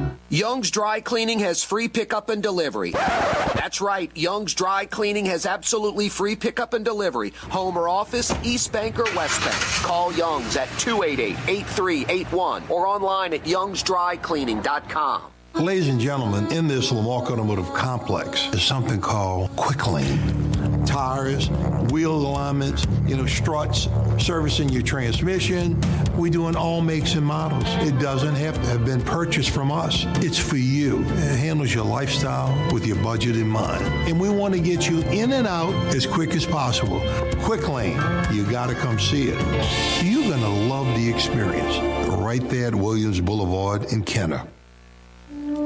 Young's 0.29 0.71
Dry 0.71 1.01
Cleaning 1.01 1.39
has 1.39 1.63
free 1.63 1.87
pickup 1.87 2.29
and 2.29 2.41
delivery. 2.41 2.91
That's 2.91 3.81
right, 3.81 4.15
Young's 4.15 4.53
Dry 4.53 4.85
Cleaning 4.85 5.25
has 5.25 5.45
absolutely 5.45 6.09
free 6.09 6.35
pickup 6.35 6.73
and 6.73 6.85
delivery. 6.85 7.33
Home 7.49 7.77
or 7.77 7.89
office, 7.89 8.33
East 8.43 8.71
Bank 8.71 8.97
or 8.97 9.03
West 9.15 9.41
Bank. 9.41 9.85
Call 9.85 10.13
Young's 10.13 10.55
at 10.55 10.67
288-8381 10.69 12.69
or 12.69 12.87
online 12.87 13.33
at 13.33 13.43
youngsdrycleaning.com. 13.43 15.21
Ladies 15.55 15.89
and 15.89 15.99
gentlemen, 15.99 16.51
in 16.53 16.67
this 16.67 16.91
Lamarque 16.91 17.31
Automotive 17.31 17.71
Complex 17.73 18.47
is 18.53 18.63
something 18.63 19.01
called 19.01 19.53
Quick 19.57 19.85
Lane. 19.85 20.50
Tires, 20.91 21.49
wheel 21.89 22.13
alignments, 22.13 22.85
you 23.07 23.15
know, 23.15 23.25
struts, 23.25 23.87
servicing 24.17 24.67
your 24.67 24.81
transmission. 24.81 25.79
We 26.17 26.29
do 26.29 26.49
in 26.49 26.57
all 26.57 26.81
makes 26.81 27.15
and 27.15 27.25
models. 27.25 27.63
It 27.87 27.97
doesn't 27.97 28.35
have 28.35 28.55
to 28.55 28.67
have 28.67 28.83
been 28.83 29.01
purchased 29.01 29.51
from 29.51 29.71
us. 29.71 30.03
It's 30.17 30.37
for 30.37 30.57
you. 30.57 30.99
It 30.99 31.39
handles 31.39 31.73
your 31.73 31.85
lifestyle 31.85 32.53
with 32.73 32.85
your 32.85 32.97
budget 32.97 33.37
in 33.37 33.47
mind. 33.47 33.85
And 34.05 34.19
we 34.19 34.27
want 34.27 34.53
to 34.53 34.59
get 34.59 34.89
you 34.89 34.99
in 35.03 35.31
and 35.31 35.47
out 35.47 35.73
as 35.95 36.05
quick 36.05 36.35
as 36.35 36.45
possible. 36.45 36.99
Quick 37.41 37.69
Lane, 37.69 37.97
you 38.33 38.43
got 38.51 38.67
to 38.67 38.75
come 38.75 38.99
see 38.99 39.29
it. 39.29 40.03
You're 40.03 40.27
going 40.27 40.41
to 40.41 40.49
love 40.49 40.87
the 40.97 41.09
experience. 41.09 41.77
Right 42.09 42.45
there 42.49 42.67
at 42.67 42.75
Williams 42.75 43.21
Boulevard 43.21 43.93
in 43.93 44.03
Kenner. 44.03 44.45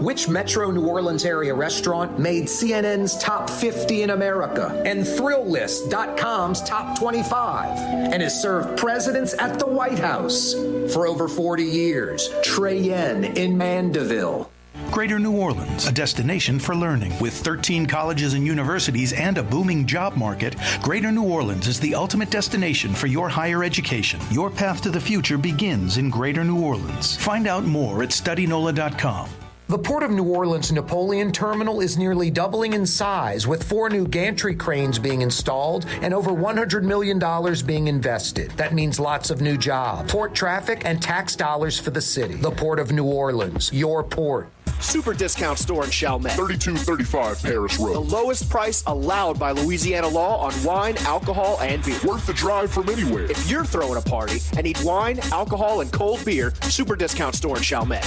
Which 0.02 0.28
Metro 0.28 0.72
New 0.72 0.86
Orleans 0.86 1.26
area 1.26 1.54
restaurant 1.54 2.20
made 2.20 2.46
CNN's 2.46 3.18
top 3.18 3.50
50 3.50 4.04
in 4.04 4.10
America 4.12 4.82
and 4.86 5.06
Thrillist.com's 5.06 6.62
top 6.64 6.98
25 7.00 7.78
and 8.14 8.22
has 8.22 8.42
served 8.42 8.78
presidents 8.78 9.34
at 9.40 9.60
the 9.60 9.68
White 9.68 10.00
House 10.00 10.54
for 10.94 11.08
over 11.08 11.28
40 11.28 11.64
years? 11.64 12.30
Trey 12.44 12.80
Yuen 12.80 13.24
in 13.38 13.58
Mandeville. 13.58 14.52
Greater 14.92 15.20
New 15.20 15.36
Orleans, 15.36 15.88
a 15.88 15.92
destination 15.92 16.60
for 16.60 16.76
learning. 16.76 17.18
With 17.20 17.34
13 17.34 17.86
colleges 17.86 18.34
and 18.34 18.46
universities 18.46 19.14
and 19.14 19.38
a 19.38 19.44
booming 19.44 19.86
job 19.86 20.16
market, 20.16 20.56
Greater 20.82 21.12
New 21.12 21.24
Orleans 21.24 21.68
is 21.68 21.80
the 21.80 21.96
ultimate 21.96 22.30
destination 22.30 22.94
for 22.94 23.08
your 23.08 23.30
higher 23.30 23.64
education. 23.64 24.20
Your 24.30 24.50
path 24.50 24.82
to 24.82 24.90
the 24.90 25.02
future 25.02 25.38
begins 25.38 25.98
in 25.98 26.10
Greater 26.10 26.44
New 26.44 26.62
Orleans. 26.62 27.16
Find 27.18 27.48
out 27.48 27.64
more 27.64 28.04
at 28.04 28.10
studynola.com. 28.10 29.30
The 29.68 29.80
Port 29.80 30.04
of 30.04 30.12
New 30.12 30.26
Orleans 30.26 30.72
Napoleon 30.72 31.32
Terminal 31.32 31.82
is 31.82 31.98
nearly 31.98 32.30
doubling 32.30 32.74
in 32.74 32.86
size, 32.86 33.48
with 33.48 33.64
four 33.64 33.90
new 33.90 34.08
gantry 34.08 34.54
cranes 34.54 35.00
being 35.00 35.24
installed 35.24 35.88
and 36.04 36.14
over 36.14 36.30
$100 36.30 36.84
million 36.84 37.18
being 37.66 37.88
invested. 37.88 38.52
That 38.52 38.76
means 38.76 39.00
lots 39.00 39.32
of 39.32 39.42
new 39.42 39.58
jobs, 39.58 40.12
port 40.12 40.36
traffic, 40.36 40.84
and 40.86 41.02
tax 41.02 41.36
dollars 41.36 41.80
for 41.80 41.90
the 41.90 42.00
city. 42.00 42.36
The 42.36 42.52
Port 42.52 42.78
of 42.78 42.92
New 42.92 43.06
Orleans, 43.06 43.74
your 43.74 44.04
port. 44.04 44.50
Super 44.80 45.16
discount 45.16 45.58
store 45.58 45.84
in 45.84 45.90
Chalmette. 45.90 46.34
3235 46.34 47.42
Paris 47.42 47.80
Road. 47.80 47.94
The 47.94 48.00
lowest 48.00 48.48
price 48.52 48.84
allowed 48.86 49.40
by 49.40 49.50
Louisiana 49.50 50.08
law 50.08 50.46
on 50.46 50.54
wine, 50.64 50.96
alcohol, 51.00 51.58
and 51.62 51.84
beer. 51.84 51.98
Worth 52.06 52.28
the 52.28 52.34
drive 52.34 52.72
from 52.72 52.88
anywhere. 52.90 53.24
If 53.32 53.50
you're 53.50 53.66
throwing 53.66 53.98
a 53.98 54.02
party 54.02 54.42
and 54.58 54.64
need 54.64 54.78
wine, 54.84 55.20
alcohol, 55.32 55.82
and 55.82 55.92
cold 55.92 56.24
beer, 56.24 56.54
Super 56.64 56.96
discount 56.96 57.34
store 57.34 57.58
in 57.58 57.64
Chalmette. 57.64 58.06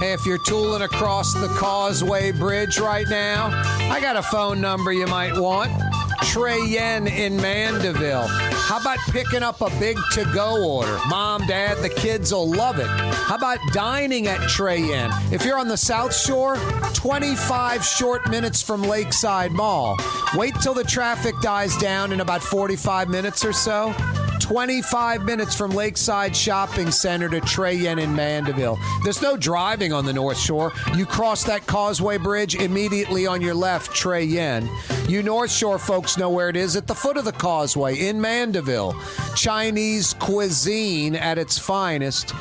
Hey, 0.00 0.14
if 0.14 0.24
you're 0.24 0.38
tooling 0.38 0.82
across 0.82 1.34
the 1.34 1.48
Causeway 1.58 2.32
Bridge 2.32 2.78
right 2.78 3.06
now, 3.08 3.50
I 3.92 4.00
got 4.00 4.16
a 4.16 4.22
phone 4.22 4.60
number 4.60 4.92
you 4.92 5.06
might 5.06 5.36
want. 5.38 5.89
Trey 6.22 6.60
Yuen 6.66 7.06
in 7.06 7.36
Mandeville. 7.36 8.26
How 8.26 8.78
about 8.78 8.98
picking 9.10 9.42
up 9.42 9.60
a 9.60 9.70
big 9.80 9.96
to 10.12 10.24
go 10.32 10.64
order? 10.64 10.98
Mom, 11.08 11.46
dad, 11.46 11.78
the 11.78 11.88
kids 11.88 12.32
will 12.32 12.48
love 12.48 12.78
it. 12.78 12.86
How 12.86 13.36
about 13.36 13.58
dining 13.72 14.26
at 14.28 14.48
Trey 14.48 14.78
Yuen? 14.78 15.10
If 15.32 15.44
you're 15.44 15.58
on 15.58 15.68
the 15.68 15.76
South 15.76 16.14
Shore, 16.14 16.56
25 16.94 17.84
short 17.84 18.28
minutes 18.30 18.62
from 18.62 18.82
Lakeside 18.82 19.52
Mall. 19.52 19.96
Wait 20.34 20.54
till 20.62 20.74
the 20.74 20.84
traffic 20.84 21.34
dies 21.40 21.76
down 21.78 22.12
in 22.12 22.20
about 22.20 22.42
45 22.42 23.08
minutes 23.08 23.44
or 23.44 23.52
so. 23.52 23.94
25 24.40 25.24
minutes 25.24 25.54
from 25.54 25.70
Lakeside 25.70 26.34
Shopping 26.34 26.90
Center 26.90 27.28
to 27.28 27.40
Trey 27.40 27.74
Yuen 27.74 27.98
in 27.98 28.14
Mandeville. 28.14 28.78
There's 29.04 29.22
no 29.22 29.36
driving 29.36 29.92
on 29.92 30.04
the 30.04 30.12
North 30.12 30.38
Shore. 30.38 30.72
You 30.96 31.06
cross 31.06 31.44
that 31.44 31.66
Causeway 31.66 32.18
Bridge 32.18 32.54
immediately 32.56 33.26
on 33.26 33.40
your 33.40 33.54
left, 33.54 33.94
Trey 33.94 34.24
Yuen. 34.24 34.68
You 35.08 35.22
North 35.22 35.50
Shore 35.50 35.78
folks 35.78 36.16
know 36.16 36.30
where 36.30 36.48
it 36.48 36.56
is 36.56 36.74
at 36.76 36.86
the 36.86 36.94
foot 36.94 37.16
of 37.16 37.24
the 37.24 37.32
causeway 37.32 38.08
in 38.08 38.20
Mandeville. 38.20 38.94
Chinese 39.36 40.14
cuisine 40.14 41.14
at 41.14 41.38
its 41.38 41.58
finest. 41.58 42.34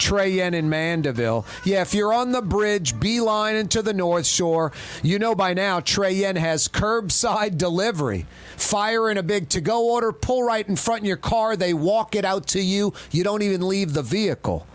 Trey 0.00 0.30
Yuen 0.30 0.54
in 0.54 0.68
Mandeville. 0.68 1.46
Yeah, 1.64 1.82
if 1.82 1.94
you're 1.94 2.12
on 2.12 2.32
the 2.32 2.42
bridge, 2.42 2.98
beeline 2.98 3.54
into 3.54 3.82
the 3.82 3.92
North 3.92 4.26
Shore, 4.26 4.72
you 5.02 5.18
know 5.18 5.34
by 5.34 5.54
now 5.54 5.80
Trey 5.80 6.14
Yuen 6.14 6.36
has 6.36 6.66
curbside 6.66 7.58
delivery. 7.58 8.26
Fire 8.56 9.10
in 9.10 9.18
a 9.18 9.22
big 9.22 9.50
to 9.50 9.60
go 9.60 9.92
order, 9.92 10.12
pull 10.12 10.42
right 10.42 10.66
in 10.66 10.76
front 10.76 11.02
of 11.02 11.06
your 11.06 11.16
car, 11.16 11.54
they 11.54 11.74
walk 11.74 12.16
it 12.16 12.24
out 12.24 12.46
to 12.48 12.60
you. 12.60 12.94
You 13.10 13.22
don't 13.22 13.42
even 13.42 13.68
leave 13.68 13.92
the 13.92 14.02
vehicle. 14.02 14.66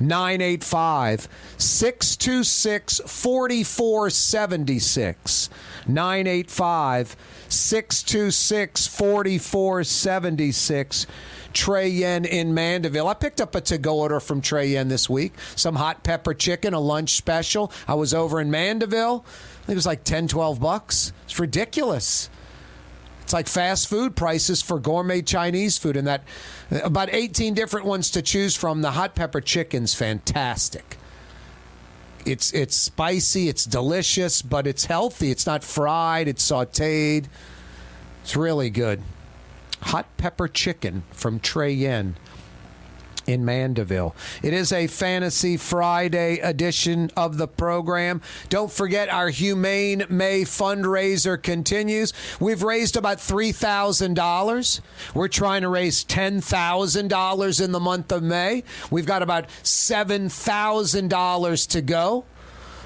985 0.00 1.28
626 1.56 3.00
4476. 3.06 5.50
985 5.86 7.16
626 7.48 8.86
4476. 8.88 11.06
Trey 11.54 11.88
Yuen 11.88 12.24
in 12.24 12.52
Mandeville. 12.52 13.08
I 13.08 13.14
picked 13.14 13.40
up 13.40 13.54
a 13.54 13.60
to 13.62 13.78
go 13.78 14.00
order 14.00 14.20
from 14.20 14.40
Trey 14.40 14.68
Yuen 14.72 14.88
this 14.88 15.08
week. 15.08 15.32
Some 15.56 15.76
hot 15.76 16.02
pepper 16.02 16.34
chicken, 16.34 16.74
a 16.74 16.80
lunch 16.80 17.14
special. 17.14 17.72
I 17.88 17.94
was 17.94 18.12
over 18.12 18.40
in 18.40 18.50
Mandeville. 18.50 19.24
I 19.26 19.66
think 19.66 19.70
it 19.70 19.74
was 19.76 19.86
like 19.86 20.04
10, 20.04 20.28
12 20.28 20.60
bucks. 20.60 21.12
It's 21.24 21.38
ridiculous. 21.38 22.28
It's 23.22 23.32
like 23.32 23.48
fast 23.48 23.88
food 23.88 24.16
prices 24.16 24.60
for 24.60 24.78
gourmet 24.78 25.22
Chinese 25.22 25.78
food, 25.78 25.96
and 25.96 26.06
that 26.06 26.24
about 26.82 27.08
18 27.10 27.54
different 27.54 27.86
ones 27.86 28.10
to 28.10 28.20
choose 28.20 28.54
from. 28.54 28.82
The 28.82 28.90
hot 28.90 29.14
pepper 29.14 29.40
chicken's 29.40 29.94
fantastic. 29.94 30.98
It's 32.26 32.52
it's 32.52 32.76
spicy, 32.76 33.48
it's 33.48 33.64
delicious, 33.64 34.42
but 34.42 34.66
it's 34.66 34.84
healthy. 34.84 35.30
It's 35.30 35.46
not 35.46 35.64
fried, 35.64 36.28
it's 36.28 36.46
sautéed. 36.46 37.26
It's 38.22 38.36
really 38.36 38.68
good. 38.68 39.02
Hot 39.84 40.06
pepper 40.16 40.48
chicken 40.48 41.04
from 41.10 41.40
Trey 41.40 41.72
Yuen 41.72 42.16
in 43.26 43.44
Mandeville. 43.44 44.14
It 44.42 44.52
is 44.52 44.72
a 44.72 44.86
Fantasy 44.86 45.56
Friday 45.56 46.38
edition 46.38 47.10
of 47.16 47.38
the 47.38 47.48
program. 47.48 48.20
Don't 48.48 48.72
forget 48.72 49.08
our 49.08 49.30
Humane 49.30 50.04
May 50.08 50.42
fundraiser 50.42 51.42
continues. 51.42 52.12
We've 52.40 52.62
raised 52.62 52.96
about 52.96 53.18
$3,000. 53.18 54.80
We're 55.14 55.28
trying 55.28 55.62
to 55.62 55.68
raise 55.68 56.04
$10,000 56.04 57.64
in 57.64 57.72
the 57.72 57.80
month 57.80 58.12
of 58.12 58.22
May. 58.22 58.62
We've 58.90 59.06
got 59.06 59.22
about 59.22 59.48
$7,000 59.62 61.68
to 61.68 61.82
go. 61.82 62.24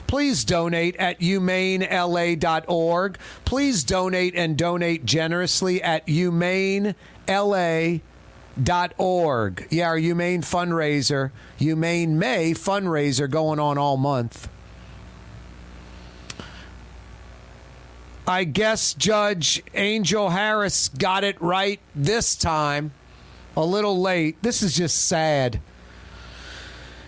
Please 0.09 0.43
donate 0.43 0.97
at 0.97 1.21
humanela.org. 1.21 3.19
Please 3.45 3.85
donate 3.85 4.35
and 4.35 4.57
donate 4.57 5.05
generously 5.05 5.83
at 5.83 6.07
humanela.org. 6.07 6.95
Yeah, 9.71 9.87
our 9.87 9.99
Humane 9.99 10.43
fundraiser, 10.43 11.31
Humane 11.59 12.19
May 12.19 12.53
fundraiser 12.55 13.31
going 13.31 13.61
on 13.61 13.77
all 13.77 13.99
month. 13.99 14.49
I 18.27 18.45
guess 18.45 18.95
Judge 18.95 19.63
Angel 19.75 20.31
Harris 20.31 20.89
got 20.89 21.23
it 21.23 21.39
right 21.41 21.81
this 21.95 22.35
time. 22.35 22.93
A 23.57 23.65
little 23.65 24.01
late. 24.01 24.43
This 24.43 24.63
is 24.63 24.75
just 24.75 25.07
sad. 25.07 25.61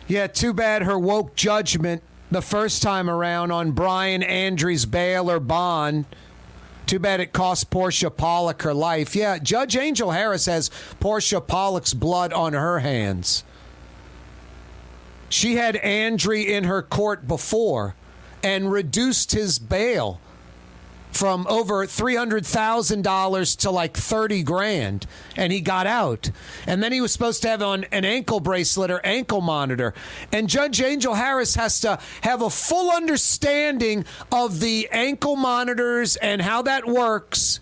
Yeah, 0.06 0.26
too 0.26 0.52
bad 0.52 0.82
her 0.82 0.98
woke 0.98 1.34
judgment 1.34 2.02
the 2.30 2.42
first 2.42 2.82
time 2.82 3.10
around 3.10 3.50
on 3.50 3.72
Brian 3.72 4.22
Andrews' 4.22 4.86
bail 4.86 5.30
or 5.30 5.40
bond. 5.40 6.04
Too 6.86 6.98
bad 6.98 7.20
it 7.20 7.32
cost 7.32 7.70
Portia 7.70 8.10
Pollock 8.10 8.62
her 8.62 8.74
life. 8.74 9.14
Yeah, 9.14 9.38
Judge 9.38 9.76
Angel 9.76 10.10
Harris 10.10 10.46
has 10.46 10.70
Portia 10.98 11.40
Pollock's 11.40 11.94
blood 11.94 12.32
on 12.32 12.52
her 12.52 12.80
hands. 12.80 13.44
She 15.28 15.54
had 15.54 15.76
Andre 15.84 16.42
in 16.42 16.64
her 16.64 16.82
court 16.82 17.28
before 17.28 17.94
and 18.42 18.72
reduced 18.72 19.32
his 19.32 19.58
bail 19.58 20.20
from 21.12 21.46
over 21.48 21.86
$300,000 21.86 23.56
to 23.58 23.70
like 23.70 23.96
30 23.96 24.42
grand 24.42 25.06
and 25.36 25.52
he 25.52 25.60
got 25.60 25.86
out. 25.86 26.30
And 26.66 26.82
then 26.82 26.92
he 26.92 27.00
was 27.00 27.12
supposed 27.12 27.42
to 27.42 27.48
have 27.48 27.62
on 27.62 27.84
an 27.92 28.04
ankle 28.04 28.40
bracelet 28.40 28.90
or 28.90 29.00
ankle 29.04 29.40
monitor. 29.40 29.94
And 30.32 30.48
Judge 30.48 30.80
Angel 30.80 31.14
Harris 31.14 31.54
has 31.56 31.80
to 31.80 31.98
have 32.22 32.42
a 32.42 32.50
full 32.50 32.90
understanding 32.90 34.04
of 34.30 34.60
the 34.60 34.88
ankle 34.92 35.36
monitors 35.36 36.16
and 36.16 36.40
how 36.40 36.62
that 36.62 36.86
works. 36.86 37.60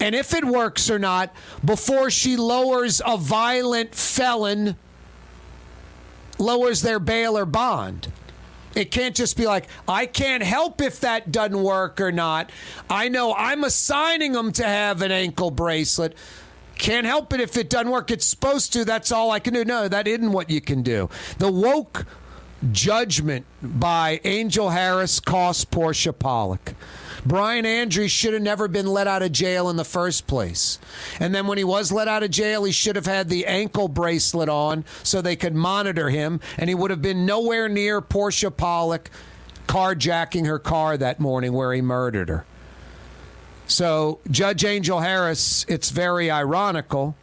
And 0.00 0.14
if 0.14 0.34
it 0.34 0.44
works 0.44 0.90
or 0.90 0.98
not 0.98 1.32
before 1.64 2.10
she 2.10 2.36
lowers 2.36 3.00
a 3.06 3.16
violent 3.16 3.94
felon 3.94 4.76
lowers 6.38 6.82
their 6.82 6.98
bail 6.98 7.38
or 7.38 7.46
bond. 7.46 8.12
It 8.74 8.90
can't 8.90 9.14
just 9.14 9.36
be 9.36 9.46
like, 9.46 9.68
I 9.86 10.06
can't 10.06 10.42
help 10.42 10.80
if 10.80 11.00
that 11.00 11.30
doesn't 11.30 11.62
work 11.62 12.00
or 12.00 12.12
not. 12.12 12.50
I 12.88 13.08
know 13.08 13.34
I'm 13.34 13.64
assigning 13.64 14.32
them 14.32 14.52
to 14.52 14.64
have 14.64 15.02
an 15.02 15.12
ankle 15.12 15.50
bracelet. 15.50 16.16
Can't 16.76 17.06
help 17.06 17.32
it 17.32 17.40
if 17.40 17.56
it 17.56 17.70
doesn't 17.70 17.90
work. 17.90 18.10
It's 18.10 18.26
supposed 18.26 18.72
to. 18.72 18.84
That's 18.84 19.12
all 19.12 19.30
I 19.30 19.38
can 19.40 19.54
do. 19.54 19.64
No, 19.64 19.88
that 19.88 20.08
isn't 20.08 20.32
what 20.32 20.50
you 20.50 20.60
can 20.60 20.82
do. 20.82 21.10
The 21.38 21.50
woke 21.50 22.06
judgment 22.70 23.44
by 23.62 24.20
Angel 24.24 24.70
Harris 24.70 25.20
cost 25.20 25.70
Portia 25.70 26.12
Pollock. 26.12 26.74
Brian 27.24 27.64
Andrews 27.64 28.10
should 28.10 28.32
have 28.32 28.42
never 28.42 28.66
been 28.66 28.86
let 28.86 29.06
out 29.06 29.22
of 29.22 29.30
jail 29.30 29.70
in 29.70 29.76
the 29.76 29.84
first 29.84 30.26
place. 30.26 30.78
And 31.20 31.34
then 31.34 31.46
when 31.46 31.58
he 31.58 31.64
was 31.64 31.92
let 31.92 32.08
out 32.08 32.22
of 32.22 32.30
jail, 32.30 32.64
he 32.64 32.72
should 32.72 32.96
have 32.96 33.06
had 33.06 33.28
the 33.28 33.46
ankle 33.46 33.88
bracelet 33.88 34.48
on 34.48 34.84
so 35.02 35.22
they 35.22 35.36
could 35.36 35.54
monitor 35.54 36.10
him, 36.10 36.40
and 36.58 36.68
he 36.68 36.74
would 36.74 36.90
have 36.90 37.02
been 37.02 37.24
nowhere 37.24 37.68
near 37.68 38.00
Portia 38.00 38.50
Pollock 38.50 39.10
carjacking 39.68 40.46
her 40.46 40.58
car 40.58 40.96
that 40.96 41.20
morning 41.20 41.52
where 41.52 41.72
he 41.72 41.80
murdered 41.80 42.28
her. 42.28 42.44
So, 43.66 44.18
Judge 44.30 44.64
Angel 44.64 45.00
Harris, 45.00 45.64
it's 45.68 45.90
very 45.90 46.30
ironical. 46.30 47.16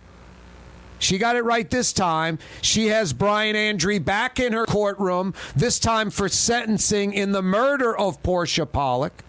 She 0.97 1.17
got 1.17 1.35
it 1.35 1.43
right 1.43 1.69
this 1.69 1.93
time. 1.93 2.39
She 2.61 2.87
has 2.87 3.13
Brian 3.13 3.55
Andre 3.55 3.99
back 3.99 4.39
in 4.39 4.53
her 4.53 4.65
courtroom, 4.65 5.33
this 5.55 5.79
time 5.79 6.09
for 6.09 6.27
sentencing 6.27 7.13
in 7.13 7.33
the 7.33 7.41
murder 7.41 7.95
of 7.95 8.23
Portia 8.23 8.65
Pollock. 8.65 9.23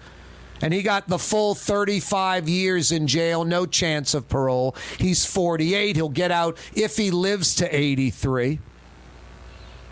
And 0.63 0.75
he 0.75 0.83
got 0.83 1.09
the 1.09 1.19
full 1.19 1.55
35 1.55 2.49
years 2.49 2.93
in 2.93 3.07
jail, 3.07 3.45
no 3.45 3.67
chance 3.67 4.15
of 4.15 4.29
parole. 4.29 4.77
He's 4.99 5.25
48. 5.25 5.97
He'll 5.97 6.09
get 6.09 6.31
out 6.31 6.59
if 6.75 6.97
he 6.97 7.11
lives 7.11 7.55
to 7.57 7.75
83. 7.75 8.61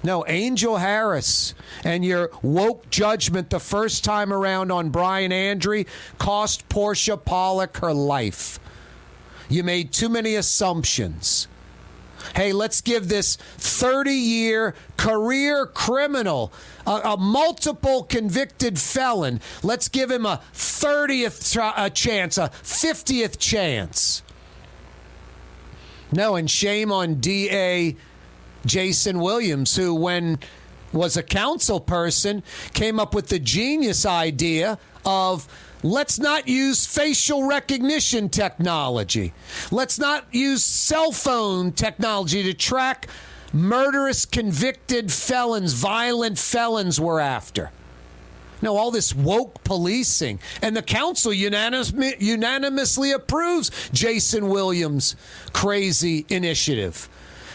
No, 0.03 0.25
Angel 0.27 0.77
Harris 0.77 1.55
and 1.83 2.05
your 2.05 2.31
woke 2.41 2.89
judgment 2.89 3.51
the 3.51 3.59
first 3.59 4.05
time 4.05 4.33
around 4.33 4.71
on 4.71 4.91
Brian 4.91 5.33
Andre 5.33 5.87
cost 6.19 6.69
Portia 6.69 7.17
Pollock 7.17 7.79
her 7.79 7.93
life. 7.93 8.61
You 9.49 9.65
made 9.65 9.93
too 9.93 10.09
many 10.09 10.37
assumptions. 10.37 11.49
Hey, 12.35 12.53
let's 12.53 12.81
give 12.81 13.09
this 13.09 13.37
30 13.37 14.13
year 14.13 14.75
career 14.97 15.67
criminal, 15.67 16.53
a, 16.87 17.01
a, 17.05 17.17
multiple 17.17 18.05
convicted 18.05 18.79
felon, 18.79 19.41
let's 19.63 19.89
give 19.89 20.11
him 20.11 20.27
a 20.27 20.41
30th 20.53 21.53
tr- 21.53 21.75
a 21.77 21.91
chance, 21.91 22.39
a 22.39 22.49
50th 22.63 23.39
chance. 23.39 24.23
No, 26.11 26.37
and 26.37 26.51
shame 26.51 26.91
on 26.91 27.17
DA 27.17 27.97
Jason 28.65 29.21
Williams, 29.21 29.77
who, 29.77 29.95
when 29.95 30.39
was 30.93 31.17
a 31.17 31.23
council 31.23 31.81
person, 31.81 32.43
came 32.73 32.99
up 32.99 33.15
with 33.15 33.29
the 33.29 33.39
genius 33.39 34.07
idea 34.07 34.79
of 35.05 35.47
let's 35.83 36.19
not 36.19 36.49
use 36.49 36.87
facial 36.87 37.47
recognition 37.47 38.29
technology. 38.29 39.33
Let's 39.71 39.99
not 39.99 40.27
use 40.33 40.65
cell 40.65 41.13
phone 41.13 41.73
technology 41.73 42.43
to 42.45 42.55
track 42.55 43.09
murderous 43.53 44.25
convicted 44.25 45.11
felons, 45.11 45.73
violent 45.73 46.39
felons 46.39 47.01
we're 47.01 47.21
after. 47.21 47.71
No, 48.61 48.77
all 48.77 48.91
this 48.91 49.15
woke 49.15 49.63
policing. 49.63 50.41
And 50.63 50.77
the 50.77 50.83
council 50.83 51.33
unanimous, 51.33 51.93
unanimously 52.19 53.13
approves 53.13 53.71
Jason 53.93 54.49
Williams' 54.49 55.15
crazy 55.53 56.27
initiative 56.29 57.09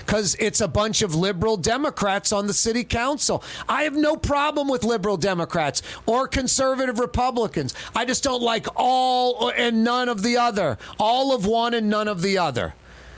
because 0.05 0.35
it's 0.35 0.61
a 0.61 0.67
bunch 0.67 1.01
of 1.01 1.15
liberal 1.15 1.57
Democrats 1.57 2.31
on 2.31 2.47
the 2.47 2.53
city 2.53 2.83
council. 2.83 3.43
I 3.67 3.83
have 3.83 3.95
no 3.95 4.15
problem 4.15 4.67
with 4.67 4.83
liberal 4.83 5.17
Democrats 5.17 5.81
or 6.05 6.27
conservative 6.27 6.99
Republicans. 6.99 7.73
I 7.95 8.05
just 8.05 8.23
don't 8.23 8.41
like 8.41 8.67
all 8.75 9.49
and 9.49 9.83
none 9.83 10.09
of 10.09 10.23
the 10.23 10.37
other, 10.37 10.77
all 10.99 11.35
of 11.35 11.45
one 11.45 11.73
and 11.73 11.89
none 11.89 12.07
of 12.07 12.21
the 12.21 12.37
other. 12.37 12.73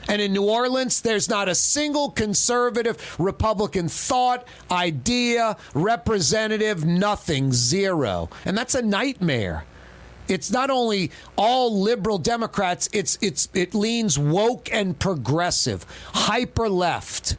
And 0.08 0.22
in 0.22 0.32
New 0.32 0.48
Orleans, 0.48 1.00
there's 1.00 1.28
not 1.28 1.48
a 1.48 1.54
single 1.54 2.10
conservative 2.10 3.16
Republican 3.18 3.88
thought, 3.88 4.46
idea, 4.70 5.56
representative, 5.74 6.84
nothing, 6.84 7.52
zero. 7.52 8.30
And 8.44 8.56
that's 8.56 8.76
a 8.76 8.82
nightmare. 8.82 9.64
It's 10.28 10.50
not 10.50 10.70
only 10.70 11.10
all 11.36 11.80
liberal 11.80 12.18
Democrats, 12.18 12.88
it's 12.92 13.18
it's 13.20 13.48
it 13.54 13.74
leans 13.74 14.18
woke 14.18 14.72
and 14.72 14.98
progressive, 14.98 15.84
hyper 16.14 16.68
left. 16.68 17.36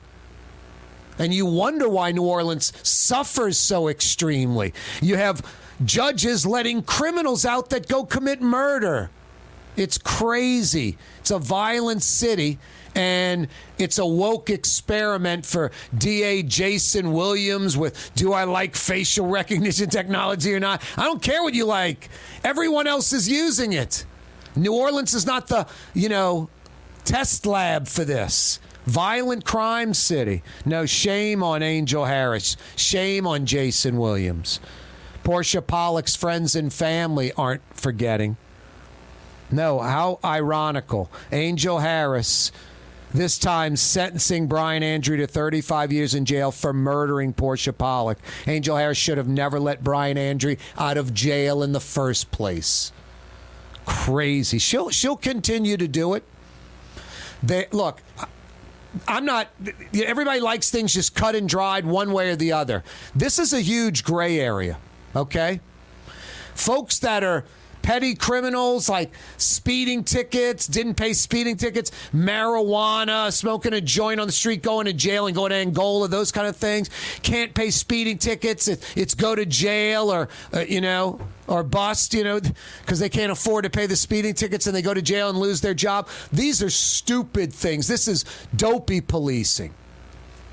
And 1.20 1.34
you 1.34 1.46
wonder 1.46 1.90
why 1.90 2.12
New 2.12 2.24
Orleans 2.24 2.72
suffers 2.88 3.58
so 3.58 3.88
extremely. 3.88 4.74
You 5.02 5.16
have 5.16 5.42
judges 5.84 6.46
letting 6.46 6.84
criminals 6.84 7.46
out 7.46 7.70
that 7.72 7.88
go 7.88 8.04
commit 8.04 8.42
murder. 8.42 9.10
It's 9.76 9.98
crazy. 9.98 10.98
It's 11.20 11.32
a 11.32 11.40
violent 11.40 12.04
city, 12.04 12.58
and 12.96 13.48
it's 13.78 13.98
a 13.98 14.06
woke 14.06 14.50
experiment 14.50 15.46
for 15.46 15.72
DA 15.98 16.44
Jason 16.44 17.14
Williams 17.14 17.78
with 17.78 18.12
do 18.16 18.34
I 18.34 18.46
like 18.46 18.76
facial 18.76 19.28
recognition 19.30 19.90
technology 19.90 20.54
or 20.54 20.60
not? 20.60 20.82
I 20.98 21.04
don't 21.04 21.22
care 21.22 21.44
what 21.44 21.54
you 21.54 21.66
like. 21.66 22.10
Everyone 22.44 22.88
else 22.88 23.14
is 23.14 23.30
using 23.30 23.74
it. 23.74 24.06
New 24.56 24.74
Orleans 24.74 25.14
is 25.14 25.26
not 25.26 25.48
the, 25.48 25.68
you 25.94 26.10
know, 26.10 26.50
test 27.04 27.46
lab 27.46 27.88
for 27.88 28.04
this. 28.04 28.60
Violent 28.86 29.44
crime 29.44 29.94
city. 29.94 30.44
No 30.66 30.86
shame 30.86 31.44
on 31.44 31.62
Angel 31.62 32.06
Harris. 32.06 32.56
Shame 32.76 33.28
on 33.28 33.46
Jason 33.46 33.98
Williams. 33.98 34.60
Portia 35.24 35.62
Pollock's 35.62 36.16
friends 36.16 36.56
and 36.56 36.72
family 36.72 37.34
aren't 37.34 37.62
forgetting. 37.74 38.38
No, 39.52 39.80
how 39.80 40.20
ironical. 40.24 41.12
Angel 41.32 41.80
Harris, 41.80 42.52
this 43.18 43.38
time 43.40 43.76
sentencing 43.76 44.48
Brian 44.48 44.84
Andrew 44.84 45.18
to 45.18 45.28
35 45.28 45.92
years 45.92 46.14
in 46.14 46.24
jail 46.24 46.52
for 46.52 46.72
murdering 46.72 47.34
Portia 47.34 47.74
Pollock. 47.74 48.20
Angel 48.46 48.78
Harris 48.78 48.98
should 48.98 49.18
have 49.18 49.28
never 49.28 49.60
let 49.60 49.84
Brian 49.84 50.18
Andrew 50.18 50.56
out 50.78 50.98
of 50.98 51.14
jail 51.14 51.64
in 51.64 51.72
the 51.72 51.80
first 51.80 52.32
place. 52.32 52.92
Crazy. 53.86 54.60
She'll 54.60 54.90
she'll 54.92 55.18
continue 55.18 55.78
to 55.78 55.88
do 55.88 56.14
it. 56.14 56.24
They 57.42 57.68
look. 57.72 58.02
I'm 59.08 59.26
not. 59.26 59.50
Everybody 59.94 60.40
likes 60.40 60.70
things 60.70 60.94
just 60.94 61.16
cut 61.16 61.36
and 61.36 61.50
dried 61.50 61.86
one 61.86 62.12
way 62.12 62.30
or 62.30 62.36
the 62.36 62.52
other. 62.52 62.84
This 63.16 63.40
is 63.40 63.54
a 63.54 63.62
huge 63.62 64.04
gray 64.04 64.40
area. 64.40 64.78
Okay, 65.16 65.62
folks 66.54 67.00
that 67.00 67.24
are 67.24 67.46
petty 67.88 68.16
criminals 68.16 68.90
like 68.90 69.10
speeding 69.38 70.04
tickets, 70.04 70.68
didn't 70.68 70.96
pay 70.96 71.14
speeding 71.14 71.56
tickets, 71.56 71.90
marijuana, 72.14 73.32
smoking 73.32 73.72
a 73.72 73.80
joint 73.80 74.20
on 74.20 74.28
the 74.28 74.34
street, 74.34 74.62
going 74.62 74.88
to 74.88 74.92
jail 74.92 75.26
and 75.26 75.34
going 75.34 75.52
to 75.52 75.56
Angola, 75.56 76.10
those 76.10 76.30
kind 76.30 76.48
of 76.48 76.58
things. 76.58 76.90
Can't 77.24 77.54
pay 77.54 77.72
speeding 77.72 78.18
tickets. 78.18 78.68
It, 78.68 78.84
it's 78.98 79.16
go 79.16 79.36
to 79.36 79.46
jail 79.46 80.12
or, 80.12 80.28
uh, 80.54 80.66
you 80.68 80.82
know, 80.82 81.22
or 81.48 81.64
bust, 81.64 82.14
you 82.14 82.26
know, 82.26 82.42
because 82.82 83.00
they 83.00 83.08
can't 83.08 83.32
afford 83.32 83.64
to 83.64 83.70
pay 83.70 83.86
the 83.86 83.96
speeding 83.96 84.34
tickets 84.34 84.68
and 84.68 84.76
they 84.76 84.82
go 84.82 84.94
to 84.94 85.02
jail 85.02 85.30
and 85.30 85.38
lose 85.38 85.62
their 85.62 85.74
job. 85.74 86.10
These 86.34 86.62
are 86.62 86.70
stupid 86.70 87.54
things. 87.54 87.88
This 87.88 88.10
is 88.10 88.26
dopey 88.54 89.00
policing. 89.00 89.74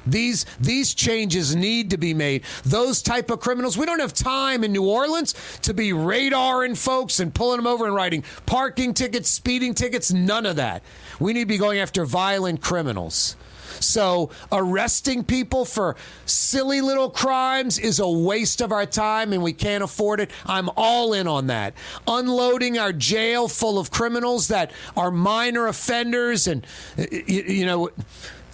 These 0.07 0.47
these 0.61 0.95
changes 0.95 1.55
need 1.55 1.91
to 1.91 1.97
be 1.97 2.15
made. 2.15 2.43
Those 2.65 3.03
type 3.03 3.31
of 3.31 3.41
criminals, 3.41 3.77
we 3.77 3.87
don't 3.87 4.01
have 4.01 4.13
time 4.13 4.65
in 4.65 4.73
New 4.73 4.87
Orleans 4.87 5.35
to 5.63 5.75
be 5.75 5.91
radaring 5.91 6.77
folks 6.77 7.21
and 7.21 7.35
pulling 7.35 7.59
them 7.59 7.67
over 7.67 7.87
and 7.87 7.95
writing 7.95 8.25
parking 8.47 8.95
tickets, 8.95 9.29
speeding 9.29 9.75
tickets, 9.75 10.13
none 10.13 10.47
of 10.47 10.57
that. 10.57 10.83
We 11.19 11.33
need 11.33 11.41
to 11.41 11.47
be 11.47 11.59
going 11.59 11.79
after 11.79 12.05
violent 12.05 12.61
criminals. 12.61 13.37
So 13.81 14.31
arresting 14.53 15.25
people 15.25 15.65
for 15.65 15.97
silly 16.27 16.81
little 16.81 17.11
crimes 17.11 17.79
is 17.79 17.99
a 17.99 18.09
waste 18.09 18.61
of 18.61 18.73
our 18.73 18.87
time 18.87 19.33
and 19.33 19.43
we 19.43 19.53
can't 19.53 19.85
afford 19.85 20.21
it. 20.21 20.31
I'm 20.47 20.71
all 20.77 21.13
in 21.13 21.27
on 21.27 21.49
that. 21.49 21.75
Unloading 22.07 22.79
our 22.79 22.93
jail 22.93 23.49
full 23.49 23.79
of 23.79 23.91
criminals 23.91 24.49
that 24.49 24.71
are 24.97 25.11
minor 25.11 25.67
offenders 25.67 26.47
and 26.47 26.67
you, 26.97 27.43
you 27.43 27.67
know 27.67 27.91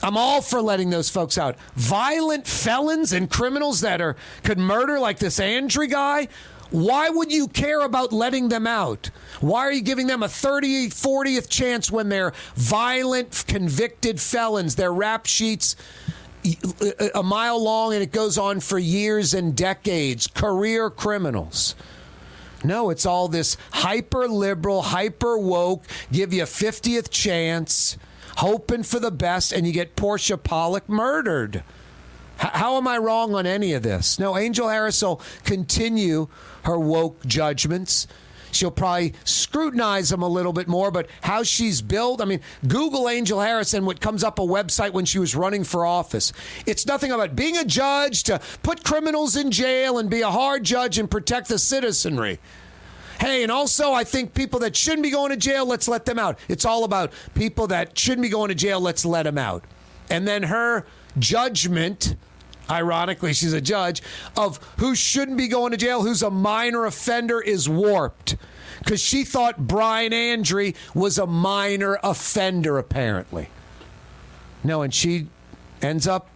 I'm 0.02 0.16
all 0.16 0.40
for 0.40 0.62
letting 0.62 0.90
those 0.90 1.10
folks 1.10 1.36
out. 1.36 1.56
Violent 1.74 2.46
felons 2.46 3.12
and 3.12 3.30
criminals 3.30 3.80
that 3.80 4.00
are 4.00 4.16
could 4.42 4.58
murder 4.58 4.98
like 4.98 5.18
this 5.18 5.38
Andrew 5.38 5.86
guy. 5.86 6.28
Why 6.70 7.10
would 7.10 7.32
you 7.32 7.48
care 7.48 7.80
about 7.80 8.12
letting 8.12 8.48
them 8.48 8.66
out? 8.66 9.10
Why 9.40 9.60
are 9.62 9.72
you 9.72 9.82
giving 9.82 10.06
them 10.06 10.22
a 10.22 10.26
30th, 10.28 10.90
40th 10.90 11.48
chance 11.48 11.90
when 11.90 12.08
they're 12.08 12.32
violent, 12.54 13.44
convicted 13.48 14.20
felons? 14.20 14.76
Their 14.76 14.92
rap 14.92 15.26
sheets 15.26 15.74
uh, 16.80 17.08
a 17.14 17.22
mile 17.22 17.62
long 17.62 17.92
and 17.92 18.02
it 18.02 18.12
goes 18.12 18.38
on 18.38 18.60
for 18.60 18.78
years 18.78 19.34
and 19.34 19.56
decades. 19.56 20.28
Career 20.28 20.90
criminals. 20.90 21.74
No, 22.62 22.90
it's 22.90 23.04
all 23.06 23.26
this 23.26 23.56
hyper 23.72 24.28
liberal, 24.28 24.82
hyper 24.82 25.38
woke, 25.38 25.82
give 26.12 26.32
you 26.32 26.42
a 26.42 26.46
50th 26.46 27.10
chance 27.10 27.96
hoping 28.38 28.82
for 28.82 28.98
the 28.98 29.10
best, 29.10 29.52
and 29.52 29.66
you 29.66 29.72
get 29.72 29.96
Portia 29.96 30.36
Pollock 30.36 30.88
murdered. 30.88 31.62
H- 32.42 32.50
how 32.52 32.76
am 32.76 32.88
I 32.88 32.98
wrong 32.98 33.34
on 33.34 33.46
any 33.46 33.72
of 33.72 33.82
this? 33.82 34.18
No, 34.18 34.36
Angel 34.36 34.68
Harris 34.68 35.02
will 35.02 35.20
continue 35.44 36.28
her 36.64 36.78
woke 36.78 37.24
judgments. 37.26 38.06
She'll 38.52 38.70
probably 38.70 39.14
scrutinize 39.24 40.08
them 40.08 40.22
a 40.22 40.28
little 40.28 40.52
bit 40.52 40.66
more, 40.66 40.90
but 40.90 41.08
how 41.22 41.42
she's 41.42 41.82
built. 41.82 42.20
I 42.20 42.24
mean, 42.24 42.40
Google 42.66 43.08
Angel 43.08 43.40
Harris 43.40 43.74
and 43.74 43.86
what 43.86 44.00
comes 44.00 44.24
up 44.24 44.38
a 44.38 44.42
website 44.42 44.92
when 44.92 45.04
she 45.04 45.18
was 45.18 45.36
running 45.36 45.62
for 45.62 45.86
office. 45.86 46.32
It's 46.66 46.86
nothing 46.86 47.12
about 47.12 47.36
being 47.36 47.56
a 47.56 47.64
judge 47.64 48.24
to 48.24 48.40
put 48.62 48.84
criminals 48.84 49.36
in 49.36 49.50
jail 49.50 49.98
and 49.98 50.10
be 50.10 50.22
a 50.22 50.30
hard 50.30 50.64
judge 50.64 50.98
and 50.98 51.10
protect 51.10 51.48
the 51.48 51.58
citizenry. 51.58 52.40
Hey, 53.20 53.42
and 53.42 53.52
also, 53.52 53.92
I 53.92 54.02
think 54.02 54.32
people 54.32 54.60
that 54.60 54.74
shouldn't 54.74 55.02
be 55.02 55.10
going 55.10 55.30
to 55.30 55.36
jail, 55.36 55.66
let's 55.66 55.86
let 55.86 56.06
them 56.06 56.18
out. 56.18 56.38
It's 56.48 56.64
all 56.64 56.84
about 56.84 57.12
people 57.34 57.66
that 57.66 57.96
shouldn't 57.98 58.22
be 58.22 58.30
going 58.30 58.48
to 58.48 58.54
jail, 58.54 58.80
let's 58.80 59.04
let 59.04 59.24
them 59.24 59.36
out. 59.36 59.62
And 60.08 60.26
then 60.26 60.44
her 60.44 60.86
judgment, 61.18 62.16
ironically, 62.70 63.34
she's 63.34 63.52
a 63.52 63.60
judge, 63.60 64.02
of 64.38 64.58
who 64.78 64.94
shouldn't 64.94 65.36
be 65.36 65.48
going 65.48 65.72
to 65.72 65.76
jail, 65.76 66.02
who's 66.02 66.22
a 66.22 66.30
minor 66.30 66.86
offender, 66.86 67.42
is 67.42 67.68
warped. 67.68 68.36
Because 68.78 69.02
she 69.02 69.24
thought 69.24 69.66
Brian 69.66 70.14
Andre 70.14 70.72
was 70.94 71.18
a 71.18 71.26
minor 71.26 71.98
offender, 72.02 72.78
apparently. 72.78 73.50
No, 74.64 74.80
and 74.80 74.94
she 74.94 75.28
ends 75.82 76.08
up 76.08 76.30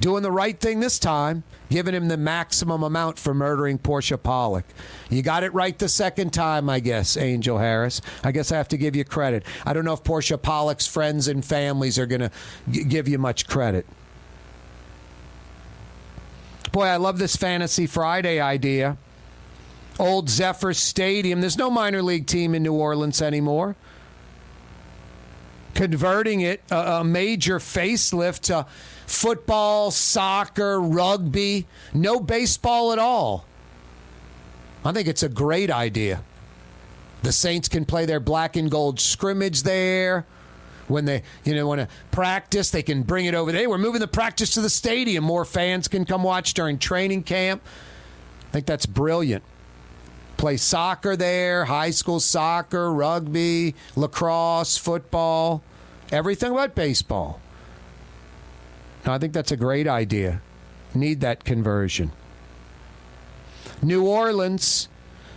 doing 0.00 0.24
the 0.24 0.32
right 0.32 0.58
thing 0.58 0.80
this 0.80 0.98
time, 0.98 1.44
giving 1.68 1.94
him 1.94 2.08
the 2.08 2.16
maximum 2.16 2.82
amount 2.82 3.20
for 3.20 3.34
murdering 3.34 3.78
Portia 3.78 4.18
Pollock. 4.18 4.64
You 5.10 5.22
got 5.22 5.42
it 5.42 5.52
right 5.52 5.76
the 5.76 5.88
second 5.88 6.32
time, 6.32 6.70
I 6.70 6.80
guess, 6.80 7.16
Angel 7.16 7.58
Harris. 7.58 8.00
I 8.22 8.32
guess 8.32 8.52
I 8.52 8.56
have 8.56 8.68
to 8.68 8.76
give 8.76 8.94
you 8.94 9.04
credit. 9.04 9.44
I 9.66 9.72
don't 9.72 9.84
know 9.84 9.92
if 9.92 10.04
Portia 10.04 10.38
Pollock's 10.38 10.86
friends 10.86 11.28
and 11.28 11.44
families 11.44 11.98
are 11.98 12.06
going 12.06 12.20
to 12.20 12.30
give 12.70 13.08
you 13.08 13.18
much 13.18 13.48
credit. 13.48 13.86
Boy, 16.72 16.84
I 16.84 16.96
love 16.96 17.18
this 17.18 17.34
Fantasy 17.34 17.86
Friday 17.86 18.40
idea. 18.40 18.96
Old 19.98 20.30
Zephyr 20.30 20.72
Stadium. 20.72 21.40
There's 21.40 21.58
no 21.58 21.70
minor 21.70 22.02
league 22.02 22.26
team 22.26 22.54
in 22.54 22.62
New 22.62 22.74
Orleans 22.74 23.20
anymore 23.20 23.76
converting 25.74 26.40
it 26.42 26.60
a, 26.70 27.00
a 27.00 27.04
major 27.04 27.58
facelift 27.58 28.40
to 28.40 28.66
football, 29.06 29.90
soccer, 29.90 30.80
rugby, 30.80 31.66
no 31.94 32.20
baseball 32.20 32.92
at 32.92 32.98
all. 32.98 33.46
I 34.84 34.92
think 34.92 35.08
it's 35.08 35.22
a 35.22 35.28
great 35.28 35.70
idea. 35.70 36.22
The 37.22 37.32
Saints 37.32 37.68
can 37.68 37.84
play 37.84 38.06
their 38.06 38.20
black 38.20 38.56
and 38.56 38.70
gold 38.70 38.98
scrimmage 38.98 39.62
there. 39.62 40.26
When 40.88 41.04
they, 41.04 41.22
you 41.44 41.54
know, 41.54 41.68
want 41.68 41.80
to 41.80 41.88
practice, 42.10 42.70
they 42.70 42.82
can 42.82 43.04
bring 43.04 43.26
it 43.26 43.34
over 43.34 43.52
there. 43.52 43.68
We're 43.68 43.78
moving 43.78 44.00
the 44.00 44.08
practice 44.08 44.54
to 44.54 44.60
the 44.60 44.70
stadium. 44.70 45.22
More 45.22 45.44
fans 45.44 45.86
can 45.86 46.04
come 46.04 46.24
watch 46.24 46.54
during 46.54 46.78
training 46.78 47.22
camp. 47.22 47.62
I 48.48 48.50
think 48.50 48.66
that's 48.66 48.86
brilliant 48.86 49.44
play 50.40 50.56
soccer 50.56 51.16
there, 51.16 51.66
high 51.66 51.90
school 51.90 52.18
soccer, 52.18 52.90
rugby, 52.90 53.74
lacrosse, 53.94 54.78
football, 54.78 55.62
everything 56.10 56.54
but 56.54 56.74
baseball. 56.74 57.38
I 59.04 59.18
think 59.18 59.34
that's 59.34 59.52
a 59.52 59.56
great 59.56 59.86
idea. 59.86 60.40
Need 60.94 61.20
that 61.20 61.44
conversion. 61.44 62.12
New 63.82 64.06
Orleans, 64.06 64.88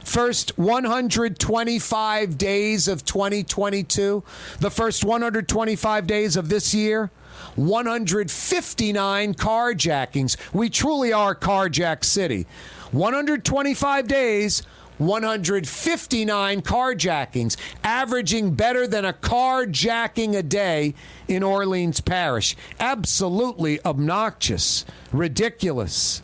first 0.04 0.58
125 0.58 2.38
days 2.38 2.88
of 2.88 3.06
2022, 3.06 4.24
the 4.60 4.70
first 4.72 5.06
125 5.06 6.08
days 6.08 6.36
of 6.36 6.50
this 6.50 6.74
year. 6.74 7.12
159 7.56 9.34
carjackings. 9.36 10.38
We 10.54 10.70
truly 10.70 11.14
are 11.14 11.36
carjack 11.36 12.04
city. 12.04 12.48
125 12.92 14.08
days, 14.08 14.64
159 14.98 16.62
carjackings, 16.62 17.58
averaging 17.84 18.56
better 18.56 18.88
than 18.88 19.06
a 19.06 19.14
carjacking 19.14 20.36
a 20.36 20.44
day 20.44 20.96
in 21.28 21.44
Orleans 21.44 22.02
Parish. 22.02 22.56
Absolutely 22.80 23.84
obnoxious, 23.86 24.86
ridiculous. 25.12 26.23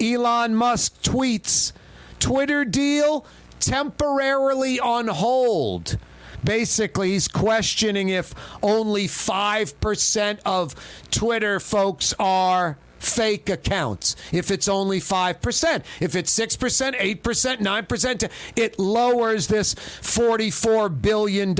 Elon 0.00 0.54
Musk 0.54 1.02
tweets 1.02 1.72
Twitter 2.18 2.64
deal 2.64 3.26
temporarily 3.60 4.78
on 4.80 5.08
hold. 5.08 5.98
Basically, 6.44 7.10
he's 7.10 7.28
questioning 7.28 8.08
if 8.08 8.34
only 8.62 9.06
5% 9.06 10.38
of 10.44 10.74
Twitter 11.10 11.58
folks 11.58 12.14
are 12.18 12.78
fake 12.98 13.48
accounts. 13.48 14.16
If 14.32 14.50
it's 14.50 14.68
only 14.68 15.00
5%, 15.00 15.84
if 16.00 16.14
it's 16.14 16.38
6%, 16.38 16.98
8%, 16.98 17.58
9%, 17.58 18.30
it 18.54 18.78
lowers 18.78 19.46
this 19.48 19.74
$44 19.74 21.02
billion 21.02 21.54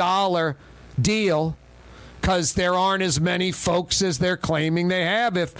deal 1.01 1.57
because 2.21 2.55
there 2.55 2.75
aren't 2.75 3.03
as 3.03 3.21
many 3.21 3.53
folks 3.53 4.03
as 4.03 4.19
they're 4.19 4.37
claiming 4.37 4.89
they 4.89 5.05
have 5.05 5.37
if 5.37 5.55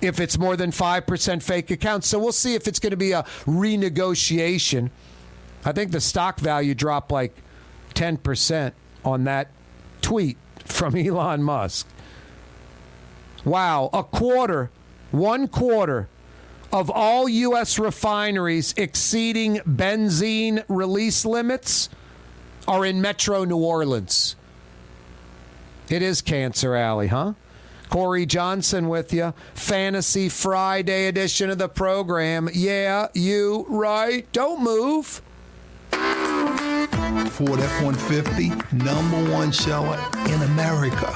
if 0.00 0.20
it's 0.20 0.38
more 0.38 0.56
than 0.56 0.70
5% 0.70 1.42
fake 1.42 1.70
accounts. 1.70 2.08
So 2.08 2.18
we'll 2.18 2.32
see 2.32 2.54
if 2.54 2.68
it's 2.68 2.78
going 2.78 2.90
to 2.92 2.96
be 2.96 3.12
a 3.12 3.22
renegotiation. 3.44 4.90
I 5.64 5.72
think 5.72 5.90
the 5.90 6.00
stock 6.00 6.38
value 6.38 6.74
dropped 6.74 7.10
like 7.10 7.34
10% 7.94 8.72
on 9.04 9.24
that 9.24 9.48
tweet 10.00 10.38
from 10.64 10.96
Elon 10.96 11.42
Musk. 11.42 11.88
Wow, 13.44 13.90
a 13.92 14.04
quarter, 14.04 14.70
one 15.10 15.48
quarter 15.48 16.08
of 16.72 16.90
all 16.90 17.28
U.S. 17.28 17.78
refineries 17.78 18.74
exceeding 18.76 19.56
benzene 19.58 20.64
release 20.68 21.24
limits 21.24 21.88
are 22.66 22.84
in 22.84 23.00
Metro 23.00 23.44
New 23.44 23.56
Orleans. 23.56 24.36
It 25.88 26.02
is 26.02 26.20
Cancer 26.20 26.74
Alley, 26.74 27.06
huh? 27.06 27.32
Corey 27.88 28.26
Johnson 28.26 28.88
with 28.88 29.12
you. 29.12 29.34
Fantasy 29.54 30.28
Friday 30.28 31.06
edition 31.06 31.50
of 31.50 31.58
the 31.58 31.68
program. 31.68 32.48
Yeah, 32.52 33.08
you 33.14 33.66
right. 33.68 34.30
Don't 34.32 34.62
move. 34.62 35.22
Ford 37.30 37.60
F-150, 37.60 38.72
number 38.72 39.32
one 39.32 39.52
seller 39.52 39.98
in 40.26 40.42
America. 40.42 41.06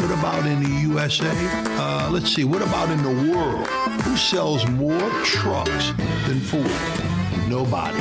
What 0.00 0.10
about 0.10 0.46
in 0.46 0.62
the 0.62 0.70
USA? 0.88 1.30
Uh, 1.78 2.08
let's 2.12 2.32
see, 2.34 2.44
what 2.44 2.62
about 2.62 2.90
in 2.90 3.02
the 3.02 3.32
world? 3.32 3.66
Who 4.02 4.16
sells 4.16 4.66
more 4.70 5.10
trucks 5.22 5.92
than 6.26 6.40
Ford? 6.40 7.48
Nobody. 7.48 7.98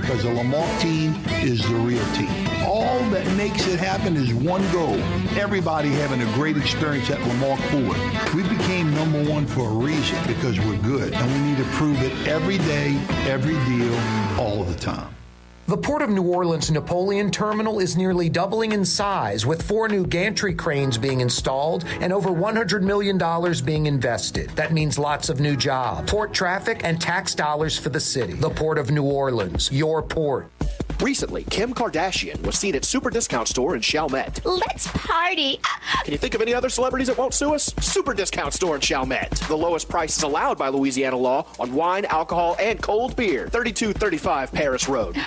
Because 0.00 0.24
the 0.24 0.28
Lamarque 0.28 0.78
team 0.78 1.14
is 1.42 1.66
the 1.66 1.74
real 1.74 2.04
team. 2.12 2.28
All 2.66 3.00
that 3.08 3.26
makes 3.34 3.66
it 3.66 3.78
happen 3.78 4.14
is 4.14 4.34
one 4.34 4.60
goal. 4.70 4.96
Everybody 5.38 5.88
having 5.88 6.20
a 6.20 6.30
great 6.34 6.58
experience 6.58 7.08
at 7.08 7.18
Lamarque 7.20 7.62
Ford. 7.70 8.34
We 8.34 8.42
became 8.42 8.94
number 8.94 9.24
one 9.24 9.46
for 9.46 9.66
a 9.66 9.72
reason 9.72 10.18
because 10.26 10.60
we're 10.60 10.76
good. 10.82 11.14
And 11.14 11.32
we 11.32 11.48
need 11.48 11.56
to 11.56 11.70
prove 11.76 12.02
it 12.02 12.12
every 12.28 12.58
day, 12.58 13.00
every 13.26 13.54
deal, 13.64 13.94
all 14.38 14.64
the 14.64 14.74
time. 14.74 15.16
The 15.68 15.76
Port 15.76 16.00
of 16.00 16.10
New 16.10 16.22
Orleans 16.22 16.70
Napoleon 16.70 17.28
Terminal 17.28 17.80
is 17.80 17.96
nearly 17.96 18.28
doubling 18.28 18.70
in 18.70 18.84
size, 18.84 19.44
with 19.44 19.62
four 19.62 19.88
new 19.88 20.06
gantry 20.06 20.54
cranes 20.54 20.96
being 20.96 21.20
installed 21.20 21.84
and 22.00 22.12
over 22.12 22.30
$100 22.30 22.82
million 22.82 23.18
being 23.64 23.86
invested. 23.86 24.50
That 24.50 24.72
means 24.72 24.96
lots 24.96 25.28
of 25.28 25.40
new 25.40 25.56
jobs, 25.56 26.08
port 26.08 26.32
traffic, 26.32 26.82
and 26.84 27.00
tax 27.00 27.34
dollars 27.34 27.76
for 27.76 27.88
the 27.88 27.98
city. 27.98 28.34
The 28.34 28.48
Port 28.48 28.78
of 28.78 28.92
New 28.92 29.02
Orleans, 29.02 29.72
your 29.72 30.04
port. 30.04 30.52
Recently, 31.00 31.44
Kim 31.44 31.74
Kardashian 31.74 32.44
was 32.44 32.58
seen 32.58 32.74
at 32.74 32.84
Super 32.84 33.10
Discount 33.10 33.48
Store 33.48 33.74
in 33.74 33.80
Chalmette. 33.80 34.40
Let's 34.44 34.86
party. 34.88 35.60
Can 36.04 36.12
you 36.12 36.18
think 36.18 36.34
of 36.34 36.40
any 36.40 36.54
other 36.54 36.68
celebrities 36.68 37.08
that 37.08 37.18
won't 37.18 37.34
sue 37.34 37.54
us? 37.54 37.74
Super 37.80 38.14
Discount 38.14 38.54
Store 38.54 38.76
in 38.76 38.80
Chalmette. 38.80 39.32
The 39.48 39.56
lowest 39.56 39.88
prices 39.88 40.22
allowed 40.22 40.56
by 40.58 40.68
Louisiana 40.68 41.16
law 41.16 41.46
on 41.60 41.74
wine, 41.74 42.04
alcohol, 42.06 42.56
and 42.58 42.80
cold 42.80 43.14
beer. 43.14 43.48
3235 43.48 44.52
Paris 44.52 44.88
Road. 44.88 45.16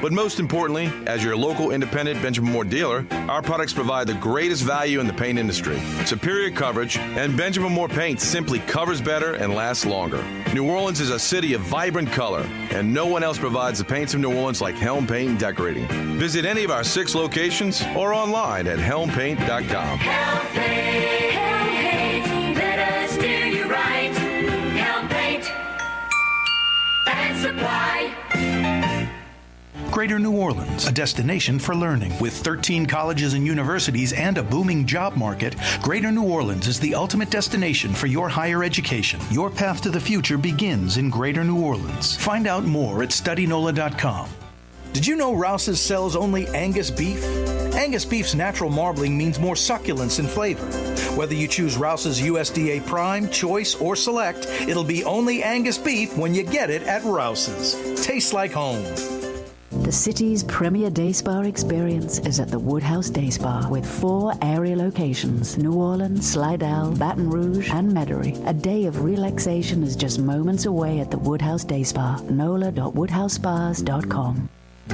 But 0.00 0.12
most 0.12 0.38
importantly, 0.38 0.92
as 1.06 1.22
your 1.24 1.36
local 1.36 1.70
independent 1.70 2.22
Benjamin 2.22 2.52
Moore 2.52 2.64
dealer, 2.64 3.06
our 3.28 3.42
products 3.42 3.72
provide 3.72 4.06
the 4.06 4.14
greatest 4.14 4.62
value 4.62 5.00
in 5.00 5.06
the 5.06 5.12
paint 5.12 5.38
industry. 5.38 5.80
Superior 6.04 6.50
coverage, 6.50 6.98
and 6.98 7.36
Benjamin 7.36 7.72
Moore 7.72 7.88
paint 7.88 8.20
simply 8.20 8.58
covers 8.60 9.00
better 9.00 9.34
and 9.34 9.54
lasts 9.54 9.84
longer. 9.86 10.22
New 10.52 10.68
Orleans 10.68 11.00
is 11.00 11.10
a 11.10 11.18
city 11.18 11.54
of 11.54 11.62
vibrant 11.62 12.12
color, 12.12 12.46
and 12.70 12.92
no 12.92 13.06
one 13.06 13.22
else 13.22 13.38
provides 13.38 13.78
the 13.78 13.84
paints 13.84 14.14
of 14.14 14.20
New 14.20 14.34
Orleans 14.34 14.60
like 14.60 14.76
Helm 14.76 15.06
Paint 15.06 15.30
and 15.30 15.38
Decorating. 15.38 15.86
Visit 16.18 16.44
any 16.44 16.64
of 16.64 16.70
our 16.70 16.84
six 16.84 17.14
locations 17.14 17.82
or 17.96 18.12
online 18.14 18.66
at 18.66 18.78
helmpaint.com. 18.78 19.98
Help 19.98 20.42
paint, 20.52 21.32
help 21.32 21.73
Greater 29.94 30.18
New 30.18 30.36
Orleans, 30.36 30.88
a 30.88 30.92
destination 30.92 31.56
for 31.56 31.72
learning. 31.72 32.18
With 32.18 32.32
13 32.32 32.84
colleges 32.84 33.34
and 33.34 33.46
universities 33.46 34.12
and 34.12 34.36
a 34.36 34.42
booming 34.42 34.86
job 34.86 35.14
market, 35.14 35.54
Greater 35.82 36.10
New 36.10 36.24
Orleans 36.24 36.66
is 36.66 36.80
the 36.80 36.96
ultimate 36.96 37.30
destination 37.30 37.94
for 37.94 38.08
your 38.08 38.28
higher 38.28 38.64
education. 38.64 39.20
Your 39.30 39.50
path 39.50 39.82
to 39.82 39.90
the 39.90 40.00
future 40.00 40.36
begins 40.36 40.96
in 40.96 41.10
Greater 41.10 41.44
New 41.44 41.62
Orleans. 41.62 42.16
Find 42.16 42.48
out 42.48 42.64
more 42.64 43.04
at 43.04 43.10
studynola.com. 43.10 44.28
Did 44.92 45.06
you 45.06 45.14
know 45.14 45.32
Rouse's 45.32 45.80
sells 45.80 46.16
only 46.16 46.48
Angus 46.48 46.90
beef? 46.90 47.24
Angus 47.76 48.04
beef's 48.04 48.34
natural 48.34 48.70
marbling 48.70 49.16
means 49.16 49.38
more 49.38 49.54
succulence 49.54 50.18
and 50.18 50.28
flavor. 50.28 50.66
Whether 51.16 51.36
you 51.36 51.46
choose 51.46 51.76
Rouse's 51.76 52.20
USDA 52.20 52.84
Prime, 52.84 53.28
Choice, 53.30 53.76
or 53.76 53.94
Select, 53.94 54.46
it'll 54.66 54.82
be 54.82 55.04
only 55.04 55.44
Angus 55.44 55.78
beef 55.78 56.16
when 56.16 56.34
you 56.34 56.42
get 56.42 56.68
it 56.68 56.82
at 56.82 57.04
Rouse's. 57.04 58.04
Tastes 58.04 58.32
like 58.32 58.50
home. 58.50 58.84
The 59.82 59.92
city's 59.92 60.44
premier 60.44 60.88
day 60.88 61.10
spa 61.12 61.40
experience 61.40 62.20
is 62.20 62.38
at 62.38 62.46
the 62.48 62.58
Woodhouse 62.58 63.10
Day 63.10 63.28
Spa 63.28 63.66
with 63.68 63.84
four 63.84 64.32
area 64.40 64.76
locations 64.76 65.58
New 65.58 65.72
Orleans, 65.72 66.30
Slidell, 66.30 66.92
Baton 66.92 67.28
Rouge, 67.28 67.70
and 67.70 67.92
Metairie. 67.92 68.40
A 68.46 68.52
day 68.52 68.84
of 68.86 69.02
relaxation 69.02 69.82
is 69.82 69.96
just 69.96 70.20
moments 70.20 70.66
away 70.66 71.00
at 71.00 71.10
the 71.10 71.18
Woodhouse 71.18 71.64
Day 71.64 71.82
Spa. 71.82 72.20
NOLA.woodhousespas.com. 72.30 74.48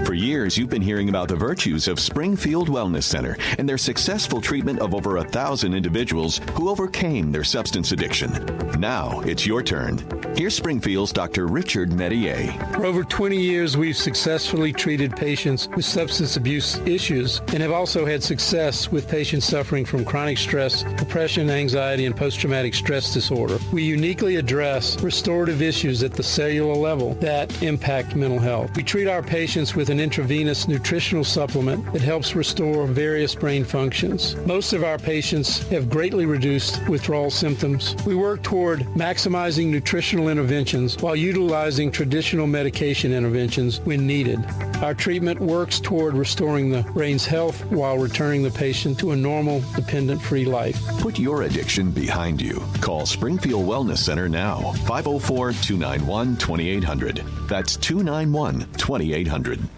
For 0.05 0.15
years, 0.15 0.57
you've 0.57 0.71
been 0.71 0.83
hearing 0.83 1.09
about 1.09 1.29
the 1.29 1.37
virtues 1.37 1.89
of 1.89 1.99
Springfield 1.99 2.69
Wellness 2.69 3.03
Center 3.03 3.37
and 3.59 3.69
their 3.69 3.79
successful 3.79 4.41
treatment 4.41 4.79
of 4.79 4.95
over 4.95 5.17
a 5.17 5.25
thousand 5.25 5.75
individuals 5.75 6.41
who 6.55 6.69
overcame 6.69 7.33
their 7.33 7.43
substance 7.43 7.91
addiction. 7.91 8.31
Now 8.79 9.21
it's 9.21 9.47
your 9.47 9.63
turn. 9.63 9.99
Here's 10.37 10.55
Springfield's 10.55 11.13
Dr. 11.13 11.49
Richard 11.49 11.93
Medier. 11.93 12.53
For 12.73 12.87
over 12.87 13.03
20 13.03 13.37
years, 13.37 13.77
we've 13.77 13.97
successfully 13.97 14.73
treated 14.73 15.17
patients 15.17 15.69
with 15.75 15.85
substance 15.85 16.37
abuse 16.37 16.79
issues 16.79 17.41
and 17.49 17.61
have 17.61 17.73
also 17.73 18.07
had 18.07 18.23
success 18.23 18.93
with 18.93 19.09
patients 19.09 19.45
suffering 19.45 19.85
from 19.85 20.05
chronic 20.05 20.39
stress, 20.39 20.85
depression, 20.99 21.51
anxiety, 21.51 22.07
and 22.07 22.17
post 22.17 22.39
traumatic 22.39 22.75
stress 22.75 23.13
disorder. 23.13 23.59
We 23.73 23.83
uniquely 23.83 24.37
address 24.37 25.01
restorative 25.03 25.63
issues 25.63 26.03
at 26.05 26.13
the 26.13 26.23
cellular 26.23 26.75
level 26.75 27.15
that 27.15 27.63
impact 27.63 28.15
mental 28.15 28.39
health. 28.39 28.75
We 28.77 28.85
treat 28.85 29.09
our 29.09 29.23
patients 29.23 29.75
with 29.75 29.80
an 29.89 30.01
intravenous 30.01 30.69
nutritional 30.69 31.25
supplement 31.25 31.91
that 31.93 32.03
helps 32.03 32.37
restore 32.37 32.87
various 32.87 33.35
brain 33.35 33.65
functions. 33.65 34.37
Most 34.45 34.75
of 34.75 34.85
our 34.85 34.99
patients 34.99 35.67
have 35.69 35.89
greatly 35.89 36.27
reduced 36.27 36.87
withdrawal 36.89 37.31
symptoms. 37.31 37.97
We 38.05 38.15
work 38.15 38.43
toward 38.43 38.81
maximizing 38.95 39.69
nutritional 39.69 40.29
interventions 40.29 40.99
while 40.99 41.17
utilizing 41.17 41.91
traditional 41.91 42.47
medication 42.47 43.13
interventions 43.15 43.81
when 43.81 44.07
needed. 44.07 44.45
Our 44.83 44.95
treatment 44.95 45.41
works 45.41 45.79
toward 45.79 46.15
restoring 46.15 46.71
the 46.71 46.83
brain's 46.95 47.27
health 47.27 47.65
while 47.67 47.99
returning 47.99 48.43
the 48.43 48.51
patient 48.51 48.99
to 48.99 49.13
a 49.13 49.17
normal, 49.17 49.63
dependent 49.77 50.21
free 50.21 50.45
life. 50.45 50.81
Put 50.99 51.19
your 51.19 51.43
addiction 51.43 51.91
behind 51.91 52.41
you. 52.41 52.63
Call 52.81 53.07
Springfield 53.07 53.67
Wellness 53.67 53.99
Center 53.99 54.29
now. 54.29 54.73
504 54.87 55.53
291 55.53 56.37
2800. 56.37 57.17
That's 57.47 57.77
291 57.77 58.67
2800. 58.77 59.70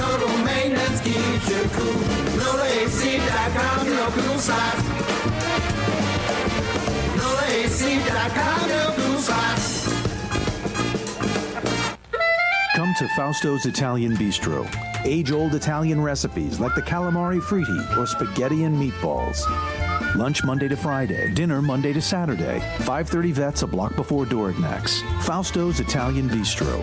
Total 0.00 0.34
maintenance 0.44 1.00
keeps 1.02 1.46
you 1.50 1.62
cool. 1.76 2.00
Your 2.34 2.56
cool 3.76 3.84
your 3.84 4.10
cool. 4.10 4.30
Come 12.76 12.94
to 12.94 13.04
Fausto's 13.08 13.66
Italian 13.66 14.16
Bistro. 14.16 14.66
Age 15.04 15.32
old 15.32 15.54
Italian 15.54 16.00
recipes 16.00 16.58
like 16.58 16.74
the 16.74 16.80
calamari 16.82 17.40
fritti 17.40 17.96
or 17.98 18.06
spaghetti 18.06 18.64
and 18.64 18.74
meatballs. 18.74 19.44
Lunch 20.16 20.42
Monday 20.44 20.68
to 20.68 20.76
Friday, 20.76 21.30
dinner 21.34 21.60
Monday 21.60 21.92
to 21.92 22.00
Saturday. 22.00 22.60
530 22.78 23.32
vets 23.32 23.62
a 23.62 23.66
block 23.66 23.94
before 23.96 24.24
Dorignac's. 24.24 25.02
Fausto's 25.24 25.78
Italian 25.78 26.28
Bistro. 26.30 26.82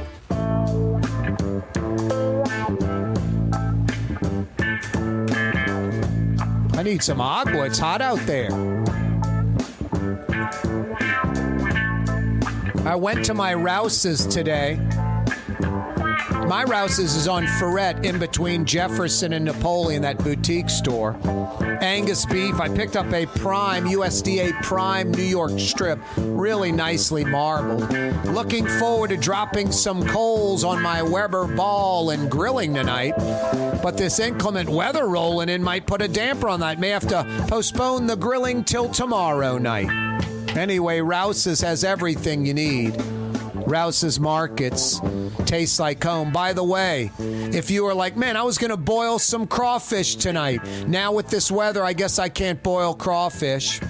Need 6.88 7.03
some 7.03 7.19
agua. 7.19 7.65
It's 7.65 7.80
hot 7.80 8.01
out 8.01 8.19
there. 8.19 8.49
I 12.88 12.95
went 12.95 13.26
to 13.26 13.34
my 13.34 13.53
Rouse's 13.53 14.26
today. 14.26 14.80
My 16.48 16.64
Rouse's 16.64 17.14
is 17.18 17.28
on 17.28 17.45
Freret 17.45 18.06
in 18.06 18.19
between 18.19 18.64
Jefferson 18.64 19.34
and 19.34 19.44
Napoleon, 19.44 20.02
that 20.03 20.18
boutique 20.24 20.69
store. 20.69 21.18
Angus 21.82 22.26
beef. 22.26 22.61
I 22.61 22.69
picked 22.69 22.95
up 22.95 23.11
a 23.11 23.26
prime, 23.26 23.84
USDA 23.84 24.64
prime 24.64 25.11
New 25.11 25.24
York 25.24 25.60
strip, 25.60 25.99
really 26.15 26.72
nicely 26.72 27.26
marbled. 27.26 27.91
Looking 28.28 28.65
forward 28.65 29.10
to 29.10 29.18
dropping 29.18 29.74
some 29.74 30.07
coals 30.07 30.64
on 30.64 30.82
my 30.82 31.02
Weber 31.02 31.53
ball 31.53 32.11
and 32.11 32.32
grilling 32.32 32.74
tonight. 32.74 33.15
But 33.84 33.98
this 33.98 34.18
inclement 34.18 34.69
weather 34.69 35.06
rolling 35.10 35.49
in 35.49 35.61
might 35.61 35.86
put 35.86 36.02
a 36.02 36.07
damper 36.07 36.48
on 36.48 36.61
that. 36.61 36.80
May 36.80 36.90
have 36.90 37.07
to 37.10 37.26
postpone 37.49 38.07
the 38.07 38.15
grilling 38.15 38.64
till 38.64 38.88
tomorrow 38.88 39.57
night. 39.57 39.90
Anyway, 40.56 41.02
Rouse's 41.02 41.60
has 41.60 41.84
everything 41.84 42.45
you 42.45 42.53
need. 42.53 42.95
Rouse's 43.68 44.18
Markets 44.18 45.02
tastes 45.45 45.77
like 45.77 46.02
home. 46.02 46.31
By 46.31 46.53
the 46.53 46.64
way, 46.64 47.11
if 47.19 47.69
you 47.69 47.84
were 47.84 47.94
like, 47.94 48.15
man, 48.15 48.38
I 48.38 48.44
was 48.44 48.57
going 48.57 48.72
to 48.72 48.77
boil 48.77 49.19
some 49.19 49.45
crawfish 49.45 50.15
tonight. 50.15 50.65
Now 50.88 51.11
with 51.11 51.27
this 51.27 51.52
weather, 51.52 51.84
I 51.84 51.91
guess 51.91 52.18
I 52.18 52.30
can't 52.30 52.64
boil 52.64 52.95
crawfish. 52.95 53.81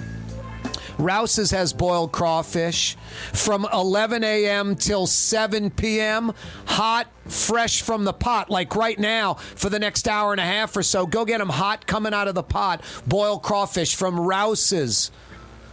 Rouse's 0.98 1.52
has 1.52 1.72
boiled 1.72 2.10
crawfish 2.10 2.96
from 3.32 3.68
11 3.72 4.24
a.m. 4.24 4.74
till 4.74 5.06
7 5.06 5.70
p.m. 5.70 6.32
Hot, 6.66 7.06
fresh 7.26 7.82
from 7.82 8.02
the 8.02 8.12
pot, 8.12 8.50
like 8.50 8.74
right 8.74 8.98
now 8.98 9.34
for 9.34 9.70
the 9.70 9.78
next 9.78 10.08
hour 10.08 10.32
and 10.32 10.40
a 10.40 10.44
half 10.44 10.76
or 10.76 10.82
so. 10.82 11.06
Go 11.06 11.24
get 11.24 11.38
them 11.38 11.50
hot 11.50 11.86
coming 11.86 12.12
out 12.12 12.26
of 12.26 12.34
the 12.34 12.42
pot. 12.42 12.82
Boiled 13.06 13.44
crawfish 13.44 13.94
from 13.94 14.18
Rouse's. 14.18 15.12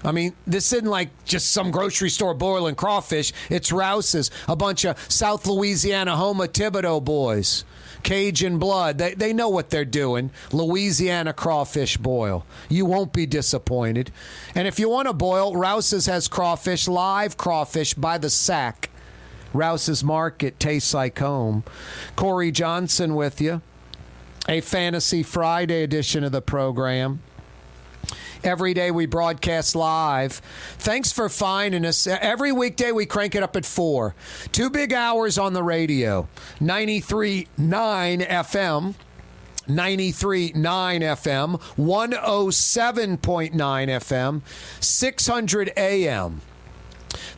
I 0.06 0.12
mean, 0.12 0.34
this 0.46 0.72
isn't 0.72 0.90
like 0.90 1.10
just 1.26 1.52
some 1.52 1.72
grocery 1.72 2.10
store 2.10 2.36
boiling 2.36 2.76
crawfish. 2.76 3.34
It's 3.50 3.72
Rouse's, 3.72 4.30
a 4.48 4.56
bunch 4.56 4.86
of 4.86 5.00
South 5.12 5.48
Louisiana 5.48 6.16
Houma 6.16 6.48
Thibodaux 6.48 7.04
boys. 7.04 7.66
Cajun 8.04 8.60
blood. 8.60 9.00
They, 9.00 9.16
they 9.16 9.34
know 9.34 9.50
what 9.50 9.72
they're 9.72 9.84
doing. 9.84 10.30
Louisiana 10.52 11.34
crawfish 11.34 11.98
boil. 11.98 12.46
You 12.70 12.86
won't 12.86 13.14
be 13.14 13.26
disappointed. 13.26 14.12
And 14.54 14.68
if 14.68 14.78
you 14.78 14.90
want 14.90 15.08
to 15.08 15.14
boil, 15.14 15.56
Rouse's 15.56 16.06
has 16.06 16.28
crawfish, 16.28 16.88
live 16.88 17.36
crawfish 17.36 17.96
by 17.96 18.20
the 18.20 18.30
sack. 18.30 18.92
Rouse's 19.54 20.04
Market 20.04 20.60
tastes 20.60 20.94
like 20.94 21.18
home. 21.18 21.64
Corey 22.16 22.52
Johnson 22.52 23.16
with 23.16 23.42
you. 23.42 23.64
A 24.48 24.62
Fantasy 24.62 25.24
Friday 25.24 25.82
edition 25.82 26.24
of 26.24 26.32
the 26.32 26.44
program. 26.44 27.22
Every 28.44 28.74
day 28.74 28.92
we 28.92 29.06
broadcast 29.06 29.76
live. 29.76 30.34
Thanks 30.78 31.12
for 31.12 31.30
finding 31.30 31.86
us. 31.86 32.06
Every 32.08 32.52
weekday 32.52 32.92
we 32.92 33.06
crank 33.06 33.36
it 33.36 33.44
up 33.44 33.56
at 33.56 33.66
4. 33.66 34.16
Two 34.52 34.70
big 34.70 34.94
hours 34.94 35.38
on 35.38 35.54
the 35.54 35.64
radio 35.64 36.28
93.9 36.60 37.48
FM. 38.28 38.96
93.9 39.68 40.54
FM, 40.54 41.60
107.9 41.76 43.52
FM, 43.56 44.42
600 44.80 45.74
AM. 45.76 46.42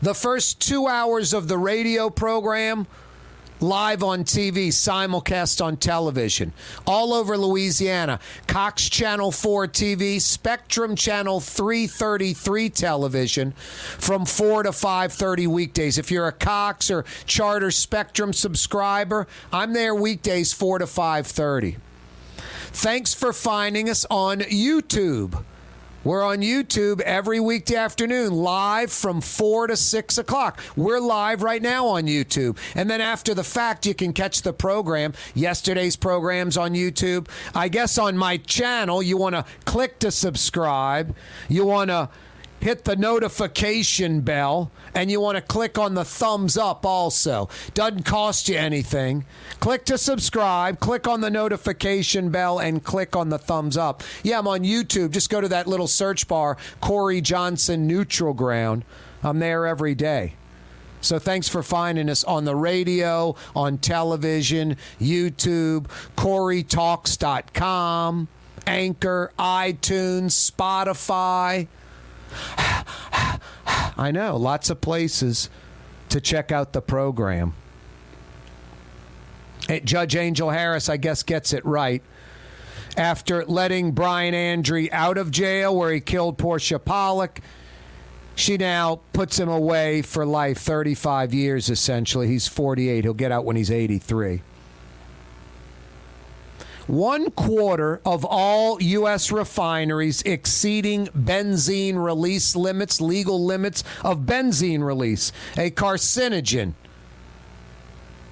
The 0.02 0.14
first 0.14 0.60
two 0.60 0.86
hours 0.86 1.32
of 1.32 1.48
the 1.48 1.56
radio 1.56 2.10
program 2.10 2.86
live 3.60 4.02
on 4.02 4.24
TV, 4.24 4.68
simulcast 4.68 5.64
on 5.64 5.76
television, 5.76 6.52
all 6.86 7.12
over 7.12 7.36
Louisiana. 7.36 8.20
Cox 8.46 8.88
Channel 8.88 9.32
4 9.32 9.68
TV, 9.68 10.20
Spectrum 10.20 10.96
Channel 10.96 11.40
333 11.40 12.70
television 12.70 13.52
from 13.98 14.24
4 14.24 14.64
to 14.64 14.72
5:30 14.72 15.46
weekdays. 15.46 15.98
If 15.98 16.10
you're 16.10 16.26
a 16.26 16.32
Cox 16.32 16.90
or 16.90 17.04
Charter 17.26 17.70
Spectrum 17.70 18.32
subscriber, 18.32 19.26
I'm 19.52 19.72
there 19.72 19.94
weekdays 19.94 20.52
4 20.52 20.78
to 20.78 20.86
5:30. 20.86 21.76
Thanks 22.72 23.14
for 23.14 23.32
finding 23.32 23.88
us 23.88 24.06
on 24.10 24.40
YouTube. 24.40 25.42
We're 26.04 26.22
on 26.22 26.38
YouTube 26.38 27.00
every 27.00 27.40
weekday 27.40 27.74
afternoon, 27.74 28.32
live 28.32 28.92
from 28.92 29.20
4 29.20 29.66
to 29.66 29.76
6 29.76 30.18
o'clock. 30.18 30.60
We're 30.76 31.00
live 31.00 31.42
right 31.42 31.60
now 31.60 31.88
on 31.88 32.04
YouTube. 32.04 32.56
And 32.76 32.88
then 32.88 33.00
after 33.00 33.34
the 33.34 33.42
fact, 33.42 33.84
you 33.84 33.94
can 33.94 34.12
catch 34.12 34.42
the 34.42 34.52
program. 34.52 35.12
Yesterday's 35.34 35.96
program's 35.96 36.56
on 36.56 36.74
YouTube. 36.74 37.28
I 37.52 37.66
guess 37.66 37.98
on 37.98 38.16
my 38.16 38.36
channel, 38.36 39.02
you 39.02 39.16
want 39.16 39.34
to 39.34 39.44
click 39.64 39.98
to 39.98 40.12
subscribe. 40.12 41.16
You 41.48 41.64
want 41.64 41.90
to 41.90 42.08
hit 42.60 42.84
the 42.84 42.96
notification 42.96 44.20
bell 44.20 44.70
and 44.94 45.10
you 45.10 45.20
want 45.20 45.36
to 45.36 45.42
click 45.42 45.78
on 45.78 45.94
the 45.94 46.04
thumbs 46.04 46.56
up 46.56 46.84
also. 46.84 47.48
Doesn't 47.74 48.04
cost 48.04 48.48
you 48.48 48.56
anything. 48.56 49.24
Click 49.60 49.84
to 49.86 49.98
subscribe, 49.98 50.80
click 50.80 51.06
on 51.06 51.20
the 51.20 51.30
notification 51.30 52.30
bell, 52.30 52.58
and 52.58 52.82
click 52.82 53.14
on 53.14 53.28
the 53.28 53.38
thumbs 53.38 53.76
up. 53.76 54.02
Yeah, 54.22 54.38
I'm 54.38 54.48
on 54.48 54.60
YouTube. 54.60 55.10
Just 55.10 55.30
go 55.30 55.40
to 55.40 55.48
that 55.48 55.66
little 55.66 55.86
search 55.86 56.28
bar, 56.28 56.56
Corey 56.80 57.20
Johnson 57.20 57.86
Neutral 57.86 58.34
Ground. 58.34 58.84
I'm 59.22 59.38
there 59.38 59.66
every 59.66 59.94
day. 59.94 60.34
So 61.00 61.18
thanks 61.18 61.48
for 61.48 61.62
finding 61.62 62.10
us 62.10 62.24
on 62.24 62.44
the 62.44 62.56
radio, 62.56 63.36
on 63.54 63.78
television, 63.78 64.76
YouTube, 65.00 65.86
CoreyTalks.com, 66.16 68.28
Anchor, 68.66 69.32
iTunes, 69.38 70.50
Spotify. 70.50 71.68
I 73.96 74.10
know, 74.12 74.36
lots 74.36 74.70
of 74.70 74.80
places 74.80 75.50
to 76.08 76.20
check 76.20 76.52
out 76.52 76.72
the 76.72 76.80
program. 76.80 77.54
Eh, 79.68 79.80
Judge 79.80 80.16
Angel 80.16 80.50
Harris, 80.50 80.88
I 80.88 80.96
guess, 80.96 81.22
gets 81.22 81.52
it 81.52 81.64
right. 81.64 82.02
After 82.96 83.44
letting 83.44 83.92
Brian 83.92 84.34
Andre 84.34 84.88
out 84.90 85.18
of 85.18 85.30
jail 85.30 85.76
where 85.76 85.92
he 85.92 86.00
killed 86.00 86.38
Portia 86.38 86.78
Pollock, 86.78 87.40
she 88.34 88.56
now 88.56 89.00
puts 89.12 89.38
him 89.38 89.48
away 89.48 90.02
for 90.02 90.24
life 90.24 90.58
35 90.58 91.34
years 91.34 91.68
essentially. 91.70 92.28
He's 92.28 92.48
48. 92.48 93.04
He'll 93.04 93.14
get 93.14 93.32
out 93.32 93.44
when 93.44 93.56
he's 93.56 93.70
83. 93.70 94.42
One 96.88 97.30
quarter 97.32 98.00
of 98.02 98.24
all 98.24 98.80
U.S. 98.80 99.30
refineries 99.30 100.22
exceeding 100.22 101.08
benzene 101.08 102.02
release 102.02 102.56
limits, 102.56 102.98
legal 102.98 103.44
limits 103.44 103.84
of 104.02 104.20
benzene 104.20 104.82
release, 104.82 105.30
a 105.58 105.70
carcinogen. 105.70 106.72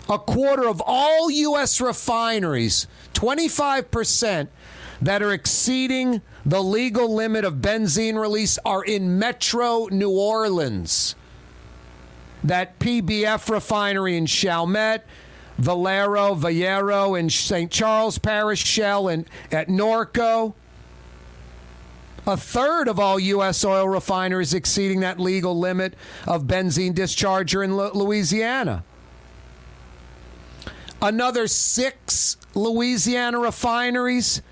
A 0.08 0.18
quarter 0.18 0.66
of 0.66 0.82
all 0.86 1.30
U.S. 1.30 1.82
refineries, 1.82 2.86
25%, 3.12 4.48
that 5.02 5.22
are 5.22 5.32
exceeding 5.32 6.22
the 6.46 6.62
legal 6.62 7.14
limit 7.14 7.44
of 7.44 7.56
benzene 7.56 8.18
release 8.18 8.58
are 8.64 8.82
in 8.82 9.18
Metro 9.18 9.88
New 9.90 10.10
Orleans. 10.10 11.14
That 12.42 12.78
PBF 12.78 13.50
refinery 13.50 14.16
in 14.16 14.24
Chalmette, 14.24 15.02
Valero, 15.58 16.34
Valero 16.34 17.14
in 17.14 17.30
St. 17.30 17.70
Charles 17.70 18.18
Parish, 18.18 18.64
Shell 18.64 19.08
and 19.08 19.26
at 19.50 19.68
Norco. 19.68 20.54
A 22.26 22.36
third 22.36 22.88
of 22.88 22.98
all 22.98 23.20
U.S. 23.20 23.64
oil 23.64 23.88
refiners 23.88 24.52
exceeding 24.52 25.00
that 25.00 25.20
legal 25.20 25.58
limit 25.58 25.94
of 26.26 26.44
benzene 26.44 26.94
discharge 26.94 27.54
are 27.54 27.62
in 27.62 27.76
Louisiana. 27.76 28.84
Another 31.00 31.46
six 31.46 32.36
Louisiana 32.54 33.38
refineries 33.38 34.42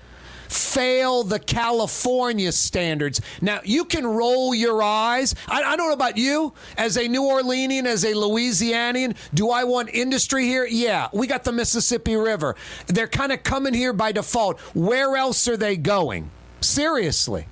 fail 0.47 1.23
the 1.23 1.39
California 1.39 2.51
standards. 2.51 3.21
Now, 3.41 3.61
you 3.63 3.85
can 3.85 4.05
roll 4.05 4.53
your 4.55 4.81
eyes. 4.81 5.35
I, 5.47 5.63
I 5.63 5.75
don't 5.75 5.87
know 5.87 5.93
about 5.93 6.17
you, 6.17 6.53
as 6.77 6.97
a 6.97 7.07
New 7.07 7.23
Orleanian, 7.23 7.85
as 7.85 8.03
a 8.03 8.13
Louisianian, 8.13 9.15
do 9.33 9.49
I 9.49 9.63
want 9.63 9.89
industry 9.89 10.45
here? 10.45 10.65
Yeah, 10.65 11.09
we 11.13 11.27
got 11.27 11.43
the 11.43 11.51
Mississippi 11.51 12.15
River. 12.15 12.55
They're 12.87 13.07
kind 13.07 13.31
of 13.31 13.43
coming 13.43 13.73
here 13.73 13.93
by 13.93 14.11
default. 14.11 14.59
Where 14.73 15.15
else 15.15 15.47
are 15.47 15.57
they 15.57 15.77
going? 15.77 16.29
Seriously. 16.61 17.47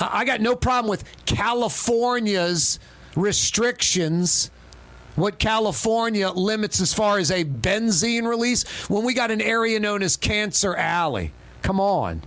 I 0.00 0.20
I 0.20 0.24
got 0.24 0.40
no 0.40 0.56
problem 0.56 0.88
with 0.90 1.04
California's 1.26 2.78
restrictions. 3.16 4.50
What 5.16 5.38
California 5.38 6.30
limits 6.30 6.80
as 6.80 6.94
far 6.94 7.18
as 7.18 7.30
a 7.30 7.44
benzene 7.44 8.26
release 8.26 8.64
when 8.88 9.04
we 9.04 9.12
got 9.12 9.30
an 9.30 9.40
area 9.40 9.78
known 9.80 10.02
as 10.02 10.16
Cancer 10.16 10.74
Alley. 10.74 11.32
Come 11.62 11.80
on. 11.80 12.22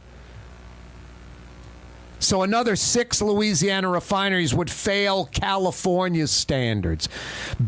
So 2.20 2.42
another 2.42 2.78
six 2.78 3.22
Louisiana 3.22 3.90
refineries 3.90 4.54
would 4.54 4.72
fail 4.72 5.26
California's 5.26 6.32
standards. 6.32 7.10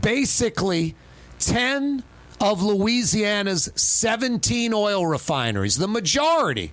Basically, 0.01 0.95
10 1.39 2.03
of 2.39 2.63
Louisiana's 2.63 3.69
17 3.75 4.73
oil 4.73 5.05
refineries, 5.05 5.75
the 5.75 5.89
majority, 5.89 6.71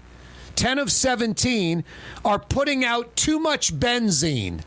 10 0.55 0.79
of 0.79 0.93
17, 0.93 1.83
are 2.25 2.39
putting 2.39 2.85
out 2.85 3.17
too 3.17 3.41
much 3.41 3.75
benzene. 3.75 4.61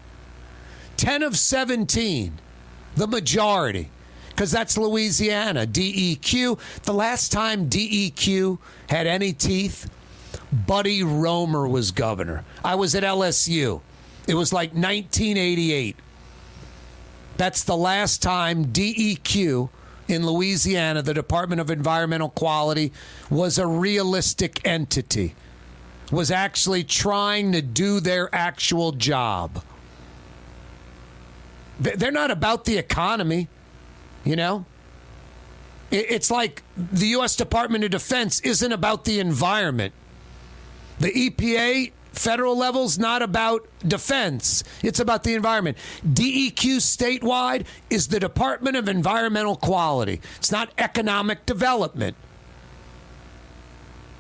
10 0.98 1.24
of 1.24 1.38
17, 1.38 2.34
the 2.96 3.08
majority, 3.08 3.90
because 4.30 4.52
that's 4.52 4.78
Louisiana. 4.78 5.66
DEQ. 5.66 6.60
The 6.84 6.94
last 6.94 7.32
time 7.32 7.70
DEQ 7.70 8.58
had 8.90 9.08
any 9.08 9.34
teeth, 9.34 9.90
Buddy 10.56 11.04
Roemer 11.04 11.68
was 11.68 11.92
governor. 11.92 12.44
I 12.64 12.76
was 12.76 12.96
at 12.96 13.04
LSU. 13.04 13.82
It 14.28 14.36
was 14.36 14.54
like 14.54 14.70
1988. 14.72 15.96
That's 17.38 17.64
the 17.64 17.76
last 17.76 18.22
time 18.22 18.66
DEQ 18.66 19.70
in 20.08 20.26
Louisiana, 20.26 21.02
the 21.02 21.14
Department 21.14 21.60
of 21.60 21.70
Environmental 21.70 22.30
Quality, 22.30 22.94
was 23.30 23.58
a 23.58 23.68
realistic 23.68 24.66
entity, 24.66 25.36
was 26.12 26.32
actually 26.32 26.84
trying 26.84 27.52
to 27.52 27.62
do 27.62 28.00
their 28.00 28.34
actual 28.34 28.92
job. 28.92 29.64
They- 31.80 31.96
They're 31.96 32.12
not 32.12 32.32
about 32.32 32.66
the 32.66 32.78
economy, 32.78 33.48
you 34.24 34.36
know? 34.36 34.66
It's 35.92 36.32
like 36.32 36.64
the 36.78 37.08
U.S. 37.10 37.36
Department 37.36 37.84
of 37.84 37.92
Defense 37.92 38.40
isn't 38.42 38.72
about 38.72 39.06
the 39.06 39.20
environment. 39.20 39.94
The 41.00 41.12
EPA 41.12 41.92
federal 42.14 42.58
level's 42.58 42.98
not 42.98 43.22
about 43.22 43.68
defense. 43.86 44.64
It's 44.82 45.00
about 45.00 45.24
the 45.24 45.34
environment. 45.34 45.78
DEQ 46.08 46.78
statewide 46.78 47.66
is 47.90 48.08
the 48.08 48.20
Department 48.20 48.78
of 48.78 48.88
Environmental 48.88 49.56
Quality. 49.56 50.22
It's 50.38 50.52
not 50.52 50.72
economic 50.78 51.46
development. 51.46 52.16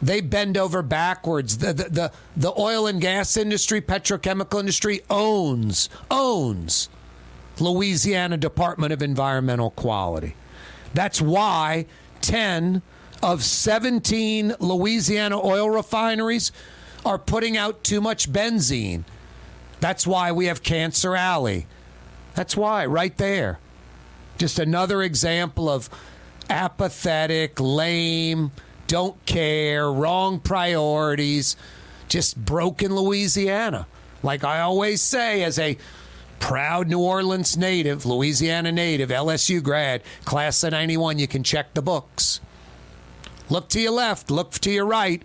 They 0.01 0.21
bend 0.21 0.57
over 0.57 0.81
backwards. 0.81 1.57
The, 1.57 1.73
the, 1.73 1.83
the, 1.83 2.11
the 2.35 2.53
oil 2.59 2.85
and 2.85 3.01
gas 3.01 3.37
industry, 3.37 3.81
petrochemical 3.81 4.59
industry 4.59 5.01
owns, 5.09 5.89
owns 6.11 6.89
Louisiana 7.59 8.37
Department 8.37 8.91
of 8.91 9.01
Environmental 9.01 9.71
Quality. 9.71 10.35
That's 10.93 11.21
why 11.21 11.85
10 12.21 12.81
of 13.25 13.43
17 13.43 14.53
Louisiana 14.59 15.43
oil 15.43 15.67
refineries 15.67 16.51
are 17.03 17.17
putting 17.17 17.57
out 17.57 17.83
too 17.83 17.99
much 17.99 18.31
benzene. 18.31 19.03
That's 19.79 20.05
why 20.05 20.31
we 20.31 20.45
have 20.45 20.61
Cancer 20.61 21.15
Alley. 21.15 21.65
That's 22.35 22.55
why, 22.55 22.85
right 22.85 23.17
there. 23.17 23.57
Just 24.37 24.59
another 24.59 25.01
example 25.01 25.67
of 25.67 25.89
apathetic, 26.51 27.59
lame, 27.59 28.51
don't 28.85 29.25
care, 29.25 29.91
wrong 29.91 30.39
priorities, 30.39 31.55
just 32.07 32.37
broken 32.37 32.95
Louisiana. 32.95 33.87
Like 34.21 34.43
I 34.43 34.59
always 34.59 35.01
say, 35.01 35.41
as 35.41 35.57
a 35.57 35.79
proud 36.39 36.89
New 36.89 36.99
Orleans 36.99 37.57
native, 37.57 38.05
Louisiana 38.05 38.71
native, 38.71 39.09
LSU 39.09 39.63
grad, 39.63 40.03
class 40.25 40.63
of 40.63 40.73
91, 40.73 41.17
you 41.17 41.27
can 41.27 41.41
check 41.41 41.73
the 41.73 41.81
books. 41.81 42.39
Look 43.49 43.69
to 43.69 43.79
your 43.79 43.91
left, 43.91 44.31
look 44.31 44.51
to 44.53 44.71
your 44.71 44.85
right. 44.85 45.21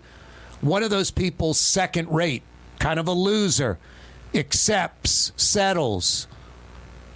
One 0.61 0.83
of 0.83 0.89
those 0.89 1.11
people, 1.11 1.53
second 1.53 2.09
rate, 2.09 2.43
kind 2.79 2.99
of 2.99 3.07
a 3.07 3.13
loser, 3.13 3.79
accepts, 4.33 5.31
settles. 5.35 6.27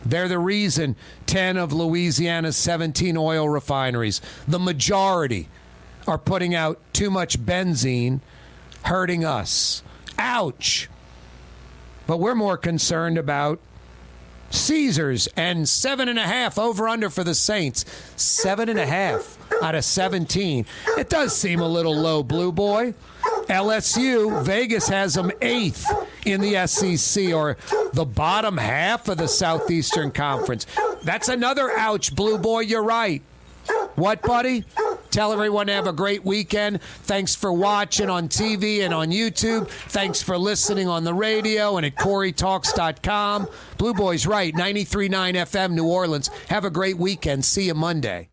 They're 0.04 0.28
the 0.28 0.40
reason 0.40 0.96
10 1.26 1.58
of 1.58 1.74
Louisiana's 1.74 2.58
17 2.58 3.18
oil 3.18 3.50
refineries, 3.50 4.22
the 4.48 4.60
majority, 4.60 5.50
are 6.08 6.18
putting 6.18 6.54
out 6.54 6.80
too 6.94 7.10
much 7.10 7.40
benzene, 7.44 8.20
hurting 8.84 9.26
us. 9.26 9.82
Ouch. 10.18 10.90
But 12.08 12.18
we're 12.18 12.36
more 12.36 12.58
concerned 12.58 13.18
about 13.18 13.60
Caesars 14.52 15.28
and 15.36 15.68
seven 15.68 16.08
and 16.08 16.20
a 16.20 16.24
half 16.24 16.60
over 16.60 16.88
under 16.88 17.10
for 17.10 17.24
the 17.24 17.34
Saints. 17.34 17.84
Seven 18.16 18.70
and 18.70 18.80
a 18.80 18.86
half 18.86 19.35
out 19.62 19.76
of 19.76 19.84
17. 19.84 20.66
It 20.98 21.10
does 21.10 21.36
seem 21.36 21.60
a 21.60 21.68
little 21.68 21.96
low, 21.96 22.24
Blue 22.24 22.52
Boy. 22.52 22.94
LSU, 23.48 24.44
Vegas 24.44 24.88
has 24.88 25.14
them 25.14 25.32
eighth 25.42 25.86
in 26.26 26.42
the 26.42 26.66
SEC 26.68 27.34
or 27.34 27.58
the 27.94 28.06
bottom 28.06 28.58
half 28.58 29.08
of 29.08 29.18
the 29.18 29.28
Southeastern 29.28 30.12
Conference. 30.12 30.66
That's 31.04 31.30
another 31.30 31.72
ouch, 31.72 32.16
Blue 32.16 32.38
Boy. 32.38 32.62
You're 32.62 32.84
right. 32.84 33.22
What, 33.96 34.22
buddy? 34.22 34.66
Tell 35.10 35.32
everyone 35.32 35.68
to 35.68 35.74
have 35.74 35.88
a 35.88 35.94
great 35.94 36.26
weekend. 36.26 36.82
Thanks 36.82 37.36
for 37.36 37.54
watching 37.54 38.10
on 38.10 38.28
TV 38.28 38.82
and 38.82 38.94
on 38.94 39.12
YouTube. 39.12 39.70
Thanks 39.70 40.22
for 40.22 40.38
listening 40.38 40.90
on 40.90 41.04
the 41.04 41.14
radio 41.14 41.78
and 41.78 41.86
at 41.86 41.96
CoreyTalks.com. 41.96 43.48
Blue 43.78 43.94
Boy's 43.94 44.28
right, 44.28 44.54
93.9 44.54 45.10
FM, 45.36 45.72
New 45.72 45.88
Orleans. 45.88 46.30
Have 46.50 46.66
a 46.66 46.70
great 46.70 46.98
weekend. 46.98 47.46
See 47.46 47.68
you 47.68 47.74
Monday. 47.74 48.24